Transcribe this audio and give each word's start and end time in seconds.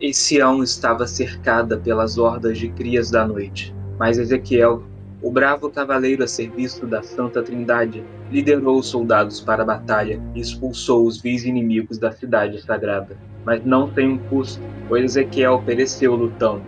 E 0.00 0.14
Sião 0.14 0.62
estava 0.62 1.08
cercada 1.08 1.76
pelas 1.76 2.18
hordas 2.18 2.56
de 2.56 2.68
crias 2.68 3.10
da 3.10 3.26
noite. 3.26 3.74
Mas 3.98 4.16
Ezequiel, 4.16 4.84
o 5.20 5.28
bravo 5.28 5.68
cavaleiro 5.70 6.22
a 6.22 6.28
serviço 6.28 6.86
da 6.86 7.02
Santa 7.02 7.42
Trindade, 7.42 8.04
liderou 8.30 8.78
os 8.78 8.86
soldados 8.86 9.40
para 9.40 9.64
a 9.64 9.66
batalha 9.66 10.22
e 10.36 10.40
expulsou 10.40 11.04
os 11.04 11.20
vis 11.20 11.44
inimigos 11.44 11.98
da 11.98 12.12
cidade 12.12 12.62
sagrada. 12.62 13.16
Mas 13.44 13.64
não 13.64 13.92
sem 13.92 14.08
um 14.08 14.18
custo, 14.18 14.62
pois 14.88 15.02
Ezequiel 15.02 15.60
pereceu 15.66 16.14
lutando. 16.14 16.62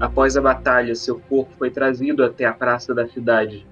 Após 0.00 0.36
a 0.36 0.40
batalha, 0.40 0.94
seu 0.94 1.18
corpo 1.28 1.50
foi 1.58 1.68
trazido 1.68 2.22
até 2.22 2.44
a 2.44 2.52
praça 2.52 2.94
da 2.94 3.08
cidade. 3.08 3.66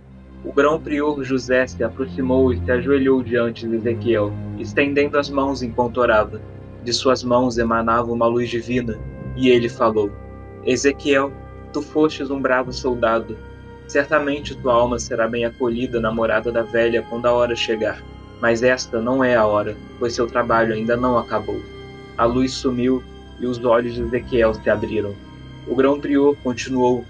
O 0.45 0.53
grão-prior 0.53 1.23
José 1.23 1.65
se 1.69 1.85
aproximou 1.85 2.53
e 2.53 2.59
se 2.65 2.73
ajoelhou 2.73 3.23
diante 3.23 3.69
de 3.69 3.77
Ezequiel, 3.77 4.33
estendendo 4.59 5.17
as 5.17 5.31
mãos 5.31 5.63
enquanto 5.63 5.99
orava. 5.99 6.41
De 6.83 6.93
suas 6.93 7.23
mãos 7.23 7.59
emanava 7.59 8.11
uma 8.11 8.27
luz 8.27 8.49
divina, 8.49 8.99
e 9.37 9.49
ele 9.49 9.69
falou: 9.69 10.11
Ezequiel, 10.65 11.33
tu 11.73 11.83
fostes 11.83 12.31
um 12.31 12.41
bravo 12.41 12.73
soldado. 12.73 13.37
Certamente 13.87 14.55
tua 14.55 14.75
alma 14.75 14.99
será 14.99 15.27
bem 15.27 15.45
acolhida 15.45 16.01
na 16.01 16.13
morada 16.13 16.53
da 16.53 16.63
velha 16.63 17.05
quando 17.09 17.27
a 17.27 17.33
hora 17.33 17.57
chegar. 17.57 18.03
Mas 18.41 18.63
esta 18.63 19.01
não 19.01 19.23
é 19.23 19.35
a 19.35 19.47
hora, 19.47 19.77
pois 19.99 20.15
seu 20.15 20.27
trabalho 20.27 20.73
ainda 20.73 20.97
não 20.97 21.19
acabou. 21.19 21.61
A 22.17 22.25
luz 22.25 22.53
sumiu 22.53 23.03
e 23.39 23.47
os 23.47 23.63
olhos 23.65 23.95
de 23.95 24.03
Ezequiel 24.03 24.55
se 24.55 24.71
abriram. 24.71 25.15
O 25.67 25.75
grão-prior 25.75 26.37
continuou: 26.43 27.05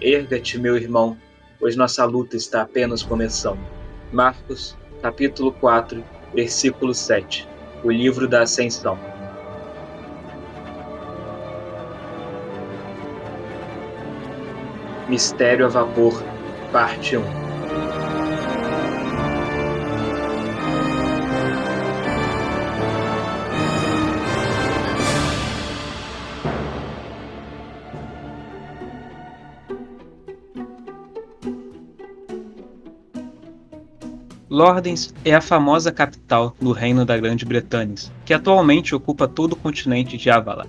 Erga-te, 0.00 0.58
meu 0.58 0.76
irmão, 0.76 1.16
pois 1.58 1.76
nossa 1.76 2.04
luta 2.04 2.36
está 2.36 2.62
apenas 2.62 3.02
começando. 3.02 3.58
Marcos, 4.12 4.76
capítulo 5.02 5.52
4, 5.52 6.04
versículo 6.34 6.94
7. 6.94 7.48
O 7.82 7.90
livro 7.90 8.28
da 8.28 8.42
Ascensão. 8.42 9.07
Mistério 15.08 15.64
a 15.64 15.68
Vapor, 15.70 16.22
Parte 16.70 17.16
1 17.16 17.22
Lordens 34.50 35.14
é 35.24 35.34
a 35.34 35.40
famosa 35.40 35.90
capital 35.90 36.54
do 36.60 36.72
Reino 36.72 37.06
da 37.06 37.16
Grande-Bretanha, 37.16 37.94
que 38.26 38.34
atualmente 38.34 38.94
ocupa 38.94 39.26
todo 39.26 39.52
o 39.52 39.56
continente 39.56 40.18
de 40.18 40.28
Avala. 40.28 40.66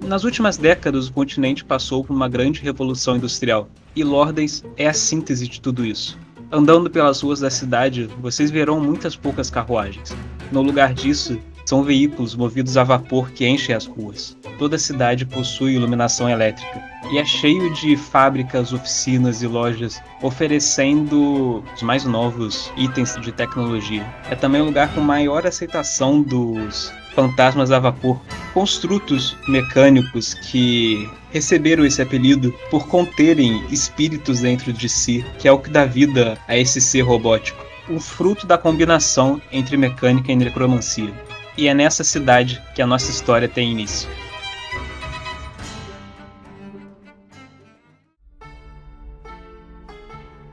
Nas 0.00 0.24
últimas 0.24 0.56
décadas, 0.56 1.08
o 1.08 1.12
continente 1.12 1.64
passou 1.64 2.04
por 2.04 2.14
uma 2.14 2.28
grande 2.28 2.60
revolução 2.60 3.16
industrial, 3.16 3.68
e 3.94 4.04
Lordens 4.04 4.64
é 4.76 4.86
a 4.86 4.94
síntese 4.94 5.46
de 5.48 5.60
tudo 5.60 5.84
isso. 5.84 6.18
Andando 6.50 6.88
pelas 6.88 7.20
ruas 7.20 7.40
da 7.40 7.50
cidade, 7.50 8.08
vocês 8.20 8.50
verão 8.50 8.80
muitas 8.80 9.14
poucas 9.14 9.50
carruagens. 9.50 10.16
No 10.50 10.62
lugar 10.62 10.94
disso, 10.94 11.38
são 11.68 11.82
veículos 11.82 12.34
movidos 12.34 12.78
a 12.78 12.84
vapor 12.84 13.30
que 13.32 13.46
enchem 13.46 13.74
as 13.74 13.84
ruas. 13.84 14.34
Toda 14.58 14.76
a 14.76 14.78
cidade 14.78 15.26
possui 15.26 15.74
iluminação 15.74 16.26
elétrica 16.26 16.82
e 17.12 17.18
é 17.18 17.24
cheio 17.26 17.70
de 17.74 17.94
fábricas, 17.94 18.72
oficinas 18.72 19.42
e 19.42 19.46
lojas 19.46 20.00
oferecendo 20.22 21.62
os 21.74 21.82
mais 21.82 22.06
novos 22.06 22.72
itens 22.78 23.14
de 23.20 23.30
tecnologia. 23.32 24.06
É 24.30 24.34
também 24.34 24.62
o 24.62 24.64
lugar 24.64 24.94
com 24.94 25.02
maior 25.02 25.46
aceitação 25.46 26.22
dos 26.22 26.90
fantasmas 27.18 27.72
a 27.72 27.80
vapor, 27.80 28.20
construtos 28.54 29.36
mecânicos 29.48 30.34
que 30.34 31.10
receberam 31.32 31.84
esse 31.84 32.00
apelido 32.00 32.54
por 32.70 32.86
conterem 32.86 33.60
espíritos 33.72 34.38
dentro 34.38 34.72
de 34.72 34.88
si, 34.88 35.26
que 35.36 35.48
é 35.48 35.50
o 35.50 35.58
que 35.58 35.68
dá 35.68 35.84
vida 35.84 36.38
a 36.46 36.56
esse 36.56 36.80
ser 36.80 37.00
robótico. 37.00 37.60
O 37.90 37.98
fruto 37.98 38.46
da 38.46 38.56
combinação 38.56 39.42
entre 39.50 39.76
mecânica 39.76 40.30
e 40.30 40.36
necromancia. 40.36 41.12
E 41.56 41.66
é 41.66 41.74
nessa 41.74 42.04
cidade 42.04 42.62
que 42.72 42.80
a 42.80 42.86
nossa 42.86 43.10
história 43.10 43.48
tem 43.48 43.72
início. 43.72 44.08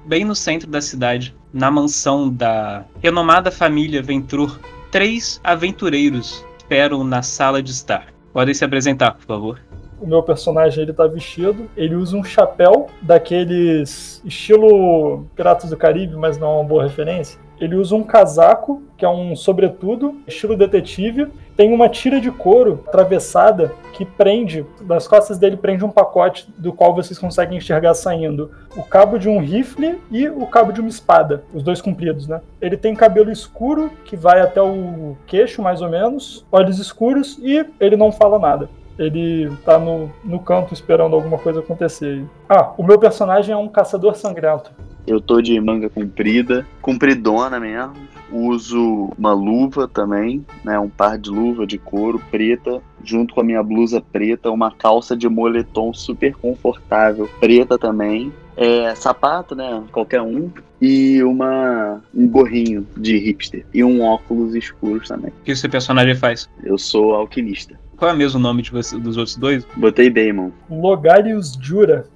Bem 0.03 0.25
no 0.25 0.35
centro 0.35 0.67
da 0.67 0.81
cidade, 0.81 1.35
na 1.53 1.69
mansão 1.69 2.27
da 2.27 2.85
renomada 3.03 3.51
família 3.51 4.01
Ventur, 4.01 4.59
três 4.89 5.39
aventureiros 5.43 6.43
esperam 6.65 7.03
na 7.03 7.21
sala 7.21 7.61
de 7.61 7.71
estar. 7.71 8.07
Podem 8.33 8.53
se 8.53 8.65
apresentar, 8.65 9.11
por 9.11 9.25
favor. 9.25 9.61
O 10.01 10.07
meu 10.07 10.21
personagem 10.21 10.83
ele 10.83 10.91
tá 10.91 11.07
vestido, 11.07 11.69
ele 11.77 11.95
usa 11.95 12.17
um 12.17 12.23
chapéu 12.23 12.87
daqueles 13.01 14.21
estilo 14.25 15.25
Piratas 15.35 15.69
do 15.69 15.77
Caribe, 15.77 16.15
mas 16.15 16.37
não 16.37 16.47
é 16.47 16.55
uma 16.55 16.63
boa 16.63 16.83
referência. 16.83 17.39
Ele 17.59 17.75
usa 17.75 17.95
um 17.95 18.03
casaco, 18.03 18.83
que 18.97 19.05
é 19.05 19.09
um 19.09 19.35
sobretudo, 19.35 20.15
estilo 20.27 20.57
detetive. 20.57 21.27
Tem 21.55 21.73
uma 21.73 21.87
tira 21.87 22.19
de 22.19 22.29
couro 22.29 22.83
atravessada 22.87 23.71
que 23.93 24.03
prende, 24.03 24.65
das 24.81 25.07
costas 25.07 25.37
dele 25.37 25.55
prende 25.55 25.85
um 25.85 25.89
pacote 25.89 26.47
do 26.57 26.73
qual 26.73 26.93
vocês 26.93 27.17
conseguem 27.17 27.57
enxergar 27.57 27.93
saindo 27.93 28.51
o 28.75 28.83
cabo 28.83 29.17
de 29.17 29.29
um 29.29 29.39
rifle 29.39 30.01
e 30.11 30.27
o 30.27 30.45
cabo 30.47 30.73
de 30.73 30.81
uma 30.81 30.89
espada, 30.89 31.45
os 31.53 31.63
dois 31.63 31.81
compridos, 31.81 32.27
né? 32.27 32.41
Ele 32.59 32.75
tem 32.75 32.93
cabelo 32.93 33.31
escuro 33.31 33.89
que 34.03 34.17
vai 34.17 34.41
até 34.41 34.61
o 34.61 35.15
queixo, 35.25 35.61
mais 35.61 35.81
ou 35.81 35.89
menos, 35.89 36.45
olhos 36.51 36.77
escuros 36.77 37.37
e 37.41 37.65
ele 37.79 37.95
não 37.95 38.11
fala 38.11 38.37
nada 38.37 38.69
ele 38.97 39.51
tá 39.65 39.77
no, 39.77 40.09
no 40.23 40.39
canto 40.39 40.73
esperando 40.73 41.15
alguma 41.15 41.37
coisa 41.37 41.59
acontecer. 41.59 42.25
Ah, 42.47 42.71
o 42.77 42.83
meu 42.83 42.97
personagem 42.97 43.53
é 43.53 43.57
um 43.57 43.67
caçador 43.67 44.15
sangrento. 44.15 44.71
Eu 45.07 45.21
tô 45.21 45.41
de 45.41 45.59
manga 45.59 45.89
comprida, 45.89 46.65
compridona 46.81 47.59
mesmo. 47.59 47.93
Uso 48.31 49.13
uma 49.17 49.33
luva 49.33 49.87
também, 49.87 50.43
né? 50.63 50.79
Um 50.79 50.89
par 50.89 51.17
de 51.17 51.29
luva 51.29 51.65
de 51.65 51.77
couro 51.77 52.19
preta, 52.31 52.81
junto 53.03 53.35
com 53.35 53.41
a 53.41 53.43
minha 53.43 53.61
blusa 53.61 54.01
preta, 54.01 54.49
uma 54.49 54.71
calça 54.71 55.15
de 55.15 55.29
moletom 55.29 55.93
super 55.93 56.33
confortável, 56.35 57.29
preta 57.39 57.77
também. 57.77 58.33
É, 58.57 58.95
sapato, 58.95 59.55
né? 59.55 59.83
Qualquer 59.91 60.21
um. 60.21 60.49
E 60.81 61.21
uma, 61.23 62.01
um 62.13 62.27
gorrinho 62.27 62.85
de 62.97 63.17
hipster. 63.17 63.65
E 63.73 63.83
um 63.83 64.01
óculos 64.01 64.55
escuros 64.55 65.07
também. 65.07 65.29
O 65.29 65.43
que 65.43 65.51
o 65.51 65.57
seu 65.57 65.69
personagem 65.69 66.15
faz? 66.15 66.49
Eu 66.63 66.77
sou 66.77 67.13
alquimista. 67.13 67.79
Qual 67.97 68.11
é 68.11 68.13
o 68.13 68.17
mesmo 68.17 68.39
nome 68.39 68.61
de 68.61 68.71
você, 68.71 68.97
dos 68.97 69.17
outros 69.17 69.37
dois? 69.37 69.65
Botei 69.75 70.09
Damon. 70.09 70.51
Logarius 70.69 71.57
Jura. 71.61 72.07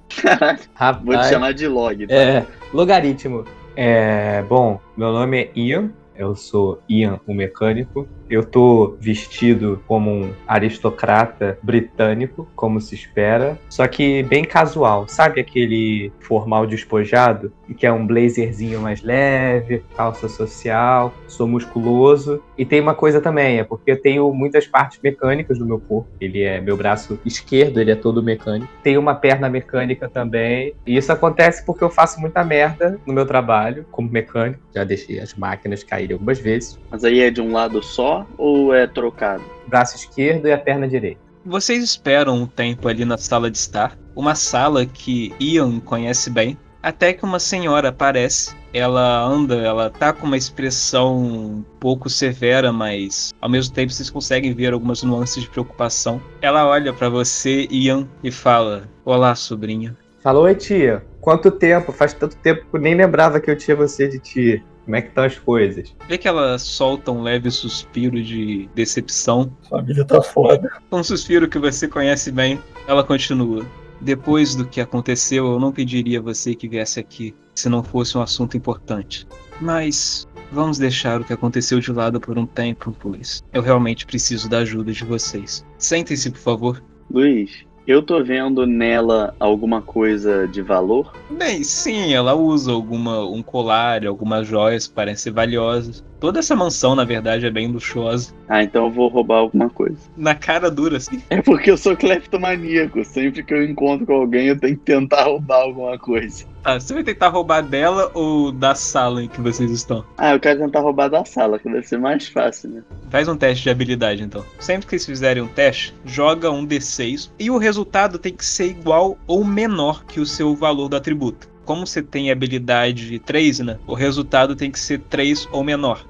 Rapaz. 0.74 1.04
Vou 1.04 1.16
te 1.16 1.28
chamar 1.28 1.52
de 1.54 1.66
Log. 1.66 2.06
Tá? 2.06 2.14
É, 2.14 2.46
logaritmo. 2.72 3.44
É, 3.76 4.42
bom, 4.42 4.80
meu 4.96 5.12
nome 5.12 5.44
é 5.44 5.50
Ian, 5.58 5.90
eu 6.14 6.34
sou 6.34 6.82
Ian, 6.88 7.18
o 7.26 7.32
mecânico. 7.32 8.06
Eu 8.30 8.44
tô 8.44 8.96
vestido 9.00 9.82
como 9.88 10.08
um 10.08 10.32
aristocrata 10.46 11.58
britânico, 11.60 12.48
como 12.54 12.80
se 12.80 12.94
espera, 12.94 13.58
só 13.68 13.86
que 13.88 14.22
bem 14.22 14.44
casual. 14.44 15.08
Sabe 15.08 15.40
aquele 15.40 16.12
formal 16.20 16.64
despojado? 16.64 17.52
Que 17.76 17.86
é 17.86 17.92
um 17.92 18.06
blazerzinho 18.06 18.80
mais 18.80 19.02
leve, 19.02 19.82
calça 19.96 20.28
social, 20.28 21.12
sou 21.26 21.48
musculoso. 21.48 22.42
E 22.56 22.64
tem 22.64 22.80
uma 22.80 22.94
coisa 22.94 23.20
também, 23.20 23.58
é 23.58 23.64
porque 23.64 23.92
eu 23.92 24.00
tenho 24.00 24.32
muitas 24.32 24.66
partes 24.66 25.00
mecânicas 25.02 25.58
do 25.58 25.66
meu 25.66 25.80
corpo. 25.80 26.08
Ele 26.20 26.42
é 26.42 26.60
meu 26.60 26.76
braço 26.76 27.18
esquerdo, 27.24 27.80
ele 27.80 27.90
é 27.90 27.96
todo 27.96 28.22
mecânico. 28.22 28.70
Tenho 28.82 29.00
uma 29.00 29.14
perna 29.14 29.48
mecânica 29.48 30.08
também. 30.08 30.74
E 30.86 30.96
isso 30.96 31.12
acontece 31.12 31.64
porque 31.64 31.82
eu 31.82 31.90
faço 31.90 32.20
muita 32.20 32.44
merda 32.44 32.98
no 33.06 33.12
meu 33.12 33.26
trabalho 33.26 33.86
como 33.90 34.10
mecânico. 34.10 34.60
Já 34.74 34.84
deixei 34.84 35.18
as 35.18 35.34
máquinas 35.34 35.82
caírem 35.82 36.14
algumas 36.14 36.38
vezes. 36.38 36.78
Mas 36.90 37.04
aí 37.04 37.20
é 37.20 37.30
de 37.30 37.40
um 37.40 37.52
lado 37.52 37.82
só 37.82 38.19
ou 38.36 38.74
é 38.74 38.86
trocado? 38.86 39.42
Braço 39.66 39.96
esquerdo 39.96 40.46
e 40.46 40.52
a 40.52 40.58
perna 40.58 40.88
direita. 40.88 41.20
Vocês 41.44 41.82
esperam 41.82 42.36
um 42.36 42.46
tempo 42.46 42.86
ali 42.88 43.04
na 43.04 43.16
sala 43.16 43.50
de 43.50 43.56
estar, 43.56 43.96
uma 44.14 44.34
sala 44.34 44.84
que 44.84 45.34
Ian 45.40 45.80
conhece 45.80 46.28
bem, 46.28 46.58
até 46.82 47.12
que 47.12 47.24
uma 47.24 47.38
senhora 47.38 47.88
aparece. 47.88 48.54
Ela 48.72 49.22
anda, 49.22 49.56
ela 49.56 49.90
tá 49.90 50.12
com 50.12 50.26
uma 50.26 50.36
expressão 50.36 51.18
um 51.18 51.64
pouco 51.80 52.08
severa, 52.08 52.72
mas 52.72 53.32
ao 53.40 53.48
mesmo 53.48 53.74
tempo 53.74 53.92
vocês 53.92 54.10
conseguem 54.10 54.54
ver 54.54 54.72
algumas 54.72 55.02
nuances 55.02 55.42
de 55.42 55.50
preocupação. 55.50 56.20
Ela 56.40 56.66
olha 56.66 56.92
para 56.92 57.08
você, 57.08 57.66
Ian, 57.70 58.06
e 58.22 58.30
fala: 58.30 58.88
Olá, 59.04 59.34
sobrinha. 59.34 59.96
Falou, 60.22 60.44
oi, 60.44 60.54
tia. 60.54 61.02
Quanto 61.20 61.50
tempo? 61.50 61.92
Faz 61.92 62.12
tanto 62.12 62.36
tempo 62.36 62.66
que 62.70 62.76
eu 62.76 62.80
nem 62.80 62.94
lembrava 62.94 63.40
que 63.40 63.50
eu 63.50 63.56
tinha 63.56 63.74
você 63.74 64.06
de 64.06 64.18
tia. 64.18 64.62
Como 64.90 64.96
é 64.96 65.02
que 65.02 65.08
estão 65.10 65.22
as 65.22 65.38
coisas? 65.38 65.94
Vê 66.08 66.18
que 66.18 66.26
ela 66.26 66.58
solta 66.58 67.12
um 67.12 67.22
leve 67.22 67.48
suspiro 67.48 68.20
de 68.20 68.68
decepção. 68.74 69.56
Família 69.68 70.04
tá 70.04 70.20
foda. 70.20 70.68
Um 70.90 71.04
suspiro 71.04 71.48
que 71.48 71.60
você 71.60 71.86
conhece 71.86 72.32
bem. 72.32 72.58
Ela 72.88 73.04
continua. 73.04 73.64
Depois 74.00 74.56
do 74.56 74.66
que 74.66 74.80
aconteceu, 74.80 75.46
eu 75.46 75.60
não 75.60 75.70
pediria 75.70 76.18
a 76.18 76.22
você 76.22 76.56
que 76.56 76.66
viesse 76.66 76.98
aqui 76.98 77.32
se 77.54 77.68
não 77.68 77.84
fosse 77.84 78.18
um 78.18 78.20
assunto 78.20 78.56
importante. 78.56 79.28
Mas 79.60 80.26
vamos 80.50 80.76
deixar 80.76 81.20
o 81.20 81.24
que 81.24 81.32
aconteceu 81.32 81.78
de 81.78 81.92
lado 81.92 82.20
por 82.20 82.36
um 82.36 82.44
tempo, 82.44 82.92
pois 82.98 83.44
eu 83.52 83.62
realmente 83.62 84.04
preciso 84.04 84.48
da 84.48 84.58
ajuda 84.58 84.90
de 84.90 85.04
vocês. 85.04 85.64
Sentem-se, 85.78 86.32
por 86.32 86.40
favor. 86.40 86.82
Luiz, 87.08 87.64
eu 87.90 88.02
tô 88.02 88.22
vendo 88.22 88.66
nela 88.66 89.34
alguma 89.40 89.82
coisa 89.82 90.46
de 90.46 90.62
valor? 90.62 91.12
Bem, 91.36 91.64
sim, 91.64 92.12
ela 92.12 92.34
usa 92.34 92.70
alguma 92.70 93.26
um 93.28 93.42
colar, 93.42 94.06
algumas 94.06 94.46
joias 94.46 94.86
que 94.86 94.94
parecem 94.94 95.32
valiosas. 95.32 96.04
Toda 96.20 96.38
essa 96.40 96.54
mansão, 96.54 96.94
na 96.94 97.04
verdade, 97.04 97.46
é 97.46 97.50
bem 97.50 97.66
luxuosa. 97.66 98.34
Ah, 98.46 98.62
então 98.62 98.84
eu 98.84 98.90
vou 98.90 99.08
roubar 99.08 99.38
alguma 99.38 99.70
coisa. 99.70 99.96
Na 100.16 100.34
cara 100.34 100.70
dura, 100.70 100.98
assim. 100.98 101.22
É 101.30 101.40
porque 101.40 101.70
eu 101.70 101.78
sou 101.78 101.96
cleptomaníaco. 101.96 103.02
Sempre 103.04 103.42
que 103.42 103.54
eu 103.54 103.64
encontro 103.64 104.06
com 104.06 104.12
alguém, 104.12 104.48
eu 104.48 104.58
tenho 104.58 104.76
que 104.76 104.84
tentar 104.84 105.24
roubar 105.24 105.62
alguma 105.62 105.98
coisa. 105.98 106.44
Ah, 106.62 106.78
você 106.78 106.92
vai 106.92 107.02
tentar 107.02 107.28
roubar 107.28 107.62
dela 107.62 108.10
ou 108.12 108.52
da 108.52 108.74
sala 108.74 109.24
em 109.24 109.28
que 109.28 109.40
vocês 109.40 109.70
estão? 109.70 110.04
Ah, 110.18 110.34
eu 110.34 110.40
quero 110.40 110.60
tentar 110.60 110.80
roubar 110.80 111.08
da 111.08 111.24
sala, 111.24 111.58
que 111.58 111.70
deve 111.70 111.86
ser 111.86 111.98
mais 111.98 112.28
fácil, 112.28 112.68
né? 112.68 112.82
Faz 113.08 113.26
um 113.26 113.36
teste 113.36 113.64
de 113.64 113.70
habilidade, 113.70 114.22
então. 114.22 114.44
Sempre 114.58 114.86
que 114.86 114.90
vocês 114.90 115.06
fizerem 115.06 115.42
um 115.42 115.48
teste, 115.48 115.94
joga 116.04 116.50
um 116.50 116.66
D6 116.66 117.30
e 117.38 117.50
o 117.50 117.56
resultado 117.56 118.18
tem 118.18 118.34
que 118.34 118.44
ser 118.44 118.66
igual 118.66 119.16
ou 119.26 119.42
menor 119.42 120.04
que 120.04 120.20
o 120.20 120.26
seu 120.26 120.54
valor 120.54 120.88
do 120.88 120.96
atributo. 120.96 121.48
Como 121.64 121.86
você 121.86 122.02
tem 122.02 122.30
habilidade 122.30 123.18
3, 123.20 123.60
né? 123.60 123.78
O 123.86 123.94
resultado 123.94 124.54
tem 124.54 124.70
que 124.70 124.78
ser 124.78 124.98
3 125.08 125.48
ou 125.52 125.64
menor. 125.64 126.04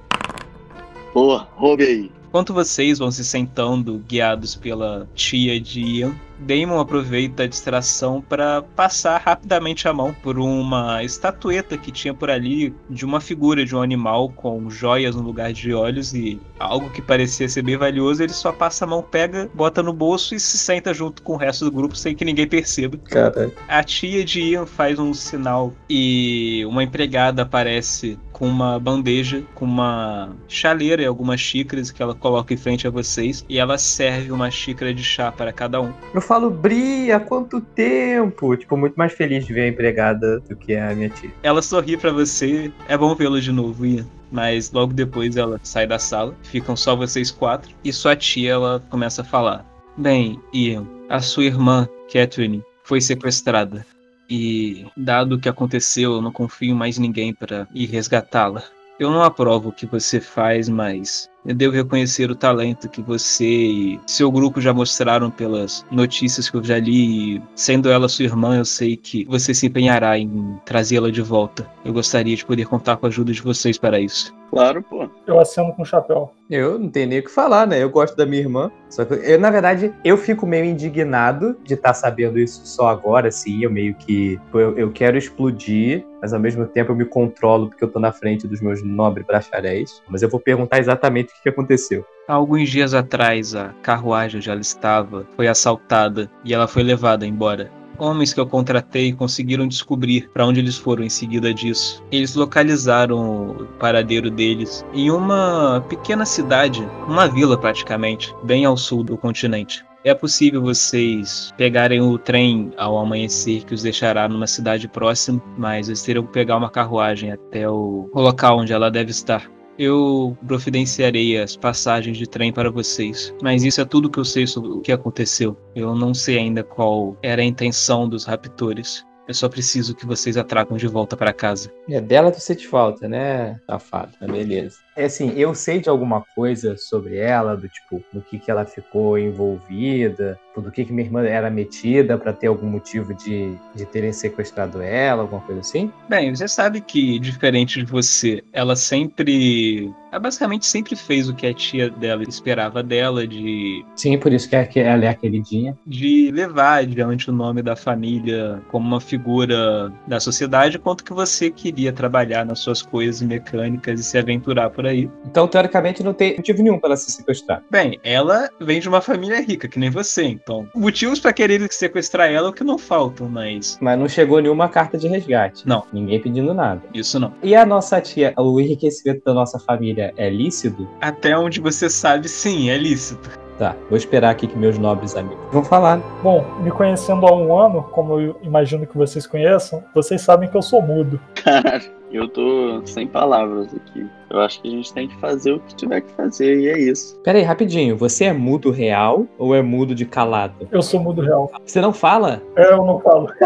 Boa, 1.13 1.47
roubei. 1.55 2.09
Enquanto 2.27 2.53
vocês 2.53 2.99
vão 2.99 3.11
se 3.11 3.25
sentando, 3.25 4.01
guiados 4.07 4.55
pela 4.55 5.07
tia 5.13 5.59
de 5.59 5.81
Ian, 5.81 6.15
Damon 6.41 6.79
aproveita 6.79 7.43
a 7.43 7.47
distração 7.47 8.21
para 8.21 8.61
passar 8.75 9.21
rapidamente 9.21 9.87
a 9.87 9.93
mão 9.93 10.13
por 10.21 10.39
uma 10.39 11.03
estatueta 11.03 11.77
que 11.77 11.91
tinha 11.91 12.13
por 12.13 12.29
ali 12.29 12.73
de 12.89 13.05
uma 13.05 13.19
figura 13.21 13.63
de 13.65 13.75
um 13.75 13.81
animal 13.81 14.29
com 14.29 14.69
joias 14.69 15.15
no 15.15 15.21
lugar 15.21 15.53
de 15.53 15.73
olhos 15.73 16.13
e 16.13 16.39
algo 16.59 16.89
que 16.89 17.01
parecia 17.01 17.47
ser 17.47 17.61
bem 17.61 17.77
valioso. 17.77 18.23
Ele 18.23 18.33
só 18.33 18.51
passa 18.51 18.85
a 18.85 18.87
mão, 18.87 19.01
pega, 19.01 19.49
bota 19.53 19.83
no 19.83 19.93
bolso 19.93 20.35
e 20.35 20.39
se 20.39 20.57
senta 20.57 20.93
junto 20.93 21.21
com 21.21 21.33
o 21.33 21.37
resto 21.37 21.65
do 21.65 21.71
grupo 21.71 21.95
sem 21.95 22.15
que 22.15 22.25
ninguém 22.25 22.47
perceba. 22.47 22.97
Cara, 22.97 23.51
A 23.67 23.83
tia 23.83 24.23
de 24.23 24.41
Ian 24.41 24.65
faz 24.65 24.99
um 24.99 25.13
sinal 25.13 25.73
e 25.89 26.65
uma 26.65 26.83
empregada 26.83 27.43
aparece 27.43 28.17
com 28.31 28.47
uma 28.47 28.79
bandeja, 28.79 29.43
com 29.53 29.65
uma 29.65 30.35
chaleira 30.47 31.03
e 31.03 31.05
algumas 31.05 31.39
xícaras 31.39 31.91
que 31.91 32.01
ela 32.01 32.15
coloca 32.15 32.51
em 32.53 32.57
frente 32.57 32.87
a 32.87 32.89
vocês 32.89 33.45
e 33.47 33.59
ela 33.59 33.77
serve 33.77 34.31
uma 34.31 34.49
xícara 34.49 34.91
de 34.93 35.03
chá 35.03 35.31
para 35.31 35.53
cada 35.53 35.79
um. 35.79 35.93
eu 36.13 36.21
falo, 36.31 36.49
Bri, 36.49 37.11
há 37.11 37.19
quanto 37.19 37.59
tempo? 37.59 38.55
Tipo, 38.55 38.77
muito 38.77 38.95
mais 38.95 39.11
feliz 39.11 39.45
de 39.45 39.51
ver 39.51 39.63
a 39.63 39.67
empregada 39.67 40.39
do 40.39 40.55
que 40.55 40.77
a 40.77 40.95
minha 40.95 41.09
tia. 41.09 41.29
Ela 41.43 41.61
sorri 41.61 41.97
pra 41.97 42.09
você. 42.09 42.71
É 42.87 42.97
bom 42.97 43.13
vê-lo 43.13 43.41
de 43.41 43.51
novo, 43.51 43.85
Ian. 43.85 44.07
Mas 44.31 44.71
logo 44.71 44.93
depois 44.93 45.35
ela 45.35 45.59
sai 45.61 45.85
da 45.85 45.99
sala. 45.99 46.33
Ficam 46.43 46.73
só 46.73 46.95
vocês 46.95 47.31
quatro. 47.31 47.75
E 47.83 47.91
sua 47.91 48.15
tia 48.15 48.51
ela 48.51 48.81
começa 48.89 49.23
a 49.23 49.25
falar: 49.25 49.65
Bem, 49.97 50.39
Ian, 50.53 50.87
a 51.09 51.19
sua 51.19 51.43
irmã, 51.43 51.85
Catherine, 52.09 52.63
foi 52.85 53.01
sequestrada. 53.01 53.85
E, 54.29 54.85
dado 54.95 55.35
o 55.35 55.39
que 55.39 55.49
aconteceu, 55.49 56.13
eu 56.13 56.21
não 56.21 56.31
confio 56.31 56.73
mais 56.73 56.97
ninguém 56.97 57.33
para 57.33 57.67
ir 57.73 57.87
resgatá-la. 57.87 58.63
Eu 58.99 59.09
não 59.09 59.23
aprovo 59.23 59.69
o 59.69 59.71
que 59.71 59.85
você 59.85 60.19
faz, 60.21 60.69
mas 60.69 61.29
eu 61.45 61.55
devo 61.55 61.73
reconhecer 61.73 62.29
o 62.29 62.35
talento 62.35 62.87
que 62.87 63.01
você 63.01 63.45
e 63.45 63.99
seu 64.05 64.31
grupo 64.31 64.61
já 64.61 64.73
mostraram 64.73 65.31
pelas 65.31 65.83
notícias 65.89 66.49
que 66.49 66.57
eu 66.57 66.63
já 66.63 66.79
li. 66.79 67.37
E, 67.37 67.41
sendo 67.55 67.89
ela 67.89 68.07
sua 68.07 68.25
irmã, 68.25 68.57
eu 68.57 68.65
sei 68.65 68.95
que 68.95 69.25
você 69.25 69.53
se 69.53 69.65
empenhará 69.65 70.17
em 70.19 70.59
trazê-la 70.65 71.09
de 71.09 71.21
volta. 71.21 71.67
Eu 71.83 71.93
gostaria 71.93 72.35
de 72.35 72.45
poder 72.45 72.65
contar 72.65 72.97
com 72.97 73.07
a 73.07 73.09
ajuda 73.09 73.33
de 73.33 73.41
vocês 73.41 73.77
para 73.77 73.99
isso. 73.99 74.33
Claro, 74.51 74.83
pô. 74.83 75.09
Eu 75.25 75.39
aceno 75.39 75.73
com 75.73 75.81
o 75.81 75.85
chapéu. 75.85 76.29
Eu 76.49 76.77
não 76.77 76.89
tenho 76.89 77.07
nem 77.07 77.19
o 77.19 77.23
que 77.23 77.31
falar, 77.31 77.65
né? 77.65 77.81
Eu 77.81 77.89
gosto 77.89 78.17
da 78.17 78.25
minha 78.25 78.41
irmã. 78.41 78.69
Só 78.89 79.05
que 79.05 79.13
eu, 79.13 79.39
na 79.39 79.49
verdade, 79.49 79.93
eu 80.03 80.17
fico 80.17 80.45
meio 80.45 80.65
indignado 80.65 81.57
de 81.63 81.75
estar 81.75 81.93
sabendo 81.93 82.37
isso 82.37 82.61
só 82.65 82.89
agora, 82.89 83.29
assim. 83.29 83.63
Eu 83.63 83.71
meio 83.71 83.95
que. 83.95 84.37
Eu, 84.53 84.77
eu 84.77 84.91
quero 84.91 85.17
explodir, 85.17 86.05
mas 86.21 86.33
ao 86.33 86.39
mesmo 86.39 86.65
tempo 86.65 86.91
eu 86.91 86.95
me 86.97 87.05
controlo 87.05 87.69
porque 87.69 87.81
eu 87.81 87.87
tô 87.87 87.97
na 87.97 88.11
frente 88.11 88.45
dos 88.45 88.59
meus 88.59 88.83
nobres 88.83 89.25
bacharéis. 89.25 90.03
Mas 90.09 90.21
eu 90.21 90.29
vou 90.29 90.39
perguntar 90.39 90.79
exatamente 90.79 91.31
o 91.31 91.35
que 91.35 91.43
que 91.43 91.49
aconteceu. 91.49 92.05
Há 92.27 92.33
alguns 92.33 92.69
dias 92.69 92.93
atrás, 92.93 93.55
a 93.55 93.73
carruagem 93.81 94.39
onde 94.39 94.49
ela 94.49 94.59
estava 94.59 95.25
foi 95.37 95.47
assaltada 95.47 96.29
e 96.43 96.53
ela 96.53 96.67
foi 96.67 96.83
levada 96.83 97.25
embora. 97.25 97.71
Homens 98.01 98.33
que 98.33 98.39
eu 98.39 98.47
contratei 98.47 99.13
conseguiram 99.13 99.67
descobrir 99.67 100.27
para 100.33 100.47
onde 100.47 100.59
eles 100.59 100.75
foram 100.75 101.03
em 101.03 101.09
seguida 101.09 101.53
disso. 101.53 102.03
Eles 102.11 102.33
localizaram 102.33 103.51
o 103.51 103.65
paradeiro 103.77 104.31
deles 104.31 104.83
em 104.91 105.11
uma 105.11 105.85
pequena 105.87 106.25
cidade, 106.25 106.81
uma 107.07 107.27
vila 107.27 107.55
praticamente, 107.55 108.33
bem 108.43 108.65
ao 108.65 108.75
sul 108.75 109.03
do 109.03 109.15
continente. 109.15 109.85
É 110.03 110.15
possível 110.15 110.63
vocês 110.63 111.53
pegarem 111.55 112.01
o 112.01 112.17
trem 112.17 112.71
ao 112.75 112.97
amanhecer 112.97 113.63
que 113.65 113.73
os 113.75 113.83
deixará 113.83 114.27
numa 114.27 114.47
cidade 114.47 114.87
próxima, 114.87 115.39
mas 115.55 115.85
vocês 115.85 116.01
terão 116.01 116.25
que 116.25 116.33
pegar 116.33 116.57
uma 116.57 116.71
carruagem 116.71 117.31
até 117.31 117.69
o 117.69 118.09
local 118.15 118.61
onde 118.61 118.73
ela 118.73 118.89
deve 118.89 119.11
estar. 119.11 119.47
Eu 119.77 120.37
providenciarei 120.45 121.37
as 121.39 121.55
passagens 121.55 122.17
de 122.17 122.27
trem 122.27 122.51
para 122.51 122.69
vocês, 122.69 123.33
mas 123.41 123.63
isso 123.63 123.81
é 123.81 123.85
tudo 123.85 124.09
que 124.09 124.19
eu 124.19 124.25
sei 124.25 124.45
sobre 124.45 124.69
o 124.69 124.81
que 124.81 124.91
aconteceu. 124.91 125.57
Eu 125.75 125.95
não 125.95 126.13
sei 126.13 126.37
ainda 126.37 126.63
qual 126.63 127.17
era 127.21 127.41
a 127.41 127.45
intenção 127.45 128.07
dos 128.07 128.25
raptores. 128.25 129.05
Eu 129.27 129.33
só 129.33 129.47
preciso 129.47 129.95
que 129.95 130.05
vocês 130.05 130.35
a 130.35 130.43
tragam 130.43 130.77
de 130.77 130.87
volta 130.87 131.15
para 131.15 131.31
casa. 131.31 131.71
É 131.89 132.01
dela 132.01 132.31
tu 132.31 132.39
sente 132.41 132.67
falta, 132.67 133.07
né, 133.07 133.59
safado? 133.65 134.11
Tá 134.19 134.27
beleza. 134.27 134.77
É 134.95 135.05
assim, 135.05 135.31
eu 135.37 135.55
sei 135.55 135.79
de 135.79 135.89
alguma 135.89 136.21
coisa 136.35 136.75
sobre 136.77 137.17
ela, 137.17 137.55
do 137.55 137.67
tipo, 137.67 138.03
do 138.13 138.21
que 138.21 138.39
que 138.39 138.51
ela 138.51 138.65
ficou 138.65 139.17
envolvida, 139.17 140.37
do 140.55 140.69
que 140.71 140.83
que 140.83 140.91
minha 140.91 141.05
irmã 141.07 141.23
era 141.23 141.49
metida 141.49 142.17
pra 142.17 142.33
ter 142.33 142.47
algum 142.47 142.67
motivo 142.67 143.13
de, 143.13 143.55
de 143.73 143.85
terem 143.85 144.11
sequestrado 144.11 144.81
ela, 144.81 145.21
alguma 145.21 145.41
coisa 145.41 145.61
assim? 145.61 145.91
Bem, 146.09 146.35
você 146.35 146.47
sabe 146.47 146.81
que, 146.81 147.19
diferente 147.19 147.79
de 147.79 147.85
você, 147.89 148.43
ela 148.51 148.75
sempre. 148.75 149.89
Ela 150.11 150.19
basicamente 150.19 150.65
sempre 150.65 150.93
fez 150.97 151.29
o 151.29 151.33
que 151.33 151.47
a 151.47 151.53
tia 151.53 151.89
dela 151.89 152.23
esperava 152.23 152.83
dela, 152.83 153.25
de, 153.25 153.85
Sim, 153.95 154.17
por 154.17 154.33
isso 154.33 154.49
que 154.49 154.57
é- 154.57 154.69
ela 154.75 155.05
é 155.05 155.07
a 155.07 155.13
queridinha. 155.13 155.77
de 155.87 156.29
levar 156.31 156.79
adiante 156.81 157.29
o 157.29 157.33
nome 157.33 157.61
da 157.61 157.77
família 157.77 158.61
como 158.69 158.85
uma 158.85 158.99
figura 158.99 159.89
da 160.05 160.19
sociedade, 160.19 160.77
quanto 160.77 161.03
que 161.05 161.13
você 161.13 161.49
queria 161.49 161.93
trabalhar 161.93 162.45
nas 162.45 162.59
suas 162.59 162.81
coisas 162.81 163.21
mecânicas 163.21 164.01
e 164.01 164.03
se 164.03 164.17
aventurar 164.17 164.69
por 164.69 164.80
aí. 164.85 165.09
Então, 165.25 165.47
teoricamente, 165.47 166.03
não 166.03 166.13
tem 166.13 166.35
motivo 166.35 166.63
nenhum 166.63 166.79
pra 166.79 166.89
ela 166.89 166.97
se 166.97 167.11
sequestrar. 167.11 167.63
Bem, 167.69 167.99
ela 168.03 168.49
vem 168.59 168.79
de 168.79 168.89
uma 168.89 169.01
família 169.01 169.41
rica, 169.41 169.67
que 169.67 169.79
nem 169.79 169.89
você, 169.89 170.23
então. 170.23 170.67
Motivos 170.75 171.19
pra 171.19 171.33
querer 171.33 171.61
sequestrar 171.71 172.29
ela 172.29 172.47
é 172.47 172.49
o 172.49 172.53
que 172.53 172.63
não 172.63 172.77
faltam, 172.77 173.27
mas. 173.27 173.77
Mas 173.81 173.99
não 173.99 174.07
chegou 174.07 174.41
nenhuma 174.41 174.69
carta 174.69 174.97
de 174.97 175.07
resgate. 175.07 175.67
Não. 175.67 175.83
Ninguém 175.91 176.21
pedindo 176.21 176.53
nada. 176.53 176.81
Isso 176.93 177.19
não. 177.19 177.33
E 177.43 177.55
a 177.55 177.65
nossa 177.65 177.99
tia, 178.01 178.33
o 178.37 178.59
enriquecimento 178.59 179.23
da 179.25 179.33
nossa 179.33 179.59
família 179.59 180.13
é 180.17 180.29
lícito? 180.29 180.87
Até 180.99 181.37
onde 181.37 181.59
você 181.59 181.89
sabe, 181.89 182.27
sim, 182.27 182.69
é 182.69 182.77
lícito. 182.77 183.29
Tá, 183.57 183.75
vou 183.89 183.97
esperar 183.97 184.31
aqui 184.31 184.47
que 184.47 184.57
meus 184.57 184.77
nobres 184.79 185.15
amigos 185.15 185.45
vão 185.51 185.63
falar. 185.63 185.97
Bom, 186.23 186.43
me 186.61 186.71
conhecendo 186.71 187.27
há 187.27 187.35
um 187.35 187.55
ano, 187.55 187.83
como 187.91 188.19
eu 188.19 188.35
imagino 188.41 188.87
que 188.87 188.97
vocês 188.97 189.27
conheçam, 189.27 189.83
vocês 189.93 190.21
sabem 190.21 190.49
que 190.49 190.57
eu 190.57 190.63
sou 190.63 190.81
mudo. 190.81 191.19
Cara, 191.35 191.79
eu 192.11 192.27
tô 192.27 192.81
sem 192.85 193.07
palavras 193.07 193.73
aqui. 193.73 194.05
Eu 194.29 194.39
acho 194.39 194.61
que 194.61 194.67
a 194.67 194.71
gente 194.71 194.93
tem 194.93 195.07
que 195.07 195.15
fazer 195.19 195.51
o 195.51 195.59
que 195.59 195.75
tiver 195.75 196.01
que 196.01 196.11
fazer, 196.13 196.59
e 196.59 196.69
é 196.69 196.79
isso. 196.79 197.19
Pera 197.21 197.37
aí, 197.37 197.43
rapidinho. 197.43 197.97
Você 197.97 198.25
é 198.25 198.33
mudo 198.33 198.71
real 198.71 199.27
ou 199.37 199.53
é 199.53 199.61
mudo 199.61 199.93
de 199.93 200.05
calado? 200.05 200.67
Eu 200.71 200.81
sou 200.81 200.99
mudo 201.01 201.21
real. 201.21 201.51
Você 201.65 201.81
não 201.81 201.91
fala? 201.91 202.41
É, 202.55 202.71
eu 202.71 202.85
não 202.85 202.99
falo. 202.99 203.27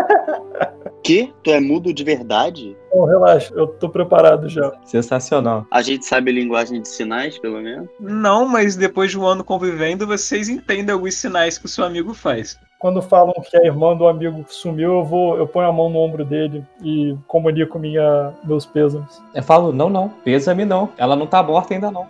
Que? 1.05 1.31
Tu 1.43 1.51
é 1.51 1.60
mudo 1.60 1.93
de 1.93 2.03
verdade? 2.03 2.75
Não, 2.91 3.05
relaxa, 3.05 3.53
eu 3.53 3.67
tô 3.67 3.88
preparado 3.88 4.50
já. 4.50 4.74
Sensacional. 4.84 5.63
A 5.69 5.84
gente 5.84 6.03
sabe 6.03 6.31
linguagem 6.31 6.81
de 6.81 6.89
sinais, 6.89 7.38
pelo 7.38 7.62
menos? 7.62 7.88
Não, 8.00 8.48
mas 8.48 8.75
depois 8.75 9.12
de 9.12 9.19
um 9.19 9.24
ano 9.24 9.43
convivendo, 9.43 10.07
vocês 10.07 10.50
entendem 10.50 10.91
alguns 10.91 11.13
sinais 11.13 11.60
que 11.60 11.67
o 11.67 11.69
seu 11.69 11.86
amigo 11.86 12.12
faz. 12.15 12.57
Quando 12.86 13.01
falam 13.01 13.34
que 13.42 13.58
a 13.58 13.65
irmã 13.65 13.98
do 13.98 14.08
amigo 14.08 14.46
sumiu, 14.48 14.98
eu 14.98 15.04
vou, 15.04 15.36
eu 15.39 15.48
ponho 15.48 15.68
a 15.68 15.74
mão 15.74 15.89
no 15.89 15.98
ombro 15.98 16.24
dele 16.24 16.63
e 16.84 17.18
comunico 17.25 17.80
minha, 17.80 18.32
meus 18.44 18.63
pêsames. 18.63 19.20
Eu 19.34 19.42
falo, 19.42 19.74
não, 19.74 19.89
não. 19.89 20.10
Pesa-me 20.24 20.65
não. 20.65 20.92
Ela 20.96 21.15
não 21.15 21.25
tá 21.25 21.42
morta 21.42 21.74
ainda 21.74 21.89
não. 21.89 22.06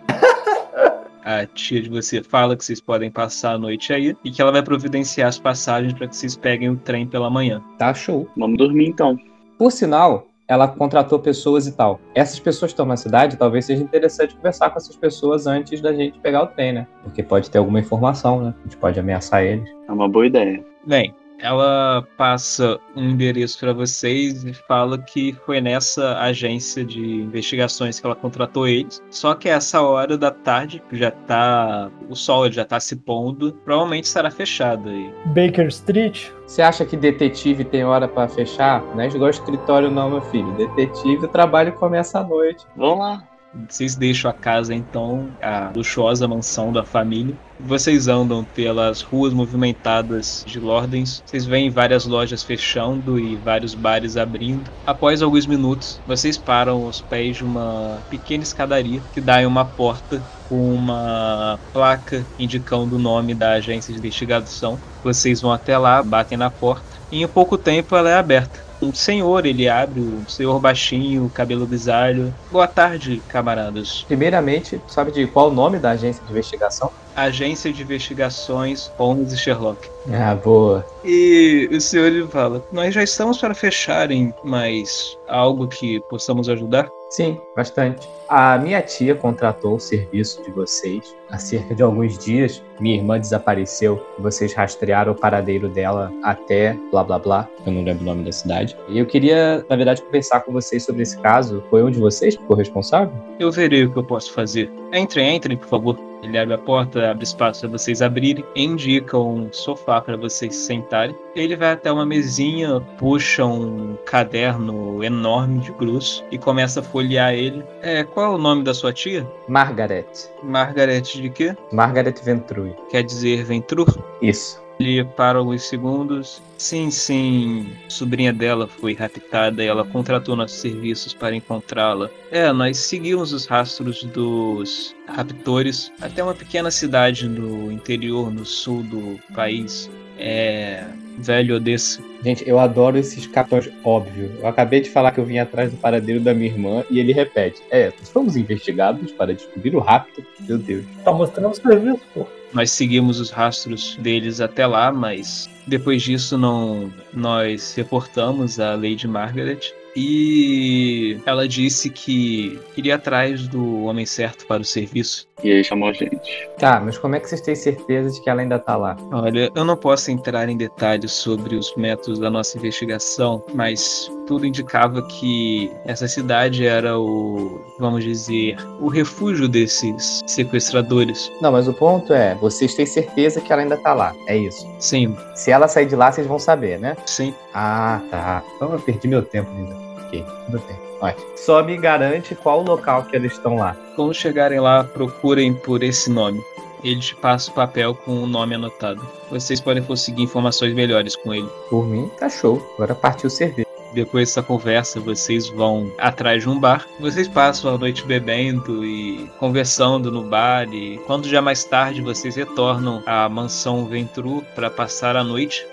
A 1.24 1.46
tia 1.46 1.80
de 1.80 1.88
você 1.88 2.22
fala 2.22 2.54
que 2.54 2.62
vocês 2.62 2.78
podem 2.78 3.10
passar 3.10 3.54
a 3.54 3.58
noite 3.58 3.90
aí 3.90 4.14
e 4.22 4.30
que 4.30 4.42
ela 4.42 4.52
vai 4.52 4.62
providenciar 4.62 5.28
as 5.28 5.38
passagens 5.38 5.94
para 5.94 6.08
que 6.08 6.14
vocês 6.14 6.36
peguem 6.36 6.68
o 6.68 6.76
trem 6.76 7.06
pela 7.06 7.30
manhã. 7.30 7.62
Tá 7.78 7.94
show. 7.94 8.28
Vamos 8.36 8.58
dormir 8.58 8.86
então. 8.86 9.18
Por 9.56 9.72
sinal, 9.72 10.26
ela 10.48 10.68
contratou 10.68 11.18
pessoas 11.18 11.66
e 11.66 11.72
tal. 11.72 12.00
Essas 12.14 12.38
pessoas 12.38 12.70
que 12.70 12.74
estão 12.74 12.86
na 12.86 12.96
cidade, 12.96 13.36
talvez 13.36 13.64
seja 13.64 13.82
interessante 13.82 14.34
conversar 14.36 14.70
com 14.70 14.78
essas 14.78 14.96
pessoas 14.96 15.46
antes 15.46 15.80
da 15.80 15.92
gente 15.92 16.18
pegar 16.20 16.44
o 16.44 16.46
trem, 16.46 16.72
né? 16.72 16.86
Porque 17.02 17.22
pode 17.22 17.50
ter 17.50 17.58
alguma 17.58 17.80
informação, 17.80 18.42
né? 18.42 18.54
A 18.60 18.62
gente 18.62 18.76
pode 18.76 18.98
ameaçar 18.98 19.42
eles. 19.42 19.68
É 19.88 19.92
uma 19.92 20.08
boa 20.08 20.26
ideia. 20.26 20.64
Bem, 20.86 21.14
Ela 21.38 22.06
passa 22.16 22.78
um 22.94 23.10
endereço 23.10 23.58
para 23.58 23.72
vocês 23.72 24.44
e 24.44 24.52
fala 24.52 24.98
que 24.98 25.36
foi 25.44 25.60
nessa 25.60 26.18
agência 26.18 26.84
de 26.84 27.00
investigações 27.00 28.00
que 28.00 28.06
ela 28.06 28.14
contratou 28.14 28.66
eles. 28.66 29.02
Só 29.10 29.34
que 29.34 29.48
essa 29.48 29.82
hora 29.82 30.16
da 30.16 30.30
tarde, 30.30 30.82
que 30.88 30.96
já 30.96 31.10
tá. 31.10 31.90
O 32.08 32.14
sol 32.14 32.50
já 32.50 32.64
tá 32.64 32.80
se 32.80 32.96
pondo, 32.96 33.52
provavelmente 33.64 34.04
estará 34.04 34.30
fechada 34.30 34.90
aí. 34.90 35.12
Baker 35.26 35.66
Street. 35.68 36.30
Você 36.46 36.62
acha 36.62 36.84
que 36.84 36.96
detetive 36.96 37.64
tem 37.64 37.84
hora 37.84 38.08
pra 38.08 38.28
fechar? 38.28 38.82
Não 38.94 39.00
é 39.00 39.08
igual 39.08 39.30
escritório 39.30 39.90
não, 39.90 40.10
meu 40.10 40.20
filho. 40.22 40.52
Detetive, 40.52 41.26
o 41.26 41.28
trabalho 41.28 41.72
começa 41.72 42.20
à 42.20 42.24
noite. 42.24 42.64
Vamos 42.76 42.98
lá. 43.00 43.35
Vocês 43.68 43.96
deixam 43.96 44.30
a 44.30 44.34
casa 44.34 44.74
então, 44.74 45.28
a 45.42 45.72
luxuosa 45.74 46.28
mansão 46.28 46.72
da 46.72 46.84
família. 46.84 47.34
Vocês 47.58 48.06
andam 48.06 48.44
pelas 48.44 49.00
ruas 49.00 49.32
movimentadas 49.32 50.44
de 50.46 50.60
Lordens. 50.60 51.22
Vocês 51.24 51.46
veem 51.46 51.70
várias 51.70 52.04
lojas 52.04 52.42
fechando 52.42 53.18
e 53.18 53.34
vários 53.36 53.74
bares 53.74 54.16
abrindo. 54.16 54.70
Após 54.86 55.22
alguns 55.22 55.46
minutos, 55.46 56.00
vocês 56.06 56.36
param 56.36 56.84
aos 56.84 57.00
pés 57.00 57.38
de 57.38 57.44
uma 57.44 57.98
pequena 58.10 58.42
escadaria 58.42 59.00
que 59.12 59.20
dá 59.20 59.42
em 59.42 59.46
uma 59.46 59.64
porta 59.64 60.22
com 60.48 60.74
uma 60.74 61.58
placa 61.72 62.24
indicando 62.38 62.96
o 62.96 62.98
nome 62.98 63.34
da 63.34 63.52
agência 63.52 63.92
de 63.92 63.98
investigação. 63.98 64.78
Vocês 65.02 65.40
vão 65.40 65.52
até 65.52 65.78
lá, 65.78 66.02
batem 66.02 66.36
na 66.36 66.50
porta 66.50 66.84
e 67.10 67.22
em 67.22 67.28
pouco 67.28 67.56
tempo 67.56 67.96
ela 67.96 68.10
é 68.10 68.14
aberta 68.14 68.65
um 68.80 68.92
senhor, 68.92 69.46
ele 69.46 69.68
abre, 69.68 70.00
um 70.00 70.26
senhor 70.28 70.60
baixinho, 70.60 71.30
cabelo 71.30 71.66
grisalho. 71.66 72.34
Boa 72.50 72.66
tarde, 72.66 73.22
camaradas. 73.28 74.04
Primeiramente, 74.06 74.80
sabe 74.86 75.12
de 75.12 75.26
qual 75.26 75.48
o 75.48 75.54
nome 75.54 75.78
da 75.78 75.90
agência 75.90 76.22
de 76.24 76.30
investigação? 76.30 76.90
Agência 77.14 77.72
de 77.72 77.82
Investigações 77.82 78.92
Holmes 78.98 79.32
e 79.32 79.38
Sherlock. 79.38 79.88
Ah, 80.12 80.34
boa. 80.34 80.84
E 81.02 81.68
o 81.72 81.80
senhor 81.80 82.06
ele 82.06 82.26
fala: 82.28 82.62
Nós 82.70 82.94
já 82.94 83.02
estamos 83.02 83.38
para 83.38 83.54
fecharem, 83.54 84.34
mas 84.44 85.16
algo 85.26 85.66
que 85.66 85.98
possamos 86.10 86.48
ajudar? 86.48 86.88
Sim, 87.10 87.40
bastante. 87.56 88.06
A 88.28 88.58
minha 88.58 88.82
tia 88.82 89.14
contratou 89.14 89.76
o 89.76 89.80
serviço 89.80 90.42
de 90.42 90.50
vocês 90.50 91.14
há 91.30 91.38
cerca 91.38 91.74
de 91.74 91.82
alguns 91.82 92.18
dias. 92.18 92.62
Minha 92.80 92.96
irmã 92.96 93.20
desapareceu. 93.20 94.04
Vocês 94.18 94.52
rastrearam 94.52 95.12
o 95.12 95.14
paradeiro 95.14 95.68
dela 95.68 96.12
até 96.24 96.76
blá 96.90 97.04
blá 97.04 97.18
blá. 97.18 97.48
Eu 97.64 97.72
não 97.72 97.84
lembro 97.84 98.02
o 98.02 98.06
nome 98.06 98.24
da 98.24 98.32
cidade. 98.32 98.76
E 98.88 98.98
eu 98.98 99.06
queria, 99.06 99.64
na 99.68 99.76
verdade, 99.76 100.02
conversar 100.02 100.40
com 100.40 100.52
vocês 100.52 100.84
sobre 100.84 101.02
esse 101.02 101.16
caso. 101.18 101.62
Foi 101.70 101.84
um 101.84 101.90
de 101.90 102.00
vocês 102.00 102.36
que 102.36 102.44
foi 102.44 102.56
responsável? 102.56 103.12
Eu 103.38 103.52
verei 103.52 103.84
o 103.84 103.92
que 103.92 103.98
eu 103.98 104.04
posso 104.04 104.32
fazer. 104.32 104.70
Entrem, 104.92 105.36
entrem, 105.36 105.56
por 105.56 105.68
favor. 105.68 105.96
Ele 106.22 106.38
abre 106.38 106.54
a 106.54 106.58
porta, 106.58 107.10
abre 107.10 107.24
espaço 107.24 107.60
para 107.60 107.70
vocês 107.70 108.02
abrirem, 108.02 108.44
indica 108.56 109.16
um 109.16 109.48
sofá 109.52 110.00
para 110.00 110.16
vocês 110.16 110.54
se 110.54 110.66
sentarem. 110.66 111.14
Ele 111.36 111.54
vai 111.54 111.72
até 111.72 111.92
uma 111.92 112.06
mesinha, 112.06 112.80
puxa 112.98 113.44
um 113.44 113.96
caderno 114.04 115.04
enorme 115.04 115.60
de 115.60 115.70
grosso 115.72 116.24
e 116.30 116.38
começa 116.38 116.80
a 116.80 116.82
folhear 116.82 117.32
ele. 117.32 117.62
É, 117.80 118.02
qual 118.16 118.32
é 118.32 118.34
o 118.34 118.38
nome 118.38 118.64
da 118.64 118.72
sua 118.72 118.94
tia? 118.94 119.30
Margaret. 119.46 120.06
Margaret 120.42 121.02
de 121.02 121.28
quê? 121.28 121.54
Margaret 121.70 122.14
Ventrui. 122.24 122.74
Quer 122.88 123.02
dizer 123.02 123.44
Ventrur? 123.44 123.94
Isso. 124.22 124.58
Ele 124.80 125.04
para 125.04 125.36
alguns 125.36 125.64
segundos. 125.64 126.40
Sim, 126.56 126.90
sim. 126.90 127.70
Sobrinha 127.90 128.32
dela 128.32 128.66
foi 128.66 128.94
raptada 128.94 129.62
e 129.62 129.66
ela 129.66 129.84
contratou 129.84 130.34
nossos 130.34 130.58
serviços 130.58 131.12
para 131.12 131.36
encontrá-la. 131.36 132.08
É, 132.30 132.50
nós 132.54 132.78
seguimos 132.78 133.34
os 133.34 133.44
rastros 133.44 134.02
dos 134.04 134.96
raptores 135.06 135.92
até 136.00 136.24
uma 136.24 136.34
pequena 136.34 136.70
cidade 136.70 137.28
no 137.28 137.70
interior, 137.70 138.32
no 138.32 138.46
sul 138.46 138.82
do 138.82 139.20
país. 139.34 139.90
É. 140.18 140.84
Velho 141.18 141.56
Odessa. 141.56 142.02
Gente, 142.22 142.46
eu 142.48 142.58
adoro 142.58 142.98
esses 142.98 143.26
capitões 143.26 143.70
óbvio. 143.84 144.30
Eu 144.38 144.46
acabei 144.46 144.80
de 144.80 144.90
falar 144.90 145.12
que 145.12 145.20
eu 145.20 145.24
vim 145.24 145.38
atrás 145.38 145.70
do 145.70 145.76
paradeiro 145.76 146.20
da 146.20 146.34
minha 146.34 146.50
irmã 146.50 146.84
e 146.90 147.00
ele 147.00 147.12
repete: 147.12 147.62
É, 147.70 147.90
fomos 147.90 148.36
investigados 148.36 149.12
para 149.12 149.34
descobrir 149.34 149.74
o 149.74 149.80
rapto. 149.80 150.24
Meu 150.40 150.58
Deus. 150.58 150.84
Tá 151.04 151.12
mostrando 151.12 151.52
o 151.52 151.54
serviço, 151.54 152.02
pô. 152.12 152.26
Nós 152.52 152.70
seguimos 152.70 153.20
os 153.20 153.30
rastros 153.30 153.96
deles 153.96 154.40
até 154.40 154.66
lá, 154.66 154.92
mas 154.92 155.48
depois 155.66 156.02
disso 156.02 156.38
não 156.38 156.92
nós 157.12 157.74
reportamos 157.74 158.60
a 158.60 158.74
Lady 158.74 159.08
Margaret 159.08 159.72
e 159.96 161.18
ela 161.26 161.48
disse 161.48 161.90
que 161.90 162.58
iria 162.76 162.96
atrás 162.96 163.48
do 163.48 163.84
homem 163.84 164.06
certo 164.06 164.46
para 164.46 164.62
o 164.62 164.64
serviço. 164.64 165.25
E 165.44 165.52
aí 165.52 165.62
chamou 165.62 165.88
a 165.88 165.92
gente. 165.92 166.48
Tá, 166.58 166.80
mas 166.80 166.96
como 166.96 167.14
é 167.14 167.20
que 167.20 167.28
vocês 167.28 167.40
têm 167.40 167.54
certeza 167.54 168.10
de 168.10 168.20
que 168.20 168.30
ela 168.30 168.40
ainda 168.40 168.58
tá 168.58 168.76
lá? 168.76 168.96
Olha, 169.12 169.50
eu 169.54 169.64
não 169.64 169.76
posso 169.76 170.10
entrar 170.10 170.48
em 170.48 170.56
detalhes 170.56 171.12
sobre 171.12 171.56
os 171.56 171.74
métodos 171.76 172.18
da 172.18 172.30
nossa 172.30 172.56
investigação, 172.56 173.44
mas 173.54 174.10
tudo 174.26 174.46
indicava 174.46 175.02
que 175.02 175.70
essa 175.84 176.08
cidade 176.08 176.66
era 176.66 176.98
o, 176.98 177.60
vamos 177.78 178.02
dizer, 178.02 178.56
o 178.80 178.88
refúgio 178.88 179.46
desses 179.48 180.22
sequestradores. 180.26 181.30
Não, 181.40 181.52
mas 181.52 181.68
o 181.68 181.74
ponto 181.74 182.12
é, 182.12 182.34
vocês 182.36 182.74
têm 182.74 182.86
certeza 182.86 183.40
que 183.40 183.52
ela 183.52 183.62
ainda 183.62 183.76
tá 183.76 183.92
lá. 183.92 184.14
É 184.26 184.36
isso. 184.36 184.66
Sim, 184.78 185.16
Se 185.34 185.50
ela 185.50 185.68
sair 185.68 185.86
de 185.86 185.94
lá, 185.96 186.10
vocês 186.10 186.26
vão 186.26 186.38
saber, 186.38 186.78
né? 186.78 186.96
sim. 187.04 187.34
Ah, 187.52 188.00
tá. 188.10 188.42
Então 188.56 188.72
eu 188.72 188.78
perdi 188.78 189.06
meu 189.08 189.22
tempo 189.22 189.50
ainda. 189.50 189.74
Ok, 190.06 190.24
tudo 190.46 190.62
bem. 190.66 190.85
Ótimo. 191.00 191.26
Só 191.36 191.62
me 191.62 191.76
garante 191.76 192.34
qual 192.34 192.60
o 192.60 192.64
local 192.64 193.04
que 193.04 193.16
eles 193.16 193.32
estão 193.32 193.56
lá. 193.56 193.76
Quando 193.94 194.14
chegarem 194.14 194.60
lá, 194.60 194.84
procurem 194.84 195.54
por 195.54 195.82
esse 195.82 196.10
nome. 196.10 196.40
Ele 196.84 197.00
te 197.00 197.14
passa 197.16 197.50
o 197.50 197.54
papel 197.54 197.94
com 197.94 198.22
o 198.22 198.26
nome 198.26 198.54
anotado. 198.54 199.06
Vocês 199.30 199.60
podem 199.60 199.82
conseguir 199.82 200.22
informações 200.22 200.74
melhores 200.74 201.16
com 201.16 201.34
ele. 201.34 201.48
Por 201.68 201.86
mim, 201.86 202.10
tá 202.18 202.28
show. 202.28 202.62
Agora 202.74 202.94
partiu 202.94 203.28
o 203.28 203.30
serviço. 203.30 203.66
Depois 203.92 204.28
dessa 204.28 204.42
conversa, 204.42 205.00
vocês 205.00 205.48
vão 205.48 205.90
atrás 205.98 206.42
de 206.42 206.50
um 206.50 206.60
bar. 206.60 206.86
Vocês 207.00 207.26
passam 207.26 207.74
a 207.74 207.78
noite 207.78 208.04
bebendo 208.04 208.84
e 208.84 209.26
conversando 209.38 210.12
no 210.12 210.22
bar. 210.22 210.68
E 210.72 210.98
quando 211.06 211.26
já 211.26 211.40
mais 211.40 211.64
tarde 211.64 212.02
vocês 212.02 212.36
retornam 212.36 213.02
à 213.06 213.26
mansão 213.28 213.86
Ventru 213.86 214.44
para 214.54 214.68
passar 214.68 215.16
a 215.16 215.24
noite, 215.24 215.66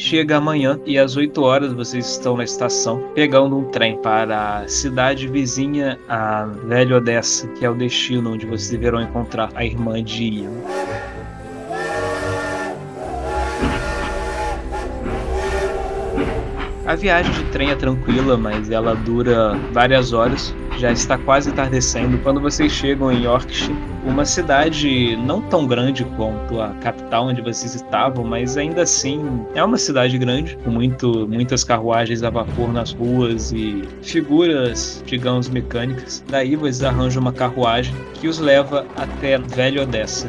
chega 0.00 0.38
amanhã 0.38 0.80
e 0.86 0.98
às 0.98 1.14
8 1.14 1.42
horas 1.42 1.72
vocês 1.74 2.08
estão 2.08 2.36
na 2.36 2.44
estação 2.44 3.02
pegando 3.14 3.58
um 3.58 3.64
trem 3.64 3.98
para 3.98 4.60
a 4.60 4.68
cidade 4.68 5.28
vizinha 5.28 5.98
a 6.08 6.46
Velho 6.64 6.96
Odessa, 6.96 7.46
que 7.48 7.66
é 7.66 7.70
o 7.70 7.74
destino 7.74 8.32
onde 8.32 8.46
vocês 8.46 8.70
deverão 8.70 9.02
encontrar 9.02 9.50
a 9.54 9.62
irmã 9.62 10.02
de 10.02 10.24
Ian. 10.24 10.50
A 16.90 16.96
viagem 16.96 17.32
de 17.32 17.44
trem 17.52 17.70
é 17.70 17.76
tranquila, 17.76 18.36
mas 18.36 18.68
ela 18.68 18.96
dura 18.96 19.56
várias 19.72 20.12
horas. 20.12 20.52
Já 20.76 20.90
está 20.90 21.16
quase 21.16 21.48
entardecendo 21.48 22.18
quando 22.20 22.40
vocês 22.40 22.72
chegam 22.72 23.12
em 23.12 23.22
Yorkshire, 23.22 23.72
uma 24.04 24.24
cidade 24.24 25.16
não 25.18 25.40
tão 25.40 25.68
grande 25.68 26.04
quanto 26.16 26.60
a 26.60 26.70
capital 26.82 27.28
onde 27.28 27.40
vocês 27.42 27.76
estavam, 27.76 28.24
mas 28.24 28.56
ainda 28.56 28.82
assim 28.82 29.22
é 29.54 29.62
uma 29.62 29.78
cidade 29.78 30.18
grande, 30.18 30.58
com 30.64 30.70
muito, 30.72 31.28
muitas 31.28 31.62
carruagens 31.62 32.24
a 32.24 32.30
vapor 32.30 32.72
nas 32.72 32.90
ruas 32.92 33.52
e 33.52 33.84
figuras, 34.02 35.00
digamos, 35.06 35.48
mecânicas. 35.48 36.24
Daí 36.28 36.56
vocês 36.56 36.82
arranjam 36.82 37.22
uma 37.22 37.32
carruagem 37.32 37.94
que 38.14 38.26
os 38.26 38.40
leva 38.40 38.84
até 38.96 39.38
Velho 39.38 39.82
Odessa. 39.82 40.28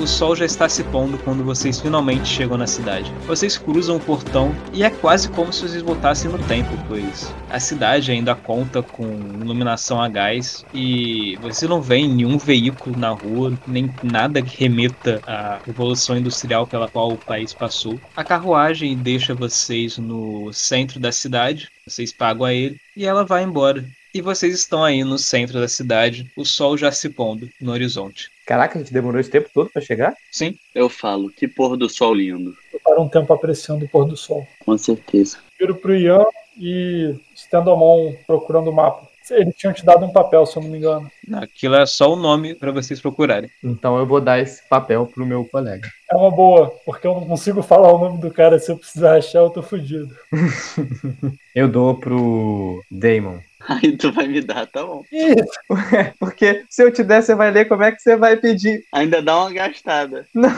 O 0.00 0.06
sol 0.06 0.36
já 0.36 0.44
está 0.44 0.68
se 0.68 0.84
pondo 0.84 1.18
quando 1.18 1.42
vocês 1.42 1.80
finalmente 1.80 2.28
chegam 2.28 2.56
na 2.56 2.68
cidade. 2.68 3.12
Vocês 3.26 3.58
cruzam 3.58 3.96
o 3.96 4.00
portão 4.00 4.54
e 4.72 4.84
é 4.84 4.90
quase 4.90 5.28
como 5.28 5.52
se 5.52 5.62
vocês 5.62 5.82
voltassem 5.82 6.30
no 6.30 6.38
tempo, 6.38 6.70
pois 6.86 7.34
a 7.50 7.58
cidade 7.58 8.12
ainda 8.12 8.32
conta 8.32 8.80
com 8.80 9.04
iluminação 9.42 10.00
a 10.00 10.08
gás 10.08 10.64
e 10.72 11.36
você 11.42 11.66
não 11.66 11.82
vê 11.82 12.06
nenhum 12.06 12.38
veículo 12.38 12.96
na 12.96 13.10
rua, 13.10 13.58
nem 13.66 13.92
nada 14.00 14.40
que 14.40 14.56
remeta 14.56 15.20
à 15.26 15.58
revolução 15.66 16.16
industrial 16.16 16.64
pela 16.64 16.88
qual 16.88 17.12
o 17.12 17.18
país 17.18 17.52
passou. 17.52 17.98
A 18.16 18.22
carruagem 18.22 18.96
deixa 18.96 19.34
vocês 19.34 19.98
no 19.98 20.52
centro 20.52 21.00
da 21.00 21.10
cidade, 21.10 21.68
vocês 21.84 22.12
pagam 22.12 22.44
a 22.44 22.54
ele 22.54 22.76
e 22.96 23.04
ela 23.04 23.24
vai 23.24 23.42
embora. 23.42 23.84
E 24.14 24.22
vocês 24.22 24.54
estão 24.54 24.82
aí 24.82 25.04
no 25.04 25.18
centro 25.18 25.60
da 25.60 25.68
cidade, 25.68 26.30
o 26.36 26.44
sol 26.44 26.76
já 26.78 26.90
se 26.90 27.10
pondo 27.10 27.48
no 27.60 27.72
horizonte. 27.72 28.30
Caraca, 28.46 28.78
a 28.78 28.82
gente 28.82 28.92
demorou 28.92 29.20
esse 29.20 29.30
tempo 29.30 29.50
todo 29.52 29.68
pra 29.70 29.82
chegar? 29.82 30.14
Sim, 30.32 30.56
Eu 30.74 30.88
falo, 30.88 31.30
que 31.30 31.46
pôr 31.46 31.76
do 31.76 31.88
sol 31.88 32.14
lindo. 32.14 32.56
Eu 32.72 32.80
paro 32.82 33.02
um 33.02 33.08
tempo 33.08 33.32
apreciando 33.32 33.84
o 33.84 33.88
pôr 33.88 34.06
do 34.06 34.16
sol. 34.16 34.46
Com 34.64 34.78
certeza. 34.78 35.38
Viro 35.58 35.74
pro 35.74 35.94
Ian 35.94 36.24
e 36.58 37.14
estendo 37.34 37.70
a 37.70 37.76
mão 37.76 38.16
procurando 38.26 38.70
o 38.70 38.72
mapa. 38.72 39.06
Eles 39.30 39.54
tinham 39.56 39.74
te 39.74 39.84
dado 39.84 40.06
um 40.06 40.10
papel, 40.10 40.46
se 40.46 40.56
eu 40.56 40.62
não 40.62 40.70
me 40.70 40.78
engano. 40.78 41.10
aquilo 41.34 41.74
é 41.74 41.84
só 41.84 42.10
o 42.10 42.16
nome 42.16 42.54
para 42.54 42.72
vocês 42.72 42.98
procurarem. 43.00 43.50
Então 43.62 43.98
eu 43.98 44.06
vou 44.06 44.20
dar 44.22 44.40
esse 44.40 44.66
papel 44.66 45.04
pro 45.04 45.26
meu 45.26 45.44
colega. 45.44 45.86
É 46.10 46.16
uma 46.16 46.30
boa, 46.30 46.70
porque 46.86 47.06
eu 47.06 47.14
não 47.14 47.26
consigo 47.26 47.62
falar 47.62 47.92
o 47.92 47.98
nome 47.98 48.20
do 48.20 48.30
cara. 48.30 48.58
Se 48.58 48.72
eu 48.72 48.78
precisar 48.78 49.18
achar, 49.18 49.40
eu 49.40 49.50
tô 49.50 49.62
fudido. 49.62 50.16
Eu 51.54 51.66
dou 51.66 51.94
pro 51.96 52.84
Damon. 52.88 53.40
Aí 53.68 53.96
tu 53.96 54.12
vai 54.12 54.26
me 54.26 54.40
dar, 54.40 54.66
tá 54.66 54.84
bom. 54.84 55.02
Isso. 55.10 56.14
Porque 56.18 56.64
se 56.70 56.82
eu 56.82 56.92
te 56.92 57.02
der, 57.02 57.22
você 57.22 57.34
vai 57.34 57.50
ler, 57.50 57.66
como 57.66 57.82
é 57.82 57.92
que 57.92 58.00
você 58.00 58.16
vai 58.16 58.36
pedir? 58.36 58.84
Ainda 58.92 59.20
dá 59.20 59.36
uma 59.38 59.52
gastada. 59.52 60.26
Não, 60.34 60.50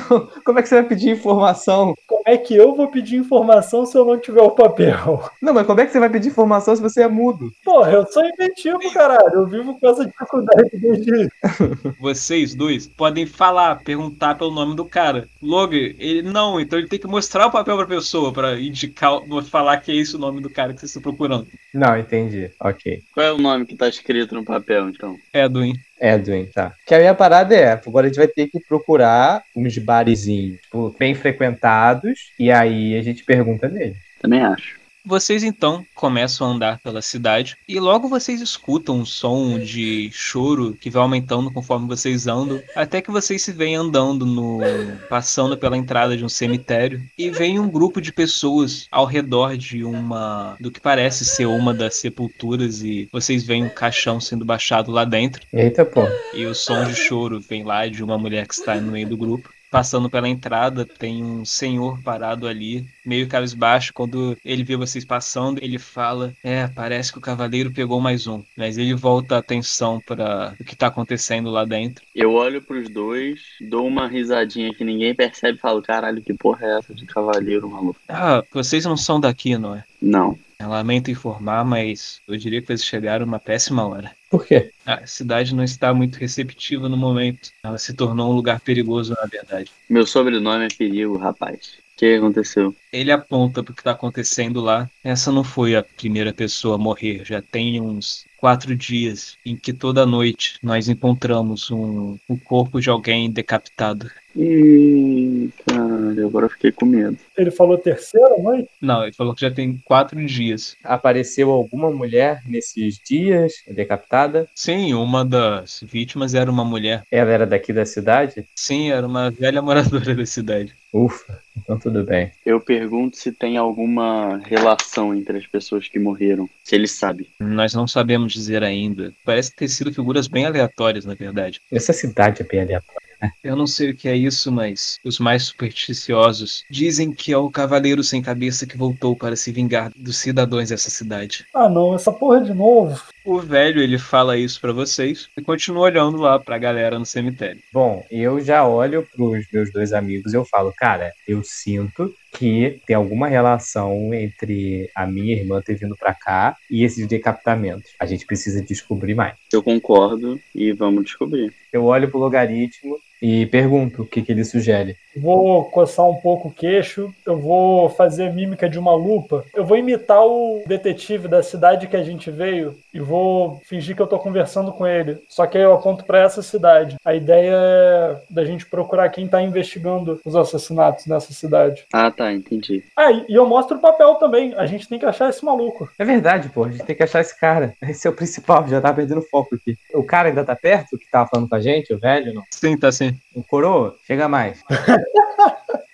como 0.44 0.58
é 0.58 0.62
que 0.62 0.68
você 0.68 0.76
vai 0.76 0.88
pedir 0.88 1.10
informação? 1.10 1.94
Como 2.30 2.38
é 2.40 2.44
que 2.44 2.54
eu 2.54 2.76
vou 2.76 2.86
pedir 2.86 3.16
informação 3.16 3.84
se 3.84 3.98
eu 3.98 4.04
não 4.04 4.16
tiver 4.16 4.40
o 4.40 4.52
papel? 4.52 5.28
Não, 5.42 5.52
mas 5.52 5.66
como 5.66 5.80
é 5.80 5.86
que 5.86 5.90
você 5.90 5.98
vai 5.98 6.08
pedir 6.08 6.28
informação 6.28 6.76
se 6.76 6.80
você 6.80 7.02
é 7.02 7.08
mudo? 7.08 7.50
Porra, 7.64 7.90
eu 7.90 8.06
sou 8.06 8.24
inventivo, 8.24 8.78
caralho. 8.92 9.34
Eu 9.34 9.48
vivo 9.48 9.76
com 9.80 9.88
essa 9.88 10.06
dificuldade 10.06 10.70
desde. 10.74 11.28
Vocês 11.98 12.54
dois 12.54 12.86
podem 12.86 13.26
falar, 13.26 13.82
perguntar 13.82 14.36
pelo 14.36 14.52
nome 14.52 14.76
do 14.76 14.84
cara. 14.84 15.26
Logan, 15.42 15.92
ele 15.98 16.22
não, 16.22 16.60
então 16.60 16.78
ele 16.78 16.86
tem 16.86 17.00
que 17.00 17.08
mostrar 17.08 17.48
o 17.48 17.50
papel 17.50 17.76
pra 17.76 17.86
pessoa 17.86 18.32
pra 18.32 18.60
indicar, 18.60 19.20
falar 19.50 19.78
que 19.78 19.90
é 19.90 19.96
esse 19.96 20.14
o 20.14 20.18
nome 20.18 20.40
do 20.40 20.48
cara 20.48 20.72
que 20.72 20.78
vocês 20.78 20.90
estão 20.90 21.02
procurando. 21.02 21.48
Não, 21.74 21.98
entendi. 21.98 22.48
Ok. 22.60 23.02
Qual 23.12 23.26
é 23.26 23.32
o 23.32 23.38
nome 23.38 23.66
que 23.66 23.74
tá 23.74 23.88
escrito 23.88 24.36
no 24.36 24.44
papel, 24.44 24.88
então? 24.88 25.16
Edwin. 25.34 25.74
Edwin, 26.00 26.46
tá. 26.46 26.72
Que 26.86 26.94
a 26.94 26.98
minha 26.98 27.14
parada 27.14 27.54
é, 27.54 27.72
agora 27.72 28.06
a 28.06 28.08
gente 28.08 28.18
vai 28.18 28.28
ter 28.28 28.48
que 28.48 28.58
procurar 28.60 29.42
uns 29.54 29.76
barezinhos 29.78 30.60
tipo, 30.62 30.94
bem 30.98 31.14
frequentados 31.14 32.32
e 32.38 32.50
aí 32.50 32.96
a 32.96 33.02
gente 33.02 33.24
pergunta 33.24 33.68
nele. 33.68 33.96
Também 34.20 34.40
acho. 34.40 34.79
Vocês 35.04 35.42
então 35.42 35.84
começam 35.94 36.46
a 36.46 36.50
andar 36.50 36.78
pela 36.80 37.00
cidade 37.00 37.56
e 37.66 37.80
logo 37.80 38.08
vocês 38.08 38.40
escutam 38.40 38.98
um 38.98 39.04
som 39.04 39.58
de 39.58 40.10
choro 40.12 40.74
que 40.74 40.90
vai 40.90 41.02
aumentando 41.02 41.50
conforme 41.50 41.86
vocês 41.86 42.26
andam, 42.26 42.62
até 42.76 43.00
que 43.00 43.10
vocês 43.10 43.42
se 43.42 43.52
veem 43.52 43.76
andando 43.76 44.26
no 44.26 44.60
passando 45.08 45.56
pela 45.56 45.76
entrada 45.76 46.16
de 46.16 46.24
um 46.24 46.28
cemitério 46.28 47.02
e 47.16 47.30
vem 47.30 47.58
um 47.58 47.68
grupo 47.68 48.00
de 48.00 48.12
pessoas 48.12 48.86
ao 48.90 49.06
redor 49.06 49.56
de 49.56 49.84
uma 49.84 50.56
do 50.60 50.70
que 50.70 50.80
parece 50.80 51.24
ser 51.24 51.46
uma 51.46 51.72
das 51.72 51.96
sepulturas 51.96 52.82
e 52.82 53.08
vocês 53.12 53.42
veem 53.42 53.64
um 53.64 53.70
caixão 53.70 54.20
sendo 54.20 54.44
baixado 54.44 54.90
lá 54.90 55.04
dentro 55.04 55.42
Eita, 55.52 55.84
pô. 55.84 56.02
e 56.34 56.44
o 56.46 56.54
som 56.54 56.84
de 56.84 56.94
choro 56.94 57.40
vem 57.40 57.64
lá 57.64 57.88
de 57.88 58.02
uma 58.02 58.18
mulher 58.18 58.46
que 58.46 58.54
está 58.54 58.74
no 58.76 58.92
meio 58.92 59.08
do 59.08 59.16
grupo. 59.16 59.50
Passando 59.70 60.10
pela 60.10 60.28
entrada, 60.28 60.84
tem 60.84 61.22
um 61.22 61.44
senhor 61.44 62.02
parado 62.02 62.48
ali, 62.48 62.84
meio 63.06 63.28
cabisbaixo. 63.28 63.92
Quando 63.94 64.36
ele 64.44 64.64
vê 64.64 64.76
vocês 64.76 65.04
passando, 65.04 65.62
ele 65.62 65.78
fala: 65.78 66.34
É, 66.42 66.66
parece 66.66 67.12
que 67.12 67.18
o 67.18 67.22
cavaleiro 67.22 67.70
pegou 67.70 68.00
mais 68.00 68.26
um. 68.26 68.42
Mas 68.56 68.76
ele 68.76 68.94
volta 68.94 69.36
a 69.36 69.38
atenção 69.38 70.00
para 70.04 70.54
o 70.58 70.64
que 70.64 70.74
tá 70.74 70.88
acontecendo 70.88 71.50
lá 71.50 71.64
dentro. 71.64 72.04
Eu 72.14 72.32
olho 72.32 72.60
pros 72.60 72.88
dois, 72.88 73.40
dou 73.60 73.86
uma 73.86 74.08
risadinha 74.08 74.74
que 74.74 74.82
ninguém 74.82 75.14
percebe 75.14 75.56
e 75.56 75.60
falo, 75.60 75.80
caralho, 75.82 76.20
que 76.20 76.34
porra 76.34 76.66
é 76.66 76.78
essa 76.78 76.94
de 76.94 77.06
cavaleiro, 77.06 77.70
maluco? 77.70 78.00
Ah, 78.08 78.42
vocês 78.52 78.84
não 78.84 78.96
são 78.96 79.20
daqui, 79.20 79.56
não 79.56 79.76
é? 79.76 79.84
Não. 80.02 80.36
Eu 80.58 80.68
lamento 80.68 81.10
informar, 81.10 81.64
mas 81.64 82.20
eu 82.28 82.36
diria 82.36 82.60
que 82.60 82.66
vocês 82.66 82.84
chegaram 82.84 83.24
uma 83.24 83.38
péssima 83.38 83.86
hora. 83.86 84.10
Por 84.30 84.46
quê? 84.46 84.70
A 84.86 85.04
cidade 85.08 85.52
não 85.52 85.64
está 85.64 85.92
muito 85.92 86.16
receptiva 86.16 86.88
no 86.88 86.96
momento. 86.96 87.50
Ela 87.64 87.76
se 87.78 87.92
tornou 87.92 88.30
um 88.30 88.36
lugar 88.36 88.60
perigoso, 88.60 89.12
na 89.20 89.26
verdade. 89.26 89.72
Meu 89.88 90.06
sobrenome 90.06 90.66
é 90.66 90.68
perigo, 90.68 91.18
rapaz. 91.18 91.78
O 91.94 91.98
que 92.00 92.14
aconteceu? 92.14 92.74
Ele 92.92 93.10
aponta 93.10 93.62
pro 93.62 93.74
que 93.74 93.82
tá 93.82 93.90
acontecendo 93.90 94.60
lá. 94.60 94.88
Essa 95.02 95.32
não 95.32 95.42
foi 95.42 95.74
a 95.74 95.82
primeira 95.82 96.32
pessoa 96.32 96.76
a 96.76 96.78
morrer. 96.78 97.24
Já 97.24 97.42
tem 97.42 97.80
uns 97.80 98.24
quatro 98.38 98.74
dias 98.74 99.36
em 99.44 99.56
que 99.56 99.72
toda 99.72 100.06
noite 100.06 100.58
nós 100.62 100.88
encontramos 100.88 101.70
um, 101.70 102.16
um 102.28 102.38
corpo 102.38 102.80
de 102.80 102.88
alguém 102.88 103.30
decapitado. 103.30 104.10
Ih, 104.36 105.50
caralho, 105.66 106.26
agora 106.26 106.46
eu 106.46 106.50
fiquei 106.50 106.72
com 106.72 106.86
medo. 106.86 107.16
Ele 107.36 107.50
falou 107.50 107.76
terceira 107.78 108.36
noite? 108.38 108.68
Não, 108.80 109.02
ele 109.02 109.12
falou 109.12 109.34
que 109.34 109.40
já 109.40 109.50
tem 109.50 109.80
quatro 109.84 110.24
dias. 110.24 110.76
Apareceu 110.84 111.50
alguma 111.50 111.90
mulher 111.90 112.42
nesses 112.46 112.98
dias 112.98 113.52
decapitada? 113.68 114.48
Sim, 114.54 114.94
uma 114.94 115.24
das 115.24 115.82
vítimas 115.82 116.34
era 116.34 116.50
uma 116.50 116.64
mulher. 116.64 117.02
Ela 117.10 117.30
era 117.30 117.46
daqui 117.46 117.72
da 117.72 117.84
cidade? 117.84 118.44
Sim, 118.54 118.90
era 118.90 119.06
uma 119.06 119.30
velha 119.30 119.60
moradora 119.60 120.14
da 120.14 120.26
cidade. 120.26 120.74
Ufa, 120.92 121.40
então 121.56 121.78
tudo 121.78 122.02
bem. 122.04 122.32
Eu 122.44 122.60
pergunto 122.60 123.16
se 123.16 123.30
tem 123.30 123.56
alguma 123.56 124.38
relação 124.38 125.14
entre 125.14 125.38
as 125.38 125.46
pessoas 125.46 125.86
que 125.88 125.98
morreram. 125.98 126.48
Se 126.64 126.74
ele 126.74 126.88
sabe. 126.88 127.28
Nós 127.38 127.74
não 127.74 127.86
sabemos 127.86 128.32
dizer 128.32 128.64
ainda. 128.64 129.12
Parece 129.24 129.54
ter 129.54 129.68
sido 129.68 129.92
figuras 129.92 130.26
bem 130.26 130.46
aleatórias, 130.46 131.04
na 131.04 131.14
verdade. 131.14 131.60
Essa 131.70 131.92
cidade 131.92 132.42
é 132.42 132.44
bem 132.44 132.60
aleatória. 132.60 133.09
Eu 133.42 133.56
não 133.56 133.66
sei 133.66 133.90
o 133.90 133.96
que 133.96 134.08
é 134.08 134.16
isso, 134.16 134.50
mas 134.50 134.98
os 135.04 135.18
mais 135.18 135.44
supersticiosos 135.44 136.64
dizem 136.70 137.12
que 137.12 137.32
é 137.32 137.36
o 137.36 137.50
cavaleiro 137.50 138.02
sem 138.02 138.22
cabeça 138.22 138.66
que 138.66 138.76
voltou 138.76 139.16
para 139.16 139.36
se 139.36 139.52
vingar 139.52 139.90
dos 139.96 140.16
cidadãos 140.16 140.68
dessa 140.68 140.90
cidade. 140.90 141.46
Ah, 141.54 141.68
não, 141.68 141.94
essa 141.94 142.12
porra 142.12 142.40
de 142.40 142.54
novo. 142.54 143.00
O 143.24 143.38
velho 143.38 143.82
ele 143.82 143.98
fala 143.98 144.38
isso 144.38 144.60
pra 144.60 144.72
vocês 144.72 145.28
e 145.36 145.42
continua 145.42 145.82
olhando 145.82 146.16
lá 146.16 146.38
pra 146.38 146.58
galera 146.58 146.98
no 146.98 147.04
cemitério. 147.04 147.60
Bom, 147.72 148.04
eu 148.10 148.40
já 148.40 148.66
olho 148.66 149.06
pros 149.14 149.44
meus 149.52 149.70
dois 149.70 149.92
amigos 149.92 150.32
e 150.32 150.36
eu 150.36 150.44
falo, 150.44 150.72
cara, 150.76 151.12
eu 151.28 151.42
sinto 151.44 152.14
que 152.32 152.80
tem 152.86 152.96
alguma 152.96 153.28
relação 153.28 154.14
entre 154.14 154.90
a 154.94 155.06
minha 155.06 155.34
irmã 155.34 155.60
ter 155.60 155.74
vindo 155.74 155.96
pra 155.96 156.14
cá 156.14 156.56
e 156.70 156.82
esses 156.82 157.06
decapitamentos. 157.06 157.90
A 157.98 158.06
gente 158.06 158.24
precisa 158.24 158.62
descobrir 158.62 159.14
mais. 159.14 159.34
Eu 159.52 159.62
concordo 159.62 160.40
e 160.54 160.72
vamos 160.72 161.04
descobrir. 161.04 161.52
Eu 161.72 161.84
olho 161.84 162.08
pro 162.08 162.18
logaritmo 162.18 162.98
e 163.20 163.46
pergunto 163.46 164.02
o 164.02 164.06
que, 164.06 164.22
que 164.22 164.32
ele 164.32 164.44
sugere. 164.44 164.96
Vou 165.16 165.64
coçar 165.64 166.08
um 166.08 166.14
pouco 166.14 166.48
o 166.48 166.52
queixo, 166.52 167.12
eu 167.26 167.36
vou 167.36 167.88
fazer 167.88 168.32
mímica 168.32 168.68
de 168.68 168.78
uma 168.78 168.94
lupa, 168.94 169.44
eu 169.54 169.64
vou 169.64 169.76
imitar 169.76 170.24
o 170.24 170.62
detetive 170.66 171.26
da 171.26 171.42
cidade 171.42 171.88
que 171.88 171.96
a 171.96 172.02
gente 172.04 172.30
veio 172.30 172.76
e 172.94 173.00
vou 173.00 173.60
fingir 173.64 173.96
que 173.96 174.02
eu 174.02 174.06
tô 174.06 174.18
conversando 174.18 174.70
com 174.72 174.86
ele. 174.86 175.18
Só 175.28 175.46
que 175.46 175.58
aí 175.58 175.64
eu 175.64 175.72
aponto 175.72 176.04
pra 176.04 176.20
essa 176.20 176.42
cidade. 176.42 176.96
A 177.04 177.14
ideia 177.14 177.52
é 177.54 178.16
da 178.30 178.44
gente 178.44 178.66
procurar 178.66 179.08
quem 179.08 179.26
tá 179.26 179.42
investigando 179.42 180.20
os 180.24 180.36
assassinatos 180.36 181.06
nessa 181.06 181.32
cidade. 181.32 181.84
Ah, 181.92 182.10
tá, 182.10 182.32
entendi. 182.32 182.84
Ah, 182.96 183.10
e 183.10 183.30
e 183.30 183.34
eu 183.34 183.46
mostro 183.46 183.76
o 183.76 183.80
papel 183.80 184.16
também. 184.16 184.52
A 184.56 184.66
gente 184.66 184.88
tem 184.88 184.98
que 184.98 185.06
achar 185.06 185.30
esse 185.30 185.44
maluco. 185.44 185.88
É 185.96 186.04
verdade, 186.04 186.48
pô, 186.48 186.64
a 186.64 186.70
gente 186.70 186.84
tem 186.84 186.96
que 186.96 187.02
achar 187.04 187.20
esse 187.20 187.38
cara. 187.38 187.74
Esse 187.80 188.08
é 188.08 188.10
o 188.10 188.12
principal, 188.12 188.66
já 188.66 188.80
tá 188.80 188.92
perdendo 188.92 189.22
foco 189.22 189.54
aqui. 189.54 189.78
O 189.94 190.02
cara 190.02 190.28
ainda 190.28 190.44
tá 190.44 190.56
perto, 190.56 190.98
que 190.98 191.08
tava 191.08 191.28
falando 191.28 191.48
com 191.48 191.54
a 191.54 191.60
gente, 191.60 191.94
o 191.94 191.98
velho, 191.98 192.34
não? 192.34 192.42
Sim, 192.50 192.76
tá 192.76 192.90
sim. 192.90 193.09
O 193.34 193.42
coroa? 193.42 193.96
Chega 194.06 194.28
mais. 194.28 194.62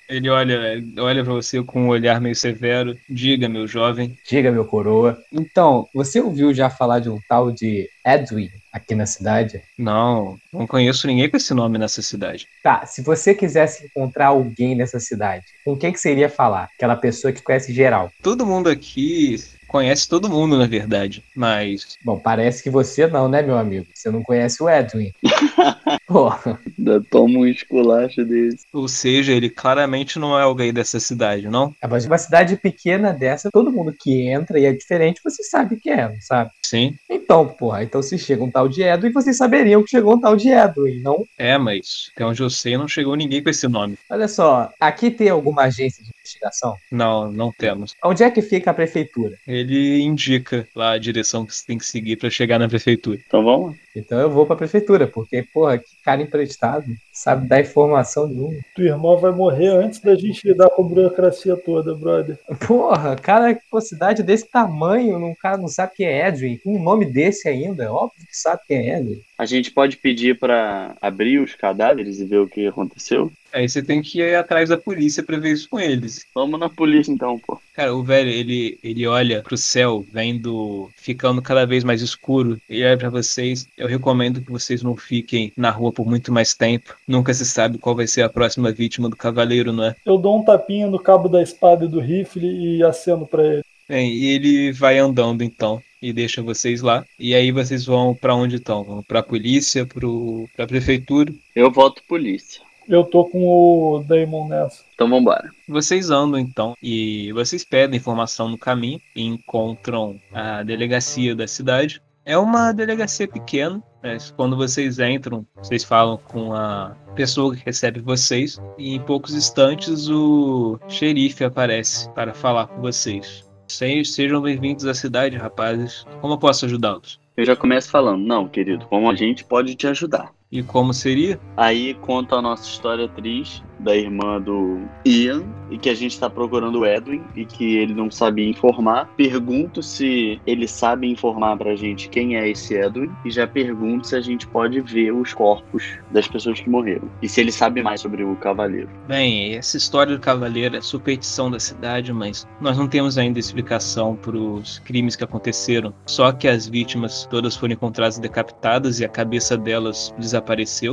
Ele 0.09 0.29
olha, 0.29 0.83
olha 0.99 1.25
para 1.25 1.33
você 1.33 1.63
com 1.63 1.83
um 1.83 1.89
olhar 1.89 2.21
meio 2.21 2.35
severo. 2.35 2.97
Diga, 3.09 3.49
meu 3.49 3.67
jovem. 3.67 4.17
Diga, 4.29 4.53
meu 4.53 4.65
coroa. 4.65 5.19
Então, 5.33 5.89
você 5.93 6.21
ouviu 6.21 6.55
já 6.55 6.71
falar 6.71 7.01
de 7.01 7.11
um 7.11 7.19
tal 7.29 7.51
de 7.51 7.89
Edwin 8.07 8.49
aqui 8.73 8.95
na 8.95 9.05
cidade? 9.05 9.63
Não, 9.77 10.39
não 10.53 10.67
conheço 10.67 11.07
ninguém 11.07 11.29
com 11.29 11.37
esse 11.37 11.53
nome 11.53 11.77
nessa 11.77 12.03
cidade. 12.03 12.47
Tá, 12.63 12.87
se 12.87 13.03
você 13.03 13.35
quisesse 13.35 13.87
encontrar 13.87 14.29
alguém 14.29 14.77
nessa 14.77 15.01
cidade, 15.01 15.45
com 15.65 15.77
quem 15.77 15.93
que 15.93 15.99
você 15.99 16.13
iria 16.13 16.29
falar? 16.29 16.69
Aquela 16.77 16.95
pessoa 16.95 17.33
que 17.33 17.43
conhece 17.43 17.73
geral. 17.73 18.13
Todo 18.23 18.47
mundo 18.47 18.69
aqui 18.69 19.37
conhece 19.67 20.09
todo 20.09 20.29
mundo, 20.29 20.59
na 20.59 20.67
verdade. 20.67 21.23
Mas 21.35 21.97
Bom, 22.05 22.19
parece 22.19 22.63
que 22.63 22.71
você 22.71 23.07
não, 23.07 23.29
né, 23.29 23.43
meu 23.43 23.59
amigo? 23.59 23.87
Você 23.95 24.11
não 24.11 24.23
conhece 24.23 24.63
o 24.63 24.69
Edwin. 24.69 25.13
Pô, 26.07 26.33
Ainda 26.79 27.03
toma 27.11 27.41
um 27.41 27.47
esculacho 27.47 28.25
desse. 28.25 28.65
Ou 28.73 28.87
seja, 28.87 29.33
ele 29.33 29.51
claramente 29.51 30.19
não 30.19 30.39
é 30.39 30.43
alguém 30.43 30.73
dessa 30.73 31.01
cidade, 31.01 31.49
não? 31.49 31.75
mas 31.89 32.07
uma 32.07 32.19
cidade 32.19 32.57
pequena 32.57 33.13
dessa, 33.13 33.51
todo 33.51 33.73
mundo 33.73 33.95
que 33.99 34.29
entra 34.29 34.59
e 34.59 34.67
é 34.67 34.73
diferente, 34.73 35.21
você 35.23 35.43
sabe 35.43 35.77
que 35.77 35.91
é, 35.91 36.09
não 36.09 36.21
sabe? 36.21 36.51
Sim. 36.63 36.95
Então, 37.09 37.47
porra, 37.47 37.83
então 37.83 38.03
se 38.03 38.19
chega 38.19 38.45
um 38.45 38.51
tal 38.51 38.69
de 38.69 38.83
Edwin, 38.83 39.13
vocês 39.13 39.37
saberiam 39.37 39.83
que 39.83 39.91
chegou 39.91 40.15
um 40.15 40.21
tal 40.21 40.37
de 40.37 40.49
Edwin, 40.49 41.01
não? 41.01 41.25
É, 41.39 41.57
mas 41.59 42.11
até 42.15 42.25
onde 42.25 42.43
eu 42.43 42.51
sei, 42.51 42.77
não 42.77 42.89
chegou 42.89 43.17
ninguém 43.17 43.43
com 43.43 43.51
esse 43.51 43.67
nome. 43.67 43.99
Olha 44.11 44.29
só, 44.29 44.71
aqui 44.81 45.11
tem 45.11 45.29
alguma 45.29 45.63
agência 45.63 46.05
de 46.05 46.11
investigação? 46.27 46.77
Não, 46.91 47.31
não 47.31 47.53
temos. 47.53 47.95
Onde 48.05 48.23
é 48.23 48.31
que 48.31 48.43
fica 48.43 48.71
a 48.71 48.75
prefeitura? 48.75 49.37
Ele 49.47 50.01
indica 50.01 50.69
lá 50.75 50.93
a 50.93 50.99
direção 50.99 51.47
que 51.47 51.55
você 51.55 51.65
tem 51.67 51.79
que 51.79 51.87
seguir 51.87 52.17
para 52.17 52.29
chegar 52.29 52.59
na 52.59 52.69
prefeitura. 52.69 53.19
Então 53.27 53.45
vamos 53.45 53.71
lá. 53.71 53.77
Então 53.99 54.19
eu 54.19 54.31
vou 54.31 54.47
pra 54.47 54.57
prefeitura, 54.57 55.07
porque, 55.07 55.43
porra, 55.43 55.79
que 55.79 55.87
cara 56.05 56.23
emprestado, 56.23 56.87
sabe 57.13 57.49
dar 57.49 57.61
informação 57.61 58.27
nenhuma. 58.27 58.59
Tua 58.75 58.85
irmã 58.85 59.17
vai 59.17 59.33
morrer 59.33 59.69
antes 59.69 60.01
da 60.01 60.15
gente 60.15 60.47
lidar 60.47 60.69
com 60.71 60.85
a 60.85 60.89
burocracia 60.89 61.57
toda, 61.57 61.95
brother. 61.95 62.39
Porra, 62.67 63.17
cara, 63.17 63.59
com 63.71 63.81
cidade 63.81 64.23
desse 64.23 64.47
tamanho, 64.49 65.17
um 65.17 65.35
cara 65.35 65.57
não 65.57 65.69
sabe 65.69 65.93
quem 65.97 66.07
é 66.07 66.29
Edwin, 66.29 66.59
com 66.59 66.77
um 66.77 66.83
nome 66.83 67.07
desse 67.07 67.49
ainda, 67.49 67.85
é 67.85 67.91
óbvio 67.91 68.27
que 68.27 68.37
sabe 68.37 68.63
quem 68.69 68.91
é 68.91 68.99
Edwin. 68.99 69.21
A 69.39 69.45
gente 69.45 69.71
pode 69.71 69.97
pedir 69.99 70.39
pra 70.39 70.97
abrir 71.01 71.39
os 71.39 71.55
cadáveres 71.55 72.19
e 72.21 72.25
ver 72.25 72.39
o 72.39 72.49
que 72.49 72.67
aconteceu? 72.67 73.31
Aí 73.53 73.69
você 73.69 73.83
tem 73.83 74.03
que 74.03 74.21
ir 74.21 74.35
atrás 74.35 74.69
da 74.69 74.77
polícia 74.77 75.23
pra 75.23 75.39
ver 75.39 75.53
isso 75.53 75.69
com 75.69 75.81
eles. 75.81 76.27
Vamos 76.35 76.61
na 76.61 76.69
polícia 76.69 77.11
então, 77.11 77.39
pô. 77.39 77.59
Cara, 77.75 77.95
o 77.95 78.03
velho, 78.03 78.29
ele, 78.29 78.79
ele 78.83 79.07
olha 79.07 79.43
pro 79.43 79.57
céu, 79.57 80.05
vendo, 80.13 80.91
ficando 80.97 81.41
cada 81.41 81.65
vez 81.65 81.83
mais 81.83 82.03
escuro. 82.03 82.61
Ele 82.69 82.85
olha 82.85 82.99
pra 82.99 83.09
vocês. 83.09 83.67
Eu 83.77 83.86
recomendo 83.87 84.41
que 84.41 84.51
vocês 84.51 84.83
não 84.83 84.97
fiquem 84.97 85.53
na 85.57 85.71
rua 85.71 85.93
por 85.93 86.07
muito 86.07 86.33
mais 86.33 86.55
tempo. 86.55 86.95
Nunca 87.07 87.33
se 87.33 87.45
sabe 87.45 87.79
qual 87.79 87.95
vai 87.95 88.07
ser 88.07 88.23
a 88.23 88.29
próxima 88.29 88.73
vítima 88.73 89.09
do 89.09 89.17
cavaleiro, 89.17 89.73
não 89.73 89.85
é? 89.85 89.97
Eu 90.05 90.19
dou 90.19 90.39
um 90.39 90.45
tapinha 90.45 90.87
no 90.87 90.99
cabo 90.99 91.29
da 91.29 91.43
espada 91.43 91.85
e 91.85 91.89
do 91.89 92.01
rifle 92.01 92.47
e 92.47 92.83
aceno 92.83 93.27
pra 93.27 93.45
ele. 93.45 93.63
Bem, 93.89 94.13
e 94.13 94.27
ele 94.27 94.73
vai 94.73 94.99
andando 94.99 95.43
então. 95.45 95.81
e 96.03 96.13
deixa 96.13 96.43
vocês 96.43 96.83
lá. 96.83 97.05
E 97.19 97.35
aí 97.35 97.51
vocês 97.51 97.85
vão 97.85 98.15
pra 98.15 98.35
onde 98.35 98.57
estão? 98.57 98.85
Vão 98.85 99.03
pra 99.03 99.23
polícia, 99.23 99.87
pro, 99.87 100.49
pra 100.57 100.67
prefeitura? 100.67 101.33
Eu 101.55 101.71
voto 101.71 102.03
polícia. 102.09 102.61
Eu 102.89 103.03
tô 103.03 103.25
com 103.25 103.45
o 103.45 104.05
Damon 104.07 104.47
nessa. 104.49 104.85
Então 104.95 105.09
vambora. 105.09 105.51
Vocês 105.69 106.09
andam 106.11 106.39
então 106.39 106.77
e 106.81 107.33
vocês 107.33 107.65
pedem 107.65 107.97
informação 107.97 108.49
no 108.49 108.57
caminho 108.57 109.01
e 109.15 109.25
encontram 109.25 110.21
a 110.33 110.63
delegacia 110.63 111.35
da 111.35 111.49
cidade. 111.49 112.01
É 112.27 112.37
uma 112.37 112.73
delegacia 112.73 113.29
pequena, 113.29 113.83
mas 114.03 114.31
quando 114.33 114.57
vocês 114.57 114.99
entram, 114.99 115.47
vocês 115.63 115.85
falam 115.85 116.19
com 116.19 116.53
a 116.53 116.99
pessoa 117.15 117.55
que 117.57 117.63
recebe 117.65 118.01
vocês 118.01 118.61
e 118.77 118.95
em 118.97 119.01
poucos 119.03 119.35
instantes 119.35 120.09
o 120.09 120.81
xerife 120.89 121.45
aparece 121.45 122.11
para 122.13 122.35
falar 122.35 122.67
com 122.69 122.81
vocês. 122.81 123.45
Se- 123.71 124.05
Sejam 124.05 124.43
bem-vindos 124.43 124.87
à 124.87 124.95
cidade, 124.95 125.37
rapazes. 125.37 126.07
Como 126.21 126.35
eu 126.35 126.39
posso 126.39 126.67
ajudá-los? 126.67 127.21
Eu 127.37 127.45
já 127.45 127.55
começo 127.57 127.91
falando, 127.91 128.25
não, 128.27 128.49
querido, 128.49 128.87
como 128.89 129.09
a 129.11 129.15
gente 129.15 129.45
pode 129.45 129.77
te 129.77 129.87
ajudar? 129.87 130.35
E 130.57 130.63
como 130.63 130.95
seria? 130.95 131.39
Aí 131.55 131.93
conta 131.93 132.37
a 132.37 132.41
nossa 132.41 132.67
história 132.67 133.07
triste 133.07 133.63
da 133.79 133.95
irmã 133.95 134.41
do 134.41 134.81
Ian 135.05 135.45
e 135.71 135.77
que 135.77 135.91
a 135.91 135.95
gente 135.95 136.19
tá 136.19 136.31
procurando 136.31 136.81
o 136.81 136.87
Edwin 136.87 137.23
e 137.35 137.45
que 137.45 137.77
ele 137.77 137.93
não 137.93 138.11
sabia 138.11 138.49
informar. 138.49 139.07
Pergunto 139.19 139.83
se 139.83 140.41
ele 140.47 140.67
sabe 140.67 141.07
informar 141.07 141.59
pra 141.59 141.77
gente 141.77 142.09
quem 142.09 142.37
é 142.37 142.49
esse 142.49 142.75
Edwin 142.75 143.11
e 143.23 143.31
já 143.31 143.47
pergunto 143.47 144.07
se 144.07 144.17
a 144.17 144.21
gente 144.23 144.47
pode 144.47 144.81
ver 144.81 145.13
os 145.13 145.35
corpos 145.35 145.99
das 146.11 146.27
pessoas 146.27 146.59
que 146.59 146.71
morreram 146.71 147.11
e 147.21 147.29
se 147.29 147.41
ele 147.41 147.53
sabe 147.53 147.83
mais 147.83 148.01
sobre 148.01 148.25
o 148.25 148.35
cavaleiro. 148.37 148.89
Bem, 149.07 149.55
essa 149.55 149.77
história 149.77 150.17
do 150.17 150.21
cavaleiro 150.21 150.75
é 150.75 150.81
superstição 150.81 151.51
da 151.51 151.61
cidade, 151.61 152.15
mas 152.15 152.47
nós 152.63 152.79
não 152.79 152.89
temos 152.89 153.19
ainda 153.19 153.39
explicação 153.39 154.17
para 154.17 154.39
os 154.39 154.79
crimes 154.79 155.17
que 155.17 155.25
aconteceram. 155.25 155.93
Só 156.07 156.33
que 156.33 156.49
as 156.49 156.67
vítimas 156.67 157.27
todas 157.31 157.55
foram 157.55 157.75
encontradas 157.75 158.19
decapitadas 158.19 159.01
e 159.01 159.05
a 159.05 159.09
cabeça 159.09 159.55
delas 159.57 160.15
desapareceu. 160.19 160.46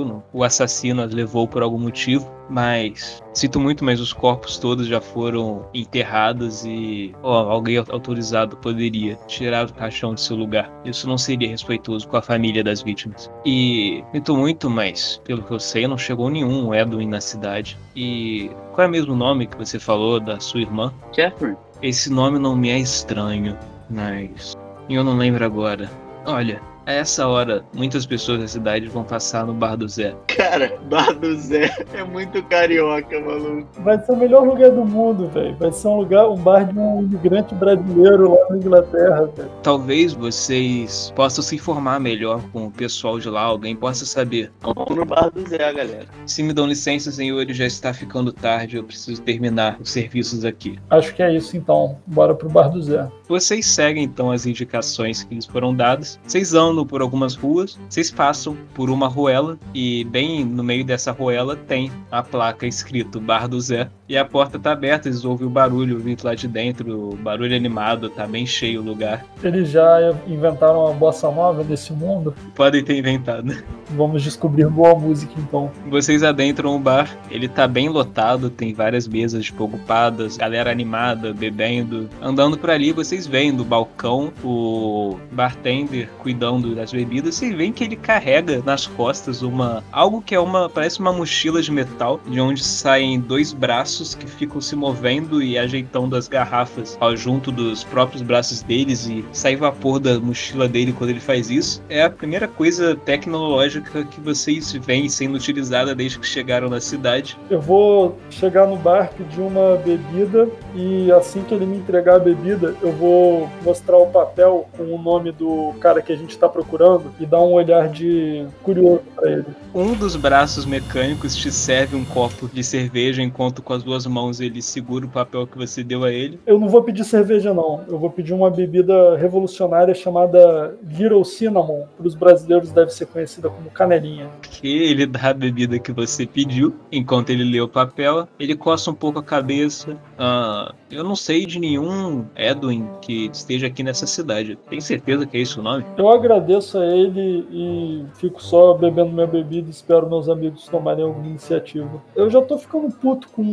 Não? 0.06 0.24
O 0.34 0.44
assassino 0.44 1.02
as 1.02 1.14
levou 1.14 1.48
por 1.48 1.62
algum 1.62 1.78
motivo, 1.78 2.30
mas 2.50 3.22
sinto 3.34 3.60
muito, 3.60 3.84
mas 3.84 4.00
os 4.00 4.12
corpos 4.12 4.58
todos 4.58 4.88
já 4.88 5.00
foram 5.00 5.68
enterrados 5.74 6.66
e 6.66 7.14
ó, 7.22 7.50
alguém 7.50 7.78
autorizado 7.78 8.58
poderia 8.58 9.16
tirar 9.28 9.66
o 9.66 9.74
caixão 9.74 10.14
do 10.14 10.20
seu 10.20 10.36
lugar. 10.36 10.72
Isso 10.86 11.08
não 11.08 11.18
seria 11.18 11.50
respeitoso 11.50 12.08
com 12.08 12.18
a 12.18 12.22
família 12.22 12.64
das 12.64 12.82
vítimas. 12.82 13.30
E 13.46 14.04
sinto 14.12 14.36
muito, 14.36 14.70
mas 14.70 15.22
pelo 15.24 15.44
que 15.44 15.52
eu 15.52 15.60
sei, 15.60 15.88
não 15.88 15.98
chegou 15.98 16.30
nenhum 16.30 16.74
Edwin 16.74 17.08
na 17.08 17.22
cidade. 17.22 17.78
E 17.96 18.50
qual 18.74 18.88
é 18.88 18.90
mesmo 18.90 19.14
o 19.14 19.18
nome 19.18 19.48
que 19.48 19.58
você 19.58 19.80
falou 19.80 20.20
da 20.20 20.40
sua 20.40 20.62
irmã? 20.62 20.94
Catherine? 21.16 21.58
Esse 21.82 22.10
nome 22.10 22.40
não 22.40 22.56
me 22.56 22.70
é 22.70 22.80
estranho, 22.80 23.58
mas 23.90 24.56
eu 24.90 25.04
não 25.04 25.18
lembro 25.18 25.44
agora. 25.44 25.90
Olha, 26.26 26.62
a 26.86 26.92
essa 26.92 27.28
hora, 27.28 27.64
muitas 27.74 28.06
pessoas 28.06 28.40
da 28.40 28.48
cidade 28.48 28.88
vão 28.88 29.04
passar 29.04 29.46
no 29.46 29.54
Bar 29.54 29.76
do 29.76 29.88
Zé. 29.88 30.16
Cara, 30.28 30.78
Bar 30.90 31.14
do 31.14 31.36
Zé 31.38 31.74
é 31.94 32.04
muito 32.04 32.42
carioca, 32.44 33.20
maluco. 33.20 33.68
Vai 33.80 34.00
ser 34.04 34.12
o 34.12 34.16
melhor 34.16 34.46
lugar 34.46 34.72
do 34.72 34.84
mundo, 34.86 35.28
velho. 35.30 35.56
Vai 35.58 35.72
ser 35.72 35.88
um 35.88 35.98
lugar, 35.98 36.28
um 36.30 36.38
bar 36.38 36.66
de 36.66 36.78
um 36.78 37.04
imigrante 37.04 37.56
brasileiro 37.56 38.32
lá 38.32 38.50
na 38.50 38.58
Inglaterra, 38.58 39.30
velho. 39.36 39.52
Talvez 39.62 40.14
vocês 40.14 41.14
possam 41.16 41.44
se 41.44 41.56
informar 41.56 42.00
melhor 42.00 42.42
com 42.52 42.68
o 42.68 42.72
pessoal 42.72 43.20
de 43.20 43.30
lá, 43.30 43.42
alguém 43.42 43.76
possa 43.76 44.06
saber. 44.06 44.52
Vamos 44.62 44.96
no 44.96 45.06
Bar 45.06 45.30
do 45.30 45.48
Zé, 45.48 45.58
galera. 45.58 46.06
Se 46.26 46.44
me 46.44 46.54
dão 46.54 46.68
licença, 46.68 47.12
senhores, 47.12 47.56
já 47.56 47.66
está 47.66 47.94
ficando 47.94 48.32
tarde, 48.32 48.78
eu 48.78 48.84
preciso 48.84 49.22
terminar 49.22 49.78
os 49.80 49.92
serviços 49.92 50.44
aqui. 50.44 50.80
Acho 50.90 51.14
que 51.14 51.24
é 51.24 51.34
isso 51.34 51.56
então. 51.56 51.98
Bora 52.08 52.34
pro 52.34 52.50
bar 52.50 52.70
do 52.70 52.82
Zé. 52.82 53.08
Vocês 53.28 53.66
seguem 53.66 54.04
então 54.04 54.32
as 54.32 54.46
indicações 54.46 55.24
que 55.24 55.36
lhes 55.36 55.46
foram 55.46 55.74
dadas. 55.74 56.20
Vocês 56.26 56.54
andam 56.54 56.73
por 56.82 57.02
algumas 57.02 57.36
ruas, 57.36 57.80
vocês 57.88 58.10
passam 58.10 58.58
por 58.74 58.90
uma 58.90 59.08
ruela 59.08 59.60
e 59.74 60.04
bem 60.06 60.44
no 60.44 60.64
meio 60.64 60.84
dessa 60.84 61.12
ruela 61.12 61.56
tem 61.56 61.92
a 62.10 62.24
placa 62.24 62.66
escrito 62.66 63.22
Bar 63.22 63.48
do 63.48 63.62
Zé. 63.62 63.92
E 64.14 64.18
a 64.18 64.24
porta 64.24 64.60
tá 64.60 64.74
aberta, 64.74 65.08
eles 65.08 65.26
ouvem 65.26 65.48
o 65.48 65.50
barulho 65.50 65.98
vindo 65.98 66.24
lá 66.24 66.36
de 66.36 66.48
dentro, 66.48 67.14
o 67.14 67.16
barulho 67.16 67.56
animado, 67.56 68.12
tá 68.12 68.28
bem 68.28 68.46
cheio 68.46 68.80
o 68.80 68.84
lugar. 68.84 69.26
Eles 69.44 69.72
já 69.72 70.14
inventaram 70.28 70.86
a 70.86 70.92
bossa 70.92 71.32
nova 71.32 71.64
desse 71.64 71.92
mundo. 71.92 72.32
Podem 72.54 72.84
ter 72.84 72.96
inventado. 72.96 73.52
Vamos 73.90 74.22
descobrir 74.22 74.68
boa 74.68 74.94
música 74.94 75.34
então. 75.38 75.72
Vocês 75.90 76.22
adentram 76.22 76.76
o 76.76 76.80
bar, 76.80 77.10
ele 77.32 77.48
tá 77.48 77.68
bem 77.68 77.90
lotado, 77.90 78.52
tem 78.52 78.72
várias 78.72 79.08
mesas 79.08 79.46
tipo, 79.46 79.64
ocupadas, 79.64 80.38
galera 80.38 80.72
animada, 80.72 81.34
bebendo. 81.34 82.08
Andando 82.22 82.56
por 82.56 82.70
ali, 82.70 82.92
vocês 82.92 83.26
veem 83.26 83.52
do 83.52 83.66
balcão 83.66 84.32
o 84.44 85.18
bartender 85.32 86.08
cuidando 86.20 86.76
das 86.76 86.92
bebidas 86.92 87.42
e 87.42 87.52
veem 87.52 87.72
que 87.72 87.84
ele 87.84 87.96
carrega 87.96 88.62
nas 88.64 88.86
costas 88.86 89.42
uma 89.42 89.84
algo 89.92 90.22
que 90.22 90.36
é 90.36 90.40
uma 90.40 90.70
parece 90.70 91.00
uma 91.00 91.12
mochila 91.12 91.64
de 91.64 91.72
metal, 91.72 92.20
de 92.28 92.40
onde 92.40 92.64
saem 92.64 93.20
dois 93.20 93.52
braços 93.54 94.03
que 94.14 94.28
ficam 94.28 94.60
se 94.60 94.76
movendo 94.76 95.42
e 95.42 95.58
ajeitando 95.58 96.16
as 96.16 96.28
garrafas 96.28 96.98
ao 97.00 97.16
junto 97.16 97.52
dos 97.52 97.84
próprios 97.84 98.22
braços 98.22 98.62
deles 98.62 99.06
e 99.08 99.24
sai 99.32 99.56
vapor 99.56 100.00
da 100.00 100.20
mochila 100.20 100.68
dele 100.68 100.92
quando 100.92 101.12
ele 101.12 101.20
faz 101.20 101.50
isso. 101.50 101.82
É 101.88 102.04
a 102.04 102.10
primeira 102.10 102.48
coisa 102.48 102.96
tecnológica 102.96 104.04
que 104.04 104.20
vocês 104.20 104.72
veem 104.74 105.08
sendo 105.08 105.36
utilizada 105.36 105.94
desde 105.94 106.20
que 106.20 106.28
chegaram 106.28 106.70
na 106.70 106.82
cidade. 106.82 107.38
Eu 107.50 107.62
vou 107.62 108.18
chegar 108.30 108.66
no 108.66 108.76
bar, 108.76 109.12
pedir 109.16 109.42
uma 109.42 109.78
bebida 109.78 110.50
e 110.76 111.12
assim 111.12 111.44
que 111.44 111.54
ele 111.54 111.66
me 111.66 111.78
entregar 111.78 112.16
a 112.16 112.20
bebida, 112.20 112.76
eu 112.82 112.92
vou 112.92 113.50
mostrar 113.62 113.98
o 113.98 114.08
papel 114.08 114.68
com 114.76 114.84
o 114.84 114.98
nome 114.98 115.32
do 115.32 115.74
cara 115.80 116.02
que 116.02 116.12
a 116.12 116.16
gente 116.16 116.38
tá 116.38 116.50
procurando 116.50 117.14
e 117.20 117.26
dar 117.26 117.42
um 117.42 117.54
olhar 117.54 117.90
de 117.90 118.46
curioso 118.64 119.02
pra 119.16 119.32
ele. 119.32 119.46
Um 119.74 119.94
dos 119.94 120.16
braços 120.16 120.66
mecânicos 120.66 121.36
te 121.36 121.52
serve 121.52 121.96
um 121.96 122.06
copo 122.06 122.50
de 122.52 122.64
cerveja 122.64 123.22
enquanto 123.22 123.62
com 123.62 123.74
as 123.74 123.83
duas 123.84 124.06
mãos 124.08 124.40
ele 124.40 124.62
segura 124.62 125.06
o 125.06 125.10
papel 125.10 125.46
que 125.46 125.58
você 125.58 125.84
deu 125.84 126.04
a 126.04 126.12
ele. 126.12 126.40
Eu 126.46 126.60
não 126.60 126.68
vou 126.68 126.84
pedir 126.84 127.04
cerveja 127.04 127.54
não, 127.54 127.84
eu 127.88 128.00
vou 128.00 128.10
pedir 128.10 128.34
uma 128.34 128.50
bebida 128.50 129.18
revolucionária 129.18 129.94
chamada 129.94 130.76
Little 130.84 131.24
Cinnamon. 131.24 131.84
Para 131.98 132.08
os 132.08 132.16
brasileiros 132.16 132.72
deve 132.72 132.92
ser 132.92 133.06
conhecida 133.06 133.50
como 133.50 133.70
canelinha. 133.70 134.30
Que 134.42 134.84
ele 134.84 135.06
dá 135.06 135.30
a 135.30 135.34
bebida 135.34 135.78
que 135.80 135.92
você 135.92 136.26
pediu 136.26 136.74
enquanto 136.92 137.30
ele 137.30 137.44
lê 137.44 137.62
o 137.62 137.68
papel. 137.68 138.28
Ele 138.40 138.56
coça 138.56 138.92
um 138.92 138.96
pouco 138.96 139.20
a 139.20 139.24
cabeça. 139.24 139.98
Ah, 140.18 140.74
eu 140.90 141.04
não 141.04 141.16
sei 141.16 141.46
de 141.46 141.60
nenhum 141.60 142.26
Edwin 142.36 142.88
que 143.02 143.30
esteja 143.32 143.68
aqui 143.68 143.84
nessa 143.84 144.06
cidade. 144.06 144.58
Tem 144.70 144.80
certeza 144.80 145.26
que 145.26 145.38
é 145.38 145.42
esse 145.42 145.60
o 145.60 145.64
nome? 145.64 145.86
Eu 145.98 146.10
agradeço 146.10 146.78
a 146.78 146.86
ele 146.86 147.48
e 147.52 148.06
fico 148.16 148.42
só 148.42 148.74
bebendo 148.74 149.12
minha 149.12 149.28
bebida 149.28 149.68
e 149.68 149.72
espero 149.72 150.10
meus 150.10 150.30
amigos 150.30 150.68
tomarem 150.68 151.04
alguma 151.04 151.28
iniciativa. 151.28 152.02
Eu 152.16 152.30
já 152.30 152.42
tô 152.42 152.58
ficando 152.58 152.90
puto 152.94 153.28
com 153.30 153.44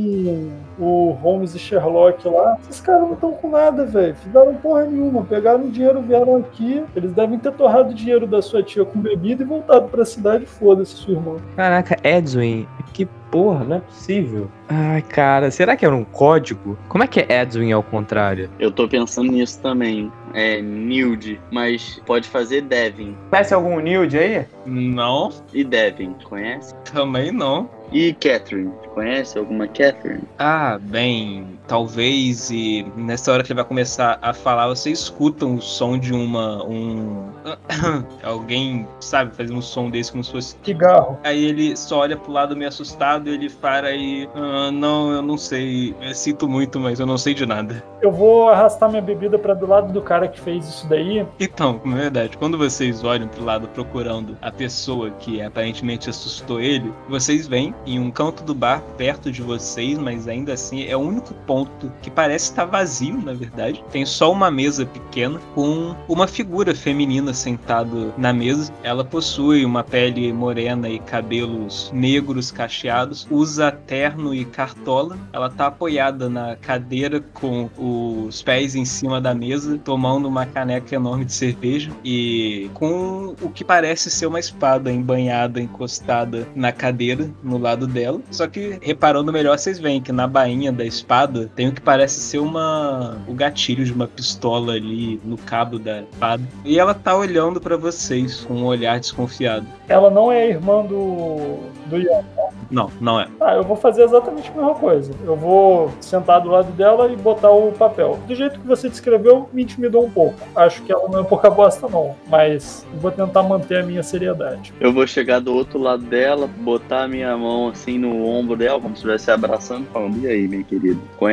o 0.78 1.10
Holmes 1.22 1.54
e 1.54 1.58
Sherlock 1.58 2.26
lá. 2.28 2.56
Esses 2.62 2.80
caras 2.80 3.02
não 3.02 3.12
estão 3.14 3.32
com 3.32 3.50
nada, 3.50 3.84
velho. 3.86 4.14
Fizeram 4.16 4.54
porra 4.56 4.84
nenhuma. 4.84 5.22
Pegaram 5.24 5.64
o 5.64 5.70
dinheiro, 5.70 6.00
vieram 6.02 6.36
aqui. 6.36 6.82
Eles 6.96 7.12
devem 7.12 7.38
ter 7.38 7.52
torrado 7.52 7.90
o 7.90 7.94
dinheiro 7.94 8.26
da 8.26 8.40
sua 8.42 8.62
tia 8.62 8.84
com 8.84 8.98
bebida 9.00 9.42
e 9.42 9.46
voltado 9.46 9.88
pra 9.88 10.04
cidade. 10.04 10.46
Foda-se, 10.46 10.92
sua 10.96 11.14
irmã. 11.14 11.36
Caraca, 11.56 11.96
Edwin, 12.02 12.66
que 12.92 13.06
porra, 13.30 13.64
não 13.64 13.76
é 13.76 13.80
possível. 13.80 14.50
Ai, 14.68 15.02
cara, 15.02 15.50
será 15.50 15.76
que 15.76 15.84
era 15.86 15.94
um 15.94 16.04
código? 16.04 16.76
Como 16.88 17.04
é 17.04 17.06
que 17.06 17.20
é 17.20 17.40
Edwin 17.42 17.72
ao 17.72 17.82
contrário? 17.82 18.50
Eu 18.58 18.70
tô 18.72 18.88
pensando 18.88 19.30
nisso 19.30 19.60
também. 19.60 20.10
É 20.34 20.60
Nilde, 20.62 21.40
mas 21.50 22.00
pode 22.06 22.28
fazer 22.28 22.62
Devin. 22.62 23.16
Conhece 23.30 23.52
algum 23.54 23.78
Nilde 23.80 24.18
aí? 24.18 24.46
Não, 24.66 25.30
E 25.52 25.64
Devin, 25.64 26.14
conhece? 26.24 26.74
também 26.92 27.32
não. 27.32 27.68
E 27.92 28.14
Catherine, 28.14 28.78
conhece 28.88 29.38
alguma 29.38 29.66
Catherine? 29.68 30.22
Ah, 30.38 30.78
bem, 30.78 31.59
talvez 31.70 32.50
e 32.50 32.84
nessa 32.96 33.32
hora 33.32 33.44
que 33.44 33.52
ele 33.52 33.60
vai 33.60 33.64
começar 33.64 34.18
a 34.20 34.34
falar, 34.34 34.66
você 34.66 34.90
escuta 34.90 35.46
o 35.46 35.60
som 35.60 35.96
de 35.96 36.12
uma 36.12 36.64
um 36.64 37.30
alguém, 38.24 38.88
sabe, 38.98 39.32
fazendo 39.36 39.58
um 39.58 39.62
som 39.62 39.88
desse 39.88 40.10
como 40.10 40.24
se 40.24 40.32
fosse 40.32 40.56
Cigarro. 40.64 41.16
Aí 41.22 41.44
ele 41.44 41.76
só 41.76 42.00
olha 42.00 42.16
pro 42.16 42.32
lado 42.32 42.56
meio 42.56 42.68
assustado, 42.68 43.28
ele 43.28 43.48
para 43.48 43.94
e 43.94 44.28
ah, 44.34 44.72
não, 44.72 45.12
eu 45.12 45.22
não 45.22 45.38
sei, 45.38 45.94
eu 46.02 46.12
sinto 46.12 46.48
muito, 46.48 46.80
mas 46.80 46.98
eu 46.98 47.06
não 47.06 47.16
sei 47.16 47.34
de 47.34 47.46
nada. 47.46 47.84
Eu 48.02 48.10
vou 48.10 48.48
arrastar 48.48 48.90
minha 48.90 49.02
bebida 49.02 49.38
pra 49.38 49.54
do 49.54 49.66
lado 49.66 49.92
do 49.92 50.02
cara 50.02 50.26
que 50.26 50.40
fez 50.40 50.66
isso 50.66 50.88
daí. 50.88 51.24
Então, 51.38 51.80
na 51.84 51.96
verdade, 51.96 52.36
quando 52.36 52.58
vocês 52.58 53.04
olham 53.04 53.28
pro 53.28 53.44
lado 53.44 53.68
procurando 53.68 54.36
a 54.42 54.50
pessoa 54.50 55.10
que 55.10 55.40
aparentemente 55.40 56.10
assustou 56.10 56.60
ele, 56.60 56.92
vocês 57.08 57.46
veem 57.46 57.72
em 57.86 58.00
um 58.00 58.10
canto 58.10 58.42
do 58.42 58.56
bar 58.56 58.82
perto 58.96 59.30
de 59.30 59.40
vocês, 59.40 59.96
mas 59.98 60.26
ainda 60.26 60.54
assim 60.54 60.84
é 60.84 60.96
o 60.96 61.00
único 61.00 61.32
ponto 61.46 61.59
que 62.02 62.10
parece 62.10 62.46
estar 62.46 62.64
vazio, 62.64 63.20
na 63.22 63.32
verdade. 63.32 63.82
Tem 63.90 64.04
só 64.04 64.30
uma 64.30 64.50
mesa 64.50 64.86
pequena 64.86 65.40
com 65.54 65.94
uma 66.08 66.26
figura 66.26 66.74
feminina 66.74 67.32
sentada 67.32 68.12
na 68.16 68.32
mesa. 68.32 68.72
Ela 68.82 69.04
possui 69.04 69.64
uma 69.64 69.82
pele 69.82 70.32
morena 70.32 70.88
e 70.88 70.98
cabelos 70.98 71.90
negros 71.94 72.50
cacheados, 72.50 73.26
usa 73.30 73.72
terno 73.72 74.34
e 74.34 74.44
cartola. 74.44 75.16
Ela 75.32 75.50
tá 75.50 75.66
apoiada 75.66 76.28
na 76.28 76.56
cadeira 76.56 77.20
com 77.34 77.68
os 77.76 78.42
pés 78.42 78.74
em 78.74 78.84
cima 78.84 79.20
da 79.20 79.34
mesa, 79.34 79.78
tomando 79.78 80.28
uma 80.28 80.46
caneca 80.46 80.94
enorme 80.94 81.24
de 81.24 81.32
cerveja 81.32 81.90
e 82.04 82.70
com 82.74 83.34
o 83.40 83.50
que 83.50 83.64
parece 83.64 84.10
ser 84.10 84.26
uma 84.26 84.40
espada 84.40 84.90
embanhada, 84.90 85.60
encostada 85.60 86.46
na 86.54 86.72
cadeira, 86.72 87.30
no 87.42 87.58
lado 87.58 87.86
dela. 87.86 88.20
Só 88.30 88.46
que, 88.46 88.78
reparando 88.80 89.32
melhor, 89.32 89.58
vocês 89.58 89.78
veem 89.78 90.00
que 90.00 90.12
na 90.12 90.26
bainha 90.26 90.72
da 90.72 90.84
espada 90.84 91.49
tem 91.54 91.68
o 91.68 91.72
que 91.72 91.80
parece 91.80 92.20
ser 92.20 92.38
uma 92.38 93.18
o 93.26 93.34
gatilho 93.34 93.84
de 93.84 93.92
uma 93.92 94.06
pistola 94.06 94.74
ali 94.74 95.20
no 95.24 95.36
cabo 95.36 95.78
da 95.78 96.00
espada. 96.00 96.42
E 96.64 96.78
ela 96.78 96.94
tá 96.94 97.16
olhando 97.16 97.60
para 97.60 97.76
vocês 97.76 98.44
com 98.44 98.54
um 98.54 98.64
olhar 98.64 98.98
desconfiado. 98.98 99.66
Ela 99.88 100.10
não 100.10 100.30
é 100.30 100.48
irmã 100.48 100.82
do, 100.84 101.58
do 101.86 101.98
Ian. 101.98 102.24
Não, 102.70 102.88
não 103.00 103.20
é. 103.20 103.26
Ah, 103.40 103.54
eu 103.54 103.64
vou 103.64 103.76
fazer 103.76 104.04
exatamente 104.04 104.48
a 104.50 104.54
mesma 104.54 104.74
coisa. 104.74 105.12
Eu 105.24 105.34
vou 105.34 105.92
sentar 106.00 106.40
do 106.40 106.50
lado 106.50 106.70
dela 106.72 107.10
e 107.10 107.16
botar 107.16 107.50
o 107.50 107.72
papel. 107.72 108.18
Do 108.26 108.34
jeito 108.34 108.60
que 108.60 108.66
você 108.66 108.88
descreveu, 108.88 109.48
me 109.52 109.62
intimidou 109.62 110.04
um 110.04 110.10
pouco. 110.10 110.38
Acho 110.54 110.82
que 110.82 110.92
ela 110.92 111.08
não 111.08 111.20
é 111.20 111.24
pouca 111.24 111.50
bosta, 111.50 111.88
não. 111.88 112.14
Mas 112.28 112.86
vou 112.94 113.10
tentar 113.10 113.42
manter 113.42 113.78
a 113.78 113.82
minha 113.82 114.02
seriedade. 114.02 114.72
Eu 114.78 114.92
vou 114.92 115.06
chegar 115.06 115.40
do 115.40 115.52
outro 115.52 115.80
lado 115.80 116.04
dela, 116.04 116.46
botar 116.46 117.04
a 117.04 117.08
minha 117.08 117.36
mão 117.36 117.68
assim 117.68 117.98
no 117.98 118.24
ombro 118.24 118.56
dela, 118.56 118.80
como 118.80 118.94
se 118.94 119.00
estivesse 119.00 119.30
abraçando, 119.30 119.86
falando: 119.86 120.18
E 120.20 120.28
aí, 120.28 120.46
minha 120.46 120.62
querida, 120.62 121.00
conhece? 121.18 121.29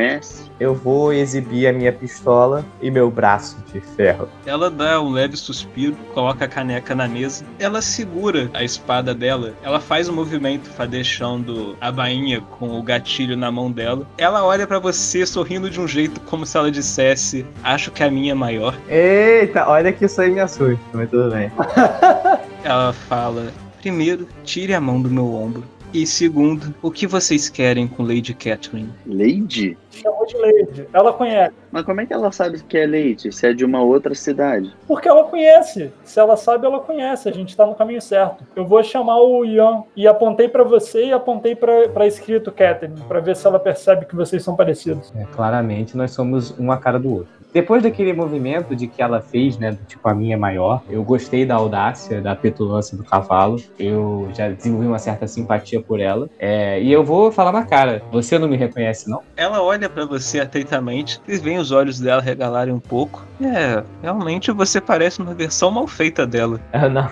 Eu 0.60 0.74
vou 0.74 1.12
exibir 1.12 1.68
a 1.68 1.72
minha 1.72 1.92
pistola 1.92 2.64
e 2.82 2.90
meu 2.90 3.10
braço 3.10 3.56
de 3.72 3.80
ferro. 3.80 4.28
Ela 4.44 4.70
dá 4.70 5.00
um 5.00 5.10
leve 5.10 5.36
suspiro, 5.36 5.94
coloca 6.12 6.44
a 6.44 6.48
caneca 6.48 6.94
na 6.94 7.06
mesa. 7.06 7.44
Ela 7.58 7.80
segura 7.80 8.50
a 8.52 8.64
espada 8.64 9.14
dela. 9.14 9.54
Ela 9.62 9.80
faz 9.80 10.08
um 10.08 10.12
movimento, 10.14 10.68
deixando 10.88 11.76
a 11.80 11.92
bainha 11.92 12.40
com 12.40 12.78
o 12.78 12.82
gatilho 12.82 13.36
na 13.36 13.50
mão 13.50 13.70
dela. 13.70 14.06
Ela 14.16 14.44
olha 14.44 14.66
para 14.66 14.78
você 14.78 15.26
sorrindo 15.26 15.70
de 15.70 15.80
um 15.80 15.86
jeito 15.86 16.20
como 16.22 16.46
se 16.46 16.56
ela 16.56 16.70
dissesse: 16.70 17.46
Acho 17.62 17.90
que 17.90 18.02
a 18.02 18.10
minha 18.10 18.32
é 18.32 18.34
maior. 18.34 18.74
Eita, 18.88 19.68
olha 19.68 19.92
que 19.92 20.06
isso 20.06 20.20
aí 20.20 20.30
me 20.30 20.40
assusta, 20.40 20.78
mas 20.92 21.10
tudo 21.10 21.30
bem. 21.30 21.52
ela 22.64 22.92
fala: 22.92 23.52
Primeiro, 23.80 24.26
tire 24.44 24.74
a 24.74 24.80
mão 24.80 25.00
do 25.00 25.10
meu 25.10 25.34
ombro. 25.34 25.62
E 25.92 26.06
segundo, 26.06 26.74
o 26.82 26.90
que 26.90 27.06
vocês 27.06 27.48
querem 27.48 27.88
com 27.88 28.02
Lady 28.02 28.34
Catherine? 28.34 28.92
Lady? 29.06 29.76
Chamou 29.90 30.26
de 30.26 30.36
Lady. 30.36 30.86
Ela 30.92 31.12
conhece. 31.14 31.54
Mas 31.72 31.84
como 31.84 32.00
é 32.00 32.06
que 32.06 32.12
ela 32.12 32.30
sabe 32.30 32.62
que 32.62 32.76
é 32.76 32.86
Lady? 32.86 33.32
Se 33.32 33.46
é 33.46 33.52
de 33.54 33.64
uma 33.64 33.80
outra 33.82 34.14
cidade? 34.14 34.70
Porque 34.86 35.08
ela 35.08 35.24
conhece. 35.24 35.90
Se 36.04 36.20
ela 36.20 36.36
sabe, 36.36 36.66
ela 36.66 36.80
conhece. 36.80 37.28
A 37.28 37.32
gente 37.32 37.56
tá 37.56 37.64
no 37.64 37.74
caminho 37.74 38.02
certo. 38.02 38.44
Eu 38.54 38.66
vou 38.66 38.82
chamar 38.82 39.18
o 39.20 39.44
Ian 39.44 39.82
e 39.96 40.06
apontei 40.06 40.46
para 40.46 40.62
você 40.62 41.06
e 41.06 41.12
apontei 41.12 41.56
para 41.56 42.06
escrito 42.06 42.52
Catherine, 42.52 43.00
para 43.08 43.20
ver 43.20 43.34
se 43.34 43.46
ela 43.46 43.58
percebe 43.58 44.04
que 44.04 44.14
vocês 44.14 44.42
são 44.42 44.54
parecidos. 44.54 45.10
É, 45.16 45.24
claramente 45.24 45.96
nós 45.96 46.10
somos 46.10 46.54
um 46.58 46.70
a 46.70 46.76
cara 46.76 46.98
do 46.98 47.12
outro. 47.12 47.37
Depois 47.58 47.82
daquele 47.82 48.12
movimento 48.12 48.76
de 48.76 48.86
que 48.86 49.02
ela 49.02 49.20
fez, 49.20 49.58
né, 49.58 49.72
do 49.72 49.84
tipo 49.84 50.08
a 50.08 50.14
minha 50.14 50.36
é 50.36 50.38
maior, 50.38 50.80
eu 50.88 51.02
gostei 51.02 51.44
da 51.44 51.56
audácia, 51.56 52.22
da 52.22 52.36
petulância 52.36 52.96
do 52.96 53.02
cavalo. 53.02 53.56
Eu 53.76 54.28
já 54.32 54.48
desenvolvi 54.48 54.86
uma 54.86 55.00
certa 55.00 55.26
simpatia 55.26 55.82
por 55.82 55.98
ela. 55.98 56.30
É, 56.38 56.80
e 56.80 56.92
eu 56.92 57.02
vou 57.02 57.32
falar 57.32 57.50
na 57.50 57.64
cara: 57.64 58.00
você 58.12 58.38
não 58.38 58.46
me 58.46 58.56
reconhece, 58.56 59.10
não? 59.10 59.22
Ela 59.36 59.60
olha 59.60 59.88
para 59.88 60.04
você 60.06 60.38
atentamente, 60.38 61.20
e 61.26 61.36
vem 61.36 61.58
os 61.58 61.72
olhos 61.72 61.98
dela 61.98 62.22
regalarem 62.22 62.72
um 62.72 62.78
pouco. 62.78 63.26
É, 63.42 63.82
realmente 64.02 64.52
você 64.52 64.80
parece 64.80 65.20
uma 65.20 65.34
versão 65.34 65.72
mal 65.72 65.88
feita 65.88 66.24
dela. 66.24 66.60
Ah, 66.72 66.88
não. 66.88 67.10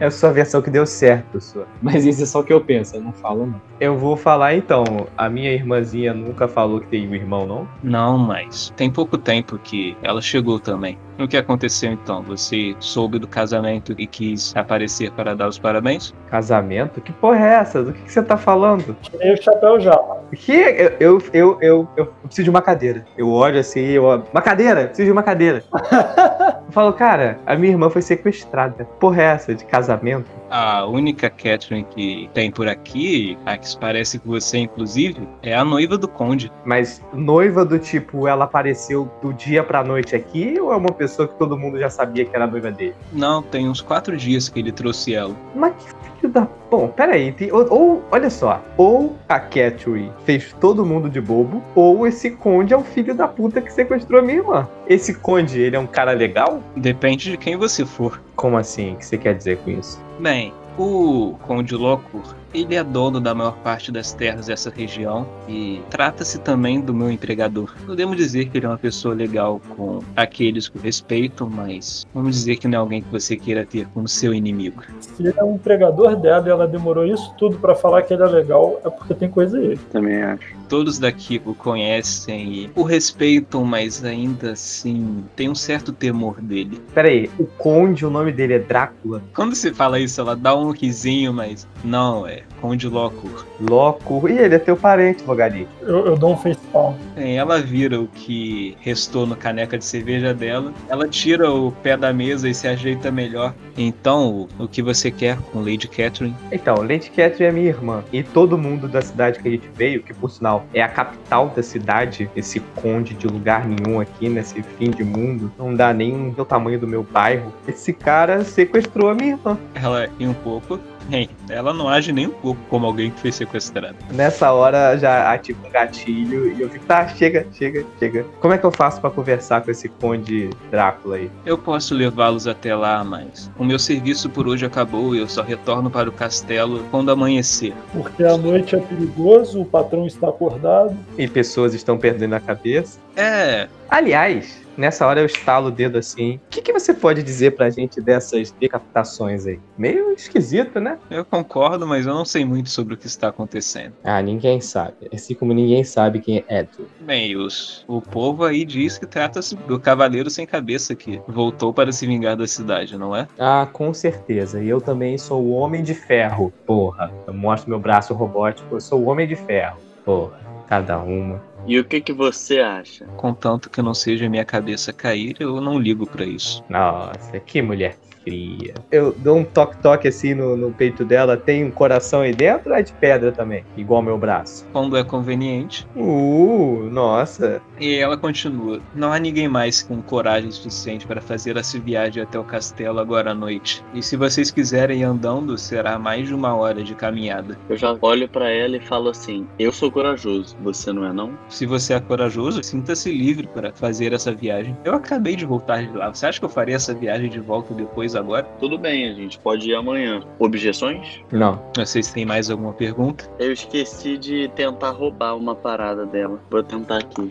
É 0.00 0.06
a 0.06 0.10
sua 0.10 0.32
versão 0.32 0.60
que 0.62 0.70
deu 0.70 0.86
certo, 0.86 1.40
sua. 1.40 1.66
Mas 1.82 2.04
isso 2.04 2.22
é 2.22 2.26
só 2.26 2.40
o 2.40 2.44
que 2.44 2.52
eu 2.52 2.60
penso, 2.60 2.96
eu 2.96 3.02
não 3.02 3.12
falo 3.12 3.46
não. 3.46 3.60
Eu 3.80 3.96
vou 3.96 4.16
falar 4.16 4.54
então, 4.54 4.84
a 5.16 5.28
minha 5.28 5.52
irmãzinha 5.52 6.14
nunca 6.14 6.46
falou 6.46 6.80
que 6.80 6.86
tem 6.86 7.08
um 7.08 7.14
irmão, 7.14 7.46
não? 7.46 7.68
Não, 7.82 8.16
mas 8.16 8.72
tem 8.76 8.90
pouco 8.90 9.18
tempo 9.18 9.58
que 9.58 9.96
ela 10.02 10.22
chegou 10.22 10.58
também. 10.58 10.98
O 11.18 11.28
que 11.28 11.36
aconteceu 11.36 11.92
então? 11.92 12.22
Você 12.22 12.74
soube 12.80 13.18
do 13.18 13.28
casamento 13.28 13.94
e 13.96 14.06
quis 14.06 14.54
aparecer 14.56 15.12
para 15.12 15.34
dar 15.34 15.48
os 15.48 15.58
parabéns? 15.58 16.12
Casamento? 16.28 17.00
Que 17.00 17.12
porra 17.12 17.38
é 17.38 17.52
essa? 17.54 17.82
Do 17.84 17.92
que, 17.92 18.02
que 18.02 18.12
você 18.12 18.22
tá 18.22 18.36
falando? 18.36 18.96
Tirei 19.00 19.34
o 19.34 19.42
chapéu 19.42 19.78
já. 19.78 19.96
Que? 20.34 20.52
Eu, 20.52 20.92
eu, 20.98 21.22
eu, 21.32 21.58
eu, 21.60 21.88
eu 21.96 22.06
preciso 22.24 22.44
de 22.44 22.50
uma 22.50 22.60
cadeira. 22.60 23.04
Eu 23.16 23.30
olho 23.30 23.60
assim, 23.60 23.80
eu. 23.80 24.04
Uma 24.32 24.42
cadeira! 24.42 24.86
Preciso 24.86 25.06
de 25.06 25.12
uma 25.12 25.22
cadeira. 25.22 25.62
eu 26.66 26.72
falo, 26.72 26.92
cara, 26.92 27.38
a 27.46 27.54
minha 27.54 27.72
irmã 27.72 27.88
foi 27.88 28.02
sequestrada. 28.02 28.84
Porra 28.98 29.22
é 29.22 29.26
essa 29.26 29.54
de 29.54 29.64
casamento? 29.74 30.30
A 30.50 30.86
única 30.86 31.28
Catherine 31.28 31.84
que 31.84 32.30
tem 32.32 32.50
por 32.50 32.68
aqui, 32.68 33.36
a 33.44 33.56
que 33.56 33.76
parece 33.76 34.20
com 34.20 34.30
você, 34.30 34.58
inclusive, 34.58 35.28
é 35.42 35.52
a 35.54 35.64
noiva 35.64 35.98
do 35.98 36.06
Conde. 36.06 36.52
Mas 36.64 37.02
noiva 37.12 37.64
do 37.64 37.78
tipo, 37.78 38.28
ela 38.28 38.44
apareceu 38.44 39.10
do 39.20 39.32
dia 39.32 39.64
pra 39.64 39.82
noite 39.82 40.14
aqui 40.14 40.60
ou 40.60 40.72
é 40.72 40.76
uma 40.76 40.92
pessoa 40.92 41.26
que 41.26 41.36
todo 41.36 41.58
mundo 41.58 41.78
já 41.80 41.90
sabia 41.90 42.24
que 42.24 42.36
era 42.36 42.44
a 42.44 42.48
noiva 42.48 42.70
dele? 42.70 42.94
Não, 43.12 43.42
tem 43.42 43.68
uns 43.68 43.80
quatro 43.80 44.16
dias 44.16 44.48
que 44.48 44.60
ele 44.60 44.70
trouxe 44.70 45.14
ela. 45.14 45.34
Mas 45.56 45.74
que 45.74 46.13
filho 46.24 46.28
da. 46.32 46.48
Bom, 46.70 46.88
peraí. 46.88 47.32
Tem... 47.32 47.52
Ou, 47.52 47.66
ou, 47.70 48.04
olha 48.10 48.30
só. 48.30 48.62
Ou 48.76 49.16
a 49.28 49.38
Catherine 49.38 50.10
fez 50.24 50.54
todo 50.60 50.84
mundo 50.84 51.08
de 51.08 51.20
bobo, 51.20 51.62
ou 51.74 52.06
esse 52.06 52.30
Conde 52.30 52.72
é 52.72 52.76
o 52.76 52.82
filho 52.82 53.14
da 53.14 53.28
puta 53.28 53.60
que 53.60 53.72
sequestrou 53.72 54.20
a 54.20 54.22
minha 54.22 54.38
irmã. 54.38 54.68
Esse 54.88 55.14
Conde, 55.14 55.60
ele 55.60 55.76
é 55.76 55.78
um 55.78 55.86
cara 55.86 56.12
legal? 56.12 56.62
Depende 56.76 57.30
de 57.30 57.36
quem 57.36 57.56
você 57.56 57.84
for. 57.84 58.20
Como 58.36 58.56
assim? 58.56 58.94
O 58.94 58.96
que 58.96 59.06
você 59.06 59.18
quer 59.18 59.34
dizer 59.34 59.58
com 59.58 59.70
isso? 59.70 60.02
Bem, 60.18 60.52
o 60.78 61.34
Conde 61.42 61.74
Locur 61.74 62.34
ele 62.54 62.76
é 62.76 62.84
dono 62.84 63.20
da 63.20 63.34
maior 63.34 63.56
parte 63.58 63.90
das 63.90 64.12
terras 64.12 64.46
dessa 64.46 64.70
região 64.70 65.26
e 65.48 65.82
trata-se 65.90 66.38
também 66.38 66.80
do 66.80 66.94
meu 66.94 67.10
empregador. 67.10 67.74
Podemos 67.84 68.16
dizer 68.16 68.48
que 68.48 68.58
ele 68.58 68.66
é 68.66 68.68
uma 68.68 68.78
pessoa 68.78 69.14
legal 69.14 69.60
com 69.76 69.98
aqueles 70.14 70.68
que 70.68 70.78
o 70.78 70.80
respeitam, 70.80 71.50
mas 71.50 72.06
vamos 72.14 72.36
dizer 72.36 72.56
que 72.56 72.68
não 72.68 72.78
é 72.78 72.80
alguém 72.80 73.02
que 73.02 73.10
você 73.10 73.36
queira 73.36 73.66
ter 73.66 73.86
como 73.88 74.06
seu 74.06 74.32
inimigo. 74.32 74.82
Se 75.00 75.20
ele 75.20 75.34
é 75.36 75.42
um 75.42 75.56
empregador 75.56 76.16
dela 76.16 76.46
e 76.46 76.50
ela 76.50 76.68
demorou 76.68 77.04
isso 77.04 77.34
tudo 77.36 77.58
para 77.58 77.74
falar 77.74 78.02
que 78.02 78.14
ele 78.14 78.22
é 78.22 78.26
legal, 78.26 78.80
é 78.84 78.90
porque 78.90 79.14
tem 79.14 79.28
coisa 79.28 79.58
aí. 79.58 79.76
Também 79.90 80.22
acho. 80.22 80.54
Todos 80.68 80.98
daqui 80.98 81.40
o 81.44 81.54
conhecem 81.54 82.52
e 82.52 82.70
o 82.74 82.82
respeitam, 82.82 83.64
mas 83.64 84.04
ainda 84.04 84.52
assim 84.52 85.24
tem 85.36 85.48
um 85.48 85.54
certo 85.54 85.92
temor 85.92 86.40
dele. 86.40 86.80
Peraí, 86.92 87.30
o 87.38 87.46
Conde, 87.46 88.04
o 88.04 88.10
nome 88.10 88.32
dele 88.32 88.54
é 88.54 88.58
Drácula? 88.58 89.22
Quando 89.34 89.54
você 89.54 89.72
fala 89.72 89.98
isso, 89.98 90.20
ela 90.20 90.34
dá 90.34 90.56
um 90.56 90.70
risinho, 90.70 91.32
mas 91.32 91.66
não, 91.82 92.26
é 92.26 92.42
Conde 92.60 92.88
Locur. 92.88 93.44
Locur. 93.60 94.30
E 94.30 94.38
ele 94.38 94.54
é 94.54 94.58
teu 94.58 94.76
parente, 94.76 95.22
Rogari. 95.24 95.68
Eu, 95.82 96.06
eu 96.06 96.16
dou 96.16 96.32
um 96.32 96.36
facepalm. 96.36 96.94
Bem, 97.14 97.36
ela 97.36 97.60
vira 97.60 98.00
o 98.00 98.06
que 98.08 98.76
restou 98.80 99.26
no 99.26 99.36
caneca 99.36 99.76
de 99.76 99.84
cerveja 99.84 100.32
dela. 100.32 100.72
Ela 100.88 101.06
tira 101.08 101.50
o 101.50 101.70
pé 101.70 101.96
da 101.96 102.12
mesa 102.12 102.48
e 102.48 102.54
se 102.54 102.66
ajeita 102.66 103.10
melhor. 103.10 103.54
Então, 103.76 104.48
o, 104.58 104.64
o 104.64 104.68
que 104.68 104.82
você 104.82 105.10
quer 105.10 105.36
com 105.52 105.60
Lady 105.60 105.88
Catherine? 105.88 106.34
Então, 106.50 106.76
Lady 106.76 107.10
Catherine 107.10 107.44
é 107.44 107.52
minha 107.52 107.68
irmã. 107.68 108.04
E 108.12 108.22
todo 108.22 108.56
mundo 108.56 108.88
da 108.88 109.02
cidade 109.02 109.40
que 109.40 109.48
a 109.48 109.50
gente 109.50 109.68
veio, 109.74 110.02
que 110.02 110.14
por 110.14 110.30
sinal 110.30 110.53
é 110.72 110.82
a 110.82 110.88
capital 110.88 111.48
da 111.48 111.62
cidade, 111.62 112.30
esse 112.36 112.60
conde 112.60 113.14
de 113.14 113.26
lugar 113.26 113.66
nenhum 113.66 114.00
aqui 114.00 114.28
nesse 114.28 114.62
fim 114.62 114.90
de 114.90 115.04
mundo, 115.04 115.52
não 115.58 115.74
dá 115.74 115.92
nem 115.92 116.34
o 116.36 116.44
tamanho 116.44 116.78
do 116.78 116.86
meu 116.86 117.02
bairro. 117.02 117.52
Esse 117.66 117.92
cara 117.92 118.44
sequestrou 118.44 119.10
a 119.10 119.14
minha 119.14 119.32
irmã. 119.32 119.58
Ela 119.74 120.08
ri 120.18 120.26
um 120.26 120.34
pouco. 120.34 120.78
Bem, 121.08 121.28
ela 121.48 121.72
não 121.72 121.88
age 121.88 122.12
nem 122.12 122.26
um 122.26 122.30
pouco 122.30 122.60
como 122.68 122.86
alguém 122.86 123.10
que 123.10 123.20
foi 123.20 123.32
sequestrado. 123.32 123.96
Nessa 124.10 124.52
hora 124.52 124.96
já 124.96 125.32
ativa 125.32 125.66
um 125.66 125.70
gatilho 125.70 126.52
e 126.52 126.60
eu 126.60 126.68
fico, 126.70 126.84
tá, 126.86 127.06
chega, 127.08 127.46
chega, 127.52 127.84
chega. 127.98 128.24
Como 128.40 128.54
é 128.54 128.58
que 128.58 128.64
eu 128.64 128.72
faço 128.72 129.00
para 129.00 129.10
conversar 129.10 129.62
com 129.62 129.70
esse 129.70 129.88
conde 129.88 130.50
Drácula 130.70 131.16
aí? 131.16 131.30
Eu 131.44 131.58
posso 131.58 131.94
levá-los 131.94 132.46
até 132.46 132.74
lá, 132.74 133.04
mas 133.04 133.50
o 133.58 133.64
meu 133.64 133.78
serviço 133.78 134.30
por 134.30 134.48
hoje 134.48 134.64
acabou 134.64 135.14
e 135.14 135.18
eu 135.18 135.28
só 135.28 135.42
retorno 135.42 135.90
para 135.90 136.08
o 136.08 136.12
castelo 136.12 136.82
quando 136.90 137.10
amanhecer. 137.10 137.74
Porque 137.92 138.24
a 138.24 138.36
noite 138.36 138.74
é 138.74 138.80
perigoso, 138.80 139.60
o 139.60 139.64
patrão 139.64 140.06
está 140.06 140.28
acordado. 140.28 140.96
E 141.18 141.28
pessoas 141.28 141.74
estão 141.74 141.98
perdendo 141.98 142.34
a 142.34 142.40
cabeça. 142.40 142.98
É. 143.16 143.68
Aliás, 143.88 144.63
Nessa 144.76 145.06
hora 145.06 145.20
eu 145.20 145.26
estalo 145.26 145.68
o 145.68 145.70
dedo 145.70 145.98
assim. 145.98 146.36
O 146.36 146.40
que, 146.50 146.62
que 146.62 146.72
você 146.72 146.92
pode 146.92 147.22
dizer 147.22 147.54
pra 147.54 147.70
gente 147.70 148.00
dessas 148.00 148.52
decapitações 148.52 149.46
aí? 149.46 149.58
Meio 149.78 150.12
esquisito, 150.12 150.80
né? 150.80 150.98
Eu 151.10 151.24
concordo, 151.24 151.86
mas 151.86 152.06
eu 152.06 152.14
não 152.14 152.24
sei 152.24 152.44
muito 152.44 152.70
sobre 152.70 152.94
o 152.94 152.96
que 152.96 153.06
está 153.06 153.28
acontecendo. 153.28 153.94
Ah, 154.02 154.20
ninguém 154.20 154.60
sabe. 154.60 154.94
Assim 155.12 155.34
como 155.34 155.52
ninguém 155.52 155.84
sabe 155.84 156.20
quem 156.20 156.44
é 156.48 156.60
Edward. 156.60 156.92
Bem, 157.00 157.36
os, 157.36 157.84
o 157.86 158.00
povo 158.00 158.44
aí 158.44 158.64
diz 158.64 158.98
que 158.98 159.06
trata-se 159.06 159.54
do 159.54 159.78
cavaleiro 159.78 160.28
sem 160.28 160.46
cabeça 160.46 160.94
que 160.94 161.20
voltou 161.28 161.72
para 161.72 161.92
se 161.92 162.06
vingar 162.06 162.36
da 162.36 162.46
cidade, 162.46 162.98
não 162.98 163.14
é? 163.14 163.28
Ah, 163.38 163.68
com 163.72 163.94
certeza. 163.94 164.62
E 164.62 164.68
eu 164.68 164.80
também 164.80 165.16
sou 165.18 165.42
o 165.42 165.50
Homem 165.50 165.82
de 165.82 165.94
Ferro. 165.94 166.52
Porra, 166.66 167.12
eu 167.26 167.34
mostro 167.34 167.70
meu 167.70 167.78
braço 167.78 168.12
robótico. 168.14 168.74
Eu 168.74 168.80
sou 168.80 169.00
o 169.00 169.08
Homem 169.08 169.26
de 169.26 169.36
Ferro. 169.36 169.78
Porra, 170.04 170.38
cada 170.68 170.98
uma. 170.98 171.40
E 171.66 171.78
o 171.78 171.84
que 171.84 172.00
que 172.00 172.12
você 172.12 172.60
acha? 172.60 173.06
Contanto 173.16 173.70
que 173.70 173.80
não 173.80 173.94
seja 173.94 174.28
minha 174.28 174.44
cabeça 174.44 174.92
cair, 174.92 175.36
eu 175.40 175.60
não 175.60 175.78
ligo 175.78 176.06
para 176.06 176.24
isso. 176.24 176.62
Nossa, 176.68 177.40
que 177.40 177.62
mulher 177.62 177.96
cria. 178.24 178.74
Eu 178.90 179.14
dou 179.18 179.38
um 179.38 179.44
toque-toque 179.44 180.08
assim 180.08 180.34
no, 180.34 180.56
no 180.56 180.72
peito 180.72 181.04
dela. 181.04 181.36
Tem 181.36 181.64
um 181.64 181.70
coração 181.70 182.22
aí 182.22 182.32
dentro 182.32 182.70
ou 182.70 182.76
é 182.76 182.82
de 182.82 182.92
pedra 182.92 183.30
também? 183.30 183.64
Igual 183.76 184.02
meu 184.02 184.16
braço. 184.16 184.66
Quando 184.72 184.96
é 184.96 185.04
conveniente. 185.04 185.86
Uh, 185.94 186.88
nossa. 186.90 187.60
E 187.78 187.96
ela 187.96 188.16
continua. 188.16 188.80
Não 188.94 189.12
há 189.12 189.18
ninguém 189.18 189.48
mais 189.48 189.82
com 189.82 190.00
coragem 190.00 190.50
suficiente 190.50 191.06
para 191.06 191.20
fazer 191.20 191.56
essa 191.56 191.78
viagem 191.78 192.22
até 192.22 192.38
o 192.38 192.44
castelo 192.44 192.98
agora 192.98 193.32
à 193.32 193.34
noite. 193.34 193.84
E 193.92 194.02
se 194.02 194.16
vocês 194.16 194.50
quiserem 194.50 195.00
ir 195.00 195.04
andando, 195.04 195.58
será 195.58 195.98
mais 195.98 196.28
de 196.28 196.34
uma 196.34 196.54
hora 196.54 196.82
de 196.82 196.94
caminhada. 196.94 197.58
Eu 197.68 197.76
já 197.76 197.96
olho 198.00 198.28
pra 198.28 198.50
ela 198.50 198.76
e 198.76 198.80
falo 198.80 199.10
assim: 199.10 199.46
Eu 199.58 199.72
sou 199.72 199.90
corajoso, 199.90 200.56
você 200.62 200.92
não 200.92 201.04
é 201.04 201.12
não? 201.12 201.36
Se 201.48 201.66
você 201.66 201.94
é 201.94 202.00
corajoso, 202.00 202.62
sinta-se 202.62 203.12
livre 203.12 203.46
para 203.46 203.72
fazer 203.72 204.12
essa 204.12 204.32
viagem. 204.32 204.76
Eu 204.84 204.94
acabei 204.94 205.36
de 205.36 205.44
voltar 205.44 205.82
de 205.82 205.96
lá. 205.96 206.12
Você 206.12 206.26
acha 206.26 206.38
que 206.38 206.44
eu 206.44 206.48
faria 206.48 206.76
essa 206.76 206.94
viagem 206.94 207.28
de 207.28 207.40
volta 207.40 207.74
depois 207.74 208.13
agora? 208.14 208.44
Tudo 208.58 208.78
bem, 208.78 209.08
a 209.08 209.14
gente 209.14 209.38
pode 209.38 209.70
ir 209.70 209.74
amanhã. 209.74 210.22
Objeções? 210.38 211.20
Não. 211.32 211.60
Vocês 211.76 212.12
têm 212.12 212.24
mais 212.24 212.50
alguma 212.50 212.72
pergunta? 212.72 213.28
Eu 213.38 213.52
esqueci 213.52 214.16
de 214.16 214.48
tentar 214.54 214.90
roubar 214.90 215.36
uma 215.36 215.54
parada 215.54 216.06
dela. 216.06 216.40
Vou 216.50 216.62
tentar 216.62 216.98
aqui. 216.98 217.30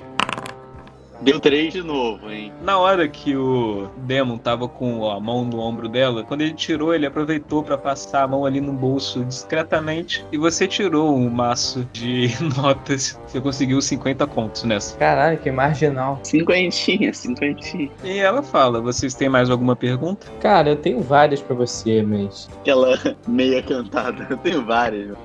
Deu 1.23 1.39
três 1.39 1.71
de 1.71 1.81
novo, 1.81 2.29
hein? 2.29 2.51
Na 2.62 2.77
hora 2.77 3.07
que 3.07 3.36
o 3.36 3.88
Demon 3.99 4.38
tava 4.38 4.67
com 4.67 5.09
a 5.09 5.19
mão 5.21 5.45
no 5.45 5.57
ombro 5.59 5.88
dela, 5.88 6.23
quando 6.23 6.41
ele 6.41 6.53
tirou, 6.53 6.93
ele 6.93 7.05
aproveitou 7.05 7.63
para 7.63 7.77
passar 7.77 8.23
a 8.23 8.27
mão 8.27 8.45
ali 8.45 8.59
no 8.59 8.73
bolso 8.73 9.23
discretamente 9.23 10.25
e 10.33 10.38
você 10.38 10.67
tirou 10.67 11.15
um 11.15 11.29
maço 11.29 11.88
de 11.93 12.29
notas. 12.57 13.17
Você 13.25 13.39
conseguiu 13.39 13.81
50 13.81 14.27
contos 14.27 14.63
nessa. 14.63 14.97
Caralho, 14.97 15.38
que 15.38 15.49
marginal. 15.49 16.19
Cinquentinha, 16.23 17.13
cinquentinha. 17.13 17.89
E 18.03 18.19
ela 18.19 18.43
fala: 18.43 18.81
Vocês 18.81 19.13
têm 19.13 19.29
mais 19.29 19.49
alguma 19.49 19.77
pergunta? 19.77 20.27
Cara, 20.41 20.71
eu 20.71 20.75
tenho 20.75 20.99
várias 20.99 21.41
pra 21.41 21.55
você, 21.55 22.03
mas. 22.03 22.49
Aquela 22.59 22.97
meia 23.25 23.63
cantada. 23.63 24.27
Eu 24.29 24.38
tenho 24.38 24.65
várias. 24.65 25.15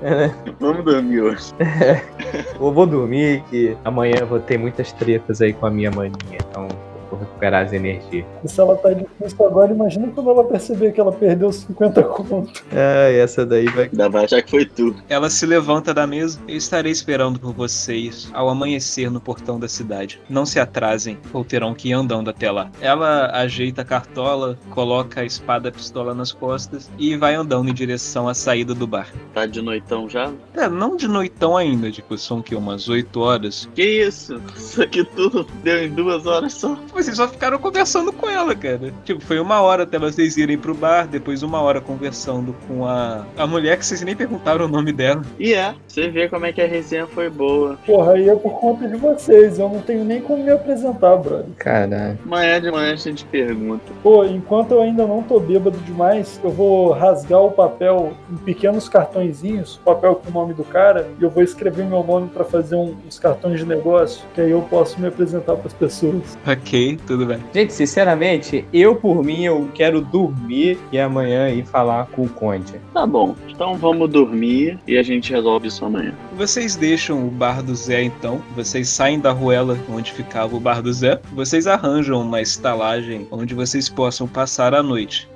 Vamos 0.60 0.84
dormir 0.84 1.22
hoje. 1.22 1.52
Eu 2.60 2.72
vou 2.72 2.86
dormir 2.86 3.42
que 3.48 3.76
amanhã 3.84 4.16
eu 4.20 4.26
vou 4.26 4.40
ter 4.40 4.58
muitas 4.58 4.92
tretas 4.92 5.40
aí 5.40 5.52
com 5.52 5.66
a 5.66 5.70
minha 5.70 5.87
maninha. 5.90 6.38
Então 6.48 6.64
eu 6.64 6.68
vou 6.68 6.87
recuperar 7.18 7.66
as 7.66 7.72
energias. 7.72 8.26
E 8.44 8.48
se 8.48 8.60
ela 8.60 8.76
tá 8.76 8.92
difícil 8.92 9.46
agora, 9.46 9.72
imagina 9.72 10.08
quando 10.08 10.30
ela 10.30 10.44
perceber 10.44 10.92
que 10.92 11.00
ela 11.00 11.12
perdeu 11.12 11.52
50 11.52 12.02
conto. 12.04 12.62
Ah, 12.72 13.10
essa 13.10 13.44
daí 13.44 13.66
vai. 13.66 13.84
Ainda 13.84 14.08
vai 14.08 14.24
achar 14.24 14.42
que 14.42 14.50
foi 14.50 14.66
tu. 14.66 14.94
Ela 15.08 15.30
se 15.30 15.46
levanta 15.46 15.92
da 15.92 16.06
mesa. 16.06 16.38
Eu 16.46 16.56
estarei 16.56 16.92
esperando 16.92 17.38
por 17.38 17.52
vocês 17.52 18.30
ao 18.32 18.48
amanhecer 18.48 19.10
no 19.10 19.20
portão 19.20 19.58
da 19.58 19.68
cidade. 19.68 20.20
Não 20.28 20.46
se 20.46 20.60
atrasem, 20.60 21.18
ou 21.32 21.44
terão 21.44 21.74
que 21.74 21.88
ir 21.88 21.92
andando 21.92 22.30
até 22.30 22.50
lá. 22.50 22.70
Ela 22.80 23.30
ajeita 23.32 23.82
a 23.82 23.84
cartola, 23.84 24.58
coloca 24.70 25.20
a 25.20 25.24
espada 25.24 25.68
e 25.68 25.70
a 25.70 25.72
pistola 25.72 26.14
nas 26.14 26.32
costas 26.32 26.90
e 26.98 27.16
vai 27.16 27.34
andando 27.34 27.68
em 27.68 27.74
direção 27.74 28.28
à 28.28 28.34
saída 28.34 28.74
do 28.74 28.86
bar. 28.86 29.08
Tá 29.34 29.46
de 29.46 29.60
noitão 29.62 30.08
já? 30.08 30.32
É, 30.54 30.68
não 30.68 30.96
de 30.96 31.08
noitão 31.08 31.56
ainda, 31.56 31.90
tipo, 31.90 32.16
são 32.16 32.42
que 32.42 32.54
umas 32.54 32.88
8 32.88 33.20
horas. 33.20 33.68
Que 33.74 34.06
isso? 34.06 34.40
Isso 34.56 34.82
aqui 34.82 35.04
tudo 35.04 35.46
deu 35.62 35.84
em 35.84 35.90
duas 35.90 36.26
horas 36.26 36.54
só. 36.54 36.78
Vocês 37.08 37.16
só 37.16 37.26
ficaram 37.26 37.58
conversando 37.58 38.12
com 38.12 38.28
ela, 38.28 38.54
cara. 38.54 38.92
Tipo, 39.02 39.22
foi 39.24 39.40
uma 39.40 39.62
hora 39.62 39.84
até 39.84 39.98
vocês 39.98 40.36
irem 40.36 40.58
pro 40.58 40.74
bar, 40.74 41.06
depois 41.08 41.42
uma 41.42 41.58
hora 41.62 41.80
conversando 41.80 42.54
com 42.66 42.84
a, 42.84 43.24
a 43.36 43.46
mulher 43.46 43.78
que 43.78 43.86
vocês 43.86 44.02
nem 44.02 44.14
perguntaram 44.14 44.66
o 44.66 44.68
nome 44.68 44.92
dela. 44.92 45.22
E 45.38 45.54
é, 45.54 45.74
você 45.86 46.10
vê 46.10 46.28
como 46.28 46.44
é 46.44 46.52
que 46.52 46.60
a 46.60 46.66
resenha 46.66 47.06
foi 47.06 47.30
boa. 47.30 47.78
Porra, 47.86 48.12
aí 48.12 48.28
é 48.28 48.36
por 48.36 48.60
conta 48.60 48.86
de 48.86 48.96
vocês. 48.96 49.58
Eu 49.58 49.70
não 49.70 49.80
tenho 49.80 50.04
nem 50.04 50.20
como 50.20 50.44
me 50.44 50.50
apresentar, 50.50 51.16
brother. 51.16 51.46
Caralho. 51.56 52.18
Amanhã 52.26 52.60
de 52.60 52.70
manhã 52.70 52.92
a 52.92 52.96
gente 52.96 53.24
pergunta. 53.24 53.84
Pô, 54.02 54.24
enquanto 54.26 54.72
eu 54.72 54.82
ainda 54.82 55.06
não 55.06 55.22
tô 55.22 55.40
bêbado 55.40 55.78
demais, 55.78 56.38
eu 56.44 56.50
vou 56.50 56.92
rasgar 56.92 57.40
o 57.40 57.50
papel 57.52 58.12
em 58.30 58.36
pequenos 58.36 58.86
cartõezinhos, 58.86 59.80
papel 59.82 60.14
com 60.16 60.28
o 60.28 60.32
nome 60.32 60.52
do 60.52 60.62
cara, 60.64 61.08
e 61.18 61.22
eu 61.22 61.30
vou 61.30 61.42
escrever 61.42 61.86
meu 61.86 62.04
nome 62.04 62.28
pra 62.28 62.44
fazer 62.44 62.76
um- 62.76 62.94
uns 63.06 63.18
cartões 63.18 63.60
de 63.60 63.64
negócio, 63.64 64.26
que 64.34 64.42
aí 64.42 64.50
eu 64.50 64.60
posso 64.60 65.00
me 65.00 65.08
apresentar 65.08 65.56
pras 65.56 65.72
pessoas. 65.72 66.36
Ok, 66.46 66.97
tudo 67.06 67.26
bem. 67.26 67.38
Gente, 67.54 67.72
sinceramente, 67.72 68.64
eu 68.72 68.96
por 68.96 69.22
mim 69.24 69.44
eu 69.44 69.68
quero 69.74 70.00
dormir 70.00 70.78
e 70.92 70.98
amanhã 70.98 71.48
ir 71.48 71.64
falar 71.64 72.06
com 72.06 72.24
o 72.24 72.28
Conde. 72.28 72.74
Tá 72.92 73.06
bom, 73.06 73.34
então 73.48 73.74
vamos 73.76 74.10
dormir 74.10 74.78
e 74.86 74.96
a 74.96 75.02
gente 75.02 75.32
resolve 75.32 75.68
isso 75.68 75.84
amanhã. 75.84 76.14
Vocês 76.36 76.76
deixam 76.76 77.26
o 77.26 77.30
bar 77.30 77.62
do 77.62 77.74
Zé 77.74 78.02
então, 78.02 78.40
vocês 78.54 78.88
saem 78.88 79.20
da 79.20 79.32
ruela 79.32 79.78
onde 79.88 80.12
ficava 80.12 80.56
o 80.56 80.60
bar 80.60 80.82
do 80.82 80.92
Zé, 80.92 81.20
vocês 81.32 81.66
arranjam 81.66 82.20
uma 82.20 82.40
estalagem 82.40 83.26
onde 83.30 83.54
vocês 83.54 83.88
possam 83.88 84.26
passar 84.26 84.74
a 84.74 84.82
noite. 84.82 85.28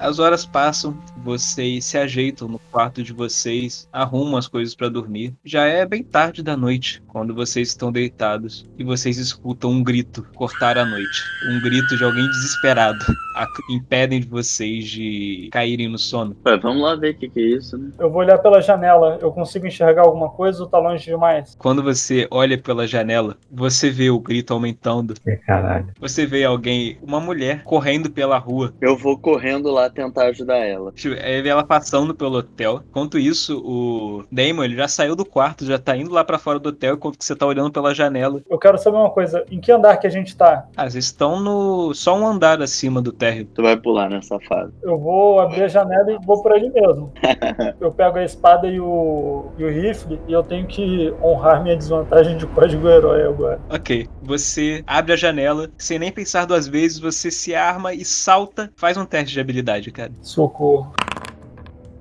As 0.00 0.18
horas 0.18 0.46
passam, 0.46 0.96
vocês 1.22 1.84
se 1.84 1.98
ajeitam 1.98 2.48
no 2.48 2.58
quarto 2.72 3.02
de 3.02 3.12
vocês, 3.12 3.86
arrumam 3.92 4.38
as 4.38 4.48
coisas 4.48 4.74
para 4.74 4.88
dormir. 4.88 5.34
Já 5.44 5.66
é 5.66 5.84
bem 5.84 6.02
tarde 6.02 6.42
da 6.42 6.56
noite, 6.56 7.02
quando 7.06 7.34
vocês 7.34 7.68
estão 7.68 7.92
deitados 7.92 8.66
e 8.78 8.82
vocês 8.82 9.18
escutam 9.18 9.70
um 9.70 9.82
grito 9.84 10.26
cortar 10.34 10.78
a 10.78 10.86
noite. 10.86 11.22
Um 11.50 11.60
grito 11.60 11.98
de 11.98 12.02
alguém 12.04 12.26
desesperado. 12.28 13.04
A- 13.36 13.46
impedem 13.70 14.20
de 14.20 14.26
vocês 14.26 14.88
de 14.88 15.50
caírem 15.52 15.88
no 15.88 15.98
sono. 15.98 16.34
Ué, 16.46 16.56
vamos 16.56 16.82
lá 16.82 16.94
ver 16.96 17.10
o 17.14 17.18
que, 17.18 17.28
que 17.28 17.38
é 17.40 17.56
isso, 17.58 17.76
né? 17.76 17.90
Eu 17.98 18.10
vou 18.10 18.20
olhar 18.20 18.38
pela 18.38 18.62
janela. 18.62 19.18
Eu 19.20 19.30
consigo 19.30 19.66
enxergar 19.66 20.02
alguma 20.02 20.30
coisa 20.30 20.62
ou 20.62 20.68
tá 20.68 20.78
longe 20.78 21.04
demais? 21.04 21.54
Quando 21.58 21.82
você 21.82 22.26
olha 22.30 22.56
pela 22.56 22.86
janela, 22.86 23.36
você 23.50 23.90
vê 23.90 24.08
o 24.08 24.18
grito 24.18 24.54
aumentando. 24.54 25.14
Caralho. 25.46 25.88
Você 26.00 26.24
vê 26.24 26.44
alguém, 26.44 26.96
uma 27.02 27.20
mulher, 27.20 27.62
correndo 27.64 28.10
pela 28.10 28.38
rua. 28.38 28.72
Eu 28.80 28.96
vou 28.96 29.18
correndo 29.18 29.70
lá 29.70 29.89
tentar 29.90 30.26
ajudar 30.26 30.58
ela. 30.58 30.92
Tipo, 30.92 31.14
vê 31.14 31.48
ela 31.48 31.64
passando 31.64 32.14
pelo 32.14 32.38
hotel. 32.38 32.82
Enquanto 32.88 33.18
isso, 33.18 33.58
o 33.64 34.24
Damon 34.30 34.64
ele 34.64 34.76
já 34.76 34.88
saiu 34.88 35.16
do 35.16 35.24
quarto, 35.24 35.64
já 35.64 35.78
tá 35.78 35.96
indo 35.96 36.12
lá 36.12 36.24
pra 36.24 36.38
fora 36.38 36.58
do 36.58 36.68
hotel, 36.68 36.94
enquanto 36.94 37.18
que 37.18 37.24
você 37.24 37.36
tá 37.36 37.46
olhando 37.46 37.70
pela 37.70 37.94
janela. 37.94 38.40
Eu 38.48 38.58
quero 38.58 38.78
saber 38.78 38.96
uma 38.96 39.10
coisa. 39.10 39.44
Em 39.50 39.60
que 39.60 39.72
andar 39.72 39.96
que 39.96 40.06
a 40.06 40.10
gente 40.10 40.36
tá? 40.36 40.66
Ah, 40.76 40.88
vocês 40.88 41.04
estão 41.04 41.40
no. 41.40 41.94
só 41.94 42.16
um 42.18 42.26
andar 42.26 42.60
acima 42.62 43.00
do 43.00 43.12
térreo. 43.12 43.48
Tu 43.54 43.62
vai 43.62 43.76
pular 43.76 44.08
nessa 44.08 44.38
fase. 44.40 44.72
Eu 44.82 44.98
vou 44.98 45.40
abrir 45.40 45.64
a 45.64 45.68
janela 45.68 46.12
e 46.12 46.18
vou 46.24 46.42
por 46.42 46.52
ali 46.52 46.70
mesmo. 46.70 47.12
Eu 47.80 47.90
pego 47.92 48.18
a 48.18 48.24
espada 48.24 48.66
e 48.66 48.80
o, 48.80 49.52
e 49.58 49.64
o 49.64 49.68
rifle 49.70 50.20
e 50.28 50.32
eu 50.32 50.42
tenho 50.42 50.66
que 50.66 51.12
honrar 51.22 51.62
minha 51.62 51.76
desvantagem 51.76 52.36
de 52.36 52.46
código 52.46 52.88
herói 52.88 53.22
agora. 53.22 53.60
Ok. 53.70 54.08
Você 54.22 54.82
abre 54.86 55.12
a 55.12 55.16
janela, 55.16 55.70
sem 55.78 55.98
nem 55.98 56.12
pensar 56.12 56.44
duas 56.44 56.68
vezes, 56.68 56.98
você 56.98 57.30
se 57.30 57.54
arma 57.54 57.94
e 57.94 58.04
salta. 58.04 58.70
Faz 58.76 58.96
um 58.96 59.04
teste 59.04 59.32
de 59.32 59.40
habilidade, 59.40 59.79
cara. 59.90 60.12
Socorro. 60.20 60.92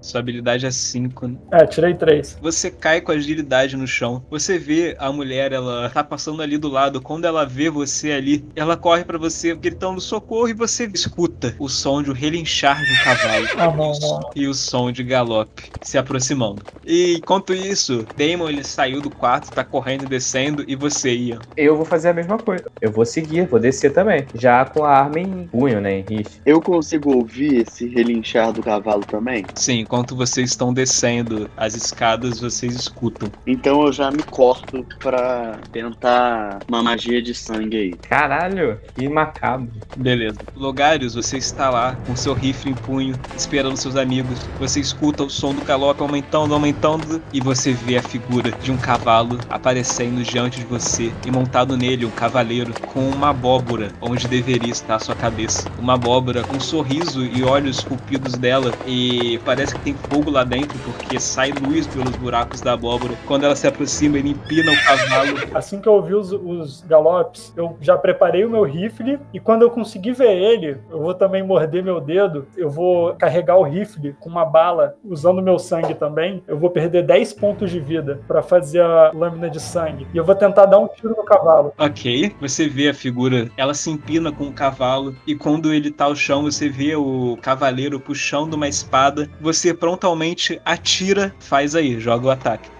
Sua 0.02 0.20
habilidade 0.20 0.66
é 0.66 0.72
5, 0.72 1.28
né? 1.28 1.38
É, 1.52 1.66
tirei 1.66 1.94
três. 1.94 2.38
Você 2.42 2.72
cai 2.72 3.02
com 3.02 3.12
agilidade 3.12 3.76
no 3.76 3.88
chão. 3.88 4.24
Você 4.30 4.58
vê 4.58 4.96
a 5.00 5.12
mulher, 5.12 5.52
ela 5.52 5.90
tá 5.90 6.04
passando 6.04 6.42
ali 6.42 6.58
do 6.58 6.70
lado. 6.70 7.02
Quando 7.02 7.26
ela 7.26 7.46
vê 7.46 7.70
você 7.70 8.12
ali, 8.12 8.46
ela 8.56 8.78
corre 8.78 9.04
pra 9.04 9.18
você 9.18 9.54
gritando 9.56 10.00
socorro 10.00 10.48
e 10.48 10.54
você 10.54 10.90
escuta 10.94 11.56
o 11.60 11.68
som 11.68 12.02
de 12.02 12.12
um 12.12 12.14
relinchar 12.14 12.84
de 12.84 12.92
um 12.92 13.04
cavalo. 13.04 13.48
Ah, 13.58 13.76
não, 13.76 13.92
não. 14.00 14.30
e 14.36 14.48
o 14.48 14.54
som 14.54 14.92
de 14.92 15.04
galope 15.04 15.72
se 15.82 15.98
aproximando. 15.98 16.62
E 16.86 17.18
enquanto 17.18 17.54
isso, 17.54 18.08
Damon 18.18 18.50
ele 18.50 18.64
saiu 18.64 19.02
do 19.02 19.10
quarto, 19.10 19.52
tá 19.52 19.64
correndo 19.64 20.04
e 20.06 20.08
descendo, 20.08 20.64
e 20.68 20.76
você 20.76 21.14
ia. 21.14 21.40
Eu 21.56 21.76
vou 21.76 21.86
fazer 21.86 22.10
a 22.10 22.14
mesma 22.14 22.38
coisa. 22.38 22.66
Eu 22.82 22.92
vou 22.92 23.06
seguir, 23.06 23.48
vou 23.48 23.60
descer 23.60 23.94
também. 23.94 24.26
Já 24.34 24.66
com 24.66 24.84
a 24.84 24.92
arma 24.92 25.20
em 25.20 25.48
punho, 25.48 25.82
né? 25.82 26.00
Em 26.00 26.02
riste. 26.02 26.42
Eu 26.46 26.62
consigo 26.62 27.12
ouvir 27.12 27.62
esse 27.62 27.88
relinchar 27.88 28.52
do 28.54 28.64
cavalo 28.64 29.04
também? 29.04 29.46
Sim, 29.56 29.86
enquanto 29.90 30.16
vocês 30.16 30.52
estão 30.52 30.72
descendo 30.72 31.50
as 31.58 31.74
escadas, 31.74 32.40
vocês 32.40 32.76
escutam. 32.76 33.28
Então 33.48 33.88
eu 33.88 33.92
já 33.92 34.12
me 34.12 34.22
corto 34.22 34.86
pra 35.00 35.58
tentar 35.72 36.60
uma 36.68 36.84
magia 36.84 37.20
de 37.20 37.34
sangue 37.34 37.76
aí. 37.76 37.94
Caralho, 37.94 38.80
que 38.94 39.10
macabro. 39.10 39.68
Beleza. 39.98 40.38
Logarius, 40.56 41.16
você 41.16 41.38
está 41.38 41.72
lá 41.72 41.98
com 42.06 42.16
seu 42.16 42.36
rifle 42.36 42.70
em 42.70 42.76
punho, 42.76 43.16
esperando 43.36 43.76
seus 43.78 43.96
amigos. 43.96 44.38
Você 44.60 44.80
escuta 44.80 45.24
o 45.24 45.30
som 45.30 45.56
do 45.56 45.66
galope 45.66 46.04
aumentando, 46.04 46.54
aumentando, 46.54 47.20
e 47.34 47.42
você 47.42 47.74
vê 47.74 47.98
a 47.98 48.04
figura 48.04 48.52
de 48.52 48.72
um 48.72 48.78
cavalo 48.78 49.40
aparecendo 49.50 50.22
diante 50.22 50.60
de 50.60 50.66
você 50.66 51.12
e 51.26 51.32
montado 51.32 51.76
nele 51.76 52.06
um 52.06 52.12
cavaleiro 52.12 52.76
com 52.94 53.10
uma 53.10 53.30
abóbora 53.30 53.92
onde 54.00 54.28
deveria 54.28 54.72
estar 54.72 54.98
a 54.98 55.00
sua 55.00 55.16
cabeça. 55.16 55.68
Uma 55.80 55.96
abóbora 55.96 56.44
com 56.44 56.58
um 56.58 56.62
sorriso 56.62 57.26
e 57.26 57.44
olhos 57.44 57.78
esculpidos 57.80 58.34
dela 58.34 58.72
e 58.86 59.40
parece 59.44 59.74
que 59.74 59.79
tem 59.80 59.94
fogo 59.94 60.30
lá 60.30 60.44
dentro, 60.44 60.78
porque 60.80 61.20
sai 61.20 61.52
luz 61.52 61.88
pelos 61.88 62.16
buracos 62.18 62.62
da 62.62 62.74
abóbora. 62.74 63.14
Quando 63.26 63.46
ela 63.46 63.56
se 63.56 63.68
aproxima, 63.68 64.18
ele 64.18 64.32
empina 64.32 64.72
o 64.72 64.84
cavalo. 64.84 65.38
Assim 65.54 65.80
que 65.82 65.88
eu 65.88 65.94
ouvi 65.94 66.14
os, 66.14 66.32
os 66.32 66.82
galopes, 66.82 67.54
eu 67.56 67.78
já 67.82 67.98
preparei 67.98 68.46
o 68.46 68.50
meu 68.50 68.64
rifle 68.64 69.20
e 69.34 69.40
quando 69.40 69.64
eu 69.64 69.70
conseguir 69.70 70.14
ver 70.14 70.32
ele, 70.32 70.78
eu 70.90 71.00
vou 71.00 71.14
também 71.14 71.44
morder 71.44 71.84
meu 71.84 72.00
dedo, 72.00 72.48
eu 72.56 72.70
vou 72.70 73.14
carregar 73.16 73.58
o 73.58 73.64
rifle 73.64 74.16
com 74.20 74.30
uma 74.30 74.46
bala, 74.46 74.96
usando 75.04 75.42
meu 75.42 75.60
sangue 75.60 75.94
também. 75.94 76.44
Eu 76.48 76.58
vou 76.58 76.70
perder 76.70 77.04
10 77.04 77.34
pontos 77.34 77.72
de 77.72 77.80
vida 77.80 78.22
para 78.28 78.42
fazer 78.42 78.82
a 78.82 79.12
lâmina 79.14 79.50
de 79.50 79.60
sangue. 79.60 80.08
E 80.14 80.18
eu 80.18 80.24
vou 80.24 80.36
tentar 80.36 80.66
dar 80.66 80.80
um 80.80 80.88
tiro 80.88 81.16
no 81.16 81.24
cavalo. 81.24 81.74
Ok, 81.78 82.36
você 82.40 82.68
vê 82.68 82.90
a 82.90 82.94
figura, 82.94 83.50
ela 83.58 83.74
se 83.74 83.90
empina 83.90 84.32
com 84.32 84.46
o 84.46 84.54
cavalo 84.54 85.16
e 85.26 85.36
quando 85.36 85.74
ele 85.74 85.92
tá 85.92 86.06
ao 86.06 86.16
chão, 86.16 86.44
você 86.44 86.70
vê 86.70 86.96
o 86.96 87.38
cavaleiro 87.42 88.00
puxando 88.00 88.54
uma 88.54 88.68
espada. 88.68 89.30
Você 89.70 89.74
prontamente 89.76 90.60
atira, 90.66 91.32
faz 91.40 91.76
aí, 91.76 92.00
joga 92.00 92.26
o 92.26 92.32
ataque. 92.32 92.72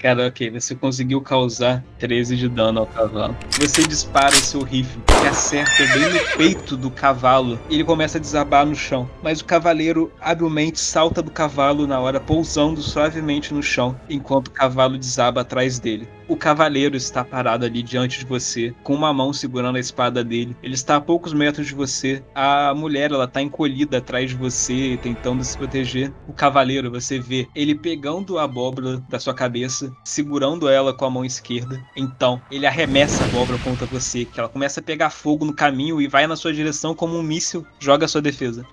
Cara, 0.00 0.28
ok, 0.28 0.48
você 0.50 0.76
conseguiu 0.76 1.20
causar 1.20 1.82
13 1.98 2.36
de 2.36 2.48
dano 2.48 2.80
ao 2.80 2.86
cavalo. 2.86 3.36
Você 3.58 3.82
dispara 3.82 4.32
o 4.32 4.36
seu 4.36 4.62
rifle, 4.62 5.02
que 5.06 5.26
acerta 5.26 5.84
bem 5.92 6.08
no 6.08 6.36
peito 6.36 6.76
do 6.76 6.88
cavalo. 6.88 7.58
E 7.68 7.74
ele 7.74 7.84
começa 7.84 8.18
a 8.18 8.20
desabar 8.20 8.64
no 8.64 8.76
chão. 8.76 9.10
Mas 9.24 9.40
o 9.40 9.44
cavaleiro 9.44 10.12
habilmente 10.20 10.78
salta 10.78 11.20
do 11.20 11.32
cavalo 11.32 11.84
na 11.84 11.98
hora, 11.98 12.20
pousando 12.20 12.80
suavemente 12.80 13.52
no 13.52 13.62
chão, 13.62 13.98
enquanto 14.08 14.48
o 14.48 14.52
cavalo 14.52 14.96
desaba 14.96 15.40
atrás 15.40 15.80
dele. 15.80 16.08
O 16.32 16.36
cavaleiro 16.36 16.96
está 16.96 17.22
parado 17.22 17.66
ali 17.66 17.82
diante 17.82 18.20
de 18.20 18.24
você, 18.24 18.74
com 18.82 18.94
uma 18.94 19.12
mão 19.12 19.34
segurando 19.34 19.76
a 19.76 19.80
espada 19.80 20.24
dele. 20.24 20.56
Ele 20.62 20.72
está 20.72 20.96
a 20.96 21.00
poucos 21.00 21.34
metros 21.34 21.66
de 21.66 21.74
você. 21.74 22.24
A 22.34 22.72
mulher, 22.74 23.10
ela 23.10 23.26
está 23.26 23.42
encolhida 23.42 23.98
atrás 23.98 24.30
de 24.30 24.36
você, 24.36 24.98
tentando 25.02 25.44
se 25.44 25.58
proteger. 25.58 26.10
O 26.26 26.32
cavaleiro, 26.32 26.90
você 26.90 27.18
vê 27.18 27.46
ele 27.54 27.74
pegando 27.74 28.38
a 28.38 28.44
abóbora 28.44 28.96
da 29.10 29.20
sua 29.20 29.34
cabeça, 29.34 29.92
segurando 30.06 30.70
ela 30.70 30.94
com 30.94 31.04
a 31.04 31.10
mão 31.10 31.22
esquerda. 31.22 31.84
Então, 31.94 32.40
ele 32.50 32.66
arremessa 32.66 33.22
a 33.22 33.26
abóbora 33.26 33.58
contra 33.58 33.84
você, 33.84 34.24
que 34.24 34.40
ela 34.40 34.48
começa 34.48 34.80
a 34.80 34.82
pegar 34.82 35.10
fogo 35.10 35.44
no 35.44 35.52
caminho 35.52 36.00
e 36.00 36.08
vai 36.08 36.26
na 36.26 36.34
sua 36.34 36.54
direção 36.54 36.94
como 36.94 37.14
um 37.14 37.22
míssil. 37.22 37.66
Joga 37.78 38.06
a 38.06 38.08
sua 38.08 38.22
defesa. 38.22 38.66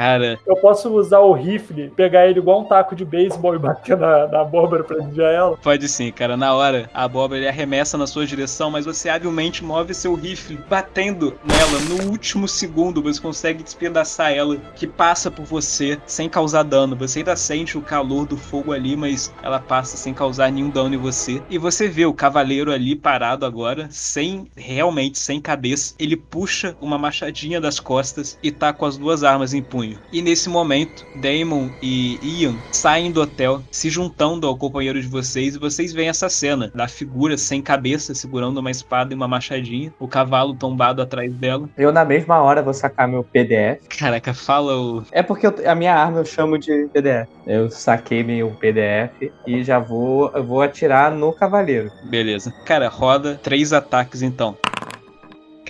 Cara, 0.00 0.40
Eu 0.46 0.56
posso 0.56 0.88
usar 0.94 1.18
o 1.18 1.34
rifle, 1.34 1.90
pegar 1.90 2.26
ele 2.26 2.38
igual 2.38 2.62
um 2.62 2.64
taco 2.64 2.96
de 2.96 3.04
beisebol 3.04 3.54
e 3.54 3.58
bater 3.58 3.98
na, 3.98 4.26
na 4.28 4.40
abóbora 4.40 4.82
pra 4.82 4.96
desviar 4.96 5.30
ela. 5.30 5.58
Pode 5.58 5.86
sim, 5.88 6.10
cara. 6.10 6.38
Na 6.38 6.54
hora, 6.54 6.88
a 6.94 7.04
abóbora 7.04 7.38
ele 7.38 7.46
arremessa 7.46 7.98
na 7.98 8.06
sua 8.06 8.24
direção, 8.24 8.70
mas 8.70 8.86
você 8.86 9.10
habilmente 9.10 9.62
move 9.62 9.92
seu 9.92 10.14
rifle, 10.14 10.58
batendo 10.70 11.38
nela. 11.44 11.80
No 11.90 12.10
último 12.10 12.48
segundo, 12.48 13.02
você 13.02 13.20
consegue 13.20 13.62
despedaçar 13.62 14.32
ela, 14.32 14.56
que 14.74 14.86
passa 14.86 15.30
por 15.30 15.44
você 15.44 15.98
sem 16.06 16.30
causar 16.30 16.62
dano. 16.62 16.96
Você 16.96 17.18
ainda 17.18 17.36
sente 17.36 17.76
o 17.76 17.82
calor 17.82 18.24
do 18.24 18.38
fogo 18.38 18.72
ali, 18.72 18.96
mas 18.96 19.30
ela 19.42 19.60
passa 19.60 19.98
sem 19.98 20.14
causar 20.14 20.50
nenhum 20.50 20.70
dano 20.70 20.94
em 20.94 20.98
você. 20.98 21.42
E 21.50 21.58
você 21.58 21.88
vê 21.88 22.06
o 22.06 22.14
cavaleiro 22.14 22.72
ali 22.72 22.96
parado 22.96 23.44
agora, 23.44 23.86
sem 23.90 24.46
realmente 24.56 25.18
sem 25.18 25.42
cabeça. 25.42 25.94
Ele 25.98 26.16
puxa 26.16 26.74
uma 26.80 26.96
machadinha 26.96 27.60
das 27.60 27.78
costas 27.78 28.38
e 28.42 28.50
tá 28.50 28.72
com 28.72 28.86
as 28.86 28.96
duas 28.96 29.22
armas 29.22 29.52
em 29.52 29.60
punho. 29.60 29.89
E 30.12 30.22
nesse 30.22 30.48
momento, 30.48 31.04
Damon 31.14 31.70
e 31.82 32.18
Ian 32.22 32.56
saem 32.72 33.10
do 33.10 33.20
hotel, 33.22 33.62
se 33.70 33.88
juntando 33.90 34.46
ao 34.46 34.56
companheiro 34.56 35.00
de 35.00 35.06
vocês, 35.06 35.54
e 35.54 35.58
vocês 35.58 35.92
veem 35.92 36.08
essa 36.08 36.28
cena 36.28 36.70
da 36.74 36.88
figura 36.88 37.36
sem 37.36 37.62
cabeça 37.62 38.14
segurando 38.14 38.58
uma 38.58 38.70
espada 38.70 39.12
e 39.12 39.16
uma 39.16 39.28
machadinha, 39.28 39.92
o 39.98 40.08
cavalo 40.08 40.54
tombado 40.54 41.02
atrás 41.02 41.32
dela. 41.34 41.68
Eu, 41.76 41.92
na 41.92 42.04
mesma 42.04 42.40
hora, 42.40 42.62
vou 42.62 42.74
sacar 42.74 43.08
meu 43.08 43.24
PDF. 43.24 43.80
Caraca, 43.88 44.34
fala 44.34 44.76
o. 44.76 45.02
É 45.12 45.22
porque 45.22 45.46
eu- 45.46 45.54
a 45.70 45.74
minha 45.74 45.94
arma 45.94 46.18
eu 46.18 46.24
chamo 46.24 46.58
de 46.58 46.88
PDF. 46.92 47.28
Eu 47.46 47.70
saquei 47.70 48.22
meu 48.22 48.50
PDF 48.60 49.32
e 49.46 49.62
já 49.64 49.78
vou, 49.78 50.30
eu 50.34 50.44
vou 50.44 50.62
atirar 50.62 51.10
no 51.12 51.32
cavaleiro. 51.32 51.90
Beleza. 52.08 52.52
Cara, 52.64 52.88
roda 52.88 53.38
três 53.42 53.72
ataques 53.72 54.22
então. 54.22 54.56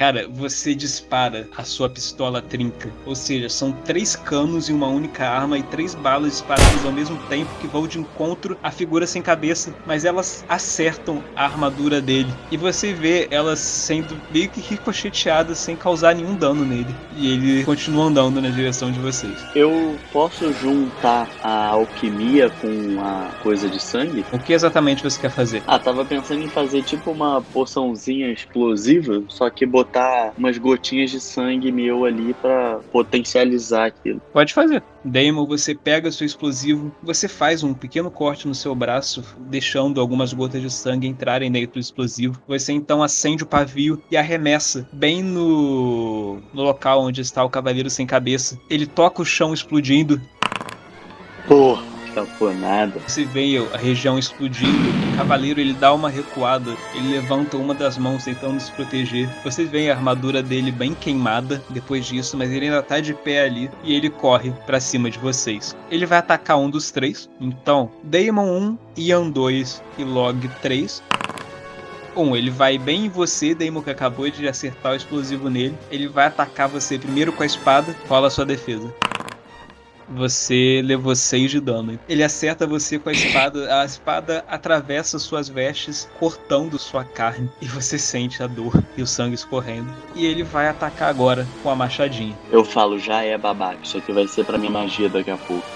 Cara, 0.00 0.26
você 0.26 0.74
dispara 0.74 1.46
a 1.54 1.62
sua 1.62 1.86
pistola 1.86 2.40
trinca. 2.40 2.90
Ou 3.04 3.14
seja, 3.14 3.50
são 3.50 3.70
três 3.70 4.16
canos 4.16 4.70
em 4.70 4.72
uma 4.72 4.88
única 4.88 5.28
arma 5.28 5.58
e 5.58 5.62
três 5.62 5.94
balas 5.94 6.32
disparadas 6.32 6.86
ao 6.86 6.90
mesmo 6.90 7.18
tempo 7.28 7.50
que 7.60 7.66
vão 7.66 7.86
de 7.86 7.98
encontro 7.98 8.56
à 8.62 8.70
figura 8.70 9.06
sem 9.06 9.20
cabeça, 9.20 9.74
mas 9.84 10.06
elas 10.06 10.42
acertam 10.48 11.22
a 11.36 11.44
armadura 11.44 12.00
dele. 12.00 12.32
E 12.50 12.56
você 12.56 12.94
vê 12.94 13.28
elas 13.30 13.58
sendo 13.58 14.18
meio 14.32 14.48
que 14.48 14.58
ricocheteadas 14.62 15.58
sem 15.58 15.76
causar 15.76 16.14
nenhum 16.14 16.34
dano 16.34 16.64
nele. 16.64 16.94
E 17.14 17.34
ele 17.34 17.64
continua 17.64 18.06
andando 18.06 18.40
na 18.40 18.48
direção 18.48 18.90
de 18.90 18.98
vocês. 19.00 19.38
Eu 19.54 19.98
posso 20.10 20.50
juntar 20.54 21.28
a 21.42 21.66
alquimia 21.66 22.48
com 22.48 22.98
a 23.02 23.32
coisa 23.42 23.68
de 23.68 23.78
sangue? 23.78 24.24
O 24.32 24.38
que 24.38 24.54
exatamente 24.54 25.02
você 25.02 25.20
quer 25.20 25.30
fazer? 25.30 25.62
Ah, 25.66 25.78
tava 25.78 26.06
pensando 26.06 26.42
em 26.42 26.48
fazer 26.48 26.82
tipo 26.84 27.10
uma 27.10 27.42
poçãozinha 27.42 28.32
explosiva, 28.32 29.22
só 29.28 29.50
que 29.50 29.66
botar 29.66 29.89
umas 30.36 30.58
gotinhas 30.58 31.10
de 31.10 31.20
sangue 31.20 31.72
meu 31.72 32.04
ali 32.04 32.34
pra 32.34 32.80
potencializar 32.92 33.86
aquilo. 33.86 34.20
Pode 34.32 34.54
fazer. 34.54 34.82
Damon, 35.04 35.46
você 35.46 35.74
pega 35.74 36.12
seu 36.12 36.26
explosivo, 36.26 36.94
você 37.02 37.26
faz 37.26 37.62
um 37.62 37.72
pequeno 37.72 38.10
corte 38.10 38.46
no 38.46 38.54
seu 38.54 38.74
braço, 38.74 39.24
deixando 39.38 40.00
algumas 40.00 40.32
gotas 40.32 40.60
de 40.60 40.70
sangue 40.70 41.06
entrarem 41.06 41.50
dentro 41.50 41.74
do 41.74 41.80
explosivo. 41.80 42.40
Você 42.46 42.72
então 42.72 43.02
acende 43.02 43.42
o 43.42 43.46
pavio 43.46 44.02
e 44.10 44.16
arremessa 44.16 44.88
bem 44.92 45.22
no, 45.22 46.40
no 46.52 46.62
local 46.62 47.02
onde 47.02 47.20
está 47.20 47.42
o 47.42 47.50
cavaleiro 47.50 47.88
sem 47.88 48.06
cabeça. 48.06 48.58
Ele 48.68 48.86
toca 48.86 49.22
o 49.22 49.24
chão 49.24 49.54
explodindo. 49.54 50.20
Porra, 51.48 51.89
caponada. 52.14 53.00
Você 53.06 53.24
vê 53.24 53.56
a 53.72 53.76
região 53.76 54.18
explodindo. 54.18 54.88
O 55.12 55.16
cavaleiro 55.16 55.60
ele 55.60 55.72
dá 55.72 55.92
uma 55.92 56.08
recuada. 56.08 56.76
Ele 56.94 57.12
levanta 57.12 57.56
uma 57.56 57.74
das 57.74 57.98
mãos 57.98 58.24
tentando 58.24 58.60
se 58.60 58.70
proteger. 58.72 59.28
Vocês 59.42 59.68
veem 59.68 59.90
a 59.90 59.94
armadura 59.94 60.42
dele 60.42 60.70
bem 60.70 60.94
queimada 60.94 61.62
depois 61.70 62.06
disso, 62.06 62.36
mas 62.36 62.50
ele 62.50 62.66
ainda 62.66 62.82
tá 62.82 63.00
de 63.00 63.14
pé 63.14 63.44
ali 63.44 63.70
e 63.82 63.94
ele 63.94 64.10
corre 64.10 64.52
pra 64.66 64.80
cima 64.80 65.10
de 65.10 65.18
vocês. 65.18 65.76
Ele 65.90 66.06
vai 66.06 66.18
atacar 66.18 66.58
um 66.58 66.70
dos 66.70 66.90
três. 66.90 67.28
Então, 67.40 67.90
Daemon 68.02 68.76
1, 68.96 69.02
Ian 69.02 69.30
2 69.30 69.82
e 69.98 70.04
Log 70.04 70.48
3. 70.62 71.02
Um, 72.16 72.34
ele 72.34 72.50
vai 72.50 72.76
bem 72.76 73.06
em 73.06 73.08
você, 73.08 73.54
Daemon, 73.54 73.82
que 73.82 73.90
acabou 73.90 74.28
de 74.28 74.48
acertar 74.48 74.92
o 74.92 74.96
explosivo 74.96 75.48
nele. 75.48 75.76
Ele 75.90 76.08
vai 76.08 76.26
atacar 76.26 76.68
você 76.68 76.98
primeiro 76.98 77.32
com 77.32 77.42
a 77.42 77.46
espada. 77.46 77.94
Rola 78.08 78.26
a 78.26 78.30
sua 78.30 78.44
defesa. 78.44 78.92
Você 80.10 80.82
levou 80.84 81.14
6 81.14 81.50
de 81.50 81.60
dano. 81.60 81.98
Ele 82.08 82.22
acerta 82.22 82.66
você 82.66 82.98
com 82.98 83.08
a 83.08 83.12
espada. 83.12 83.80
A 83.80 83.84
espada 83.84 84.44
atravessa 84.48 85.18
suas 85.18 85.48
vestes, 85.48 86.08
cortando 86.18 86.78
sua 86.78 87.04
carne. 87.04 87.48
E 87.60 87.66
você 87.66 87.98
sente 87.98 88.42
a 88.42 88.46
dor 88.46 88.82
e 88.96 89.02
o 89.02 89.06
sangue 89.06 89.34
escorrendo. 89.34 89.92
E 90.14 90.26
ele 90.26 90.42
vai 90.42 90.68
atacar 90.68 91.08
agora 91.08 91.46
com 91.62 91.70
a 91.70 91.76
machadinha. 91.76 92.36
Eu 92.50 92.64
falo, 92.64 92.98
já 92.98 93.22
é 93.22 93.38
babaca, 93.38 93.78
isso 93.82 93.98
aqui 93.98 94.12
vai 94.12 94.26
ser 94.26 94.44
pra 94.44 94.58
minha 94.58 94.70
magia 94.70 95.08
daqui 95.08 95.30
a 95.30 95.36
pouco. 95.36 95.66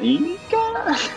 Ih. 0.00 0.38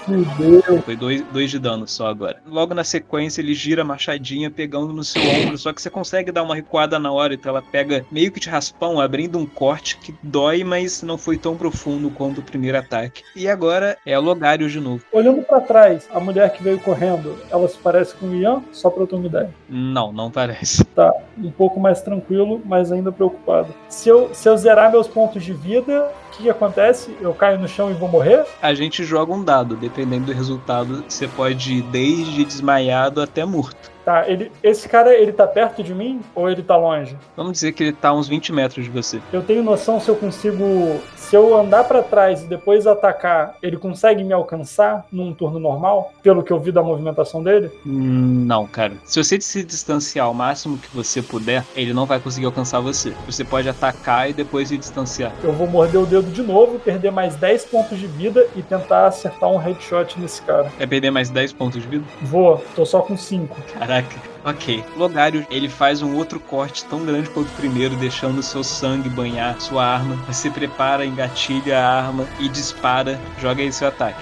Meu 0.07 0.23
Deus. 0.37 0.85
Foi 0.85 0.95
2 0.95 1.21
dois 1.31 1.51
de 1.51 1.59
dano 1.59 1.87
só 1.87 2.07
agora. 2.07 2.37
Logo 2.45 2.73
na 2.73 2.83
sequência, 2.83 3.41
ele 3.41 3.53
gira 3.53 3.81
a 3.81 3.85
machadinha 3.85 4.49
pegando 4.49 4.93
no 4.93 5.03
seu 5.03 5.21
ombro. 5.21 5.57
Só 5.57 5.73
que 5.73 5.81
você 5.81 5.89
consegue 5.89 6.31
dar 6.31 6.43
uma 6.43 6.55
recuada 6.55 6.99
na 6.99 7.11
hora. 7.11 7.33
Então 7.33 7.51
ela 7.51 7.61
pega 7.61 8.05
meio 8.11 8.31
que 8.31 8.39
de 8.39 8.49
raspão, 8.49 8.99
abrindo 8.99 9.37
um 9.37 9.45
corte 9.45 9.97
que 9.97 10.15
dói, 10.21 10.63
mas 10.63 11.01
não 11.01 11.17
foi 11.17 11.37
tão 11.37 11.55
profundo 11.55 12.09
quanto 12.09 12.39
o 12.39 12.43
primeiro 12.43 12.77
ataque. 12.77 13.23
E 13.35 13.47
agora 13.47 13.97
é 14.05 14.17
Logário 14.17 14.69
de 14.69 14.79
novo. 14.79 15.03
Olhando 15.11 15.41
pra 15.43 15.61
trás, 15.61 16.07
a 16.13 16.19
mulher 16.19 16.51
que 16.51 16.63
veio 16.63 16.79
correndo, 16.79 17.37
ela 17.49 17.67
se 17.67 17.77
parece 17.77 18.15
com 18.15 18.27
o 18.27 18.35
Ian? 18.35 18.61
Só 18.71 18.89
pra 18.89 19.03
eu 19.03 19.07
ter 19.07 19.15
uma 19.15 19.25
ideia. 19.27 19.49
Não, 19.69 20.11
não 20.11 20.31
parece. 20.31 20.83
Tá, 20.83 21.13
um 21.37 21.51
pouco 21.51 21.79
mais 21.79 22.01
tranquilo, 22.01 22.61
mas 22.65 22.91
ainda 22.91 23.11
preocupado. 23.11 23.73
Se 23.89 24.09
eu, 24.09 24.33
se 24.33 24.47
eu 24.49 24.57
zerar 24.57 24.91
meus 24.91 25.07
pontos 25.07 25.43
de 25.43 25.53
vida, 25.53 26.11
o 26.27 26.37
que, 26.37 26.43
que 26.43 26.49
acontece? 26.49 27.15
Eu 27.21 27.33
caio 27.33 27.59
no 27.59 27.67
chão 27.67 27.89
e 27.89 27.93
vou 27.93 28.09
morrer? 28.09 28.45
A 28.61 28.73
gente 28.73 29.03
joga 29.03 29.33
um 29.33 29.43
dado, 29.47 29.77
dependendo 29.77 30.25
do 30.25 30.33
resultado, 30.33 31.05
você 31.09 31.27
pode 31.27 31.75
ir 31.77 31.83
desde 31.83 32.43
desmaiado 32.45 33.21
até 33.21 33.45
morto. 33.45 33.89
Tá, 34.07 34.23
ele, 34.25 34.49
esse 34.63 34.87
cara, 34.87 35.13
ele 35.13 35.33
tá 35.33 35.45
perto 35.45 35.83
de 35.83 35.93
mim 35.93 36.21
ou 36.33 36.49
ele 36.49 36.63
tá 36.63 36.77
longe? 36.77 37.17
Vamos 37.35 37.51
dizer 37.51 37.73
que 37.73 37.83
ele 37.83 37.91
tá 37.91 38.07
a 38.07 38.13
uns 38.13 38.25
20 38.29 38.53
metros 38.53 38.85
de 38.85 38.89
você. 38.89 39.19
Eu 39.33 39.41
tenho 39.41 39.61
noção 39.61 39.99
se 39.99 40.07
eu 40.07 40.15
consigo. 40.15 41.01
Se 41.17 41.35
eu 41.35 41.57
andar 41.57 41.83
pra 41.83 42.01
trás 42.01 42.41
e 42.41 42.45
depois 42.45 42.87
atacar, 42.87 43.57
ele 43.61 43.75
consegue 43.75 44.23
me 44.23 44.31
alcançar 44.31 45.05
num 45.11 45.33
turno 45.33 45.59
normal? 45.59 46.13
Pelo 46.23 46.41
que 46.41 46.53
eu 46.53 46.57
vi 46.57 46.71
da 46.71 46.81
movimentação 46.81 47.43
dele? 47.43 47.69
Hum, 47.85 48.45
Não, 48.45 48.65
cara. 48.65 48.93
Se 49.03 49.21
você 49.21 49.41
se 49.41 49.61
distanciar 49.61 50.27
ao 50.27 50.33
máximo 50.33 50.77
que 50.77 50.87
você 50.95 51.21
puder, 51.21 51.65
ele 51.75 51.93
não 51.93 52.05
vai 52.05 52.17
conseguir 52.17 52.45
alcançar 52.45 52.79
você. 52.79 53.11
Você 53.25 53.43
pode 53.43 53.67
atacar 53.67 54.29
e 54.29 54.33
depois 54.33 54.69
se 54.69 54.77
distanciar. 54.77 55.33
Eu 55.43 55.51
vou 55.51 55.67
morder 55.67 55.99
o 55.99 56.05
dedo 56.05 56.31
de 56.31 56.41
novo, 56.41 56.79
perder 56.79 57.11
mais 57.11 57.35
10 57.35 57.65
pontos 57.65 57.99
de 57.99 58.07
vida 58.07 58.47
e 58.55 58.61
tentar 58.61 59.07
acertar 59.07 59.49
um 59.49 59.57
headshot 59.57 60.17
nesse 60.17 60.41
cara. 60.43 60.71
É 60.79 60.85
perder 60.85 61.11
mais 61.11 61.29
10 61.29 61.51
pontos 61.51 61.81
de 61.81 61.85
vida? 61.89 62.05
Vou, 62.21 62.63
tô 62.73 62.85
só 62.85 63.01
com 63.01 63.17
5. 63.17 63.53
Caralho. 63.77 63.96
Caraca. 64.01 64.27
Ok. 64.45 64.83
Logário, 64.95 65.45
ele 65.49 65.67
faz 65.67 66.01
um 66.01 66.15
outro 66.15 66.39
corte 66.39 66.85
tão 66.85 67.03
grande 67.03 67.29
quanto 67.29 67.49
o 67.49 67.55
primeiro, 67.55 67.95
deixando 67.95 68.41
seu 68.41 68.63
sangue 68.63 69.09
banhar 69.09 69.59
sua 69.59 69.85
arma. 69.85 70.15
Você 70.27 70.49
prepara, 70.49 71.05
engatilha 71.05 71.79
a 71.79 72.05
arma 72.05 72.25
e 72.39 72.47
dispara. 72.47 73.19
Joga 73.41 73.61
aí 73.61 73.71
seu 73.71 73.87
ataque. 73.87 74.21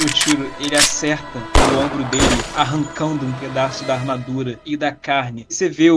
O 0.00 0.06
tiro, 0.06 0.48
ele 0.60 0.76
acerta 0.76 1.38
o 1.38 1.78
ombro 1.80 2.04
dele, 2.04 2.24
arrancando 2.56 3.26
um 3.26 3.32
pedaço 3.32 3.84
da 3.84 3.94
armadura 3.94 4.60
e 4.64 4.76
da 4.76 4.92
carne. 4.92 5.44
Você 5.48 5.68
vê 5.68 5.90
o, 5.90 5.96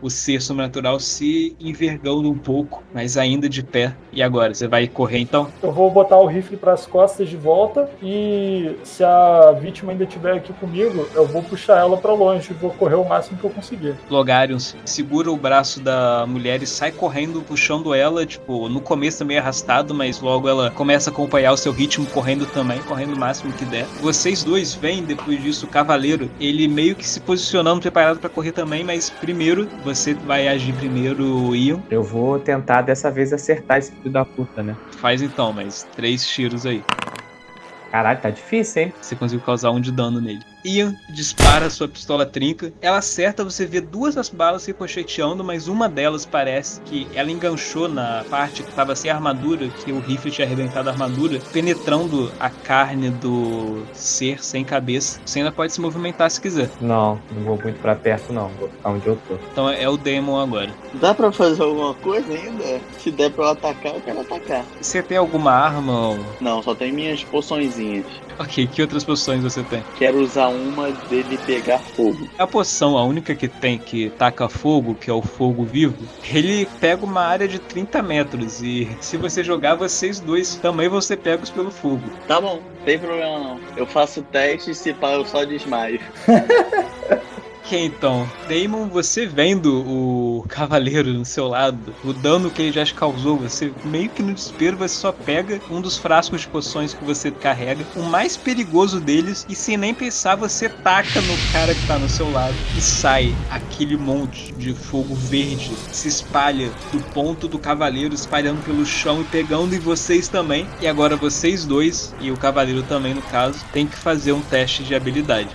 o 0.00 0.10
ser 0.10 0.40
sobrenatural 0.40 0.98
se 1.00 1.56
envergando 1.60 2.30
um 2.30 2.38
pouco, 2.38 2.82
mas 2.94 3.16
ainda 3.16 3.48
de 3.48 3.62
pé. 3.62 3.94
E 4.12 4.22
agora, 4.22 4.54
você 4.54 4.66
vai 4.66 4.86
correr 4.86 5.18
então? 5.18 5.48
Eu 5.62 5.72
vou 5.72 5.90
botar 5.90 6.16
o 6.18 6.26
rifle 6.26 6.56
pras 6.56 6.86
costas 6.86 7.28
de 7.28 7.36
volta 7.36 7.88
e 8.02 8.76
se 8.84 9.04
a 9.04 9.52
vítima 9.52 9.92
ainda 9.92 10.04
estiver 10.04 10.34
aqui 10.34 10.52
comigo, 10.54 11.08
eu 11.14 11.26
vou 11.26 11.42
puxar 11.42 11.78
ela 11.78 11.96
pra 11.96 12.12
longe 12.12 12.50
e 12.50 12.54
vou 12.54 12.70
correr 12.70 12.96
o 12.96 13.08
máximo 13.08 13.38
que 13.38 13.44
eu 13.44 13.50
conseguir. 13.50 13.94
Logarius 14.08 14.76
segura 14.84 15.30
o 15.30 15.36
braço 15.36 15.80
da 15.80 16.24
mulher 16.26 16.62
e 16.62 16.66
sai 16.66 16.92
correndo, 16.92 17.42
puxando 17.42 17.94
ela, 17.94 18.26
tipo, 18.26 18.68
no 18.68 18.80
começo 18.80 19.24
meio 19.24 19.40
arrastado, 19.40 19.94
mas 19.94 20.20
logo 20.20 20.48
ela 20.48 20.70
começa 20.70 21.10
a 21.10 21.12
acompanhar 21.12 21.52
o 21.52 21.56
seu 21.56 21.72
ritmo, 21.72 22.06
correndo 22.06 22.46
também, 22.46 22.80
correndo 22.82 23.14
o 23.14 23.18
máximo 23.18 23.52
que 23.52 23.64
der. 23.64 23.84
Vocês 24.00 24.42
dois 24.42 24.74
veem 24.74 25.02
depois 25.02 25.42
disso 25.42 25.66
o 25.66 25.68
cavaleiro, 25.68 26.30
ele 26.40 26.66
meio 26.68 26.94
que 26.94 27.06
se 27.06 27.20
posicionando, 27.20 27.80
preparado 27.80 28.18
pra 28.18 28.28
correr 28.28 28.52
também, 28.52 28.84
mas 28.84 29.10
primeiro 29.10 29.68
você 29.84 30.14
vai 30.14 30.48
agir 30.48 30.74
primeiro, 30.74 31.54
Ian. 31.54 31.82
Eu 31.90 32.02
vou 32.02 32.38
tentar 32.38 32.82
dessa 32.82 33.10
vez 33.10 33.32
acertar 33.32 33.78
esse 33.78 33.92
filho 33.92 34.10
da 34.10 34.24
puta, 34.24 34.62
né? 34.62 34.76
Faz 34.92 35.22
então, 35.22 35.52
mas 35.52 35.84
três 35.96 36.26
tiros 36.26 36.66
aí. 36.66 36.82
Caralho, 37.90 38.20
tá 38.20 38.30
difícil, 38.30 38.82
hein? 38.84 38.94
Você 39.00 39.16
conseguiu 39.16 39.44
causar 39.44 39.70
um 39.72 39.80
de 39.80 39.90
dano 39.90 40.20
nele. 40.20 40.42
Ian 40.64 40.94
dispara 41.08 41.70
sua 41.70 41.88
pistola 41.88 42.26
trinca. 42.26 42.72
Ela 42.80 42.98
acerta, 42.98 43.44
você 43.44 43.66
vê 43.66 43.80
duas 43.80 44.14
das 44.14 44.28
balas 44.28 44.66
ricocheteando, 44.66 45.42
mas 45.42 45.68
uma 45.68 45.88
delas 45.88 46.26
parece 46.26 46.80
que 46.82 47.06
ela 47.14 47.30
enganchou 47.30 47.88
na 47.88 48.24
parte 48.28 48.62
que 48.62 48.70
estava 48.70 48.94
sem 48.94 49.10
armadura, 49.10 49.68
que 49.68 49.92
o 49.92 50.00
rifle 50.00 50.30
tinha 50.30 50.46
arrebentado 50.46 50.88
a 50.88 50.92
armadura, 50.92 51.40
penetrando 51.52 52.30
a 52.38 52.50
carne 52.50 53.10
do 53.10 53.84
ser 53.92 54.42
sem 54.42 54.64
cabeça. 54.64 55.20
Você 55.24 55.38
ainda 55.38 55.52
pode 55.52 55.72
se 55.72 55.80
movimentar 55.80 56.30
se 56.30 56.40
quiser. 56.40 56.70
Não, 56.80 57.20
não 57.32 57.42
vou 57.44 57.58
muito 57.62 57.80
pra 57.80 57.94
perto, 57.94 58.32
não. 58.32 58.48
Vou 58.58 58.68
ficar 58.68 58.90
onde 58.90 59.06
eu 59.06 59.18
tô. 59.28 59.34
Então 59.52 59.68
é 59.70 59.88
o 59.88 59.96
Demon 59.96 60.40
agora. 60.40 60.70
Dá 60.94 61.14
pra 61.14 61.32
fazer 61.32 61.62
alguma 61.62 61.94
coisa 61.94 62.32
ainda? 62.32 62.80
Se 62.98 63.10
der 63.10 63.30
pra 63.30 63.44
eu 63.44 63.48
atacar, 63.50 63.94
eu 63.94 64.00
quero 64.00 64.20
atacar. 64.20 64.64
Você 64.80 65.02
tem 65.02 65.16
alguma 65.16 65.52
arma? 65.52 66.08
Ou... 66.08 66.18
Não, 66.40 66.62
só 66.62 66.74
tem 66.74 66.92
minhas 66.92 67.24
poçõezinhas. 67.24 68.06
Ok, 68.40 68.66
que 68.68 68.80
outras 68.80 69.04
posições 69.04 69.42
você 69.42 69.62
tem? 69.62 69.84
Quero 69.98 70.18
usar 70.22 70.48
uma 70.48 70.90
dele 70.90 71.36
pegar 71.44 71.78
fogo. 71.78 72.26
A 72.38 72.46
poção, 72.46 72.96
a 72.96 73.04
única 73.04 73.34
que 73.34 73.46
tem 73.46 73.78
que 73.78 74.08
taca 74.16 74.48
fogo, 74.48 74.94
que 74.94 75.10
é 75.10 75.12
o 75.12 75.20
fogo 75.20 75.62
vivo, 75.62 76.08
ele 76.32 76.66
pega 76.80 77.04
uma 77.04 77.20
área 77.20 77.46
de 77.46 77.58
30 77.58 78.02
metros. 78.02 78.62
E 78.62 78.88
se 78.98 79.18
você 79.18 79.44
jogar, 79.44 79.74
vocês 79.74 80.20
dois 80.20 80.56
também 80.56 80.88
vão 80.88 81.02
ser 81.02 81.18
pegos 81.18 81.50
pelo 81.50 81.70
fogo. 81.70 82.00
Tá 82.26 82.40
bom, 82.40 82.62
não 82.78 82.84
tem 82.86 82.98
problema 82.98 83.38
não. 83.38 83.60
Eu 83.76 83.86
faço 83.86 84.22
teste 84.22 84.70
e 84.70 84.74
se 84.74 84.94
pá, 84.94 85.12
eu 85.12 85.26
só 85.26 85.44
desmaio. 85.44 86.00
Então. 87.76 88.28
Damon, 88.48 88.88
você 88.88 89.26
vendo 89.26 89.84
o 89.86 90.44
cavaleiro 90.48 91.12
no 91.12 91.24
seu 91.24 91.48
lado, 91.48 91.94
o 92.04 92.12
dano 92.12 92.50
que 92.50 92.62
ele 92.62 92.72
já 92.72 92.84
te 92.84 92.94
causou, 92.94 93.36
você 93.36 93.72
meio 93.84 94.08
que 94.08 94.22
no 94.22 94.34
desespero, 94.34 94.76
você 94.76 94.94
só 94.94 95.12
pega 95.12 95.60
um 95.70 95.80
dos 95.80 95.96
frascos 95.96 96.42
de 96.42 96.48
poções 96.48 96.94
que 96.94 97.04
você 97.04 97.30
carrega, 97.30 97.84
o 97.94 98.02
mais 98.02 98.36
perigoso 98.36 99.00
deles, 99.00 99.46
e 99.48 99.54
sem 99.54 99.76
nem 99.76 99.94
pensar, 99.94 100.36
você 100.36 100.68
taca 100.68 101.20
no 101.20 101.36
cara 101.52 101.74
que 101.74 101.86
tá 101.86 101.98
no 101.98 102.08
seu 102.08 102.30
lado 102.30 102.54
e 102.76 102.80
sai 102.80 103.34
aquele 103.50 103.96
monte 103.96 104.52
de 104.52 104.74
fogo 104.74 105.14
verde, 105.14 105.72
se 105.92 106.08
espalha 106.08 106.70
do 106.92 107.00
ponto 107.12 107.46
do 107.46 107.58
cavaleiro, 107.58 108.14
espalhando 108.14 108.64
pelo 108.64 108.84
chão 108.84 109.20
e 109.20 109.24
pegando 109.24 109.74
em 109.74 109.78
vocês 109.78 110.28
também. 110.28 110.66
E 110.80 110.86
agora 110.86 111.16
vocês 111.16 111.64
dois, 111.64 112.14
e 112.20 112.30
o 112.30 112.36
cavaleiro 112.36 112.82
também 112.82 113.14
no 113.14 113.22
caso, 113.22 113.58
tem 113.72 113.86
que 113.86 113.96
fazer 113.96 114.32
um 114.32 114.40
teste 114.40 114.82
de 114.82 114.94
habilidade. 114.94 115.50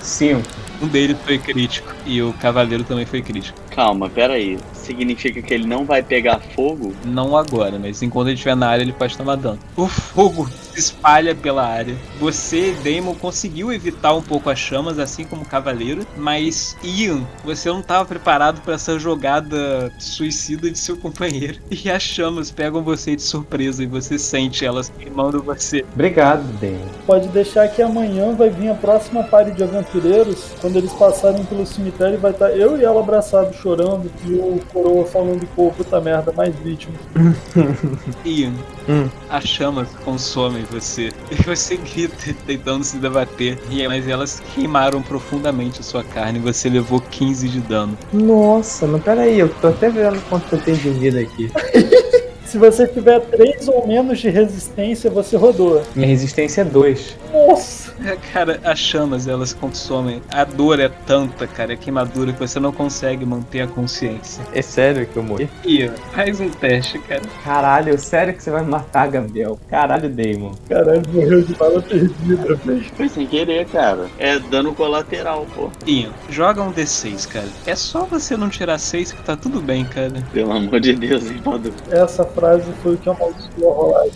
Cinco. 0.00 0.63
Um 0.80 0.88
deles 0.88 1.16
foi 1.24 1.38
crítico 1.38 1.92
e 2.04 2.20
o 2.22 2.32
cavaleiro 2.34 2.84
também 2.84 3.06
foi 3.06 3.22
crítico. 3.22 3.58
Calma, 3.74 4.08
pera 4.08 4.34
aí. 4.34 4.56
Significa 4.72 5.42
que 5.42 5.52
ele 5.52 5.66
não 5.66 5.84
vai 5.84 6.02
pegar 6.02 6.38
fogo? 6.54 6.94
Não 7.04 7.36
agora, 7.36 7.78
mas 7.78 8.02
enquanto 8.02 8.28
ele 8.28 8.34
estiver 8.34 8.54
na 8.54 8.68
área, 8.68 8.82
ele 8.82 8.92
pode 8.92 9.16
tomar 9.16 9.36
dano. 9.36 9.58
O 9.76 9.88
fogo 9.88 10.48
se 10.48 10.78
espalha 10.78 11.34
pela 11.34 11.66
área. 11.66 11.96
Você, 12.20 12.74
Damon, 12.84 13.14
conseguiu 13.14 13.72
evitar 13.72 14.14
um 14.14 14.22
pouco 14.22 14.50
as 14.50 14.58
chamas, 14.58 14.98
assim 14.98 15.24
como 15.24 15.42
o 15.42 15.46
cavaleiro, 15.46 16.06
mas 16.16 16.76
Ian, 16.84 17.22
você 17.44 17.68
não 17.68 17.80
estava 17.80 18.04
preparado 18.04 18.60
para 18.60 18.74
essa 18.74 18.98
jogada 18.98 19.90
suicida 19.98 20.70
de 20.70 20.78
seu 20.78 20.96
companheiro. 20.96 21.58
E 21.84 21.90
as 21.90 22.02
chamas 22.02 22.50
pegam 22.50 22.82
você 22.82 23.14
de 23.14 23.20
surpresa 23.20 23.82
e 23.82 23.86
você 23.86 24.18
sente 24.18 24.64
elas 24.64 24.90
queimando 24.96 25.42
você. 25.42 25.84
Obrigado, 25.92 26.42
Damon. 26.58 26.88
Pode 27.04 27.28
deixar 27.28 27.68
que 27.68 27.82
amanhã 27.82 28.34
vai 28.34 28.48
vir 28.48 28.70
a 28.70 28.74
próxima 28.74 29.22
party 29.24 29.50
de 29.50 29.64
aventureiros. 29.64 30.46
Quando 30.60 30.76
eles 30.76 30.92
passarem 30.92 31.44
pelo 31.44 31.66
cemitério, 31.66 32.18
vai 32.18 32.30
estar 32.30 32.50
eu 32.52 32.78
e 32.78 32.84
ela 32.84 33.00
abraçados 33.00 33.63
chorando 33.68 34.10
e 34.26 34.34
o 34.34 34.60
coroa 34.70 35.06
falando, 35.06 35.46
pô, 35.56 35.70
puta 35.70 35.98
merda, 35.98 36.30
mais 36.36 36.54
vítima. 36.56 36.94
Ian, 38.24 38.52
Hum. 38.86 39.08
as 39.30 39.44
chamas 39.44 39.88
consomem 40.04 40.62
você. 40.70 41.10
E 41.30 41.34
você 41.42 41.78
grita 41.78 42.34
tentando 42.46 42.84
se 42.84 42.98
debater. 42.98 43.58
E- 43.70 43.88
Mas 43.88 44.06
elas 44.06 44.42
queimaram 44.54 45.00
profundamente 45.00 45.80
a 45.80 45.82
sua 45.82 46.04
carne 46.04 46.38
e 46.38 46.42
você 46.42 46.68
levou 46.68 47.00
15 47.00 47.48
de 47.48 47.60
dano. 47.60 47.96
Nossa, 48.12 48.86
mas 48.86 49.02
peraí, 49.02 49.38
eu 49.38 49.48
tô 49.48 49.68
até 49.68 49.88
vendo 49.88 50.20
quanto 50.28 50.54
eu 50.54 50.60
tenho 50.60 50.76
de 50.76 50.90
vida 50.90 51.20
aqui. 51.20 51.50
Se 52.54 52.58
você 52.58 52.86
tiver 52.86 53.18
3 53.18 53.66
ou 53.66 53.84
menos 53.84 54.20
de 54.20 54.30
resistência, 54.30 55.10
você 55.10 55.36
rodou. 55.36 55.82
Minha 55.92 56.06
resistência 56.06 56.60
é 56.60 56.64
2. 56.64 57.16
Nossa! 57.32 57.92
Cara, 58.32 58.60
as 58.62 58.78
chamas 58.78 59.26
elas 59.26 59.52
consomem. 59.52 60.22
A 60.30 60.44
dor 60.44 60.78
é 60.78 60.88
tanta, 60.88 61.48
cara, 61.48 61.72
a 61.72 61.76
queimadura 61.76 62.32
que 62.32 62.38
você 62.38 62.60
não 62.60 62.70
consegue 62.70 63.26
manter 63.26 63.62
a 63.62 63.66
consciência. 63.66 64.44
É 64.52 64.62
sério 64.62 65.04
que 65.04 65.16
eu 65.16 65.22
morri? 65.24 65.50
Ian, 65.64 65.94
faz 66.12 66.38
um 66.38 66.48
teste, 66.48 67.00
cara. 67.00 67.22
Caralho, 67.42 67.98
sério 67.98 68.32
que 68.34 68.40
você 68.40 68.52
vai 68.52 68.62
me 68.62 68.70
matar, 68.70 69.08
Gabriel? 69.08 69.58
Caralho, 69.68 70.08
Damon. 70.08 70.52
Caralho, 70.68 71.02
morreu 71.12 71.42
de 71.42 71.54
bala 71.54 71.82
perdida, 71.82 72.54
velho. 72.54 72.84
Foi 72.96 73.08
sem 73.08 73.26
querer, 73.26 73.66
cara. 73.66 74.06
É 74.16 74.38
dano 74.38 74.72
colateral, 74.76 75.44
pô. 75.56 75.70
Ian, 75.88 76.10
joga 76.30 76.62
um 76.62 76.72
D6, 76.72 77.26
cara. 77.26 77.48
É 77.66 77.74
só 77.74 78.04
você 78.04 78.36
não 78.36 78.48
tirar 78.48 78.78
6 78.78 79.10
que 79.10 79.22
tá 79.24 79.36
tudo 79.36 79.60
bem, 79.60 79.84
cara. 79.84 80.22
Pelo 80.32 80.52
amor 80.52 80.78
de 80.78 80.92
Deus, 80.92 81.24
hein, 81.28 81.40
Padu? 81.42 81.72
Essa 81.90 82.24
frase 82.24 82.43
foi 82.82 82.94
o 82.94 82.98
que 82.98 83.08
amaldiçoou 83.08 83.72
a 83.72 83.74
rolagem. 83.74 84.12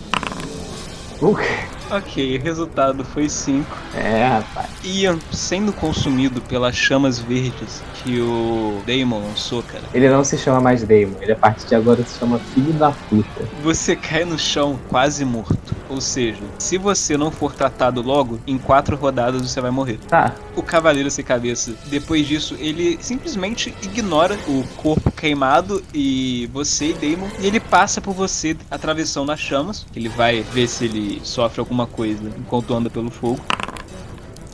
Ok, 1.91 2.39
o 2.39 2.43
resultado 2.43 3.05
foi 3.05 3.29
5. 3.29 3.65
É, 3.95 4.27
rapaz. 4.27 4.69
Ian 4.85 5.19
sendo 5.33 5.73
consumido 5.73 6.41
pelas 6.43 6.77
chamas 6.77 7.19
verdes 7.19 7.83
que 8.03 8.21
o 8.21 8.83
Damon 8.87 9.21
lançou, 9.21 9.63
cara. 9.63 9.85
Ele 9.95 10.09
não 10.09 10.23
se 10.23 10.37
chama 10.37 10.61
mais 10.61 10.83
Damon, 10.83 11.17
ele 11.21 11.33
a 11.33 11.37
partir 11.37 11.67
de 11.67 11.75
agora 11.75 12.05
se 12.05 12.19
chama 12.19 12.39
Filho 12.39 12.73
da 12.75 12.91
Puta. 12.91 13.49
Você 13.63 13.97
cai 13.97 14.25
no 14.25 14.39
chão 14.39 14.79
quase 14.89 15.25
morto. 15.25 15.79
Ou 15.89 16.01
seja, 16.01 16.43
se 16.59 16.77
você 16.77 17.17
não 17.17 17.31
for 17.31 17.55
tratado 17.55 18.03
logo, 18.03 18.39
em 18.47 18.59
quatro 18.59 18.95
rodadas 18.95 19.41
você 19.41 19.61
vai 19.61 19.71
morrer. 19.71 19.99
Tá, 20.07 20.35
O 20.55 20.63
Cavaleiro 20.63 21.11
Sem 21.11 21.25
Cabeça, 21.25 21.75
depois 21.87 22.27
disso, 22.27 22.55
ele 22.59 22.99
simplesmente 23.01 23.75
ignora 23.83 24.39
o 24.47 24.63
corpo 24.77 25.11
queimado 25.11 25.83
e 25.95 26.49
você 26.53 26.91
e 26.91 26.93
Damon, 26.93 27.29
e 27.41 27.47
ele 27.47 27.59
passa 27.59 28.01
por 28.01 28.13
você 28.13 28.57
atravessando 28.71 29.33
as 29.33 29.41
chamas. 29.41 29.87
Ele 29.97 30.11
vai 30.11 30.43
ver 30.43 30.69
se 30.69 30.85
ele 30.85 31.21
sofre 31.25 31.61
alguma 31.61 31.78
coisa 31.87 32.33
enquanto 32.39 32.75
anda 32.75 32.91
pelo 32.91 33.11
fogo. 33.11 33.41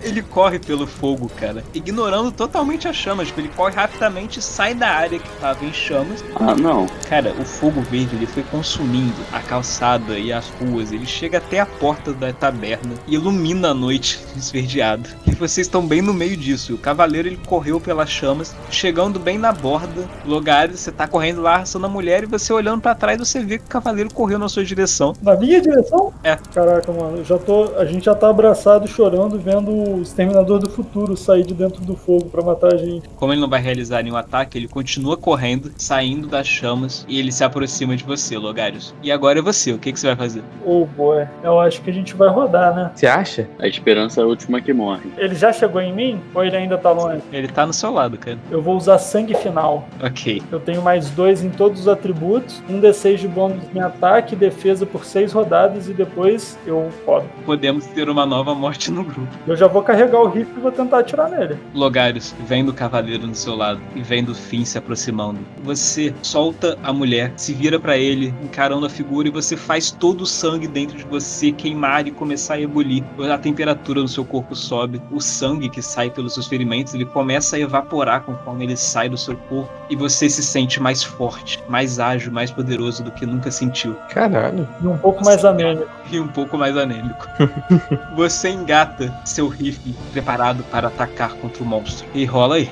Ele 0.04 0.22
corre 0.22 0.58
pelo 0.58 0.86
fogo, 0.86 1.30
cara, 1.34 1.64
ignorando 1.74 2.30
totalmente 2.30 2.86
as 2.86 2.94
chamas. 2.94 3.28
Tipo, 3.28 3.40
ele 3.40 3.50
corre 3.56 3.74
rapidamente, 3.74 4.40
sai 4.42 4.74
da 4.74 4.88
área 4.88 5.18
que 5.18 5.28
tava 5.40 5.64
em 5.64 5.72
chamas 5.72 6.22
Ah, 6.36 6.54
não. 6.54 6.86
Cara, 7.08 7.32
o 7.40 7.44
fogo 7.44 7.80
verde 7.80 8.14
ele 8.14 8.26
foi 8.26 8.42
consumindo 8.44 9.14
a 9.32 9.40
calçada 9.40 10.18
e 10.18 10.32
as 10.32 10.48
ruas. 10.60 10.92
Ele 10.92 11.06
chega 11.06 11.38
até 11.38 11.60
a 11.60 11.66
porta 11.66 12.12
da 12.12 12.32
taberna 12.32 12.94
e 13.06 13.14
ilumina 13.14 13.70
a 13.70 13.74
noite 13.74 14.20
esverdeada. 14.36 15.08
E 15.26 15.30
vocês 15.34 15.66
estão 15.66 15.86
bem 15.86 16.02
no 16.02 16.12
meio 16.12 16.36
disso. 16.36 16.74
O 16.74 16.78
cavaleiro 16.78 17.28
ele 17.28 17.40
correu 17.46 17.80
pelas 17.80 18.10
chamas, 18.10 18.54
chegando 18.70 19.18
bem 19.18 19.38
na 19.38 19.52
borda. 19.52 20.06
Logares, 20.26 20.80
você 20.80 20.92
tá 20.92 21.08
correndo 21.08 21.40
lá, 21.40 21.54
arrastando 21.54 21.86
a 21.86 21.88
mulher 21.88 22.24
e 22.24 22.26
você 22.26 22.52
olhando 22.52 22.82
pra 22.82 22.94
trás 22.94 23.18
você 23.18 23.42
vê 23.42 23.58
que 23.58 23.64
o 23.64 23.68
cavaleiro 23.68 24.12
correu 24.12 24.38
na 24.38 24.48
sua 24.48 24.64
direção. 24.64 25.14
Na 25.22 25.34
minha 25.36 25.60
direção? 25.60 26.12
É. 26.22 26.36
Caraca, 26.52 26.92
mano, 26.92 27.18
eu 27.18 27.24
já 27.24 27.38
tô. 27.38 27.72
A 27.76 27.84
gente 27.84 28.04
já 28.04 28.14
tá 28.14 28.28
abraçado 28.28 28.86
chorando, 28.86 29.38
vendo 29.38 29.70
o 29.94 30.02
Exterminador 30.02 30.58
do 30.58 30.68
Futuro 30.68 31.16
sair 31.16 31.44
de 31.44 31.54
dentro 31.54 31.82
do 31.84 31.96
fogo 31.96 32.26
pra 32.26 32.42
matar 32.42 32.74
a 32.74 32.76
gente. 32.76 33.08
Como 33.16 33.32
ele 33.32 33.40
não 33.40 33.48
vai 33.48 33.60
realizar 33.60 34.02
nenhum 34.02 34.16
ataque, 34.16 34.58
ele 34.58 34.68
continua 34.68 35.16
correndo, 35.16 35.72
saindo 35.76 36.26
das 36.26 36.46
chamas 36.46 37.04
e 37.08 37.18
ele 37.18 37.30
se 37.30 37.44
aproxima 37.44 37.96
de 37.96 38.04
você, 38.04 38.36
Logarius. 38.36 38.94
E 39.02 39.12
agora 39.12 39.38
é 39.38 39.42
você, 39.42 39.72
o 39.72 39.78
que, 39.78 39.92
que 39.92 40.00
você 40.00 40.08
vai 40.08 40.16
fazer? 40.16 40.42
Oh 40.64 40.84
boy, 40.84 41.26
eu 41.42 41.60
acho 41.60 41.80
que 41.82 41.90
a 41.90 41.92
gente 41.92 42.14
vai 42.14 42.28
rodar, 42.28 42.74
né? 42.74 42.90
você 42.94 43.06
acha? 43.06 43.48
A 43.58 43.66
esperança 43.66 44.20
é 44.20 44.24
a 44.24 44.26
última 44.26 44.60
que 44.60 44.72
morre. 44.72 45.12
Ele 45.16 45.34
já 45.34 45.52
chegou 45.52 45.80
em 45.80 45.92
mim? 45.92 46.20
Ou 46.34 46.44
ele 46.44 46.56
ainda 46.56 46.78
tá 46.78 46.90
longe? 46.90 47.22
Ele 47.32 47.48
tá 47.48 47.66
no 47.66 47.72
seu 47.72 47.92
lado, 47.92 48.16
cara. 48.18 48.38
Eu 48.50 48.62
vou 48.62 48.76
usar 48.76 48.98
sangue 48.98 49.34
final. 49.34 49.86
Ok. 50.02 50.42
Eu 50.50 50.60
tenho 50.60 50.82
mais 50.82 51.10
dois 51.10 51.42
em 51.42 51.50
todos 51.50 51.80
os 51.80 51.88
atributos, 51.88 52.62
um 52.68 52.80
D6 52.80 53.16
de 53.16 53.28
bônus 53.28 53.62
em 53.74 53.80
ataque 53.80 54.34
e 54.34 54.36
defesa 54.36 54.86
por 54.86 55.04
seis 55.04 55.32
rodadas 55.32 55.88
e 55.88 55.92
depois 55.92 56.58
eu 56.66 56.90
rodo. 57.06 57.26
Podemos 57.44 57.86
ter 57.86 58.08
uma 58.08 58.24
nova 58.26 58.54
morte 58.54 58.90
no 58.90 59.04
grupo. 59.04 59.28
Eu 59.46 59.56
já 59.56 59.66
vou 59.66 59.82
carregar 59.84 60.20
o 60.20 60.28
rifle 60.28 60.54
e 60.56 60.60
vou 60.60 60.72
tentar 60.72 61.00
atirar 61.00 61.28
nele. 61.30 61.58
Logarius, 61.74 62.34
vendo 62.46 62.70
o 62.70 62.74
cavaleiro 62.74 63.26
no 63.26 63.34
seu 63.34 63.54
lado 63.54 63.80
e 63.94 64.02
vendo 64.02 64.30
o 64.30 64.34
fim 64.34 64.64
se 64.64 64.78
aproximando. 64.78 65.40
Você 65.62 66.14
solta 66.22 66.78
a 66.82 66.92
mulher, 66.92 67.32
se 67.36 67.52
vira 67.52 67.78
pra 67.78 67.96
ele, 67.96 68.34
encarando 68.42 68.86
a 68.86 68.90
figura 68.90 69.28
e 69.28 69.30
você 69.30 69.56
faz 69.56 69.90
todo 69.90 70.22
o 70.22 70.26
sangue 70.26 70.66
dentro 70.66 70.96
de 70.96 71.04
você 71.04 71.52
queimar 71.52 72.06
e 72.06 72.10
começar 72.10 72.54
a 72.54 72.60
ebulir. 72.60 73.04
A 73.32 73.38
temperatura 73.38 74.00
do 74.00 74.08
seu 74.08 74.24
corpo 74.24 74.54
sobe, 74.54 75.00
o 75.10 75.20
sangue 75.20 75.68
que 75.68 75.82
sai 75.82 76.10
pelos 76.10 76.34
seus 76.34 76.46
ferimentos, 76.46 76.94
ele 76.94 77.04
começa 77.04 77.56
a 77.56 77.60
evaporar 77.60 78.22
conforme 78.22 78.64
ele 78.64 78.76
sai 78.76 79.08
do 79.08 79.18
seu 79.18 79.36
corpo 79.36 79.70
e 79.90 79.96
você 79.96 80.28
se 80.28 80.42
sente 80.42 80.80
mais 80.80 81.02
forte, 81.02 81.62
mais 81.68 81.98
ágil, 81.98 82.32
mais 82.32 82.50
poderoso 82.50 83.02
do 83.02 83.10
que 83.10 83.26
nunca 83.26 83.50
sentiu 83.50 83.94
Caralho. 84.10 84.66
E 84.82 84.86
um 84.86 84.96
pouco 84.96 85.24
mais 85.24 85.44
anêmico. 85.44 85.88
e 86.10 86.20
um 86.20 86.28
pouco 86.28 86.56
mais 86.56 86.76
anêmico. 86.76 87.26
Você 88.16 88.50
engata 88.50 89.12
seu 89.24 89.48
rifle 89.48 89.63
preparado 90.12 90.62
para 90.64 90.88
atacar 90.88 91.34
contra 91.34 91.62
o 91.62 91.66
monstro. 91.66 92.06
E 92.14 92.24
rola 92.24 92.56
aí. 92.56 92.70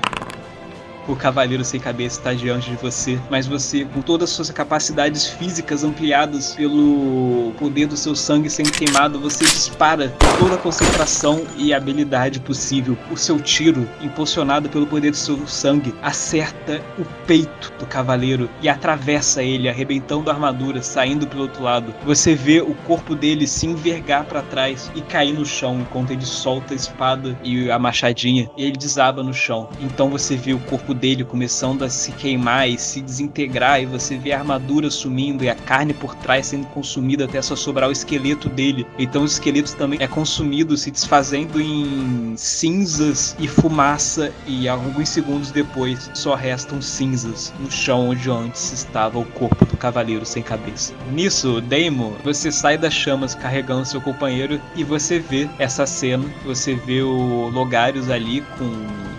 O 1.09 1.17
cavaleiro 1.17 1.65
sem 1.65 1.81
cabeça 1.81 2.19
está 2.19 2.33
diante 2.33 2.71
de 2.71 2.77
você, 2.77 3.19
mas 3.29 3.47
você, 3.47 3.85
com 3.85 4.01
todas 4.01 4.31
as 4.31 4.37
suas 4.37 4.51
capacidades 4.51 5.27
físicas 5.27 5.83
ampliadas 5.83 6.55
pelo 6.55 7.53
poder 7.59 7.87
do 7.87 7.97
seu 7.97 8.15
sangue 8.15 8.49
sendo 8.49 8.71
queimado, 8.71 9.19
você 9.19 9.45
dispara 9.45 10.09
com 10.09 10.45
toda 10.45 10.55
a 10.55 10.59
concentração 10.59 11.45
e 11.57 11.75
habilidade 11.75 12.39
possível. 12.39 12.97
O 13.11 13.17
seu 13.17 13.41
tiro, 13.41 13.89
impulsionado 14.01 14.69
pelo 14.69 14.87
poder 14.87 15.11
do 15.11 15.17
seu 15.17 15.45
sangue, 15.47 15.93
acerta 16.03 16.81
o 16.99 17.05
peito 17.27 17.73
do 17.79 17.87
cavaleiro 17.87 18.49
e 18.61 18.69
atravessa 18.69 19.43
ele, 19.43 19.69
arrebentando 19.69 20.31
a 20.31 20.35
armadura, 20.35 20.83
saindo 20.83 21.27
pelo 21.27 21.43
outro 21.43 21.65
lado. 21.65 21.93
Você 22.05 22.35
vê 22.35 22.61
o 22.61 22.75
corpo 22.87 23.15
dele 23.15 23.47
se 23.47 23.67
envergar 23.67 24.25
para 24.25 24.43
trás 24.43 24.91
e 24.95 25.01
cair 25.01 25.33
no 25.33 25.45
chão 25.45 25.81
enquanto 25.81 26.13
ele 26.13 26.25
solta 26.25 26.75
a 26.75 26.77
espada 26.77 27.37
e 27.43 27.71
a 27.71 27.79
machadinha 27.79 28.49
e 28.57 28.65
ele 28.65 28.77
desaba 28.77 29.23
no 29.23 29.35
chão. 29.35 29.69
Então 29.81 30.09
você 30.09 30.37
vê 30.37 30.53
o 30.53 30.61
corpo 30.61 30.92
dele 30.95 31.25
começando 31.25 31.83
a 31.83 31.89
se 31.89 32.13
queimar 32.13 32.69
e 32.69 32.79
se 32.79 33.01
desintegrar 33.01 33.81
e 33.81 33.87
você 33.87 34.17
vê 34.17 34.33
a 34.33 34.39
armadura 34.39 34.91
sumindo 34.91 35.45
e 35.45 35.49
a 35.49 35.55
carne 35.55 35.95
por 35.95 36.15
trás 36.15 36.47
sendo 36.47 36.67
consumida 36.69 37.25
até 37.25 37.41
só 37.41 37.57
sobrar 37.57 37.89
o 37.89 37.93
esqueleto 37.93 38.49
dele. 38.49 38.87
Então 38.99 39.23
o 39.23 39.27
esqueleto 39.27 39.75
também 39.77 39.99
é 40.03 40.07
consumido, 40.07 40.77
se 40.77 40.91
desfazendo 40.91 41.61
em 41.61 42.35
cinzas 42.37 43.37
e 43.39 43.49
fumaça 43.49 44.33
e 44.47 44.69
alguns 44.69 45.09
segundos 45.09 45.51
depois 45.51 46.11
só 46.15 46.35
restam 46.35 46.81
cinzas 46.81 47.53
no 47.59 47.71
chão 47.71 48.09
onde 48.09 48.31
antes 48.31 48.73
estava 48.73 49.19
o 49.19 49.25
corpo 49.25 49.65
do 49.65 49.77
cavaleiro 49.77 50.25
sem 50.25 50.43
cabeça. 50.43 50.93
Nisso, 51.13 51.61
Daemon, 51.61 52.13
você 52.25 52.51
sai 52.51 52.77
das 52.79 52.95
chamas 52.95 53.35
carregando 53.35 53.85
seu 53.85 54.01
companheiro 54.01 54.61
e 54.75 54.85
você 54.85 55.19
vê 55.19 55.49
essa 55.59 55.87
cena, 55.87 56.25
você 56.45 56.75
vê 56.75 57.03
o 57.03 57.49
Logarius 57.49 58.11
ali 58.11 58.43
com 58.59 58.71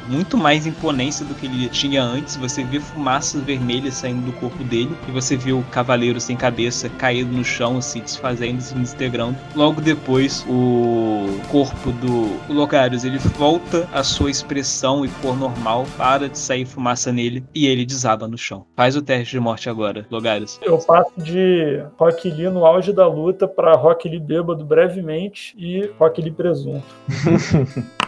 muito 0.07 0.37
mais 0.37 0.65
imponência 0.65 1.25
do 1.25 1.33
que 1.33 1.45
ele 1.45 1.62
tinha 1.69 2.03
antes. 2.03 2.35
Você 2.37 2.63
vê 2.63 2.79
fumaças 2.79 3.41
vermelhas 3.41 3.95
saindo 3.95 4.25
do 4.25 4.33
corpo 4.33 4.63
dele 4.63 4.95
e 5.07 5.11
você 5.11 5.35
vê 5.35 5.51
o 5.51 5.63
cavaleiro 5.71 6.19
sem 6.19 6.35
cabeça 6.35 6.89
caído 6.89 7.31
no 7.31 7.43
chão, 7.43 7.81
se 7.81 7.99
desfazendo, 7.99 8.61
se 8.61 8.73
desintegrando. 8.73 9.37
Logo 9.55 9.81
depois, 9.81 10.45
o 10.47 11.27
corpo 11.49 11.91
do 11.91 12.53
Logarius 12.53 13.03
ele 13.03 13.17
volta 13.17 13.87
à 13.91 14.03
sua 14.03 14.29
expressão 14.29 15.05
e 15.05 15.09
cor 15.21 15.37
normal, 15.37 15.85
para 15.97 16.29
de 16.29 16.37
sair 16.37 16.65
fumaça 16.65 17.11
nele 17.11 17.43
e 17.53 17.67
ele 17.67 17.85
desaba 17.85 18.27
no 18.27 18.37
chão. 18.37 18.65
Faz 18.75 18.95
o 18.95 19.01
teste 19.01 19.31
de 19.31 19.39
morte 19.39 19.69
agora, 19.69 20.05
Logarius. 20.09 20.59
Eu 20.61 20.77
passo 20.77 21.11
de 21.17 21.83
Rock 21.97 22.29
Lee 22.29 22.49
no 22.49 22.65
auge 22.65 22.91
da 22.93 23.07
luta 23.07 23.47
pra 23.47 23.73
Rock 23.73 24.07
Lee 24.07 24.19
bêbado 24.19 24.65
brevemente 24.65 25.55
e 25.57 25.91
Rock 25.99 26.21
Lee 26.21 26.31
presunto. 26.31 26.83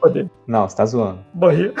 Poder. 0.00 0.30
Não, 0.46 0.66
você 0.66 0.76
tá 0.76 0.86
zoando. 0.86 1.18
Morri. 1.34 1.72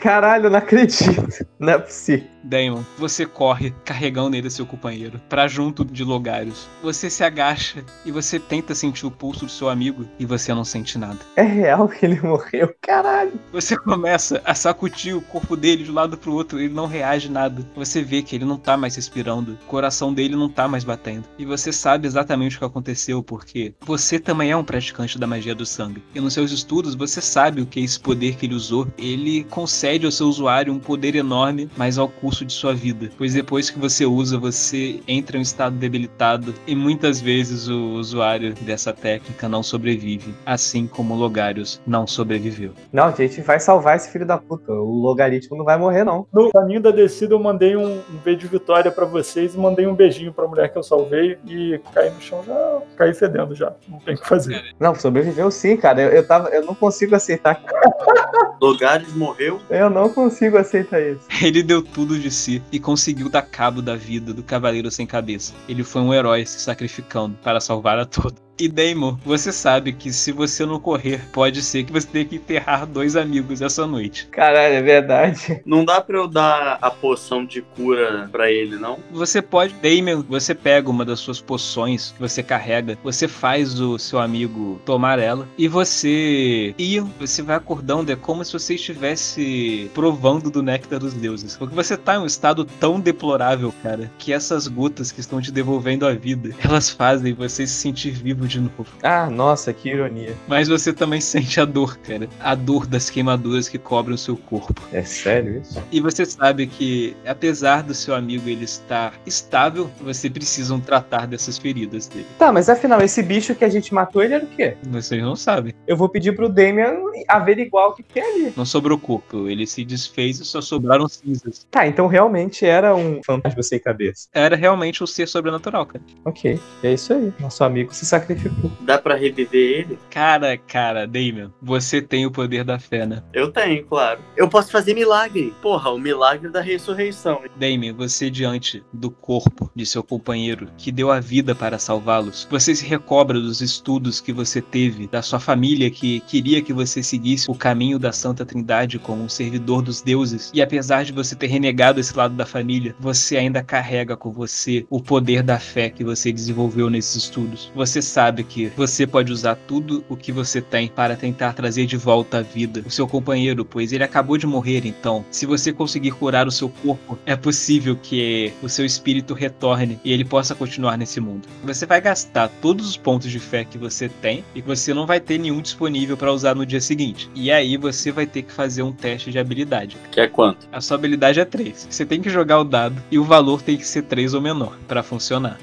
Caralho, 0.00 0.48
não 0.48 0.58
acredito. 0.58 1.28
Não 1.58 1.74
é 1.74 1.78
possível. 1.78 2.26
Daemon, 2.42 2.82
você 2.98 3.26
corre 3.26 3.72
carregando 3.84 4.36
ele 4.36 4.50
seu 4.50 4.66
companheiro 4.66 5.20
para 5.28 5.46
junto 5.46 5.84
de 5.84 6.04
Logarius. 6.04 6.68
Você 6.82 7.10
se 7.10 7.22
agacha 7.22 7.84
e 8.04 8.10
você 8.10 8.38
tenta 8.38 8.74
sentir 8.74 9.06
o 9.06 9.10
pulso 9.10 9.44
do 9.46 9.50
seu 9.50 9.68
amigo 9.68 10.06
e 10.18 10.24
você 10.24 10.52
não 10.54 10.64
sente 10.64 10.98
nada. 10.98 11.18
É 11.36 11.42
real 11.42 11.88
que 11.88 12.04
ele 12.04 12.20
morreu? 12.20 12.74
Caralho. 12.80 13.32
Você 13.52 13.76
começa 13.76 14.40
a 14.44 14.54
sacudir 14.54 15.16
o 15.16 15.20
corpo 15.20 15.56
dele 15.56 15.84
de 15.84 15.90
um 15.90 15.94
lado 15.94 16.16
pro 16.16 16.32
outro, 16.32 16.58
ele 16.58 16.72
não 16.72 16.86
reage 16.86 17.30
nada. 17.30 17.64
Você 17.74 18.02
vê 18.02 18.22
que 18.22 18.34
ele 18.34 18.44
não 18.44 18.56
tá 18.56 18.76
mais 18.76 18.96
respirando, 18.96 19.52
o 19.52 19.66
coração 19.66 20.12
dele 20.12 20.36
não 20.36 20.48
tá 20.48 20.66
mais 20.66 20.84
batendo. 20.84 21.24
E 21.38 21.44
você 21.44 21.72
sabe 21.72 22.06
exatamente 22.06 22.56
o 22.56 22.58
que 22.58 22.64
aconteceu 22.64 23.22
porque 23.22 23.74
você 23.80 24.18
também 24.18 24.50
é 24.50 24.56
um 24.56 24.64
praticante 24.64 25.18
da 25.18 25.26
magia 25.26 25.54
do 25.54 25.66
sangue. 25.66 26.02
E 26.14 26.20
nos 26.20 26.34
seus 26.34 26.50
estudos 26.50 26.94
você 26.94 27.20
sabe 27.20 27.60
o 27.60 27.66
que 27.66 27.80
é 27.80 27.82
esse 27.82 28.00
poder 28.00 28.36
que 28.36 28.46
ele 28.46 28.54
usou. 28.54 28.88
Ele 28.96 29.44
concede 29.44 30.06
ao 30.06 30.12
seu 30.12 30.26
usuário 30.26 30.72
um 30.72 30.78
poder 30.78 31.14
enorme, 31.14 31.68
mas 31.76 31.98
ao 31.98 32.08
custo 32.08 32.29
de 32.30 32.52
sua 32.52 32.74
vida. 32.74 33.10
Pois 33.18 33.34
depois 33.34 33.70
que 33.70 33.78
você 33.78 34.06
usa, 34.06 34.38
você 34.38 35.00
entra 35.06 35.36
em 35.36 35.40
um 35.40 35.42
estado 35.42 35.76
debilitado 35.76 36.54
e 36.66 36.74
muitas 36.74 37.20
vezes 37.20 37.68
o 37.68 37.94
usuário 37.94 38.54
dessa 38.54 38.92
técnica 38.92 39.48
não 39.48 39.62
sobrevive, 39.62 40.34
assim 40.46 40.86
como 40.86 41.14
Logarius 41.14 41.80
não 41.86 42.06
sobreviveu. 42.06 42.72
Não, 42.92 43.04
a 43.04 43.10
gente 43.10 43.40
vai 43.40 43.60
salvar 43.60 43.96
esse 43.96 44.10
filho 44.10 44.26
da 44.26 44.38
puta. 44.38 44.72
O 44.72 45.00
logaritmo 45.00 45.56
não 45.56 45.64
vai 45.64 45.78
morrer, 45.78 46.04
não. 46.04 46.26
No 46.32 46.50
caminho 46.50 46.80
da 46.80 46.90
descida, 46.90 47.34
eu 47.34 47.38
mandei 47.38 47.76
um, 47.76 47.98
um 47.98 48.18
V 48.24 48.36
de 48.36 48.46
vitória 48.46 48.90
pra 48.90 49.04
vocês 49.04 49.54
e 49.54 49.58
mandei 49.58 49.86
um 49.86 49.94
beijinho 49.94 50.32
pra 50.32 50.46
mulher 50.46 50.72
que 50.72 50.78
eu 50.78 50.82
salvei 50.82 51.38
e 51.46 51.80
caí 51.92 52.10
no 52.10 52.20
chão 52.20 52.42
já, 52.46 52.82
caí 52.96 53.14
fedendo 53.14 53.54
já. 53.54 53.72
Não 53.88 53.98
tem 53.98 54.14
o 54.14 54.18
que 54.18 54.28
fazer. 54.28 54.74
Não, 54.78 54.94
sobreviveu 54.94 55.50
sim, 55.50 55.76
cara. 55.76 56.00
Eu, 56.00 56.10
eu, 56.10 56.26
tava, 56.26 56.48
eu 56.50 56.64
não 56.64 56.74
consigo 56.74 57.14
aceitar. 57.14 57.60
Logares 58.60 59.14
morreu. 59.14 59.58
Eu 59.70 59.88
não 59.88 60.10
consigo 60.10 60.58
aceitar 60.58 61.00
isso. 61.00 61.26
Ele 61.42 61.62
deu 61.62 61.82
tudo 61.82 62.18
de 62.20 62.30
si 62.30 62.62
e 62.70 62.78
conseguiu 62.78 63.28
dar 63.28 63.42
cabo 63.42 63.82
da 63.82 63.96
vida 63.96 64.32
do 64.32 64.42
cavaleiro 64.42 64.90
sem 64.90 65.06
cabeça. 65.06 65.52
Ele 65.68 65.82
foi 65.82 66.02
um 66.02 66.14
herói 66.14 66.44
se 66.46 66.60
sacrificando 66.60 67.36
para 67.42 67.60
salvar 67.60 67.98
a 67.98 68.04
todos. 68.04 68.49
E 68.60 68.68
Daemon, 68.68 69.16
você 69.24 69.50
sabe 69.50 69.90
que 69.90 70.12
se 70.12 70.32
você 70.32 70.66
não 70.66 70.78
correr, 70.78 71.22
pode 71.32 71.62
ser 71.62 71.82
que 71.82 71.90
você 71.90 72.06
tenha 72.06 72.26
que 72.26 72.36
enterrar 72.36 72.84
dois 72.84 73.16
amigos 73.16 73.62
essa 73.62 73.86
noite. 73.86 74.26
Caralho, 74.26 74.74
é 74.74 74.82
verdade. 74.82 75.62
Não 75.64 75.82
dá 75.82 75.98
pra 75.98 76.18
eu 76.18 76.28
dar 76.28 76.76
a 76.82 76.90
poção 76.90 77.46
de 77.46 77.62
cura 77.62 78.28
pra 78.30 78.52
ele, 78.52 78.76
não? 78.76 78.98
Você 79.12 79.40
pode, 79.40 79.72
Damien, 79.76 80.22
você 80.28 80.54
pega 80.54 80.90
uma 80.90 81.06
das 81.06 81.20
suas 81.20 81.40
poções 81.40 82.12
que 82.12 82.20
você 82.20 82.42
carrega, 82.42 82.98
você 83.02 83.26
faz 83.26 83.80
o 83.80 83.98
seu 83.98 84.18
amigo 84.18 84.78
tomar 84.84 85.18
ela 85.18 85.48
e 85.56 85.66
você 85.66 86.74
e 86.76 87.00
você 87.18 87.40
vai 87.40 87.56
acordando, 87.56 88.12
é 88.12 88.16
como 88.16 88.44
se 88.44 88.52
você 88.52 88.74
estivesse 88.74 89.90
provando 89.94 90.50
do 90.50 90.62
néctar 90.62 90.98
dos 90.98 91.14
deuses. 91.14 91.56
Porque 91.56 91.74
você 91.74 91.96
tá 91.96 92.16
em 92.16 92.18
um 92.18 92.26
estado 92.26 92.66
tão 92.66 93.00
deplorável, 93.00 93.72
cara, 93.82 94.10
que 94.18 94.34
essas 94.34 94.68
gotas 94.68 95.10
que 95.10 95.20
estão 95.20 95.40
te 95.40 95.50
devolvendo 95.50 96.06
a 96.06 96.12
vida, 96.12 96.54
elas 96.62 96.90
fazem 96.90 97.32
você 97.32 97.66
se 97.66 97.72
sentir 97.72 98.10
vivo 98.10 98.49
de 98.50 98.60
novo. 98.60 98.86
Ah, 99.02 99.30
nossa, 99.30 99.72
que 99.72 99.88
ironia. 99.88 100.36
Mas 100.48 100.68
você 100.68 100.92
também 100.92 101.20
sente 101.20 101.60
a 101.60 101.64
dor, 101.64 101.96
cara. 101.98 102.28
A 102.40 102.54
dor 102.54 102.86
das 102.86 103.08
queimaduras 103.08 103.68
que 103.68 103.78
cobrem 103.78 104.14
o 104.14 104.18
seu 104.18 104.36
corpo. 104.36 104.82
É 104.92 105.02
sério 105.02 105.60
isso? 105.62 105.82
E 105.90 106.00
você 106.00 106.26
sabe 106.26 106.66
que, 106.66 107.16
apesar 107.24 107.82
do 107.82 107.94
seu 107.94 108.14
amigo 108.14 108.48
ele 108.48 108.64
estar 108.64 109.14
estável, 109.24 109.90
você 110.00 110.28
precisa 110.28 110.76
tratar 110.80 111.26
dessas 111.26 111.58
feridas 111.58 112.08
dele. 112.08 112.26
Tá, 112.38 112.52
mas 112.52 112.68
afinal, 112.68 113.00
esse 113.00 113.22
bicho 113.22 113.54
que 113.54 113.64
a 113.64 113.68
gente 113.68 113.94
matou, 113.94 114.22
ele 114.22 114.34
era 114.34 114.44
o 114.44 114.48
quê? 114.48 114.76
Vocês 114.84 115.22
não 115.22 115.36
sabem. 115.36 115.74
Eu 115.86 115.96
vou 115.96 116.08
pedir 116.08 116.34
pro 116.34 116.48
Damian 116.48 116.96
averiguar 117.28 117.88
o 117.88 117.94
que 117.94 118.02
tem 118.02 118.22
ali. 118.22 118.52
Não 118.56 118.64
sobrou 118.64 118.98
corpo. 118.98 119.48
Ele 119.48 119.66
se 119.66 119.84
desfez 119.84 120.40
e 120.40 120.44
só 120.44 120.60
sobraram 120.60 121.08
cinzas. 121.08 121.66
Tá, 121.70 121.86
então 121.86 122.06
realmente 122.06 122.66
era 122.66 122.94
um 122.94 123.20
fantasma 123.24 123.62
sem 123.62 123.78
cabeça. 123.78 124.28
Era 124.32 124.56
realmente 124.56 125.02
um 125.04 125.06
ser 125.06 125.28
sobrenatural, 125.28 125.86
cara. 125.86 126.02
Ok, 126.24 126.58
é 126.82 126.92
isso 126.92 127.12
aí. 127.12 127.32
Nosso 127.38 127.62
amigo 127.62 127.94
se 127.94 128.06
sacrificou. 128.06 128.39
Dá 128.80 128.98
pra 128.98 129.14
reviver 129.14 129.80
ele? 129.80 129.98
Cara, 130.10 130.56
cara, 130.56 131.06
Damien, 131.06 131.52
você 131.60 132.00
tem 132.00 132.26
o 132.26 132.30
poder 132.30 132.64
da 132.64 132.78
fé, 132.78 133.06
né? 133.06 133.22
Eu 133.32 133.50
tenho, 133.50 133.84
claro. 133.84 134.20
Eu 134.36 134.48
posso 134.48 134.70
fazer 134.70 134.94
milagre. 134.94 135.54
Porra, 135.62 135.90
o 135.90 135.98
milagre 135.98 136.48
da 136.48 136.60
ressurreição. 136.60 137.42
Damien, 137.56 137.92
você 137.92 138.30
diante 138.30 138.82
do 138.92 139.10
corpo 139.10 139.70
de 139.74 139.84
seu 139.86 140.02
companheiro 140.02 140.68
que 140.76 140.90
deu 140.90 141.10
a 141.10 141.20
vida 141.20 141.54
para 141.54 141.78
salvá-los, 141.78 142.46
você 142.50 142.74
se 142.74 142.84
recobra 142.84 143.38
dos 143.38 143.60
estudos 143.60 144.20
que 144.20 144.32
você 144.32 144.60
teve, 144.60 145.06
da 145.06 145.22
sua 145.22 145.38
família 145.38 145.90
que 145.90 146.20
queria 146.20 146.62
que 146.62 146.72
você 146.72 147.02
seguisse 147.02 147.50
o 147.50 147.54
caminho 147.54 147.98
da 147.98 148.12
Santa 148.12 148.44
Trindade 148.44 148.98
como 148.98 149.22
um 149.22 149.28
servidor 149.28 149.82
dos 149.82 150.00
deuses. 150.02 150.50
E 150.54 150.62
apesar 150.62 151.04
de 151.04 151.12
você 151.12 151.34
ter 151.34 151.46
renegado 151.46 152.00
esse 152.00 152.16
lado 152.16 152.34
da 152.34 152.46
família, 152.46 152.94
você 152.98 153.36
ainda 153.36 153.62
carrega 153.62 154.16
com 154.16 154.32
você 154.32 154.86
o 154.88 155.00
poder 155.00 155.42
da 155.42 155.58
fé 155.58 155.90
que 155.90 156.04
você 156.04 156.32
desenvolveu 156.32 156.90
nesses 156.90 157.24
estudos. 157.24 157.70
Você 157.74 158.00
sabe 158.00 158.19
sabe 158.20 158.44
que 158.44 158.66
você 158.76 159.06
pode 159.06 159.32
usar 159.32 159.54
tudo 159.66 160.04
o 160.06 160.14
que 160.14 160.30
você 160.30 160.60
tem 160.60 160.88
para 160.88 161.16
tentar 161.16 161.54
trazer 161.54 161.86
de 161.86 161.96
volta 161.96 162.38
à 162.38 162.42
vida 162.42 162.82
o 162.86 162.90
seu 162.90 163.08
companheiro, 163.08 163.64
pois 163.64 163.94
ele 163.94 164.04
acabou 164.04 164.36
de 164.36 164.46
morrer. 164.46 164.82
Então, 164.84 165.24
se 165.30 165.46
você 165.46 165.72
conseguir 165.72 166.10
curar 166.10 166.46
o 166.46 166.50
seu 166.50 166.68
corpo, 166.68 167.18
é 167.24 167.34
possível 167.34 167.96
que 167.96 168.52
o 168.62 168.68
seu 168.68 168.84
espírito 168.84 169.32
retorne 169.32 169.98
e 170.04 170.12
ele 170.12 170.22
possa 170.22 170.54
continuar 170.54 170.98
nesse 170.98 171.18
mundo. 171.18 171.48
Você 171.64 171.86
vai 171.86 171.98
gastar 171.98 172.48
todos 172.60 172.86
os 172.90 172.96
pontos 172.98 173.30
de 173.30 173.38
fé 173.38 173.64
que 173.64 173.78
você 173.78 174.10
tem 174.10 174.44
e 174.54 174.60
você 174.60 174.92
não 174.92 175.06
vai 175.06 175.18
ter 175.18 175.38
nenhum 175.38 175.62
disponível 175.62 176.14
para 176.14 176.30
usar 176.30 176.54
no 176.54 176.66
dia 176.66 176.80
seguinte. 176.80 177.30
E 177.34 177.50
aí 177.50 177.78
você 177.78 178.12
vai 178.12 178.26
ter 178.26 178.42
que 178.42 178.52
fazer 178.52 178.82
um 178.82 178.92
teste 178.92 179.30
de 179.30 179.38
habilidade. 179.38 179.96
Que 180.10 180.20
é 180.20 180.28
quanto? 180.28 180.68
A 180.70 180.82
sua 180.82 180.98
habilidade 180.98 181.40
é 181.40 181.44
3. 181.46 181.88
Você 181.88 182.04
tem 182.04 182.20
que 182.20 182.28
jogar 182.28 182.60
o 182.60 182.64
dado 182.64 183.02
e 183.10 183.18
o 183.18 183.24
valor 183.24 183.62
tem 183.62 183.78
que 183.78 183.86
ser 183.86 184.02
3 184.02 184.34
ou 184.34 184.42
menor 184.42 184.76
para 184.86 185.02
funcionar. 185.02 185.58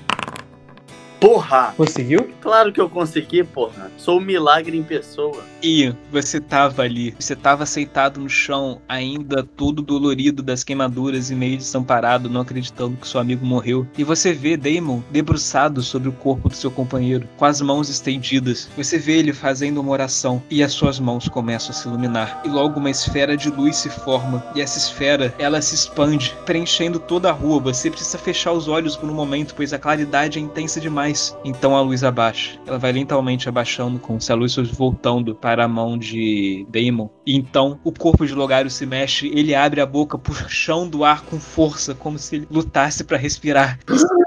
Porra! 1.19 1.73
Conseguiu? 1.75 2.29
Claro 2.41 2.71
que 2.71 2.79
eu 2.79 2.89
consegui, 2.89 3.43
porra. 3.43 3.91
Sou 3.97 4.19
um 4.19 4.21
milagre 4.21 4.77
em 4.77 4.83
pessoa. 4.83 5.43
E 5.63 5.91
você 6.11 6.39
tava 6.39 6.83
ali, 6.83 7.15
você 7.19 7.35
tava 7.35 7.65
sentado 7.65 8.19
no 8.19 8.29
chão, 8.29 8.79
ainda 8.87 9.43
todo 9.43 9.81
dolorido 9.81 10.43
das 10.43 10.63
queimaduras 10.63 11.31
e 11.31 11.35
meio 11.35 11.57
desamparado, 11.57 12.29
não 12.29 12.41
acreditando 12.41 12.97
que 12.97 13.07
seu 13.07 13.19
amigo 13.19 13.45
morreu. 13.45 13.87
E 13.97 14.03
você 14.03 14.31
vê 14.33 14.55
Damon 14.55 15.01
debruçado 15.09 15.81
sobre 15.81 16.09
o 16.09 16.13
corpo 16.13 16.49
do 16.49 16.55
seu 16.55 16.69
companheiro, 16.69 17.27
com 17.35 17.45
as 17.45 17.61
mãos 17.61 17.89
estendidas. 17.89 18.69
Você 18.77 18.99
vê 18.99 19.17
ele 19.17 19.33
fazendo 19.33 19.81
uma 19.81 19.91
oração 19.91 20.41
e 20.49 20.61
as 20.61 20.73
suas 20.73 20.99
mãos 20.99 21.27
começam 21.27 21.71
a 21.71 21.73
se 21.73 21.87
iluminar. 21.87 22.41
E 22.45 22.49
logo 22.49 22.79
uma 22.79 22.91
esfera 22.91 23.35
de 23.35 23.49
luz 23.49 23.77
se 23.77 23.89
forma, 23.89 24.45
e 24.55 24.61
essa 24.61 24.77
esfera, 24.77 25.33
ela 25.39 25.61
se 25.61 25.73
expande, 25.73 26.35
preenchendo 26.45 26.99
toda 26.99 27.29
a 27.29 27.33
rua. 27.33 27.59
Você 27.59 27.89
precisa 27.89 28.17
fechar 28.19 28.51
os 28.51 28.67
olhos 28.67 28.95
por 28.95 29.09
um 29.09 29.13
momento, 29.13 29.55
pois 29.55 29.73
a 29.73 29.79
claridade 29.79 30.37
é 30.37 30.41
intensa 30.41 30.79
demais. 30.79 31.06
Então 31.43 31.75
a 31.75 31.81
luz 31.81 32.03
abaixa. 32.03 32.59
Ela 32.65 32.77
vai 32.77 32.91
lentamente 32.91 33.47
abaixando, 33.47 33.99
como 33.99 34.19
se 34.19 34.31
a 34.31 34.35
luz 34.35 34.53
fosse 34.53 34.73
voltando 34.73 35.35
para 35.35 35.65
a 35.65 35.67
mão 35.67 35.97
de 35.97 36.65
Damon. 36.69 37.09
E 37.25 37.35
então 37.35 37.79
o 37.83 37.91
corpo 37.91 38.25
de 38.25 38.33
Logário 38.33 38.69
se 38.69 38.85
mexe, 38.85 39.27
ele 39.27 39.55
abre 39.55 39.81
a 39.81 39.85
boca, 39.85 40.17
puxando 40.17 40.95
o 40.95 41.05
ar 41.05 41.21
com 41.23 41.39
força, 41.39 41.95
como 41.95 42.17
se 42.17 42.37
ele 42.37 42.47
lutasse 42.49 43.03
para 43.03 43.17
respirar. 43.17 43.79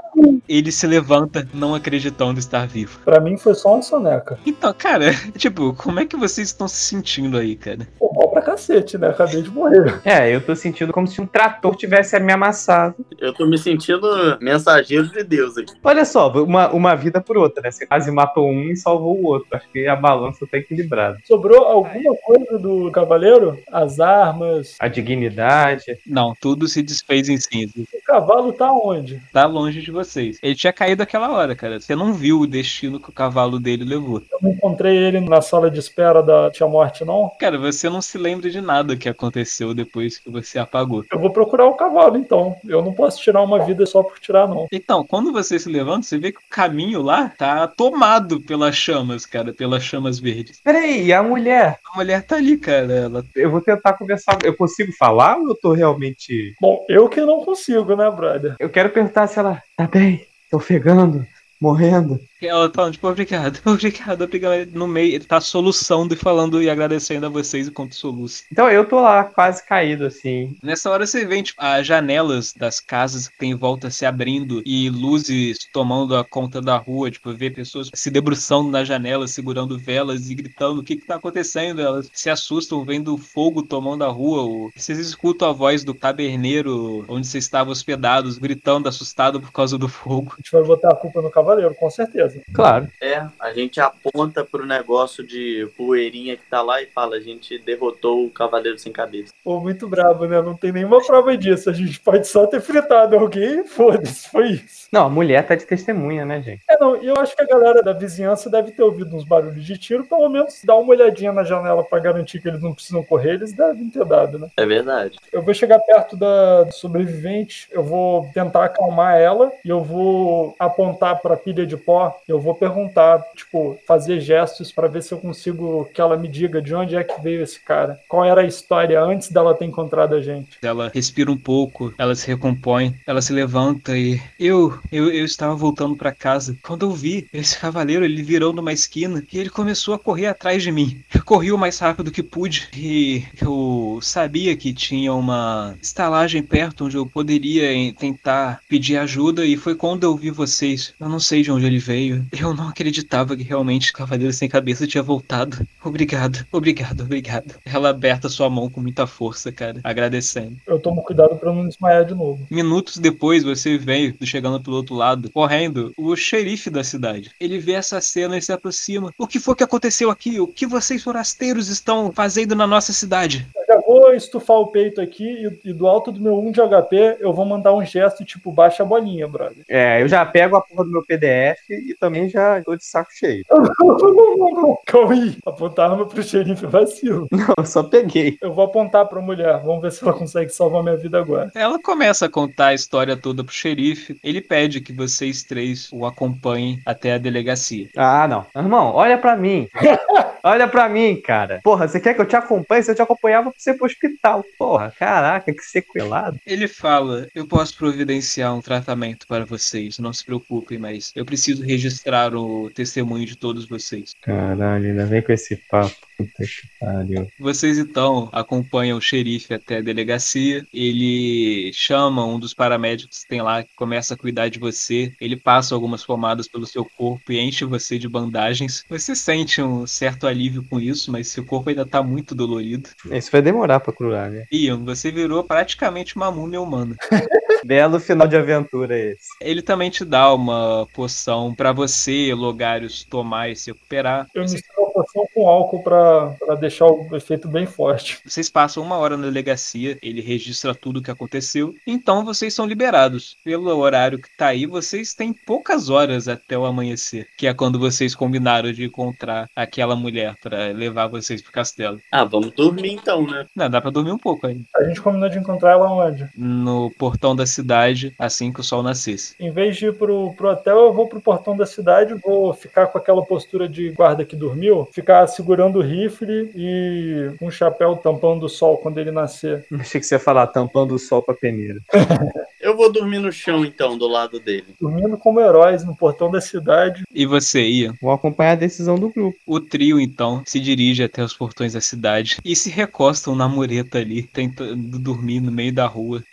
Ele 0.51 0.69
se 0.69 0.85
levanta, 0.85 1.47
não 1.53 1.73
acreditando 1.73 2.37
estar 2.37 2.67
vivo. 2.67 2.99
Pra 3.05 3.21
mim 3.21 3.37
foi 3.37 3.55
só 3.55 3.75
uma 3.75 3.81
soneca. 3.81 4.37
Então, 4.45 4.73
cara, 4.77 5.11
tipo, 5.37 5.73
como 5.75 6.01
é 6.01 6.05
que 6.05 6.17
vocês 6.17 6.49
estão 6.49 6.67
se 6.67 6.75
sentindo 6.75 7.37
aí, 7.37 7.55
cara? 7.55 7.87
Pô, 7.97 8.11
mal 8.13 8.27
pra 8.27 8.41
cacete, 8.41 8.97
né? 8.97 9.07
Acabei 9.07 9.41
de 9.41 9.49
morrer. 9.49 10.01
É, 10.11 10.33
eu 10.33 10.41
tô 10.41 10.53
sentindo 10.55 10.91
como 10.91 11.07
se 11.07 11.21
um 11.21 11.25
trator 11.25 11.73
tivesse 11.75 12.19
me 12.19 12.33
amassado. 12.33 12.95
Eu 13.17 13.33
tô 13.33 13.45
me 13.45 13.57
sentindo 13.57 14.01
mensageiro 14.41 15.07
de 15.07 15.23
Deus 15.23 15.57
aqui. 15.57 15.73
Olha 15.81 16.03
só, 16.03 16.29
uma, 16.43 16.69
uma 16.69 16.95
vida 16.95 17.21
por 17.21 17.37
outra, 17.37 17.63
né? 17.63 17.71
Você 17.71 17.85
quase 17.85 18.11
matou 18.11 18.49
um 18.49 18.63
e 18.63 18.75
salvou 18.75 19.17
o 19.17 19.25
outro. 19.25 19.47
Acho 19.53 19.69
que 19.69 19.87
a 19.87 19.95
balança 19.95 20.45
tá 20.45 20.57
equilibrada. 20.57 21.17
Sobrou 21.25 21.63
alguma 21.63 22.15
coisa 22.25 22.57
do 22.57 22.91
cavaleiro? 22.91 23.57
As 23.71 23.99
armas. 23.99 24.75
A 24.79 24.87
dignidade. 24.89 25.97
Não, 26.05 26.33
tudo 26.41 26.67
se 26.67 26.81
desfez 26.81 27.29
em 27.29 27.37
cinzas. 27.37 27.85
O 27.93 28.03
cavalo 28.05 28.51
tá 28.51 28.71
onde? 28.73 29.21
Tá 29.31 29.45
longe 29.45 29.81
de 29.81 29.91
vocês. 29.91 30.40
Ele 30.41 30.55
tinha 30.55 30.73
caído 30.73 31.03
aquela 31.03 31.31
hora, 31.31 31.55
cara. 31.55 31.79
Você 31.79 31.95
não 31.95 32.13
viu 32.13 32.39
o 32.39 32.47
destino 32.47 32.99
que 32.99 33.09
o 33.09 33.13
cavalo 33.13 33.59
dele 33.59 33.85
levou. 33.85 34.21
Eu 34.31 34.39
não 34.41 34.51
encontrei 34.51 34.97
ele 34.97 35.19
na 35.19 35.41
sala 35.41 35.69
de 35.69 35.79
espera 35.79 36.23
da 36.23 36.49
Tia 36.49 36.67
Morte, 36.67 37.05
não. 37.05 37.31
Cara, 37.39 37.57
você 37.57 37.89
não 37.89 38.01
se 38.01 38.17
lembra 38.17 38.49
de 38.49 38.59
nada 38.59 38.95
que 38.95 39.07
aconteceu 39.07 39.73
depois 39.73 40.17
que 40.17 40.29
você 40.29 40.57
apagou. 40.57 41.03
Eu 41.11 41.19
vou 41.19 41.29
procurar 41.29 41.67
o 41.67 41.75
cavalo, 41.75 42.17
então. 42.17 42.55
Eu 42.65 42.81
não 42.81 42.93
posso 42.93 43.21
tirar 43.21 43.41
uma 43.43 43.63
vida 43.63 43.85
só 43.85 44.01
por 44.01 44.19
tirar, 44.19 44.47
não. 44.47 44.67
Então, 44.71 45.05
quando 45.05 45.31
você 45.31 45.59
se 45.59 45.69
levanta, 45.69 46.07
você 46.07 46.17
vê 46.17 46.31
que 46.31 46.39
o 46.39 46.49
caminho 46.49 47.01
lá 47.01 47.29
tá 47.29 47.67
tomado 47.67 48.41
pelas 48.41 48.75
chamas, 48.75 49.25
cara, 49.25 49.53
pelas 49.53 49.83
chamas 49.83 50.19
verdes. 50.19 50.59
Peraí, 50.63 51.05
e 51.05 51.13
a 51.13 51.21
mulher? 51.21 51.79
A 51.93 51.97
mulher 51.97 52.23
tá 52.23 52.37
ali, 52.37 52.57
cara. 52.57 52.91
Ela 52.91 53.25
Eu 53.35 53.51
vou 53.51 53.61
tentar 53.61 53.93
conversar. 53.93 54.39
Eu 54.43 54.55
consigo 54.55 54.91
falar 54.93 55.37
ou 55.37 55.49
eu 55.49 55.55
tô 55.55 55.73
realmente. 55.73 56.55
Bom, 56.59 56.83
eu 56.89 57.07
que 57.07 57.21
não 57.21 57.45
consigo, 57.45 57.95
né, 57.95 58.09
brother? 58.09 58.55
Eu 58.59 58.69
quero 58.69 58.89
perguntar 58.89 59.27
se 59.27 59.37
ela 59.37 59.61
tá 59.77 59.87
bem, 59.87 60.25
ofegando, 60.51 61.25
morrendo. 61.61 62.19
Ela 62.41 62.67
tá 62.69 62.89
tipo, 62.89 63.07
obrigado, 63.07 63.59
obrigado, 63.65 64.23
obrigado. 64.23 64.69
No 64.73 64.87
meio, 64.87 65.13
ele 65.13 65.23
tá 65.25 65.39
soluçando 65.39 66.13
e 66.15 66.17
falando 66.17 66.61
e 66.61 66.69
agradecendo 66.69 67.27
a 67.27 67.29
vocês 67.29 67.67
enquanto 67.67 67.93
soluça. 67.93 68.43
Então 68.51 68.67
eu 68.69 68.83
tô 68.83 68.99
lá, 68.99 69.23
quase 69.25 69.63
caído, 69.63 70.05
assim. 70.05 70.55
Nessa 70.63 70.89
hora 70.89 71.05
você 71.05 71.23
vê, 71.23 71.43
tipo, 71.43 71.61
as 71.61 71.85
janelas 71.85 72.51
das 72.53 72.79
casas 72.79 73.27
que 73.27 73.37
tem 73.37 73.51
em 73.51 73.55
volta 73.55 73.91
se 73.91 74.05
abrindo 74.07 74.63
e 74.65 74.89
luzes 74.89 75.59
tomando 75.71 76.15
a 76.17 76.23
conta 76.25 76.59
da 76.59 76.77
rua, 76.77 77.11
tipo, 77.11 77.31
vê 77.31 77.51
pessoas 77.51 77.89
se 77.93 78.09
debruçando 78.09 78.71
na 78.71 78.83
janela, 78.83 79.27
segurando 79.27 79.77
velas 79.77 80.29
e 80.31 80.33
gritando 80.35 80.81
o 80.81 80.83
que 80.83 80.95
que 80.95 81.05
tá 81.05 81.15
acontecendo. 81.15 81.79
Elas 81.79 82.09
se 82.11 82.29
assustam 82.29 82.83
vendo 82.83 83.15
fogo 83.17 83.61
tomando 83.61 84.03
a 84.03 84.07
rua. 84.09 84.41
ou- 84.41 84.71
Vocês 84.75 84.97
escutam 84.97 85.47
a 85.49 85.53
voz 85.53 85.83
do 85.83 85.93
taberneiro 85.93 87.05
onde 87.07 87.27
vocês 87.27 87.43
estavam 87.43 87.71
hospedados, 87.71 88.37
gritando 88.39 88.89
assustado 88.89 89.39
por 89.39 89.51
causa 89.51 89.77
do 89.77 89.87
fogo. 89.87 90.33
A 90.33 90.37
gente 90.37 90.51
vai 90.51 90.63
botar 90.63 90.89
a 90.89 90.95
culpa 90.95 91.21
no 91.21 91.29
cavaleiro, 91.51 91.75
com 91.75 91.89
certeza. 91.89 92.41
Claro. 92.53 92.87
É, 93.01 93.25
a 93.39 93.53
gente 93.53 93.79
aponta 93.79 94.43
pro 94.43 94.65
negócio 94.65 95.25
de 95.25 95.67
poeirinha 95.77 96.37
que 96.37 96.43
tá 96.49 96.61
lá 96.61 96.81
e 96.81 96.85
fala: 96.87 97.17
a 97.17 97.19
gente 97.19 97.57
derrotou 97.59 98.25
o 98.25 98.29
Cavaleiro 98.29 98.79
Sem 98.79 98.91
Cabeça. 98.91 99.33
Pô, 99.43 99.59
muito 99.59 99.87
brabo, 99.87 100.25
né? 100.25 100.41
Não 100.41 100.55
tem 100.55 100.71
nenhuma 100.71 101.03
prova 101.05 101.35
disso. 101.35 101.69
A 101.69 101.73
gente 101.73 101.99
pode 101.99 102.27
só 102.27 102.47
ter 102.47 102.61
fritado 102.61 103.15
alguém 103.15 103.61
e 103.61 103.67
foda-se, 103.67 104.29
foi 104.29 104.51
isso. 104.51 104.87
Não, 104.91 105.05
a 105.05 105.09
mulher 105.09 105.45
tá 105.45 105.55
de 105.55 105.65
testemunha, 105.65 106.25
né, 106.25 106.41
gente? 106.41 106.61
É, 106.69 106.77
não, 106.79 107.01
e 107.01 107.07
eu 107.07 107.17
acho 107.17 107.35
que 107.35 107.41
a 107.41 107.47
galera 107.47 107.81
da 107.81 107.93
vizinhança 107.93 108.49
deve 108.49 108.71
ter 108.71 108.83
ouvido 108.83 109.15
uns 109.15 109.23
barulhos 109.23 109.65
de 109.65 109.77
tiro, 109.77 110.05
pelo 110.05 110.29
menos 110.29 110.61
dar 110.63 110.75
uma 110.75 110.91
olhadinha 110.91 111.31
na 111.31 111.43
janela 111.43 111.83
pra 111.83 111.99
garantir 111.99 112.41
que 112.41 112.47
eles 112.47 112.61
não 112.61 112.73
precisam 112.73 113.03
correr, 113.03 113.35
eles 113.35 113.53
devem 113.53 113.89
ter 113.89 114.05
dado, 114.05 114.37
né? 114.37 114.49
É 114.57 114.65
verdade. 114.65 115.17
Eu 115.31 115.41
vou 115.41 115.53
chegar 115.53 115.79
perto 115.79 116.15
da 116.17 116.69
sobrevivente, 116.71 117.67
eu 117.71 117.83
vou 117.83 118.29
tentar 118.33 118.65
acalmar 118.65 119.17
ela 119.17 119.51
e 119.63 119.69
eu 119.69 119.81
vou 119.81 120.55
apontar 120.59 121.21
pra 121.21 121.37
pilha 121.43 121.65
de 121.65 121.77
pó, 121.77 122.15
eu 122.27 122.39
vou 122.39 122.55
perguntar, 122.55 123.21
tipo, 123.35 123.77
fazer 123.87 124.19
gestos 124.19 124.71
pra 124.71 124.87
ver 124.87 125.03
se 125.03 125.13
eu 125.13 125.17
consigo 125.17 125.89
que 125.93 126.01
ela 126.01 126.17
me 126.17 126.27
diga 126.27 126.61
de 126.61 126.73
onde 126.73 126.95
é 126.95 127.03
que 127.03 127.21
veio 127.21 127.43
esse 127.43 127.59
cara, 127.59 127.99
qual 128.07 128.25
era 128.25 128.41
a 128.41 128.45
história 128.45 129.01
antes 129.01 129.29
dela 129.29 129.53
ter 129.53 129.65
encontrado 129.65 130.15
a 130.15 130.21
gente. 130.21 130.57
Ela 130.61 130.91
respira 130.93 131.31
um 131.31 131.37
pouco, 131.37 131.93
ela 131.97 132.15
se 132.15 132.27
recompõe, 132.27 132.95
ela 133.05 133.21
se 133.21 133.33
levanta 133.33 133.97
e 133.97 134.19
eu, 134.39 134.77
eu, 134.91 135.11
eu 135.11 135.25
estava 135.25 135.55
voltando 135.55 135.95
para 135.95 136.11
casa. 136.11 136.57
Quando 136.63 136.85
eu 136.85 136.91
vi 136.91 137.27
esse 137.33 137.57
cavaleiro, 137.57 138.05
ele 138.05 138.21
virou 138.23 138.53
numa 138.53 138.73
esquina 138.73 139.23
e 139.31 139.39
ele 139.39 139.49
começou 139.49 139.93
a 139.93 139.99
correr 139.99 140.27
atrás 140.27 140.63
de 140.63 140.71
mim. 140.71 141.01
Eu 141.13 141.23
corri 141.23 141.51
o 141.51 141.57
mais 141.57 141.77
rápido 141.79 142.11
que 142.11 142.23
pude 142.23 142.69
e 142.75 143.23
eu 143.41 143.99
sabia 144.01 144.55
que 144.55 144.73
tinha 144.73 145.13
uma 145.13 145.75
estalagem 145.81 146.43
perto 146.43 146.85
onde 146.85 146.97
eu 146.97 147.05
poderia 147.05 147.93
tentar 147.93 148.59
pedir 148.67 148.97
ajuda 148.97 149.45
e 149.45 149.57
foi 149.57 149.75
quando 149.75 150.03
eu 150.03 150.15
vi 150.15 150.29
vocês. 150.29 150.93
Eu 150.99 151.09
não 151.09 151.19
sei 151.31 151.43
de 151.43 151.51
onde 151.51 151.65
ele 151.65 151.79
veio. 151.79 152.25
Eu 152.37 152.53
não 152.53 152.67
acreditava 152.67 153.37
que 153.37 153.43
realmente 153.43 153.91
o 153.91 153.93
cavaleiro 153.93 154.33
sem 154.33 154.49
cabeça 154.49 154.85
tinha 154.85 155.01
voltado. 155.01 155.65
Obrigado, 155.81 156.45
obrigado, 156.51 157.03
obrigado. 157.03 157.55
Ela 157.65 157.91
aperta 157.91 158.27
sua 158.27 158.49
mão 158.49 158.69
com 158.69 158.81
muita 158.81 159.07
força, 159.07 159.49
cara, 159.49 159.79
agradecendo. 159.81 160.57
Eu 160.67 160.77
tomo 160.77 161.01
cuidado 161.01 161.37
pra 161.37 161.53
não 161.53 161.65
desmaiar 161.65 162.03
de 162.03 162.13
novo. 162.13 162.45
Minutos 162.51 162.97
depois, 162.97 163.45
você 163.45 163.77
veio 163.77 164.13
chegando 164.23 164.61
pelo 164.61 164.75
outro 164.75 164.93
lado, 164.93 165.31
correndo, 165.31 165.93
o 165.97 166.13
xerife 166.17 166.69
da 166.69 166.83
cidade. 166.83 167.31
Ele 167.39 167.57
vê 167.57 167.73
essa 167.73 168.01
cena 168.01 168.37
e 168.37 168.41
se 168.41 168.51
aproxima. 168.51 169.13
O 169.17 169.25
que 169.25 169.39
foi 169.39 169.55
que 169.55 169.63
aconteceu 169.63 170.09
aqui? 170.11 170.37
O 170.37 170.47
que 170.47 170.67
vocês 170.67 171.01
forasteiros 171.01 171.69
estão 171.69 172.11
fazendo 172.11 172.57
na 172.57 172.67
nossa 172.67 172.91
cidade? 172.91 173.47
Eu 173.55 173.75
já 173.75 173.81
vou 173.87 174.13
estufar 174.13 174.57
o 174.57 174.67
peito 174.67 174.99
aqui 174.99 175.23
e, 175.63 175.69
e 175.69 175.71
do 175.71 175.87
alto 175.87 176.11
do 176.11 176.19
meu 176.19 176.37
1 176.39 176.51
de 176.51 176.59
HP 176.59 177.17
eu 177.21 177.31
vou 177.31 177.45
mandar 177.45 177.73
um 177.73 177.85
gesto 177.85 178.25
tipo 178.25 178.51
baixa 178.51 178.83
a 178.83 178.85
bolinha, 178.85 179.29
brother. 179.29 179.63
É, 179.69 180.01
eu 180.01 180.09
já 180.09 180.25
pego 180.25 180.57
a 180.57 180.61
porra 180.61 180.83
do 180.83 180.91
meu 180.91 181.05
PDF 181.11 181.69
e 181.69 181.93
também 181.99 182.29
já 182.29 182.61
tô 182.63 182.75
de 182.75 182.85
saco 182.85 183.11
cheio. 183.13 183.43
Calma 184.87 185.13
aí. 185.13 185.37
Apontar 185.45 185.91
arma 185.91 186.05
pro 186.05 186.23
xerife 186.23 186.65
é 186.65 186.67
vacilo. 186.67 187.27
Não, 187.31 187.53
eu 187.57 187.65
só 187.65 187.83
peguei. 187.83 188.37
Eu 188.41 188.53
vou 188.53 188.63
apontar 188.63 189.05
pra 189.07 189.21
mulher. 189.21 189.61
Vamos 189.63 189.81
ver 189.81 189.91
se 189.91 190.03
ela 190.03 190.13
consegue 190.13 190.51
salvar 190.51 190.83
minha 190.83 190.95
vida 190.95 191.19
agora. 191.19 191.51
Ela 191.53 191.81
começa 191.81 192.25
a 192.27 192.29
contar 192.29 192.67
a 192.67 192.73
história 192.73 193.17
toda 193.17 193.43
pro 193.43 193.53
xerife. 193.53 194.17
Ele 194.23 194.41
pede 194.41 194.79
que 194.79 194.93
vocês 194.93 195.43
três 195.43 195.89
o 195.91 196.05
acompanhem 196.05 196.79
até 196.85 197.13
a 197.13 197.17
delegacia. 197.17 197.89
Ah, 197.97 198.27
não. 198.27 198.45
Irmão, 198.55 198.93
olha 198.93 199.17
pra 199.17 199.35
mim. 199.35 199.67
olha 200.43 200.67
pra 200.67 200.89
mim, 200.89 201.19
cara. 201.21 201.59
Porra, 201.63 201.87
você 201.87 201.99
quer 201.99 202.13
que 202.13 202.21
eu 202.21 202.25
te 202.25 202.35
acompanhe? 202.35 202.83
Se 202.83 202.91
eu 202.91 202.95
te 202.95 203.01
acompanhava 203.01 203.51
pra 203.51 203.59
você 203.59 203.71
ir 203.71 203.73
pro 203.75 203.85
hospital. 203.85 204.43
Porra, 204.57 204.93
caraca, 204.97 205.53
que 205.53 205.63
sequelado. 205.63 206.39
Ele 206.45 206.67
fala: 206.67 207.27
Eu 207.33 207.47
posso 207.47 207.77
providenciar 207.77 208.55
um 208.55 208.61
tratamento 208.61 209.27
para 209.27 209.45
vocês, 209.45 209.99
não 209.99 210.13
se 210.13 210.25
preocupem, 210.25 210.77
mas 210.77 211.11
eu 211.15 211.25
preciso 211.25 211.63
registrar 211.63 212.35
o 212.35 212.69
testemunho 212.69 213.25
de 213.25 213.35
todos 213.35 213.67
vocês. 213.67 214.13
Caralho, 214.21 214.87
ainda 214.87 215.05
vem 215.05 215.21
com 215.21 215.31
esse 215.31 215.55
papo. 215.55 215.95
Puta 216.21 216.43
que 216.43 216.67
pariu. 216.79 217.27
Vocês 217.39 217.77
então 217.77 218.29
acompanham 218.31 218.97
o 218.97 219.01
xerife 219.01 219.53
até 219.53 219.77
a 219.77 219.81
delegacia. 219.81 220.65
Ele 220.73 221.71
chama 221.73 222.25
um 222.25 222.39
dos 222.39 222.53
paramédicos 222.53 223.19
que 223.19 223.27
tem 223.27 223.41
lá, 223.41 223.63
que 223.63 223.69
começa 223.75 224.13
a 224.13 224.17
cuidar 224.17 224.49
de 224.49 224.59
você. 224.59 225.11
Ele 225.19 225.35
passa 225.35 225.73
algumas 225.73 226.05
pomadas 226.05 226.47
pelo 226.47 226.65
seu 226.65 226.85
corpo 226.85 227.31
e 227.31 227.39
enche 227.39 227.65
você 227.65 227.97
de 227.97 228.07
bandagens. 228.07 228.83
Você 228.89 229.15
sente 229.15 229.61
um 229.61 229.87
certo 229.87 230.27
alívio 230.27 230.63
com 230.69 230.79
isso, 230.79 231.11
mas 231.11 231.27
seu 231.27 231.45
corpo 231.45 231.69
ainda 231.69 231.85
tá 231.85 232.03
muito 232.03 232.35
dolorido. 232.35 232.89
Isso 233.11 233.31
vai 233.31 233.41
demorar 233.41 233.79
pra 233.79 233.93
curar, 233.93 234.29
né? 234.29 234.45
Ian, 234.51 234.83
você 234.83 235.11
virou 235.11 235.43
praticamente 235.43 236.15
uma 236.15 236.31
múmia 236.31 236.61
humana. 236.61 236.95
Belo 237.63 237.99
final 237.99 238.27
de 238.27 238.35
aventura 238.35 238.97
esse. 238.97 239.29
Ele 239.39 239.61
também 239.61 239.89
te 239.89 240.03
dá 240.03 240.33
uma 240.33 240.87
poção 240.93 241.53
pra 241.53 241.71
você, 241.71 242.33
Logarius, 242.33 243.03
tomar 243.03 243.49
e 243.49 243.55
se 243.55 243.71
recuperar. 243.71 244.27
Eu 244.33 244.43
misturo 244.43 244.87
a 244.87 244.91
poção 244.91 245.27
com 245.33 245.47
álcool 245.47 245.83
pra, 245.83 246.10
pra 246.39 246.55
deixar 246.55 246.87
o 246.87 247.15
efeito 247.15 247.47
bem 247.47 247.65
forte. 247.65 248.19
Vocês 248.25 248.49
passam 248.49 248.83
uma 248.83 248.97
hora 248.97 249.17
na 249.17 249.25
delegacia, 249.25 249.97
ele 250.01 250.21
registra 250.21 250.75
tudo 250.75 250.97
o 250.97 251.03
que 251.03 251.11
aconteceu, 251.11 251.73
então 251.85 252.25
vocês 252.25 252.53
são 252.53 252.65
liberados. 252.65 253.37
Pelo 253.43 253.75
horário 253.77 254.19
que 254.19 254.29
tá 254.37 254.47
aí, 254.47 254.65
vocês 254.65 255.13
têm 255.13 255.33
poucas 255.33 255.89
horas 255.89 256.27
até 256.27 256.57
o 256.57 256.65
amanhecer, 256.65 257.27
que 257.37 257.47
é 257.47 257.53
quando 257.53 257.79
vocês 257.79 258.15
combinaram 258.15 258.71
de 258.71 258.85
encontrar 258.85 259.47
aquela 259.55 259.95
mulher 259.95 260.35
pra 260.41 260.67
levar 260.67 261.07
vocês 261.07 261.41
pro 261.41 261.51
castelo. 261.51 261.99
Ah, 262.11 262.23
vamos 262.23 262.51
dormir 262.51 262.91
então, 262.91 263.25
né? 263.25 263.45
Não, 263.55 263.69
dá 263.69 263.81
pra 263.81 263.91
dormir 263.91 264.11
um 264.11 264.17
pouco 264.17 264.47
aí. 264.47 264.61
A 264.75 264.83
gente 264.83 265.01
combinou 265.01 265.29
de 265.29 265.37
encontrar 265.37 265.71
ela 265.71 265.91
onde? 265.91 266.27
No 266.35 266.91
portão 266.97 267.35
da 267.35 267.45
cidade, 267.45 268.13
assim 268.17 268.51
que 268.51 268.59
o 268.59 268.63
sol 268.63 268.83
nascesse. 268.83 269.35
Em 269.39 269.51
vez 269.51 269.77
de 269.77 269.87
ir 269.87 269.93
pro, 269.93 270.33
pro 270.33 270.49
hotel, 270.49 270.85
eu 270.85 270.93
vou 270.93 271.07
pro 271.07 271.21
portão 271.21 271.55
da 271.55 271.65
cidade, 271.65 272.13
vou 272.15 272.53
ficar 272.53 272.87
com 272.87 272.97
aquela 272.97 273.23
postura 273.23 273.67
de 273.67 273.89
guarda 273.91 274.25
que 274.25 274.35
dormiu, 274.35 274.87
ficar 274.91 275.27
segurando 275.27 275.79
o 275.79 275.81
rifle 276.03 276.51
e 276.55 277.31
um 277.41 277.51
chapéu 277.51 277.95
tampando 277.95 278.45
o 278.45 278.49
sol 278.49 278.77
quando 278.77 278.97
ele 278.97 279.11
nascer. 279.11 279.65
Achei 279.79 279.99
que 279.99 280.07
você 280.07 280.15
ia 280.15 280.19
falar 280.19 280.47
tampando 280.47 280.95
o 280.95 280.99
sol 280.99 281.21
pra 281.21 281.33
peneira. 281.33 281.79
Eu 282.61 282.77
vou 282.77 282.91
dormir 282.91 283.17
no 283.17 283.31
chão 283.31 283.65
então, 283.65 283.97
do 283.97 284.07
lado 284.07 284.39
dele. 284.39 284.67
Dormindo 284.79 285.17
como 285.17 285.41
heróis 285.41 285.83
no 285.83 285.95
portão 285.95 286.29
da 286.29 286.39
cidade. 286.39 287.03
E 287.11 287.25
você, 287.25 287.67
Ian? 287.67 287.95
Vou 287.99 288.11
acompanhar 288.11 288.51
a 288.51 288.55
decisão 288.55 288.99
do 288.99 289.09
grupo. 289.09 289.35
O 289.47 289.59
trio, 289.59 289.99
então, 289.99 290.43
se 290.45 290.59
dirige 290.59 291.03
até 291.03 291.23
os 291.23 291.33
portões 291.33 291.73
da 291.73 291.81
cidade 291.81 292.37
e 292.45 292.55
se 292.55 292.69
recostam 292.69 293.35
na 293.35 293.49
mureta 293.49 293.97
ali, 293.97 294.21
tentando 294.21 294.99
dormir 294.99 295.39
no 295.39 295.51
meio 295.51 295.73
da 295.73 295.87
rua. 295.87 296.23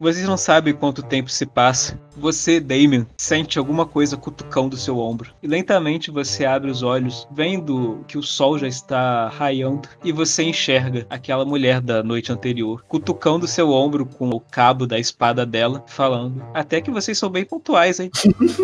Vocês 0.00 0.26
não 0.26 0.38
sabem 0.38 0.72
quanto 0.72 1.02
tempo 1.02 1.30
se 1.30 1.44
passa. 1.44 2.00
Você, 2.20 2.60
Damien, 2.60 3.06
sente 3.16 3.58
alguma 3.58 3.86
coisa 3.86 4.14
cutucando 4.14 4.76
seu 4.76 4.98
ombro. 4.98 5.32
E 5.42 5.46
lentamente 5.46 6.10
você 6.10 6.44
abre 6.44 6.70
os 6.70 6.82
olhos, 6.82 7.26
vendo 7.32 8.04
que 8.06 8.18
o 8.18 8.22
sol 8.22 8.58
já 8.58 8.68
está 8.68 9.28
raiando, 9.28 9.88
e 10.04 10.12
você 10.12 10.42
enxerga 10.42 11.06
aquela 11.08 11.46
mulher 11.46 11.80
da 11.80 12.02
noite 12.02 12.30
anterior, 12.30 12.84
cutucando 12.86 13.46
seu 13.46 13.70
ombro 13.70 14.04
com 14.04 14.28
o 14.28 14.38
cabo 14.38 14.86
da 14.86 14.98
espada 14.98 15.46
dela, 15.46 15.82
falando: 15.86 16.44
Até 16.52 16.82
que 16.82 16.90
vocês 16.90 17.16
são 17.16 17.30
bem 17.30 17.44
pontuais, 17.46 17.98
hein? 17.98 18.10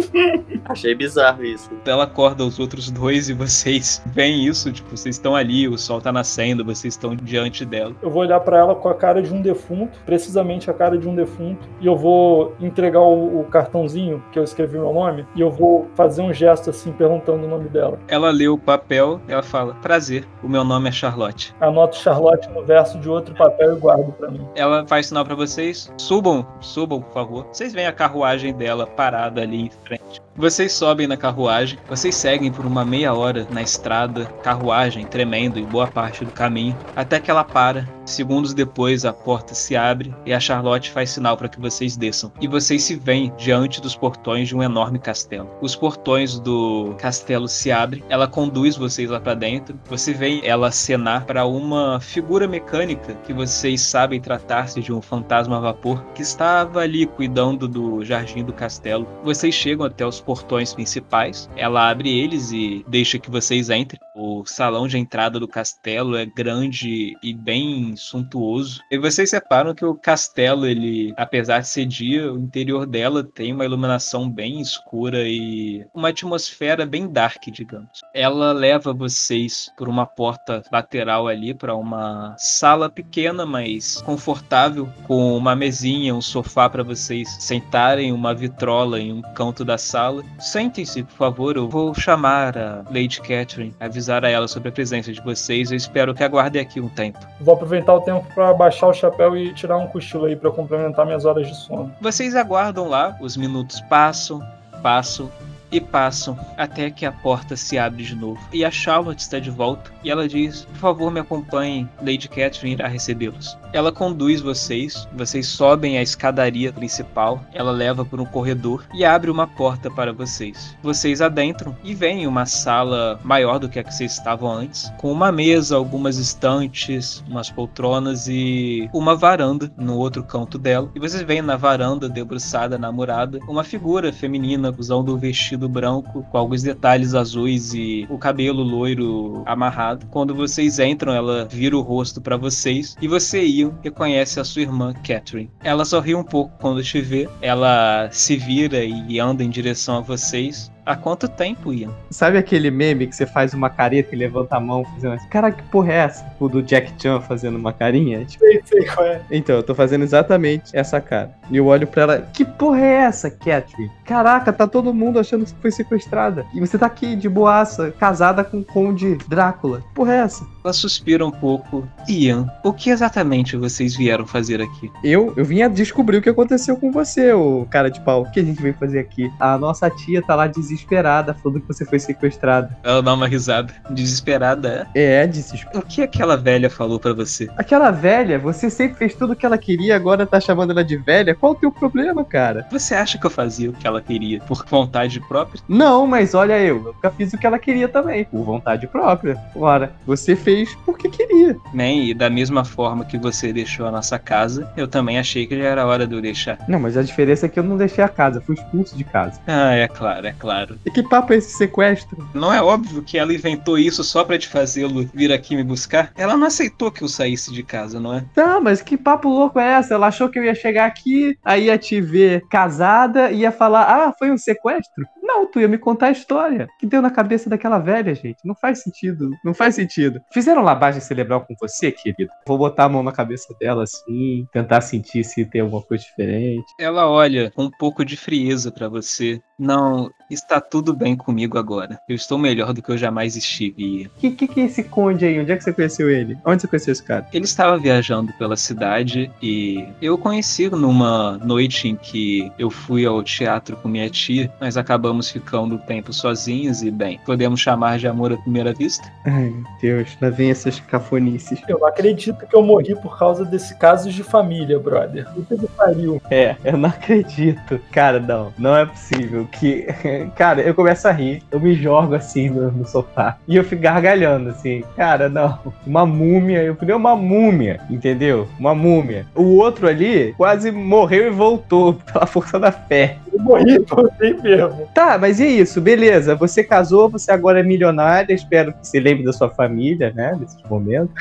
Achei 0.66 0.94
bizarro 0.94 1.42
isso. 1.42 1.70
Ela 1.86 2.04
acorda 2.04 2.44
os 2.44 2.58
outros 2.58 2.90
dois 2.90 3.30
e 3.30 3.32
vocês 3.32 4.02
veem 4.06 4.46
isso, 4.46 4.70
tipo, 4.70 4.90
vocês 4.90 5.16
estão 5.16 5.34
ali, 5.34 5.66
o 5.66 5.78
sol 5.78 6.00
tá 6.00 6.12
nascendo, 6.12 6.62
vocês 6.62 6.92
estão 6.92 7.16
diante 7.16 7.64
dela. 7.64 7.94
Eu 8.02 8.10
vou 8.10 8.20
olhar 8.20 8.40
pra 8.40 8.58
ela 8.58 8.74
com 8.74 8.88
a 8.88 8.94
cara 8.94 9.22
de 9.22 9.32
um 9.32 9.40
defunto, 9.40 9.98
precisamente 10.04 10.70
a 10.70 10.74
cara 10.74 10.98
de 10.98 11.08
um 11.08 11.14
defunto, 11.14 11.66
e 11.80 11.86
eu 11.86 11.96
vou 11.96 12.54
entregar 12.60 13.00
o, 13.00 13.40
o 13.40 13.44
cartãozinho 13.46 14.22
que 14.32 14.38
eu 14.38 14.44
escrevi 14.44 14.78
meu 14.78 14.92
nome, 14.92 15.26
e 15.34 15.40
eu 15.40 15.50
vou 15.50 15.88
fazer 15.94 16.22
um 16.22 16.32
gesto 16.32 16.70
assim, 16.70 16.92
perguntando 16.92 17.44
o 17.44 17.48
nome 17.48 17.68
dela. 17.68 17.98
Ela 18.08 18.30
lê 18.30 18.48
o 18.48 18.58
papel, 18.58 19.20
ela 19.28 19.42
fala: 19.42 19.74
Prazer, 19.82 20.26
o 20.42 20.48
meu 20.48 20.64
nome 20.64 20.88
é 20.88 20.92
Charlotte. 20.92 21.54
Anoto 21.60 21.96
Charlotte 21.96 22.48
no 22.50 22.64
verso 22.64 22.98
de 22.98 23.08
outro 23.08 23.34
papel 23.34 23.76
e 23.76 23.80
guardo 23.80 24.12
pra 24.12 24.30
mim. 24.30 24.46
Ela 24.54 24.86
faz 24.86 25.06
sinal 25.06 25.24
pra 25.24 25.34
vocês: 25.34 25.92
subam, 25.96 26.46
subam, 26.60 27.00
por 27.00 27.12
favor. 27.12 27.46
Vocês 27.52 27.72
veem 27.72 27.86
a 27.86 27.92
carruagem 27.92 28.52
dela 28.52 28.86
parada 28.86 29.42
ali 29.42 29.62
em 29.62 29.70
frente. 29.70 30.25
Vocês 30.38 30.72
sobem 30.72 31.06
na 31.06 31.16
carruagem, 31.16 31.78
vocês 31.88 32.14
seguem 32.14 32.52
por 32.52 32.66
uma 32.66 32.84
meia 32.84 33.14
hora 33.14 33.46
na 33.50 33.62
estrada, 33.62 34.26
carruagem 34.42 35.06
tremendo 35.06 35.58
em 35.58 35.64
boa 35.64 35.86
parte 35.86 36.26
do 36.26 36.30
caminho, 36.30 36.76
até 36.94 37.18
que 37.18 37.30
ela 37.30 37.42
para. 37.42 37.88
Segundos 38.04 38.54
depois, 38.54 39.04
a 39.04 39.12
porta 39.12 39.52
se 39.52 39.74
abre 39.74 40.14
e 40.24 40.32
a 40.32 40.38
Charlotte 40.38 40.92
faz 40.92 41.10
sinal 41.10 41.36
para 41.36 41.48
que 41.48 41.58
vocês 41.58 41.96
desçam. 41.96 42.30
E 42.40 42.46
vocês 42.46 42.84
se 42.84 42.94
veem 42.94 43.32
diante 43.36 43.80
dos 43.80 43.96
portões 43.96 44.46
de 44.46 44.54
um 44.54 44.62
enorme 44.62 44.98
castelo. 44.98 45.50
Os 45.60 45.74
portões 45.74 46.38
do 46.38 46.94
castelo 46.98 47.48
se 47.48 47.72
abrem, 47.72 48.04
ela 48.08 48.28
conduz 48.28 48.76
vocês 48.76 49.10
lá 49.10 49.18
para 49.18 49.34
dentro. 49.34 49.76
Você 49.88 50.12
vê 50.12 50.40
ela 50.44 50.68
acenar 50.68 51.24
para 51.24 51.46
uma 51.46 51.98
figura 51.98 52.46
mecânica 52.46 53.14
que 53.26 53.32
vocês 53.32 53.80
sabem 53.80 54.20
tratar-se 54.20 54.80
de 54.80 54.92
um 54.92 55.02
fantasma 55.02 55.56
a 55.56 55.60
vapor 55.60 56.04
que 56.14 56.22
estava 56.22 56.80
ali 56.80 57.06
cuidando 57.06 57.66
do 57.66 58.04
jardim 58.04 58.44
do 58.44 58.52
castelo. 58.52 59.08
Vocês 59.24 59.54
chegam 59.54 59.84
até 59.84 60.06
os 60.06 60.20
portões 60.26 60.74
principais. 60.74 61.48
Ela 61.56 61.88
abre 61.88 62.10
eles 62.18 62.50
e 62.50 62.84
deixa 62.88 63.18
que 63.18 63.30
vocês 63.30 63.70
entrem. 63.70 64.00
O 64.18 64.46
salão 64.46 64.88
de 64.88 64.96
entrada 64.96 65.38
do 65.38 65.46
castelo 65.46 66.16
é 66.16 66.24
grande 66.24 67.14
e 67.22 67.34
bem 67.34 67.94
suntuoso. 67.96 68.80
E 68.90 68.98
vocês 68.98 69.28
separam 69.28 69.74
que 69.74 69.84
o 69.84 69.94
castelo, 69.94 70.66
ele, 70.66 71.12
apesar 71.18 71.60
de 71.60 71.68
ser 71.68 71.84
dia, 71.84 72.32
o 72.32 72.38
interior 72.38 72.86
dela 72.86 73.22
tem 73.22 73.52
uma 73.52 73.66
iluminação 73.66 74.30
bem 74.30 74.58
escura 74.58 75.28
e 75.28 75.84
uma 75.94 76.08
atmosfera 76.08 76.86
bem 76.86 77.06
dark, 77.06 77.42
digamos. 77.52 78.00
Ela 78.14 78.52
leva 78.52 78.94
vocês 78.94 79.70
por 79.76 79.86
uma 79.86 80.06
porta 80.06 80.62
lateral 80.72 81.28
ali 81.28 81.52
para 81.52 81.74
uma 81.74 82.34
sala 82.38 82.88
pequena, 82.88 83.44
mas 83.44 84.00
confortável, 84.00 84.88
com 85.06 85.36
uma 85.36 85.54
mesinha, 85.54 86.14
um 86.14 86.22
sofá 86.22 86.70
para 86.70 86.82
vocês 86.82 87.28
sentarem, 87.40 88.12
uma 88.12 88.34
vitrola 88.34 88.98
em 88.98 89.12
um 89.12 89.20
canto 89.34 89.62
da 89.62 89.76
sala. 89.76 90.24
Sentem-se, 90.38 91.02
por 91.02 91.16
favor, 91.16 91.56
eu 91.56 91.68
vou 91.68 91.92
chamar 91.92 92.56
a 92.56 92.82
Lady 92.90 93.20
Catherine, 93.20 93.74
avisar 93.78 94.05
a 94.08 94.28
ela 94.28 94.48
sobre 94.48 94.68
a 94.68 94.72
presença 94.72 95.12
de 95.12 95.20
vocês. 95.20 95.70
Eu 95.70 95.76
espero 95.76 96.14
que 96.14 96.22
aguardem 96.22 96.60
aqui 96.60 96.80
um 96.80 96.88
tempo. 96.88 97.18
Vou 97.40 97.54
aproveitar 97.54 97.94
o 97.94 98.00
tempo 98.00 98.26
pra 98.34 98.52
baixar 98.54 98.88
o 98.88 98.94
chapéu 98.94 99.36
e 99.36 99.52
tirar 99.54 99.76
um 99.76 99.86
cochilo 99.86 100.26
aí 100.26 100.36
pra 100.36 100.50
complementar 100.50 101.04
minhas 101.06 101.24
horas 101.24 101.46
de 101.48 101.54
sono. 101.54 101.92
Vocês 102.00 102.34
aguardam 102.34 102.88
lá, 102.88 103.16
os 103.20 103.36
minutos 103.36 103.80
passam, 103.82 104.40
passam 104.82 105.30
e 105.70 105.80
passam 105.80 106.38
até 106.56 106.90
que 106.90 107.04
a 107.04 107.12
porta 107.12 107.56
se 107.56 107.78
abre 107.78 108.04
de 108.04 108.14
novo. 108.14 108.40
E 108.52 108.64
a 108.64 108.70
Charlotte 108.70 109.20
está 109.20 109.38
de 109.38 109.50
volta 109.50 109.90
e 110.02 110.10
ela 110.10 110.28
diz: 110.28 110.64
Por 110.64 110.76
favor, 110.76 111.10
me 111.10 111.20
acompanhem, 111.20 111.88
Lady 112.00 112.28
Catherine 112.28 112.74
irá 112.74 112.88
recebê-los. 112.88 113.56
Ela 113.72 113.92
conduz 113.92 114.40
vocês, 114.40 115.06
vocês 115.14 115.46
sobem 115.46 115.98
a 115.98 116.02
escadaria 116.02 116.72
principal, 116.72 117.44
ela 117.52 117.70
leva 117.70 118.04
por 118.04 118.20
um 118.20 118.24
corredor 118.24 118.84
e 118.94 119.04
abre 119.04 119.30
uma 119.30 119.46
porta 119.46 119.90
para 119.90 120.12
vocês. 120.12 120.76
Vocês 120.82 121.20
adentram 121.20 121.76
e 121.84 121.94
veem 121.94 122.26
uma 122.26 122.46
sala 122.46 123.20
maior 123.22 123.58
do 123.58 123.68
que 123.68 123.78
a 123.78 123.84
que 123.84 123.92
vocês 123.92 124.12
estavam 124.12 124.50
antes, 124.50 124.90
com 124.98 125.12
uma 125.12 125.30
mesa, 125.30 125.76
algumas 125.76 126.16
estantes, 126.16 127.22
umas 127.28 127.50
poltronas 127.50 128.28
e 128.28 128.88
uma 128.92 129.14
varanda 129.14 129.70
no 129.76 129.96
outro 129.96 130.22
canto 130.22 130.58
dela. 130.58 130.90
E 130.94 131.00
vocês 131.00 131.22
veem 131.22 131.42
na 131.42 131.56
varanda, 131.56 132.08
debruçada 132.08 132.78
na 132.78 132.90
murada, 132.90 133.38
uma 133.48 133.64
figura 133.64 134.12
feminina 134.12 134.74
usando 134.78 135.12
o 135.12 135.18
vestido 135.18 135.55
branco 135.68 136.24
com 136.30 136.38
alguns 136.38 136.62
detalhes 136.62 137.14
azuis 137.14 137.72
e 137.74 138.06
o 138.10 138.18
cabelo 138.18 138.62
loiro 138.62 139.42
amarrado. 139.46 140.06
Quando 140.06 140.34
vocês 140.34 140.78
entram, 140.78 141.12
ela 141.12 141.46
vira 141.46 141.76
o 141.76 141.80
rosto 141.80 142.20
para 142.20 142.36
vocês 142.36 142.96
e 143.00 143.08
você, 143.08 143.44
Ian, 143.44 143.72
reconhece 143.82 144.38
a 144.38 144.44
sua 144.44 144.62
irmã, 144.62 144.92
Catherine. 144.92 145.50
Ela 145.62 145.84
sorri 145.84 146.14
um 146.14 146.24
pouco 146.24 146.52
quando 146.60 146.82
te 146.82 147.00
vê, 147.00 147.28
ela 147.40 148.08
se 148.12 148.36
vira 148.36 148.84
e 148.84 149.18
anda 149.18 149.42
em 149.42 149.50
direção 149.50 149.98
a 149.98 150.00
vocês. 150.00 150.70
Há 150.86 150.94
quanto 150.94 151.28
tempo, 151.28 151.72
Ian? 151.74 151.90
Sabe 152.10 152.38
aquele 152.38 152.70
meme 152.70 153.08
que 153.08 153.16
você 153.16 153.26
faz 153.26 153.52
uma 153.52 153.68
careta 153.68 154.14
e 154.14 154.18
levanta 154.18 154.56
a 154.56 154.60
mão 154.60 154.84
fazendo 154.84 155.14
assim? 155.14 155.28
Cara, 155.28 155.50
que 155.50 155.60
porra 155.64 155.92
é 155.92 155.96
essa? 155.96 156.24
O 156.38 156.48
do 156.48 156.62
Jack 156.62 156.92
Chan 157.02 157.20
fazendo 157.20 157.56
uma 157.58 157.72
carinha? 157.72 158.24
Tipo, 158.24 158.44
Sei, 158.44 158.62
sei 158.64 158.84
qual 158.86 159.04
é. 159.04 159.20
então, 159.32 159.56
eu 159.56 159.64
tô 159.64 159.74
fazendo 159.74 160.04
exatamente 160.04 160.70
essa 160.72 161.00
cara. 161.00 161.32
E 161.50 161.56
eu 161.56 161.66
olho 161.66 161.88
pra 161.88 162.02
ela, 162.02 162.28
que 162.32 162.44
porra 162.44 162.80
é 162.80 162.94
essa, 163.02 163.28
Catherine? 163.28 163.90
Caraca, 164.04 164.52
tá 164.52 164.64
todo 164.68 164.94
mundo 164.94 165.18
achando 165.18 165.44
que 165.44 165.50
você 165.50 165.56
foi 165.60 165.70
sequestrada. 165.72 166.46
E 166.54 166.60
você 166.60 166.78
tá 166.78 166.86
aqui 166.86 167.16
de 167.16 167.28
boaça, 167.28 167.90
casada 167.90 168.44
com 168.44 168.58
o 168.60 168.64
Conde 168.64 169.16
Drácula. 169.28 169.80
Que 169.80 169.94
porra 169.94 170.12
é 170.14 170.18
essa? 170.18 170.46
Ela 170.62 170.72
suspira 170.72 171.26
um 171.26 171.32
pouco. 171.32 171.88
Ian, 172.08 172.48
o 172.62 172.72
que 172.72 172.90
exatamente 172.90 173.56
vocês 173.56 173.96
vieram 173.96 174.24
fazer 174.24 174.62
aqui? 174.62 174.88
Eu, 175.02 175.32
eu 175.36 175.44
vim 175.44 175.62
a 175.62 175.68
descobrir 175.68 176.18
o 176.18 176.22
que 176.22 176.28
aconteceu 176.28 176.76
com 176.76 176.92
você, 176.92 177.32
o 177.32 177.66
cara 177.68 177.90
de 177.90 178.00
pau. 178.00 178.22
O 178.22 178.30
que 178.30 178.38
a 178.38 178.44
gente 178.44 178.62
veio 178.62 178.74
fazer 178.74 179.00
aqui? 179.00 179.28
A 179.40 179.58
nossa 179.58 179.90
tia 179.90 180.22
tá 180.22 180.36
lá 180.36 180.46
desesperada 180.46 180.75
desesperada, 180.76 181.34
falando 181.34 181.60
que 181.60 181.66
você 181.66 181.84
foi 181.84 181.98
sequestrada. 181.98 182.76
Ela 182.84 183.02
dá 183.02 183.14
uma 183.14 183.26
risada. 183.26 183.72
Desesperada, 183.90 184.88
é? 184.94 185.22
É, 185.22 185.26
desesperada. 185.26 185.78
O 185.78 185.82
que 185.82 186.02
aquela 186.02 186.36
velha 186.36 186.70
falou 186.70 187.00
pra 187.00 187.12
você? 187.12 187.48
Aquela 187.56 187.90
velha, 187.90 188.38
você 188.38 188.70
sempre 188.70 188.98
fez 188.98 189.14
tudo 189.14 189.32
o 189.32 189.36
que 189.36 189.44
ela 189.44 189.58
queria, 189.58 189.96
agora 189.96 190.26
tá 190.26 190.38
chamando 190.38 190.70
ela 190.70 190.84
de 190.84 190.96
velha? 190.96 191.34
Qual 191.34 191.52
o 191.52 191.54
teu 191.54 191.72
problema, 191.72 192.24
cara? 192.24 192.66
Você 192.70 192.94
acha 192.94 193.18
que 193.18 193.26
eu 193.26 193.30
fazia 193.30 193.70
o 193.70 193.72
que 193.72 193.86
ela 193.86 194.00
queria 194.00 194.40
por 194.40 194.64
vontade 194.66 195.20
própria? 195.20 195.60
Não, 195.68 196.06
mas 196.06 196.34
olha 196.34 196.58
eu, 196.60 196.76
eu 196.76 196.82
nunca 196.82 197.10
fiz 197.10 197.32
o 197.32 197.38
que 197.38 197.46
ela 197.46 197.58
queria 197.58 197.88
também, 197.88 198.24
por 198.24 198.42
vontade 198.42 198.86
própria. 198.86 199.38
Ora, 199.54 199.92
você 200.06 200.36
fez 200.36 200.74
porque 200.84 201.08
queria. 201.08 201.56
Nem, 201.72 202.10
e 202.10 202.14
da 202.14 202.28
mesma 202.28 202.64
forma 202.64 203.04
que 203.04 203.18
você 203.18 203.52
deixou 203.52 203.86
a 203.86 203.90
nossa 203.90 204.18
casa, 204.18 204.70
eu 204.76 204.86
também 204.86 205.18
achei 205.18 205.46
que 205.46 205.56
já 205.56 205.64
era 205.64 205.86
hora 205.86 206.06
de 206.06 206.14
eu 206.14 206.20
deixar. 206.20 206.58
Não, 206.68 206.78
mas 206.78 206.96
a 206.96 207.02
diferença 207.02 207.46
é 207.46 207.48
que 207.48 207.58
eu 207.58 207.64
não 207.64 207.76
deixei 207.76 208.02
a 208.02 208.08
casa, 208.08 208.40
fui 208.40 208.54
expulso 208.54 208.96
de 208.96 209.04
casa. 209.04 209.40
Ah, 209.46 209.72
é 209.74 209.88
claro, 209.88 210.26
é 210.26 210.32
claro. 210.32 210.65
E 210.84 210.90
que 210.90 211.02
papo 211.02 211.32
é 211.32 211.36
esse 211.36 211.56
sequestro? 211.56 212.28
Não 212.34 212.52
é 212.52 212.62
óbvio 212.62 213.02
que 213.02 213.18
ela 213.18 213.32
inventou 213.32 213.78
isso 213.78 214.02
só 214.02 214.24
pra 214.24 214.38
te 214.38 214.48
fazê-lo 214.48 215.08
vir 215.14 215.32
aqui 215.32 215.56
me 215.56 215.64
buscar? 215.64 216.12
Ela 216.16 216.36
não 216.36 216.46
aceitou 216.46 216.90
que 216.90 217.02
eu 217.02 217.08
saísse 217.08 217.52
de 217.52 217.62
casa, 217.62 218.00
não 218.00 218.14
é? 218.14 218.24
Tá, 218.34 218.60
mas 218.60 218.82
que 218.82 218.96
papo 218.96 219.28
louco 219.28 219.58
é 219.58 219.72
essa? 219.72 219.94
Ela 219.94 220.08
achou 220.08 220.28
que 220.28 220.38
eu 220.38 220.44
ia 220.44 220.54
chegar 220.54 220.86
aqui, 220.86 221.38
aí 221.44 221.66
ia 221.66 221.78
te 221.78 222.00
ver 222.00 222.42
casada 222.50 223.30
e 223.30 223.40
ia 223.40 223.52
falar: 223.52 223.82
ah, 223.82 224.14
foi 224.18 224.30
um 224.30 224.38
sequestro? 224.38 225.04
Não, 225.22 225.44
tu 225.44 225.60
ia 225.60 225.66
me 225.66 225.76
contar 225.76 226.06
a 226.06 226.12
história. 226.12 226.68
que 226.78 226.86
deu 226.86 227.02
na 227.02 227.10
cabeça 227.10 227.50
daquela 227.50 227.78
velha, 227.78 228.14
gente? 228.14 228.38
Não 228.44 228.54
faz 228.54 228.82
sentido. 228.82 229.30
Não 229.44 229.52
faz 229.52 229.74
sentido. 229.74 230.20
Fizeram 230.32 230.62
lavagem 230.62 231.00
cerebral 231.00 231.44
com 231.44 231.54
você, 231.60 231.90
querido? 231.90 232.30
Vou 232.46 232.56
botar 232.56 232.84
a 232.84 232.88
mão 232.88 233.02
na 233.02 233.10
cabeça 233.10 233.52
dela 233.60 233.82
assim, 233.82 234.46
tentar 234.52 234.80
sentir 234.80 235.24
se 235.24 235.44
tem 235.44 235.60
alguma 235.60 235.82
coisa 235.82 236.04
diferente. 236.04 236.64
Ela 236.78 237.10
olha 237.10 237.50
com 237.50 237.64
um 237.64 237.70
pouco 237.70 238.04
de 238.04 238.16
frieza 238.16 238.70
pra 238.70 238.88
você. 238.88 239.40
Não, 239.58 240.10
está 240.30 240.60
tudo 240.60 240.92
bem 240.92 241.16
comigo 241.16 241.58
agora. 241.58 241.98
Eu 242.08 242.14
estou 242.14 242.38
melhor 242.38 242.72
do 242.72 242.82
que 242.82 242.90
eu 242.90 242.98
jamais 242.98 243.36
estive. 243.36 244.10
Que 244.18 244.30
que, 244.30 244.46
que 244.46 244.60
é 244.60 244.64
esse 244.64 244.84
conde 244.84 245.24
aí? 245.24 245.40
Onde 245.40 245.52
é 245.52 245.56
que 245.56 245.64
você 245.64 245.72
conheceu 245.72 246.10
ele? 246.10 246.36
Onde 246.44 246.62
você 246.62 246.68
conheceu 246.68 246.92
esse 246.92 247.02
cara? 247.02 247.26
Ele 247.32 247.44
estava 247.44 247.78
viajando 247.78 248.32
pela 248.34 248.56
cidade 248.56 249.30
e 249.42 249.86
eu 250.02 250.14
o 250.14 250.18
conheci 250.18 250.68
numa 250.70 251.38
noite 251.38 251.88
em 251.88 251.94
que 251.94 252.50
eu 252.58 252.70
fui 252.70 253.04
ao 253.04 253.22
teatro 253.22 253.76
com 253.76 253.88
minha 253.88 254.08
tia. 254.08 254.50
Nós 254.60 254.76
acabamos 254.76 255.30
ficando 255.30 255.74
um 255.74 255.78
tempo 255.78 256.12
sozinhos 256.12 256.82
e, 256.82 256.90
bem, 256.90 257.20
podemos 257.24 257.60
chamar 257.60 257.98
de 257.98 258.08
amor 258.08 258.32
à 258.32 258.36
primeira 258.36 258.72
vista. 258.72 259.10
Ai, 259.26 259.50
meu 259.50 259.64
Deus, 259.80 260.16
lá 260.20 260.30
vem 260.30 260.50
essas 260.50 260.80
cafonices. 260.80 261.60
Eu 261.68 261.78
não 261.78 261.86
acredito 261.86 262.46
que 262.46 262.56
eu 262.56 262.62
morri 262.62 262.94
por 262.96 263.18
causa 263.18 263.44
desse 263.44 263.76
caso 263.78 264.10
de 264.10 264.22
família, 264.22 264.78
brother. 264.78 265.30
Puta 265.32 265.56
que 265.56 265.66
pariu. 265.68 266.20
É, 266.30 266.56
eu 266.64 266.76
não 266.76 266.88
acredito. 266.88 267.78
Cara, 267.92 268.18
não, 268.18 268.52
não 268.58 268.76
é 268.76 268.86
possível 268.86 269.45
que. 269.46 269.86
Cara, 270.36 270.60
eu 270.60 270.74
começo 270.74 271.06
a 271.06 271.12
rir, 271.12 271.42
eu 271.50 271.60
me 271.60 271.74
jogo 271.74 272.14
assim 272.14 272.48
no, 272.48 272.70
no 272.70 272.86
sofá 272.86 273.38
e 273.46 273.56
eu 273.56 273.64
fico 273.64 273.82
gargalhando 273.82 274.50
assim. 274.50 274.82
Cara, 274.96 275.28
não. 275.28 275.58
Uma 275.86 276.04
múmia, 276.06 276.62
eu 276.62 276.74
falei 276.74 276.94
uma 276.94 277.16
múmia, 277.16 277.80
entendeu? 277.90 278.48
Uma 278.58 278.74
múmia. 278.74 279.26
O 279.34 279.56
outro 279.56 279.88
ali 279.88 280.34
quase 280.36 280.70
morreu 280.70 281.26
e 281.26 281.30
voltou 281.30 281.94
pela 281.94 282.26
força 282.26 282.58
da 282.58 282.72
fé. 282.72 283.18
Eu 283.36 283.42
morri 283.42 283.78
mim 284.20 284.42
mesmo. 284.42 284.88
Tá, 284.94 285.18
mas 285.18 285.38
e 285.40 285.46
isso? 285.46 285.80
Beleza, 285.80 286.34
você 286.34 286.64
casou, 286.64 287.08
você 287.08 287.30
agora 287.30 287.60
é 287.60 287.62
milionária, 287.62 288.32
espero 288.32 288.72
que 288.72 288.86
você 288.86 288.98
lembre 288.98 289.24
da 289.24 289.32
sua 289.32 289.50
família, 289.50 290.12
né, 290.14 290.36
nesses 290.38 290.62
momentos. 290.68 291.14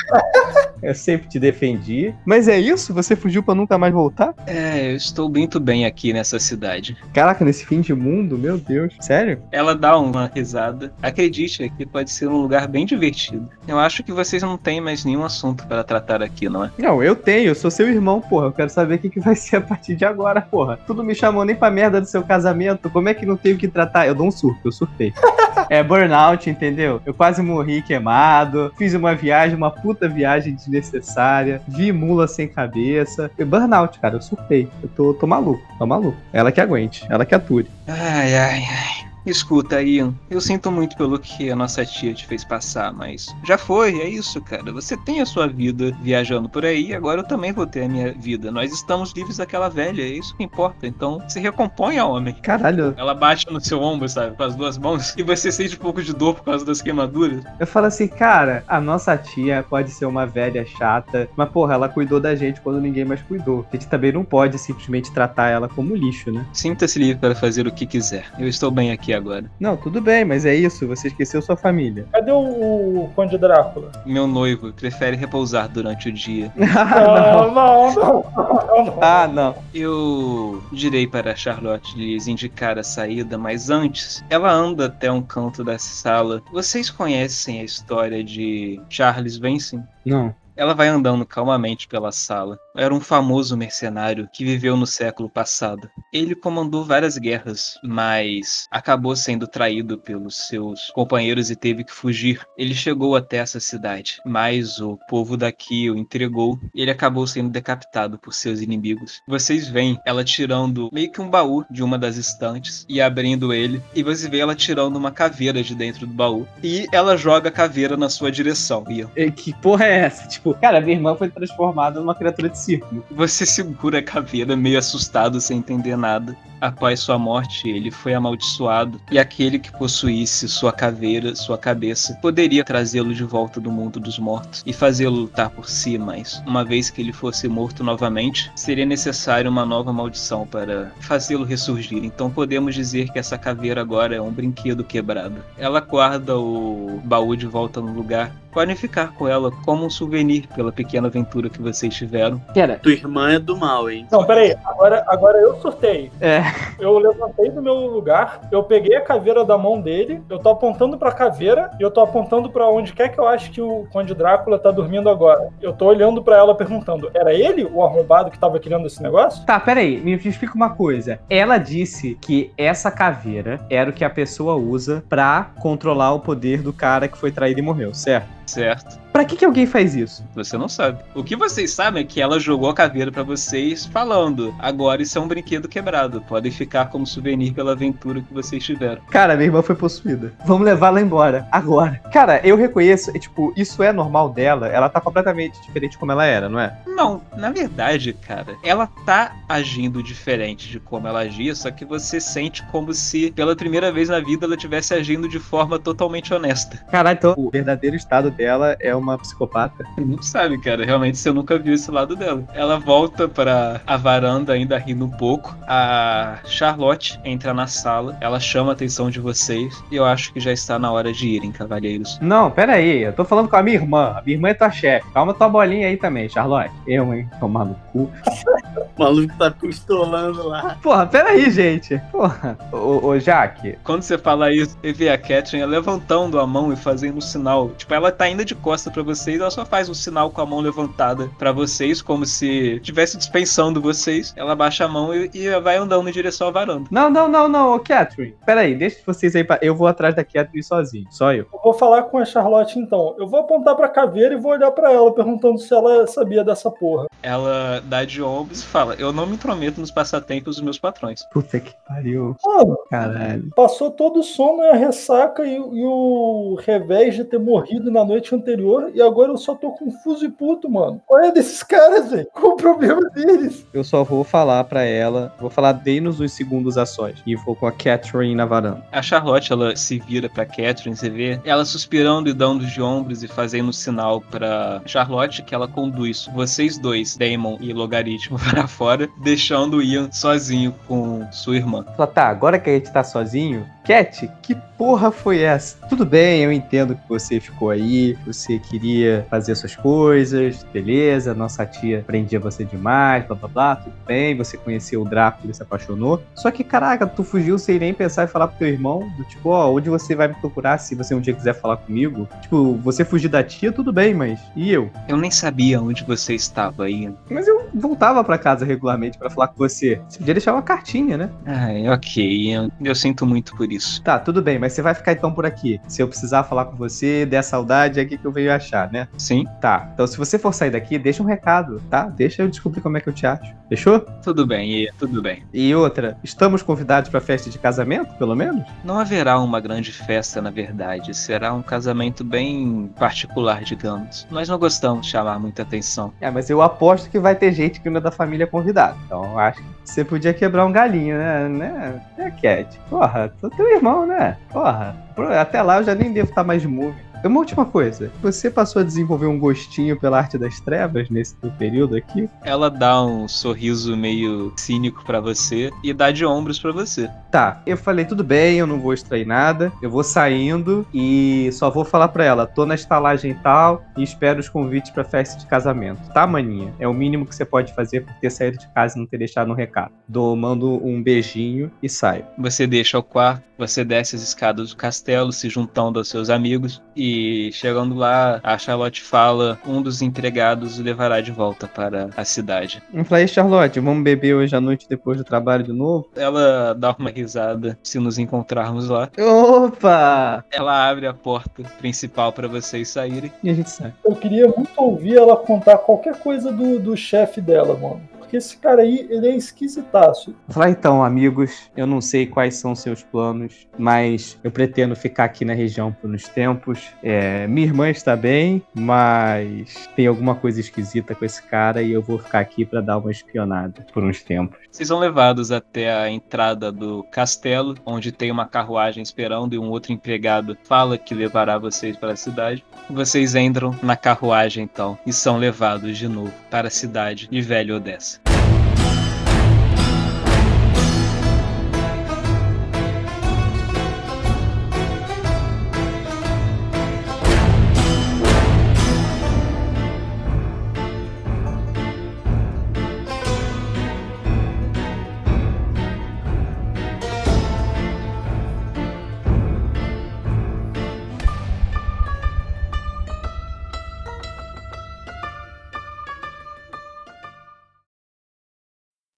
Eu 0.82 0.94
sempre 0.94 1.28
te 1.28 1.40
defendi. 1.40 2.14
Mas 2.26 2.48
é 2.48 2.60
isso? 2.60 2.94
Você 2.94 3.16
fugiu 3.16 3.42
pra 3.42 3.56
nunca 3.56 3.78
mais 3.78 3.94
voltar? 3.94 4.34
É, 4.46 4.92
eu 4.92 4.96
estou 4.96 5.30
muito 5.30 5.60
bem 5.60 5.86
aqui 5.86 6.14
nessa 6.14 6.40
cidade. 6.40 6.96
Caraca, 7.14 7.44
nesse 7.44 7.66
fim 7.66 7.82
de 7.82 7.94
mundo, 7.94 8.38
meu 8.38 8.58
Deus. 8.58 8.94
Sério? 9.00 9.42
Ela 9.52 9.74
dá 9.74 9.98
uma 9.98 10.30
risada. 10.34 10.94
Acredite, 11.02 11.64
aqui 11.64 11.86
pode 11.86 12.12
ser 12.12 12.28
um 12.28 12.38
lugar 12.38 12.68
bem 12.68 12.86
divertido. 12.86 13.50
Eu 13.68 13.80
acho 13.80 14.04
que 14.04 14.12
vocês 14.12 14.44
não 14.44 14.58
têm 14.58 14.80
mais 14.80 15.04
nenhum 15.04 15.24
assunto 15.24 15.66
para 15.66 15.84
tratar 15.84 16.22
aqui, 16.22 16.48
não 16.50 16.66
é? 16.66 16.72
Não, 16.78 17.02
eu 17.02 17.16
tenho, 17.16 17.48
eu 17.48 17.56
sou 17.56 17.72
seu 17.72 17.90
irmão, 17.90 18.22
porra. 18.22 18.48
Eu 18.48 18.52
quero 18.52 18.70
saber 18.70 18.96
o 18.96 19.00
que, 19.00 19.10
que 19.10 19.20
vai 19.20 19.36
ser 19.36 19.58
a 19.58 19.62
partir 19.62 19.96
de 19.96 20.06
agora, 20.06 20.42
porra. 20.42 20.78
Tu 20.86 20.94
não 20.94 21.04
me 21.04 21.16
chamou 21.16 21.44
nem 21.44 21.56
pra 21.56 21.72
merda 21.72 22.00
do 22.06 22.10
seu 22.10 22.24
casamento. 22.24 22.90
Como 22.90 23.10
é 23.10 23.14
que 23.14 23.26
não 23.26 23.36
tenho 23.36 23.58
que 23.58 23.68
tratar? 23.68 24.08
Eu 24.08 24.16
dou 24.16 24.28
um 24.28 24.32
surto, 24.32 24.62
eu 24.66 24.72
surtei. 24.72 25.14
é 25.70 25.84
burnout, 25.84 26.50
entendeu? 26.50 27.02
Eu 27.06 27.14
quase 27.14 27.42
morri 27.42 27.82
queimado. 27.82 28.72
Fiz 28.78 28.94
uma 28.94 29.14
viagem, 29.14 29.58
uma 29.58 29.72
puta 29.72 30.08
viagem 30.08 30.54
desnecessária. 30.54 31.62
Vi 31.68 31.92
mula 31.92 32.28
sem 32.28 32.48
cabeça. 32.48 33.30
Burnout, 33.46 34.00
cara, 34.00 34.16
eu 34.16 34.22
surtei. 34.22 34.70
Eu 34.82 34.90
tô, 34.90 35.14
tô 35.14 35.28
maluco, 35.28 35.62
tô 35.78 35.86
maluco. 35.86 36.18
Ela 36.32 36.52
que 36.52 36.62
aguente, 36.62 37.06
ela 37.10 37.26
que 37.26 37.36
ature. 37.36 37.70
Ai, 37.88 38.36
ai, 38.36 38.64
ai. 38.70 39.05
Escuta, 39.26 39.82
Ian, 39.82 40.14
eu 40.30 40.40
sinto 40.40 40.72
muito 40.72 40.96
pelo 40.96 41.18
que 41.18 41.50
a 41.50 41.56
nossa 41.56 41.84
tia 41.84 42.14
te 42.14 42.28
fez 42.28 42.44
passar, 42.44 42.94
mas 42.94 43.36
já 43.44 43.58
foi, 43.58 44.00
é 44.00 44.08
isso, 44.08 44.40
cara. 44.42 44.72
Você 44.72 44.96
tem 44.98 45.20
a 45.20 45.26
sua 45.26 45.48
vida 45.48 45.92
viajando 46.02 46.48
por 46.48 46.64
aí, 46.64 46.94
agora 46.94 47.22
eu 47.22 47.28
também 47.28 47.52
vou 47.52 47.66
ter 47.66 47.84
a 47.84 47.90
minha 47.90 48.14
vida. 48.14 48.52
Nós 48.52 48.72
estamos 48.72 49.14
livres 49.14 49.38
daquela 49.38 49.68
velha, 49.68 50.04
é 50.04 50.08
isso 50.08 50.36
que 50.38 50.44
importa. 50.44 50.86
Então, 50.86 51.22
se 51.28 51.40
recomponha, 51.40 52.06
homem. 52.06 52.36
Caralho. 52.36 52.94
Ela 52.98 53.16
bate 53.16 53.52
no 53.52 53.60
seu 53.60 53.82
ombro, 53.82 54.08
sabe, 54.08 54.36
com 54.36 54.44
as 54.44 54.56
duas 54.56 54.78
mãos, 54.78 55.16
e 55.18 55.24
você 55.24 55.52
sente 55.52 55.76
um 55.76 55.80
pouco 55.80 56.04
de 56.04 56.14
dor 56.14 56.36
por 56.36 56.44
causa 56.44 56.64
das 56.64 56.82
queimaduras. 56.82 57.44
Eu 57.60 57.66
falo 57.66 57.88
assim, 57.88 58.08
cara, 58.08 58.64
a 58.68 58.80
nossa 58.80 59.18
tia 59.18 59.66
pode 59.68 59.90
ser 59.90 60.06
uma 60.06 60.28
velha 60.28 60.64
chata, 60.66 61.28
mas 61.36 61.50
porra, 61.50 61.74
ela 61.74 61.90
cuidou 61.90 62.20
da 62.20 62.36
gente 62.36 62.62
quando 62.62 62.80
ninguém 62.80 63.06
mais 63.06 63.22
cuidou. 63.24 63.66
A 63.72 63.76
gente 63.76 63.88
também 63.88 64.12
não 64.12 64.24
pode 64.24 64.60
simplesmente 64.60 65.12
tratar 65.12 65.50
ela 65.50 65.68
como 65.68 65.96
lixo, 65.96 66.32
né? 66.32 66.46
Sinta-se 66.54 67.00
livre 67.00 67.18
para 67.18 67.34
fazer 67.34 67.66
o 67.66 67.72
que 67.72 67.88
quiser. 67.88 68.26
Eu 68.38 68.48
estou 68.48 68.70
bem 68.70 68.92
aqui 68.92 69.15
agora. 69.16 69.46
Não, 69.60 69.76
tudo 69.76 70.02
bem, 70.02 70.26
mas 70.26 70.46
é 70.46 70.54
isso, 70.54 70.88
você 70.88 71.08
esqueceu 71.08 71.42
sua 71.42 71.56
família. 71.56 72.06
Cadê 72.12 72.32
o 72.32 73.10
Conde 73.16 73.38
Drácula? 73.38 73.92
Meu 74.06 74.28
noivo 74.28 74.72
prefere 74.74 75.16
repousar 75.16 75.70
durante 75.70 76.10
o 76.10 76.12
dia. 76.12 76.52
Não, 76.56 77.54
não, 77.54 77.94
não, 77.94 77.94
não, 77.94 78.86
não. 78.86 79.00
Ah, 79.02 79.28
não. 79.28 79.56
Eu 79.74 80.62
direi 80.72 81.08
para 81.08 81.36
Charlotte 81.36 81.98
lhes 81.98 82.28
indicar 82.28 82.78
a 82.78 82.84
saída, 82.84 83.38
mas 83.38 83.70
antes, 83.70 84.24
ela 84.30 84.52
anda 84.52 84.86
até 84.86 85.12
um 85.12 85.22
canto 85.22 85.64
da 85.64 85.78
sala. 85.78 86.42
Vocês 86.52 86.90
conhecem 86.90 87.62
a 87.62 87.64
história 87.64 88.24
de 88.24 88.80
Charles 88.90 89.38
Benson? 89.38 89.84
Não. 90.06 90.34
Ela 90.56 90.74
vai 90.74 90.88
andando 90.88 91.26
calmamente 91.26 91.88
pela 91.88 92.12
sala. 92.12 92.58
Era 92.76 92.94
um 92.94 93.00
famoso 93.00 93.58
mercenário 93.58 94.30
que 94.34 94.46
viveu 94.46 94.78
no 94.78 94.88
século 94.88 95.30
passado. 95.30 95.90
Ele 96.14 96.36
comandou 96.36 96.84
várias 96.84 97.18
guerras, 97.18 97.78
mas 97.84 98.68
acabou 98.72 99.16
sendo 99.16 99.48
traído 99.48 99.98
pelos 99.98 100.48
seus 100.48 100.90
companheiros 100.92 101.50
e 101.50 101.56
teve 101.56 101.84
que 101.84 101.92
fugir. 101.92 102.42
Ele 102.58 102.74
chegou 102.74 103.16
até 103.16 103.38
essa 103.38 103.60
cidade, 103.60 104.20
mas 104.26 104.80
o 104.80 104.98
povo 105.10 105.36
daqui 105.36 105.90
o 105.90 105.98
entregou 105.98 106.60
e 106.74 106.82
ele 106.82 106.92
acabou 106.92 107.26
sendo 107.28 107.50
decapitado 107.50 108.18
por 108.18 108.34
seus 108.34 108.62
inimigos. 108.62 109.22
Vocês 109.28 109.68
veem 109.68 110.00
ela 110.06 110.24
tirando 110.24 110.90
meio 110.92 111.12
que 111.12 111.22
um 111.22 111.30
baú 111.30 111.66
de 111.70 111.84
uma 111.84 111.98
das 111.98 112.18
estantes 112.18 112.86
e 112.88 113.02
abrindo 113.02 113.54
ele, 113.54 113.82
e 113.94 114.04
você 114.04 114.30
vê 114.30 114.40
ela 114.40 114.56
tirando 114.56 114.96
uma 114.96 115.12
caveira 115.12 115.64
de 115.64 115.76
dentro 115.76 116.06
do 116.06 116.14
baú 116.14 116.48
e 116.64 116.88
ela 116.92 117.18
joga 117.18 117.50
a 117.50 117.52
caveira 117.52 117.98
na 117.98 118.10
sua 118.10 118.32
direção. 118.32 118.84
E 118.90 119.02
Que 119.32 119.54
porra 119.62 119.86
é 119.86 120.00
essa? 120.00 120.28
Tipo, 120.28 120.45
cara, 120.54 120.82
minha 120.82 120.96
irmã 120.96 121.16
foi 121.16 121.30
transformada 121.30 122.00
numa 122.00 122.16
criatura 122.16 122.50
de 122.50 122.58
circo. 122.58 123.04
Você 123.12 123.46
segura 123.46 124.00
a 124.00 124.04
caveira 124.04 124.56
meio 124.56 124.78
assustado, 124.78 125.40
sem 125.42 125.58
entender 125.58 125.98
nada. 125.98 126.36
Após 126.66 127.00
sua 127.00 127.18
morte, 127.20 127.70
ele 127.70 127.92
foi 127.92 128.14
amaldiçoado, 128.14 129.00
e 129.12 129.20
aquele 129.20 129.60
que 129.60 129.72
possuísse 129.72 130.48
sua 130.48 130.72
caveira, 130.72 131.36
sua 131.36 131.58
cabeça, 131.58 132.18
poderia 132.22 132.64
trazê-lo 132.64 133.14
de 133.14 133.24
volta 133.24 133.60
do 133.60 133.72
mundo 133.72 134.00
dos 134.00 134.18
mortos 134.18 134.64
e 134.66 134.74
fazê-lo 134.74 135.16
lutar 135.16 135.50
por 135.52 135.70
si, 135.70 135.98
mas 135.98 136.42
uma 136.46 136.64
vez 136.66 136.90
que 136.90 137.02
ele 137.02 137.14
fosse 137.14 137.48
morto 137.48 137.84
novamente, 137.84 138.52
seria 138.56 138.86
necessário 138.86 139.50
uma 139.50 139.66
nova 139.66 139.94
maldição 139.94 140.46
para 140.48 140.92
fazê-lo 141.02 141.44
ressurgir. 141.46 142.04
Então 142.04 142.30
podemos 142.32 142.74
dizer 142.74 143.10
que 143.12 143.20
essa 143.20 143.38
caveira 143.38 143.82
agora 143.82 144.16
é 144.16 144.22
um 144.22 144.32
brinquedo 144.32 144.84
quebrado. 144.84 145.36
Ela 145.58 145.80
guarda 145.82 146.38
o 146.38 147.00
baú 147.04 147.36
de 147.36 147.46
volta 147.46 147.80
no 147.80 147.94
lugar. 147.94 148.32
Podem 148.52 148.74
ficar 148.76 149.12
com 149.12 149.28
ela 149.28 149.52
como 149.66 149.86
um 149.86 149.90
souvenir 149.90 150.48
pela 150.56 150.72
pequena 150.72 151.08
aventura 151.10 151.50
que 151.50 151.62
vocês 151.62 151.94
tiveram. 151.94 152.40
Pera, 152.54 152.80
Tua 152.82 152.94
irmã 152.94 153.34
é 153.34 153.40
do 153.40 153.58
mal, 153.58 153.90
hein? 153.90 154.08
Não, 154.10 154.26
peraí, 154.26 154.56
agora, 154.64 155.04
agora 155.10 155.38
eu 155.40 155.60
surtei. 155.60 156.10
é. 156.22 156.42
Eu 156.80 156.98
levantei 156.98 157.50
do 157.50 157.62
meu 157.62 157.74
lugar, 157.74 158.42
eu 158.52 158.64
peguei 158.64 158.96
a 158.96 159.02
caveira 159.02 159.44
da 159.44 159.58
mão 159.58 159.80
dele, 159.80 160.22
eu 160.30 160.40
tô 160.40 160.50
apontando 160.50 160.98
pra 160.98 161.12
caveira 161.12 161.72
e 161.80 161.84
eu 161.84 161.92
tô 161.92 162.02
apontando 162.02 162.50
pra 162.50 162.68
onde 162.68 162.94
quer 162.94 163.10
que 163.10 163.20
eu 163.20 163.28
acho 163.28 163.52
que 163.52 163.62
o 163.62 163.88
Conde 163.92 164.14
Drácula 164.14 164.60
tá 164.60 164.72
dormindo 164.72 165.10
agora. 165.10 165.50
Eu 165.62 165.74
tô 165.74 165.86
olhando 165.86 166.24
pra 166.24 166.38
ela 166.38 166.56
perguntando: 166.56 167.10
era 167.14 167.34
ele 167.34 167.64
o 167.66 167.84
arrombado 167.84 168.32
que 168.32 168.40
tava 168.40 168.60
criando 168.60 168.88
esse 168.88 169.02
negócio? 169.02 169.46
Tá, 169.46 169.60
peraí, 169.60 170.00
me 170.00 170.16
explica 170.16 170.56
uma 170.56 170.76
coisa. 170.76 171.20
Ela 171.30 171.58
disse 171.58 172.16
que 172.22 172.52
essa 172.58 172.92
caveira 172.92 173.60
era 173.70 173.90
o 173.90 173.94
que 173.94 174.06
a 174.06 174.10
pessoa 174.10 174.56
usa 174.56 175.04
pra 175.10 175.52
controlar 175.60 176.14
o 176.14 176.20
poder 176.20 176.62
do 176.62 176.74
cara 176.74 177.08
que 177.08 177.18
foi 177.18 177.32
traído 177.32 177.60
e 177.60 177.64
morreu, 177.64 177.94
certo? 177.94 178.28
Certo? 178.46 179.05
Pra 179.16 179.24
que, 179.24 179.38
que 179.38 179.46
alguém 179.46 179.66
faz 179.66 179.96
isso? 179.96 180.26
Você 180.36 180.58
não 180.58 180.68
sabe. 180.68 181.02
O 181.16 181.24
que 181.24 181.38
vocês 181.38 181.72
sabem 181.72 182.04
é 182.04 182.06
que 182.06 182.20
ela 182.20 182.38
jogou 182.38 182.70
a 182.70 182.74
caveira 182.74 183.10
pra 183.14 183.24
vocês 183.24 183.86
falando: 183.86 184.54
agora 184.60 185.02
isso 185.02 185.18
é 185.18 185.22
um 185.22 185.28
brinquedo 185.30 185.70
quebrado. 185.70 186.20
Podem 186.20 186.52
ficar 186.52 186.88
como 186.88 187.08
souvenir 187.08 187.54
pela 187.54 187.72
aventura 187.72 188.20
que 188.20 188.34
vocês 188.34 188.62
tiveram. 188.62 189.02
Cara, 189.10 189.38
minha 189.38 189.46
irmã 189.46 189.62
foi 189.62 189.74
possuída. 189.74 190.34
Vamos 190.46 190.66
levá-la 190.66 191.00
embora, 191.00 191.48
agora. 191.50 192.02
Cara, 192.12 192.42
eu 192.46 192.58
reconheço, 192.58 193.10
é, 193.12 193.18
tipo, 193.18 193.54
isso 193.56 193.82
é 193.82 193.94
normal 193.94 194.32
dela. 194.32 194.68
Ela 194.68 194.90
tá 194.90 195.00
completamente 195.00 195.62
diferente 195.62 195.98
como 195.98 196.12
ela 196.12 196.26
era, 196.26 196.50
não 196.50 196.60
é? 196.60 196.78
Não, 196.86 197.22
na 197.38 197.52
verdade, 197.52 198.12
cara, 198.12 198.58
ela 198.62 198.86
tá 199.06 199.34
agindo 199.48 200.04
diferente 200.04 200.68
de 200.68 200.78
como 200.78 201.08
ela 201.08 201.22
agia, 201.22 201.56
só 201.56 201.72
que 201.72 201.86
você 201.86 202.20
sente 202.20 202.66
como 202.66 202.94
se 202.94 203.32
pela 203.32 203.56
primeira 203.56 203.94
vez 203.94 204.10
na 204.10 204.20
vida 204.20 204.46
ela 204.46 204.56
estivesse 204.56 204.94
agindo 204.94 205.30
de 205.30 205.40
forma 205.40 205.80
totalmente 205.80 206.34
honesta. 206.34 206.84
Caralho, 206.92 207.18
então 207.18 207.34
o 207.38 207.50
verdadeiro 207.50 207.96
estado 207.96 208.30
dela 208.30 208.76
é 208.82 208.94
uma 208.94 209.05
psicopata. 209.18 209.86
Não 209.98 210.22
sabe, 210.22 210.58
cara, 210.60 210.86
realmente 210.86 211.18
você 211.18 211.32
nunca 211.32 211.58
viu 211.58 211.74
esse 211.74 211.90
lado 211.92 212.16
dela. 212.16 212.44
Ela 212.54 212.80
volta 212.80 213.28
para 213.28 213.82
a 213.86 213.98
varanda 213.98 214.54
ainda 214.54 214.78
rindo 214.78 215.06
um 215.06 215.10
pouco. 215.10 215.56
A 215.68 216.40
Charlotte 216.46 217.20
entra 217.24 217.54
na 217.54 217.68
sala, 217.68 218.18
ela 218.22 218.40
chama 218.40 218.72
a 218.72 218.74
atenção 218.74 219.10
de 219.10 219.20
vocês 219.20 219.84
e 219.92 219.96
eu 219.96 220.06
acho 220.06 220.34
que 220.34 220.40
já 220.40 220.52
está 220.52 220.80
na 220.80 220.92
hora 220.92 221.12
de 221.12 221.28
irem, 221.28 221.52
cavalheiros. 221.52 222.18
Não, 222.22 222.50
pera 222.50 222.74
aí, 222.74 223.04
eu 223.04 223.14
tô 223.14 223.24
falando 223.24 223.50
com 223.50 223.56
a 223.56 223.64
minha 223.64 223.78
irmã. 223.78 224.16
A 224.18 224.22
minha 224.22 224.38
irmã 224.38 224.50
é 224.50 224.54
tua 224.54 224.72
chefe. 224.72 225.10
Calma 225.12 225.34
tua 225.34 225.50
bolinha 225.50 225.88
aí 225.88 225.98
também, 225.98 226.30
Charlotte. 226.30 226.74
Eu, 226.88 227.14
hein? 227.14 227.30
Tomar 227.40 227.66
no 227.66 227.76
cu. 227.92 228.12
O 228.98 229.04
maluco 229.04 229.34
tá 229.38 229.52
pistolando 229.52 230.48
lá. 230.48 230.78
Porra, 230.82 231.06
pera 231.06 231.32
aí, 231.32 231.50
gente. 231.52 232.02
Porra. 232.12 232.58
Ô, 232.72 233.08
ô 233.08 233.20
Jaque, 233.20 233.78
Quando 233.84 234.02
você 234.02 234.18
fala 234.18 234.54
isso, 234.54 234.78
você 234.82 234.94
vê 234.94 235.10
a 235.10 235.18
Catherine 235.18 235.66
levantando 235.66 236.40
a 236.40 236.48
mão 236.48 236.72
e 236.72 236.76
fazendo 236.76 237.18
um 237.18 237.22
sinal. 237.22 237.70
Tipo, 237.70 237.94
ela 237.94 238.12
tá 238.12 238.26
ainda 238.26 238.46
de 238.46 238.56
costa 238.56 238.90
pra 238.90 239.04
vocês, 239.04 239.40
ela 239.40 239.52
só 239.52 239.66
faz 239.66 239.90
um 239.90 239.94
sinal 239.94 240.30
com 240.30 240.42
a 240.42 240.46
mão 240.46 240.60
levantada 240.60 241.30
pra 241.38 241.52
vocês, 241.52 242.02
como 242.02 242.26
se 242.26 242.76
estivesse 242.76 243.18
dispensando 243.18 243.82
vocês. 243.82 244.34
Ela 244.36 244.56
baixa 244.56 244.86
a 244.86 244.88
mão 244.88 245.14
e, 245.14 245.30
e 245.34 245.60
vai 245.60 245.78
andando 245.78 246.08
em 246.08 246.12
direção 246.12 246.48
à 246.48 246.52
varanda. 246.52 246.88
Não, 246.90 247.10
não, 247.10 247.28
não, 247.28 247.48
não, 247.48 247.76
ô 247.76 247.80
Catherine. 247.80 248.36
Pera 248.46 248.62
aí, 248.62 248.76
deixa 248.76 249.00
vocês 249.06 249.36
aí. 249.36 249.44
Pra... 249.44 249.60
Eu 249.62 249.76
vou 249.76 249.88
atrás 249.88 250.16
da 250.16 250.24
Catherine 250.24 250.64
sozinho, 250.64 251.08
só 251.12 251.34
eu. 251.34 251.48
Eu 251.52 251.60
vou 251.64 251.74
falar 251.74 252.04
com 252.04 252.18
a 252.18 252.26
Charlotte 252.26 252.80
então. 252.80 253.16
Eu 253.18 253.28
vou 253.28 253.42
apontar 253.42 253.76
pra 253.76 253.90
caveira 253.90 254.34
e 254.34 254.38
vou 254.38 254.52
olhar 254.52 254.72
pra 254.72 254.92
ela, 254.92 255.14
perguntando 255.14 255.58
se 255.60 255.74
ela 255.74 256.08
sabia 256.08 256.44
dessa 256.44 256.70
porra. 256.72 257.08
Ela 257.22 257.82
dá 257.86 258.06
de 258.06 258.22
ombros 258.22 258.62
e 258.62 258.66
fala: 258.66 258.85
Eu 258.94 259.12
não 259.12 259.26
me 259.26 259.36
intrometo 259.36 259.80
nos 259.80 259.92
passatempos 259.92 260.56
dos 260.56 260.64
meus 260.64 260.80
patrões. 260.80 261.24
Puta 261.32 261.60
que 261.60 261.74
pariu. 261.88 262.36
Mano, 262.44 262.78
Caralho. 262.90 263.50
passou 263.56 263.92
todo 263.92 264.20
o 264.20 264.24
sono 264.24 264.64
e 264.64 264.70
a 264.70 264.76
ressaca 264.76 265.46
e, 265.46 265.56
e 265.56 265.84
o 265.84 266.58
revés 266.66 267.16
de 267.16 267.24
ter 267.24 267.40
morrido 267.40 267.92
na 267.92 268.04
noite 268.04 268.34
anterior 268.36 268.92
e 268.94 269.02
agora 269.02 269.32
eu 269.32 269.38
só 269.38 269.56
tô 269.56 269.72
confuso 269.72 270.26
e 270.26 270.30
puto, 270.30 270.70
mano. 270.70 271.02
Olha 271.10 271.32
desses 271.32 271.64
caras, 271.64 272.10
velho. 272.12 272.28
Qual 272.34 272.54
o 272.54 272.58
problema 272.58 273.02
deles? 273.14 273.66
Eu 273.74 273.84
só 273.84 274.04
vou 274.04 274.24
falar 274.24 274.64
pra 274.66 274.84
ela. 274.84 275.34
Vou 275.40 275.50
falar 275.50 275.74
dei-nos 275.74 276.20
uns 276.20 276.32
segundos 276.34 276.78
a 276.78 276.86
sós. 276.86 277.16
E 277.26 277.36
vou 277.36 277.56
com 277.56 277.68
a 277.68 277.72
Catherine 277.72 278.36
na 278.36 278.46
varanda. 278.46 278.84
A 278.92 279.02
Charlotte, 279.02 279.52
ela 279.52 279.76
se 279.76 280.00
vira 280.00 280.30
pra 280.30 280.46
Catherine, 280.46 280.96
você 280.96 281.10
vê 281.10 281.40
ela 281.44 281.66
suspirando 281.66 282.30
e 282.30 282.34
dando 282.34 282.66
de 282.66 282.82
ombros 282.82 283.24
e 283.24 283.28
fazendo 283.28 283.72
sinal 283.74 284.22
pra 284.22 284.82
Charlotte 284.86 285.44
que 285.44 285.54
ela 285.54 285.68
conduz 285.68 286.30
vocês 286.34 286.78
dois, 286.78 287.16
Damon 287.16 287.58
e 287.60 287.74
Logaritmo, 287.74 288.38
para 288.52 288.68
fora, 288.76 289.10
deixando 289.18 289.78
o 289.78 289.82
Ian 289.82 290.12
sozinho 290.12 290.76
com 290.88 291.26
sua 291.32 291.56
irmã. 291.56 291.86
Fala, 291.96 292.08
tá, 292.08 292.28
agora 292.28 292.60
que 292.60 292.70
a 292.70 292.74
gente 292.74 292.92
tá 292.92 293.04
sozinho, 293.04 293.66
Cat, 293.86 294.28
que 294.42 294.56
porra 294.78 295.12
foi 295.12 295.42
essa? 295.42 295.78
Tudo 295.88 296.04
bem, 296.04 296.42
eu 296.42 296.52
entendo 296.52 296.96
que 296.96 297.08
você 297.08 297.40
ficou 297.40 297.70
aí, 297.70 298.18
você 298.26 298.58
queria 298.58 299.26
fazer 299.30 299.54
suas 299.54 299.76
coisas, 299.76 300.66
beleza, 300.74 301.36
nossa 301.36 301.66
tia 301.68 302.04
prendia 302.06 302.40
você 302.40 302.66
demais, 302.66 303.26
blá 303.28 303.36
blá 303.36 303.48
blá, 303.48 303.76
tudo 303.76 303.94
bem, 304.08 304.36
você 304.36 304.58
conheceu 304.58 305.04
o 305.04 305.06
Drácula 305.06 305.52
e 305.52 305.54
se 305.54 305.62
apaixonou. 305.62 306.22
Só 306.34 306.50
que, 306.50 306.64
caraca, 306.64 307.06
tu 307.06 307.24
fugiu 307.24 307.60
sem 307.60 307.78
nem 307.78 307.94
pensar 307.94 308.24
em 308.24 308.28
falar 308.28 308.48
pro 308.48 308.58
teu 308.58 308.68
irmão, 308.68 309.08
do 309.18 309.24
tipo, 309.26 309.50
ó, 309.50 309.72
onde 309.72 309.88
você 309.88 310.16
vai 310.16 310.30
me 310.30 310.36
procurar 310.36 310.80
se 310.80 310.96
você 310.96 311.14
um 311.14 311.22
dia 311.22 311.36
quiser 311.36 311.54
falar 311.54 311.78
comigo? 311.78 312.28
Tipo, 312.42 312.74
você 312.78 313.06
fugir 313.06 313.30
da 313.30 313.44
tia, 313.44 313.72
tudo 313.72 313.94
bem, 313.94 314.16
mas 314.16 314.40
e 314.56 314.72
eu? 314.72 314.90
Eu 315.08 315.18
nem 315.18 315.30
sabia 315.30 315.80
onde 315.80 316.04
você 316.04 316.34
estava, 316.34 316.90
Ian. 316.90 317.14
Mas 317.30 317.48
eu 317.48 317.70
voltava 317.74 318.24
pra 318.24 318.38
casa 318.38 318.65
regularmente 318.66 319.18
pra 319.18 319.30
falar 319.30 319.48
com 319.50 319.58
você. 319.58 320.02
Você 320.08 320.20
podia 320.20 320.34
deixar 320.34 320.54
uma 320.54 320.62
cartinha, 320.62 321.18
né? 321.18 321.30
Ai, 321.46 321.88
ok, 321.90 322.24
Ian. 322.24 322.70
Eu 322.82 322.96
sinto 322.96 323.26
muito 323.26 323.56
por 323.56 323.72
isso. 323.72 324.02
Tá, 324.04 324.20
tudo 324.20 324.42
bem, 324.42 324.60
mas 324.60 324.74
você 324.74 324.82
vai 324.82 324.94
ficar 324.94 325.14
então 325.14 325.32
por 325.32 325.46
aqui. 325.46 325.80
Se 325.88 326.02
eu 326.02 326.08
precisar 326.08 326.44
falar 326.44 326.66
com 326.66 326.76
você, 326.76 327.26
der 327.26 327.44
saudade, 327.44 328.00
é 328.00 328.04
aqui 328.04 328.18
que 328.18 328.26
eu 328.26 328.32
venho 328.32 328.52
achar, 328.54 328.92
né? 328.92 329.08
Sim, 329.18 329.46
Tá, 329.62 329.90
então 329.94 330.06
se 330.06 330.18
você 330.18 330.38
for 330.38 330.54
sair 330.54 330.72
daqui, 330.72 330.98
deixa 330.98 331.24
um 331.24 331.26
recado, 331.26 331.82
tá? 331.90 332.04
Deixa 332.08 332.42
eu 332.42 332.50
descobrir 332.50 332.82
como 332.82 332.98
é 332.98 333.02
que 333.02 333.10
eu 333.10 333.14
te 333.14 333.26
acho. 333.26 333.54
Fechou? 333.70 334.00
tudo 334.22 334.46
bem, 334.46 334.88
tudo 335.00 335.22
bem. 335.22 335.44
E 335.54 335.74
outra, 335.74 336.18
estamos 336.24 336.62
convidados 336.62 337.10
pra 337.10 337.22
festa 337.22 337.50
de 337.50 337.58
casamento, 337.58 338.14
pelo 338.16 338.36
menos? 338.36 338.64
Não 338.84 339.00
haverá 339.00 339.40
uma 339.40 339.60
grande 339.60 339.92
festa, 339.92 340.42
na 340.42 340.50
verdade. 340.50 341.16
Será 341.16 341.54
um 341.54 341.62
casamento 341.62 342.24
bem 342.24 342.92
particular, 342.98 343.64
digamos. 343.64 344.28
Nós 344.30 344.50
não 344.50 344.58
gostamos 344.58 345.06
de 345.06 345.12
chamar 345.12 345.40
muita 345.40 345.62
atenção. 345.62 346.14
É, 346.20 346.30
mas 346.30 346.50
eu 346.50 346.62
aposto 346.62 347.10
que 347.10 347.20
vai 347.20 347.36
ter 347.36 347.54
gente 347.54 347.80
que 347.82 347.90
não 347.90 347.98
é 347.98 348.02
da 348.02 348.12
família 348.12 348.48
convidada. 348.56 348.96
Então 349.06 349.38
acho 349.38 349.62
que 349.62 349.68
você 349.84 350.06
podia 350.06 350.34
quebrar 350.34 350.66
um 350.66 350.72
galinho, 350.72 351.18
né? 351.18 351.50
Né, 351.50 352.02
né 352.18 352.32
Cat? 352.42 352.80
Porra, 352.90 353.32
sou 353.42 353.50
teu 353.50 353.70
irmão, 353.76 354.06
né? 354.06 354.38
Porra, 354.50 354.96
até 355.40 355.62
lá 355.62 355.80
eu 355.80 355.84
já 355.84 355.94
nem 355.94 356.14
devo 356.14 356.30
estar 356.30 356.44
mais 356.44 356.66
movie. 356.66 357.04
Uma 357.26 357.40
última 357.40 357.66
coisa, 357.66 358.12
você 358.22 358.52
passou 358.52 358.82
a 358.82 358.86
desenvolver 358.86 359.26
um 359.26 359.40
gostinho 359.40 360.00
pela 360.00 360.20
arte 360.20 360.38
das 360.38 360.60
trevas 360.60 361.10
nesse 361.10 361.36
período 361.58 361.96
aqui? 361.96 362.30
Ela 362.44 362.70
dá 362.70 363.04
um 363.04 363.28
sorriso 363.28 363.98
meio 363.98 364.54
cínico 364.56 365.04
pra 365.04 365.20
você 365.20 365.72
e 365.84 365.92
dá 365.92 366.12
de 366.12 366.24
ombros 366.24 366.60
pra 366.60 366.72
você. 366.72 367.10
Tá, 367.32 367.64
eu 367.66 367.76
falei, 367.78 368.06
tudo 368.06 368.24
bem, 368.24 368.60
eu 368.60 368.68
não 368.68 368.80
vou 368.80 368.94
extrair 368.94 369.26
nada, 369.26 369.74
eu 369.82 369.90
vou 369.90 370.04
saindo 370.04 370.86
e 370.94 371.50
só 371.54 371.72
vou 371.72 371.84
falar 371.84 372.10
pra 372.10 372.24
ela, 372.24 372.46
tô 372.46 372.64
na 372.64 372.76
estalagem 372.76 373.34
tal 373.42 373.84
e 373.98 374.04
espero 374.04 374.40
os 374.40 374.48
convites 374.48 374.92
pra 374.92 375.04
festa 375.04 375.40
de 375.40 375.48
casamento, 375.48 376.08
tá, 376.14 376.28
maninha? 376.28 376.76
É 376.80 376.88
o 376.88 376.94
mínimo 376.94 377.26
que 377.26 377.36
você 377.36 377.44
pode 377.44 377.74
fazer 377.74 378.02
por 378.02 378.14
ter 378.16 378.30
saído 378.30 378.60
de 378.60 378.68
casa 378.68 378.98
e 378.98 379.00
não 379.00 379.08
ter 379.08 379.18
deixado 379.18 379.52
um 379.52 379.56
recado. 379.56 379.92
Dou, 380.08 380.36
mando 380.36 380.76
um 380.86 381.02
beijinho 381.02 381.72
e 381.82 381.90
saio. 381.90 382.24
Você 382.38 382.68
deixa 382.68 383.00
o 383.00 383.04
quarto, 383.04 383.44
você 383.58 383.84
desce 383.84 384.16
as 384.16 384.22
escadas 384.22 384.70
do 384.70 384.76
castelo, 384.76 385.32
se 385.32 385.50
juntando 385.50 385.98
aos 385.98 386.08
seus 386.08 386.30
amigos 386.30 386.82
e 386.96 387.15
chegando 387.54 387.96
lá, 387.96 388.40
a 388.44 388.58
Charlotte 388.58 389.02
fala, 389.02 389.60
um 389.66 389.82
dos 389.82 390.02
empregados 390.02 390.80
o 390.80 390.84
levará 390.84 391.22
de 391.22 391.32
volta 391.32 391.68
para 391.68 392.10
a 392.16 392.26
cidade. 392.26 392.82
Eu 392.94 393.06
falei, 393.06 393.28
Charlotte, 393.28 393.80
vamos 393.80 394.04
beber 394.04 394.36
hoje 394.36 394.56
à 394.56 394.62
noite 394.62 394.88
depois 394.90 395.18
do 395.18 395.24
trabalho 395.24 395.64
de 395.64 395.74
novo? 395.74 396.10
Ela 396.16 396.74
dá 396.74 396.96
uma 396.98 397.10
risada 397.10 397.78
se 397.84 398.00
nos 398.00 398.18
encontrarmos 398.18 398.90
lá. 398.90 399.10
Opa! 399.18 400.44
Ela 400.52 400.90
abre 400.90 401.08
a 401.08 401.14
porta 401.14 401.64
principal 401.78 402.32
para 402.32 402.48
vocês 402.48 402.90
saírem. 402.90 403.32
E 403.44 403.50
a 403.50 403.54
gente 403.54 403.70
sai. 403.70 403.94
Eu 404.04 404.16
queria 404.16 404.48
muito 404.48 404.72
ouvir 404.78 405.18
ela 405.18 405.36
contar 405.38 405.78
qualquer 405.80 406.18
coisa 406.20 406.52
do, 406.52 406.80
do 406.80 406.96
chefe 406.98 407.42
dela, 407.42 407.78
mano. 407.78 408.02
Porque 408.36 408.38
esse 408.38 408.58
cara 408.58 408.82
aí, 408.82 409.08
ele 409.10 409.30
é 409.30 409.36
esquisitaço. 409.36 410.36
Falar 410.50 410.70
então, 410.70 411.04
amigos, 411.04 411.72
eu 411.76 411.88
não 411.88 412.02
sei 412.02 412.26
quais 412.26 412.56
são 412.56 412.76
seus 412.76 413.02
planos, 413.02 413.68
mas 413.78 414.38
eu 414.44 414.52
pretendo 414.52 414.96
ficar 414.96 415.26
aqui 415.26 415.46
na 415.46 415.54
região 415.54 415.92
por 415.94 416.10
uns 416.10 416.28
tempos. 416.28 416.90
É, 417.02 417.48
minha 417.48 417.66
irmã 417.66 417.90
está 417.90 418.16
bem, 418.16 418.62
mas 418.74 419.88
tem 419.96 420.08
alguma 420.08 420.36
coisa 420.36 420.60
esquisita 420.60 421.16
com 421.16 421.24
esse 421.24 421.42
cara 421.44 421.82
e 421.82 421.94
eu 421.94 422.02
vou 422.02 422.20
ficar 422.20 422.40
aqui 422.40 422.66
para 422.66 422.82
dar 422.82 422.98
uma 422.98 423.12
espionada 423.12 423.86
por 423.94 424.04
uns 424.04 424.22
tempos. 424.22 424.58
Vocês 424.70 424.90
são 424.90 425.00
levados 425.00 425.52
até 425.52 425.94
a 425.94 426.10
entrada 426.10 426.72
do 426.72 427.04
castelo, 427.04 427.76
onde 427.86 428.12
tem 428.12 428.32
uma 428.32 428.46
carruagem 428.46 429.02
esperando 429.02 429.54
e 429.56 429.60
um 429.60 429.70
outro 429.70 429.94
empregado 429.94 430.58
fala 430.66 430.98
que 430.98 431.16
levará 431.16 431.58
vocês 431.58 431.96
para 431.96 432.12
a 432.14 432.18
cidade. 432.18 432.66
Vocês 432.90 433.36
entram 433.36 433.74
na 433.82 433.96
carruagem 433.96 434.66
então 434.66 434.98
e 435.06 435.14
são 435.14 435.38
levados 435.38 435.98
de 435.98 436.10
novo 436.10 436.34
para 436.50 436.68
a 436.68 436.72
cidade 436.72 437.30
de 437.30 437.42
Velho 437.42 437.78
Odessa. 437.78 438.25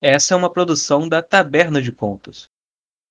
Essa 0.10 0.34
é 0.34 0.38
uma 0.38 0.50
produção 0.50 1.06
da 1.10 1.22
Taberna 1.22 1.82
de 1.82 1.92
Contos. 1.92 2.50